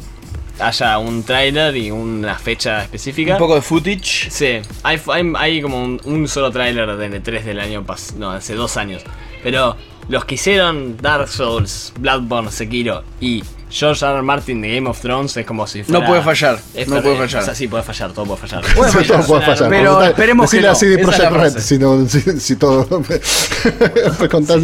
haya 0.59 0.97
un 0.97 1.23
trailer 1.23 1.75
y 1.75 1.91
una 1.91 2.35
fecha 2.37 2.83
específica. 2.83 3.33
Un 3.33 3.39
poco 3.39 3.55
de 3.55 3.61
footage. 3.61 4.29
Sí, 4.29 4.59
hay, 4.83 4.99
hay, 5.35 5.61
como 5.61 5.83
un, 5.83 6.27
solo 6.27 6.51
trailer 6.51 6.95
de 6.95 7.21
N3 7.21 7.43
del 7.43 7.59
año 7.59 7.83
pasado, 7.83 8.19
no, 8.19 8.31
hace 8.31 8.55
dos 8.55 8.77
años. 8.77 9.03
Pero 9.43 9.75
los 10.07 10.25
que 10.25 10.35
hicieron 10.35 10.97
Dark 10.97 11.27
Souls, 11.27 11.93
Bloodborne, 11.99 12.51
Sekiro 12.51 13.03
y 13.19 13.43
George 13.71 14.05
R. 14.05 14.21
Martin 14.21 14.61
de 14.61 14.75
Game 14.75 14.89
of 14.89 14.99
Thrones 14.99 15.37
es 15.37 15.45
como 15.45 15.65
si 15.65 15.83
fuera. 15.83 16.01
No 16.01 16.05
puede 16.05 16.21
fallar. 16.21 16.59
No 16.87 17.01
puede 17.01 17.17
fallar. 17.17 17.41
O 17.41 17.45
sea, 17.45 17.55
sí, 17.55 17.67
puede 17.67 17.83
fallar, 17.83 18.11
todo 18.11 18.25
puede 18.25 18.41
fallar. 18.41 18.63
Puede 18.75 18.91
fallar, 18.91 19.17
todo 19.17 19.27
puede 19.27 19.45
fallar. 19.45 19.69
Pero 19.69 20.03
esperemos 20.03 20.51
que. 20.51 20.61
No. 20.61 20.71
así 20.71 20.87
de 20.87 20.97
Project 20.97 21.31
Red, 21.31 21.57
si, 21.59 21.77
no, 21.79 22.05
si, 22.07 22.55
todo. 22.57 23.01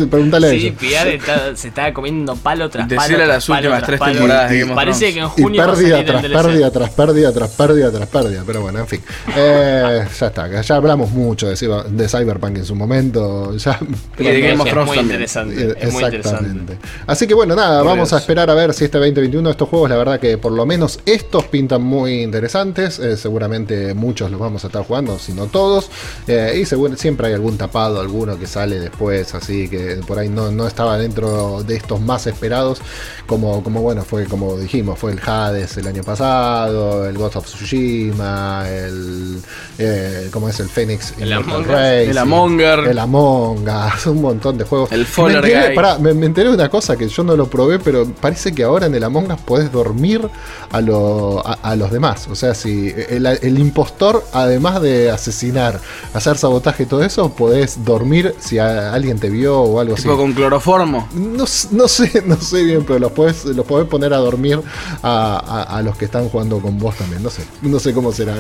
Preguntale 0.10 0.48
a 0.48 0.52
Sí, 0.52 0.76
Piar 0.78 1.08
se 1.56 1.70
está 1.70 1.94
comiendo 1.94 2.36
palo 2.36 2.70
tras 2.70 2.88
palo. 2.88 3.02
Decirle 3.02 3.28
las 3.28 3.48
últimas 3.48 3.84
tres 3.84 4.00
temporadas 4.00 4.50
de 4.52 4.60
Game 4.60 4.72
of 4.72 4.76
Parece 4.76 5.14
que 5.14 5.20
en 5.20 5.30
junio. 5.30 5.64
Y 5.64 5.66
pérdida 5.66 6.06
tras 6.06 6.22
pérdida, 6.24 6.72
tras 6.72 6.90
pérdida, 6.90 7.32
tras 7.32 7.50
pérdida, 7.52 7.92
tras 7.92 8.10
pérdida. 8.10 8.44
Pero 8.46 8.62
bueno, 8.62 8.80
en 8.80 8.88
fin. 8.88 9.02
Eh, 9.36 10.06
ya 10.20 10.28
está. 10.28 10.62
Ya 10.62 10.76
hablamos 10.76 11.12
mucho 11.12 11.48
de, 11.48 11.56
de 11.90 12.10
Cyberpunk 12.10 12.58
en 12.58 12.66
su 12.66 12.76
momento. 12.76 13.56
Ya, 13.56 13.80
y 14.18 14.24
de 14.24 14.42
Game 14.42 14.62
of 14.62 14.70
Thrones. 14.70 14.90
Es 14.90 14.96
muy 14.96 15.04
interesante. 15.04 15.76
Es 15.80 15.94
muy 15.94 16.04
interesante. 16.04 16.78
Así 17.06 17.26
que 17.26 17.34
bueno, 17.34 17.56
nada, 17.56 17.82
vamos 17.84 18.12
a 18.12 18.18
esperar 18.18 18.50
a 18.50 18.54
ver 18.54 18.74
si 18.74 18.86
este 19.06 19.22
2021 19.22 19.50
estos 19.52 19.70
juegos, 19.70 19.90
la 19.90 19.98
verdad 19.98 20.20
que 20.20 20.38
por 20.38 20.52
lo 20.52 20.66
menos 20.66 21.00
estos 21.06 21.46
pintan 21.46 21.84
muy 21.84 22.24
interesantes. 22.24 23.00
Eh, 23.00 23.16
seguramente 23.16 23.94
muchos 23.94 24.32
los 24.32 24.40
vamos 24.40 24.64
a 24.64 24.68
estar 24.68 24.84
jugando, 24.84 25.20
si 25.20 25.34
no 25.34 25.46
todos. 25.46 25.90
Eh, 26.28 26.60
y 26.62 26.66
seguro, 26.66 26.96
siempre 26.98 27.28
hay 27.28 27.34
algún 27.34 27.58
tapado, 27.58 28.00
alguno 28.00 28.38
que 28.40 28.48
sale 28.48 28.80
después, 28.80 29.36
así 29.36 29.70
que 29.70 30.00
por 30.08 30.18
ahí 30.20 30.30
no, 30.30 30.52
no 30.52 30.68
estaba 30.68 30.98
dentro 30.98 31.64
de 31.64 31.76
estos 31.76 32.02
más 32.02 32.28
esperados. 32.28 32.80
Como, 33.28 33.64
como 33.64 33.82
bueno, 33.82 34.04
fue 34.04 34.26
como 34.26 34.58
dijimos, 34.58 34.98
fue 34.98 35.12
el 35.12 35.20
Hades 35.24 35.78
el 35.78 35.88
año 35.88 36.04
pasado, 36.04 37.08
el 37.08 37.18
Ghost 37.18 37.36
of 37.36 37.46
Tsushima, 37.46 38.66
el. 38.70 39.42
Eh, 39.78 40.30
¿Cómo 40.32 40.50
es 40.50 40.60
el 40.60 40.70
Phoenix? 40.70 41.14
El 41.20 41.34
Among 41.34 41.70
Us. 41.70 41.78
El 41.78 42.18
Among 42.18 42.56
Us. 42.56 42.88
El 42.88 43.00
Among 43.00 43.68
Us, 43.68 44.06
un 44.08 44.22
montón 44.22 44.58
de 44.58 44.64
juegos. 44.64 44.92
El 44.92 45.06
Faller 45.06 45.76
me 46.00 46.14
me 46.14 46.26
enteré 46.26 46.50
de 46.50 46.56
una 46.56 46.70
cosa 46.70 46.96
que 46.96 47.08
yo 47.08 47.24
no 47.24 47.36
lo 47.36 47.48
probé, 47.48 47.80
pero 47.80 48.06
parece 48.06 48.54
que 48.54 48.64
ahora 48.64 48.87
en 48.88 48.96
el 48.96 49.04
Among 49.04 49.32
Us 49.32 49.40
podés 49.42 49.72
dormir 49.72 50.28
a, 50.72 50.78
a, 50.78 51.76
los 51.76 51.92
demás. 51.92 52.28
O 52.30 52.36
sea, 52.36 52.54
si 52.54 52.94
el, 53.10 53.60
impostor, 53.60 54.24
además 54.34 54.82
de 54.82 55.12
asesinar, 55.12 55.80
hacer 56.14 56.38
sabotaje 56.38 56.84
y 56.84 56.86
todo 56.86 57.04
eso, 57.04 57.30
podés 57.30 57.86
dormir 57.86 58.36
si 58.40 58.60
alguien 58.60 59.20
te 59.20 59.30
vio 59.30 59.60
o 59.60 59.80
algo 59.80 59.96
¿Tipo 59.96 60.18
con 60.18 60.34
cloroformo? 60.34 61.08
No, 61.14 61.46
no, 61.72 61.88
sé, 61.88 62.24
no 62.26 62.36
sé 62.38 62.64
bien, 62.64 62.84
pero 62.86 63.00
los 63.00 63.12
podés, 63.12 63.46
los 63.46 63.66
podés 63.66 63.88
poner 63.88 64.14
a 64.14 64.18
dormir 64.18 64.60
a, 65.04 65.82
los 65.84 65.98
que 65.98 66.06
están 66.06 66.30
jugando 66.30 66.60
con 66.60 66.78
vos 66.80 66.96
también. 66.96 67.24
No 67.24 67.30
sé, 67.30 67.44
no 67.62 67.80
sé 67.80 67.94
cómo 67.94 68.12
será. 68.12 68.36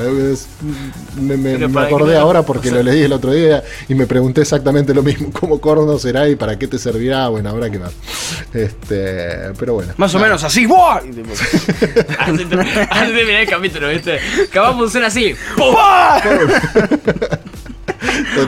me, 1.19 1.79
acordé 1.79 2.17
ahora 2.17 2.43
porque 2.43 2.71
lo 2.71 2.81
leí 2.83 3.03
el 3.03 3.13
otro 3.13 3.31
día 3.31 3.63
y 3.87 3.95
me 3.95 4.07
pregunté 4.07 4.41
exactamente 4.41 4.93
lo 4.93 5.03
mismo. 5.03 5.29
¿Cómo 5.39 5.59
corno 5.59 5.97
será 5.99 6.27
y 6.29 6.35
para 6.35 6.57
qué 6.57 6.67
te 6.67 6.77
servirá? 6.77 7.27
Bueno, 7.29 7.49
habrá 7.49 7.69
que 7.69 7.77
ver. 7.77 7.91
Este, 8.53 9.53
pero 9.57 9.75
bueno. 9.75 9.93
Más 9.97 10.13
o 10.15 10.19
menos 10.19 10.36
menos 10.37 10.43
así. 10.43 10.65
¡Buah! 10.65 10.97
así, 12.19 12.45
termina 12.45 13.41
el 13.41 13.47
capítulo, 13.47 13.89
¿viste? 13.89 14.19
Capaz 14.51 14.73
funciona 14.73 15.07
así. 15.07 15.35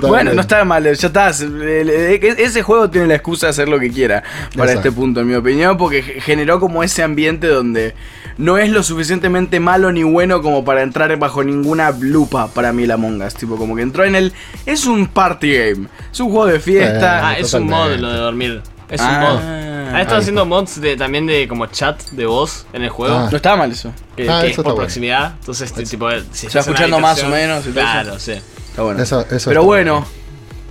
Bueno, 0.02 0.34
no 0.34 0.42
está 0.42 0.64
mal, 0.64 0.84
ya 0.84 1.08
está. 1.08 1.30
Ese 1.30 2.62
juego 2.62 2.90
tiene 2.90 3.08
la 3.08 3.16
excusa 3.16 3.48
de 3.48 3.52
hacer 3.52 3.70
lo 3.70 3.80
que 3.80 3.90
quiera 3.90 4.24
para 4.56 4.74
este 4.74 4.92
punto, 4.92 5.22
en 5.22 5.28
mi 5.28 5.36
opinión, 5.36 5.78
porque 5.78 6.02
generó 6.04 6.60
como 6.60 6.84
ese 6.84 7.02
ambiente 7.04 7.48
donde 7.48 7.96
no 8.38 8.58
es 8.58 8.70
lo 8.70 8.84
suficientemente 8.84 9.60
malo 9.60 9.92
ni 9.92 10.04
bueno 10.04 10.42
como 10.42 10.64
para 10.64 10.84
entrar 10.84 11.18
bajo 11.18 11.44
ninguna 11.44 11.92
lupa 11.92 12.48
para 12.48 12.72
mí 12.72 12.86
la 12.86 12.98
Mongas. 12.98 13.34
Tipo, 13.34 13.58
como 13.58 13.76
que 13.76 13.82
entró 13.82 14.06
en 14.06 14.16
el. 14.16 14.34
Es 14.66 14.86
un 14.86 15.08
party 15.08 15.52
game, 15.52 15.88
es 16.12 16.20
un 16.20 16.30
juego 16.30 16.46
de 16.46 16.60
fiesta. 16.60 17.30
ah, 17.30 17.38
es 17.38 17.54
un 17.54 17.68
mod 17.68 17.96
lo 17.96 18.12
de 18.12 18.18
dormir. 18.18 18.62
Es 18.90 19.02
un 19.02 19.08
ah. 19.08 19.20
mod. 19.20 19.60
Ah, 19.92 20.02
estado 20.02 20.20
haciendo 20.20 20.46
mods 20.46 20.80
de, 20.80 20.96
también 20.96 21.26
de 21.26 21.48
como 21.48 21.66
chat 21.66 22.00
de 22.12 22.26
voz 22.26 22.66
en 22.74 22.84
el 22.84 22.90
juego. 22.90 23.28
No 23.30 23.36
estaba 23.36 23.56
mal 23.56 23.72
eso. 23.72 23.92
Que, 24.16 24.26
es 24.48 24.56
por 24.56 24.76
proximidad. 24.76 25.34
Entonces, 25.40 25.74
tipo, 25.74 26.10
si 26.32 26.48
está 26.48 26.60
escuchando 26.60 27.00
más 27.00 27.24
o 27.24 27.28
menos. 27.28 27.66
Claro, 27.66 28.20
sí. 28.20 28.34
Está 28.34 28.84
bueno. 28.84 29.04
Pero 29.46 29.64
bueno, 29.64 30.06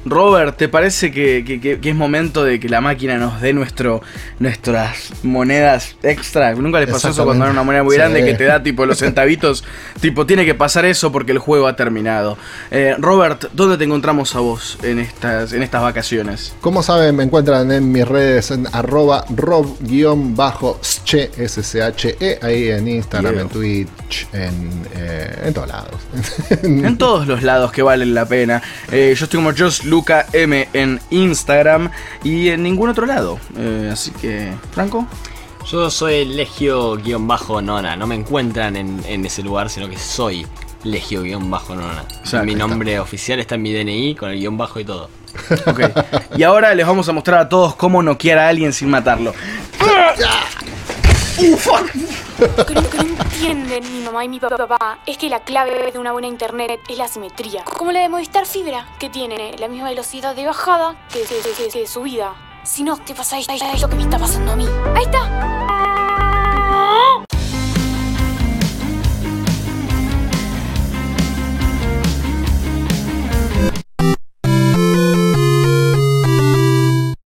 Robert, 0.04 0.56
¿te 0.56 0.68
parece 0.68 1.10
que, 1.10 1.78
es 1.82 1.94
momento 1.94 2.44
de 2.44 2.60
que 2.60 2.68
la 2.68 2.80
máquina 2.80 3.18
nos 3.18 3.40
dé 3.40 3.52
nuestro, 3.52 4.02
nuestras 4.38 5.12
monedas 5.22 5.96
extra? 6.02 6.54
Nunca 6.54 6.80
les 6.80 6.90
pasó 6.90 7.08
eso 7.08 7.24
cuando 7.24 7.44
era 7.44 7.52
una 7.52 7.62
moneda 7.62 7.82
muy 7.82 7.96
grande 7.96 8.24
que 8.24 8.34
te 8.34 8.44
da 8.44 8.62
tipo 8.62 8.86
los 8.86 8.98
centavitos. 8.98 9.64
tipo, 10.00 10.26
tiene 10.26 10.44
que 10.44 10.54
pasar 10.54 10.84
eso 10.84 11.12
porque 11.12 11.32
el 11.32 11.38
juego 11.38 11.66
ha 11.66 11.76
terminado. 11.76 12.38
Eh, 12.70 12.94
Robert, 12.98 13.46
¿dónde 13.52 13.76
te 13.76 13.84
encontramos 13.84 14.34
a 14.34 14.40
vos 14.40 14.78
en 14.82 14.98
estas, 14.98 15.52
en 15.52 15.62
estas 15.62 15.82
vacaciones? 15.82 16.54
Como 16.60 16.82
saben, 16.82 17.16
me 17.16 17.24
encuentran 17.24 17.70
en 17.72 17.92
mis 17.92 18.06
redes 18.06 18.50
en 18.50 18.66
arroba 18.72 19.24
rob-sche, 19.28 21.30
S-C-H-E, 21.36 22.38
ahí 22.42 22.70
en 22.70 22.88
Instagram, 22.88 23.38
en 23.38 23.48
Twitch, 23.48 24.28
en, 24.32 24.82
eh, 24.96 25.42
en 25.44 25.54
todos 25.54 25.68
lados. 25.68 25.94
en 26.62 26.98
todos 26.98 27.26
los 27.26 27.42
lados 27.42 27.72
que 27.72 27.82
valen 27.82 28.14
la 28.14 28.26
pena. 28.26 28.62
Eh, 28.90 29.14
yo 29.16 29.24
estoy 29.24 29.38
como 29.38 29.52
Just 29.56 29.84
Luca 29.88 30.26
M 30.32 30.68
en 30.72 31.00
Instagram 31.10 31.90
y 32.22 32.48
en 32.48 32.62
ningún 32.62 32.88
otro 32.90 33.06
lado. 33.06 33.38
Eh, 33.56 33.90
así 33.92 34.10
que, 34.12 34.52
Franco. 34.72 35.06
Yo 35.70 35.90
soy 35.90 36.24
Legio-Nona. 36.24 37.96
No 37.96 38.06
me 38.06 38.14
encuentran 38.14 38.76
en, 38.76 39.26
ese 39.26 39.42
lugar, 39.42 39.68
sino 39.68 39.88
que 39.88 39.98
soy 39.98 40.46
Legio-Nona. 40.84 42.04
mi 42.44 42.54
nombre 42.54 42.98
oficial 42.98 43.38
está 43.38 43.56
en 43.56 43.62
mi 43.62 43.72
DNI 43.72 44.14
con 44.14 44.30
el 44.30 44.38
guion 44.38 44.56
bajo 44.56 44.80
y 44.80 44.84
todo. 44.84 45.10
Ok. 45.66 45.80
y 46.36 46.42
ahora 46.42 46.74
les 46.74 46.86
vamos 46.86 47.08
a 47.08 47.12
mostrar 47.12 47.40
a 47.40 47.48
todos 47.48 47.74
cómo 47.74 48.02
noquear 48.02 48.38
a 48.38 48.48
alguien 48.48 48.72
sin 48.72 48.88
matarlo. 48.88 49.34
¡Uh! 51.40 51.56
Lo 52.56 52.66
que, 52.66 52.74
no 52.74 52.80
entienden 52.80 53.92
mi 53.92 54.04
mamá 54.04 54.24
y 54.24 54.28
mi 54.28 54.40
papá 54.40 54.98
es 55.06 55.16
que 55.18 55.28
la 55.28 55.40
clave 55.40 55.92
de 55.92 55.98
una 55.98 56.10
buena 56.10 56.26
internet 56.26 56.80
es 56.88 56.98
la 56.98 57.06
simetría. 57.06 57.62
Como 57.64 57.92
la 57.92 58.00
de 58.00 58.08
Movistar 58.08 58.44
Fibra, 58.44 58.88
que 58.98 59.08
tiene 59.08 59.56
la 59.56 59.68
misma 59.68 59.88
velocidad 59.88 60.34
de 60.34 60.46
bajada 60.46 60.96
que, 61.12 61.20
de 61.20 61.86
subida. 61.86 62.34
Si 62.64 62.82
no 62.82 62.96
te 62.96 63.14
pasa 63.14 63.38
esto, 63.38 63.52
es 63.52 63.80
lo 63.80 63.88
que 63.88 63.96
me 63.96 64.02
está 64.02 64.18
pasando 64.18 64.52
a 64.52 64.56
mí. 64.56 64.66
¡Ahí 64.96 65.04
está! 65.04 65.68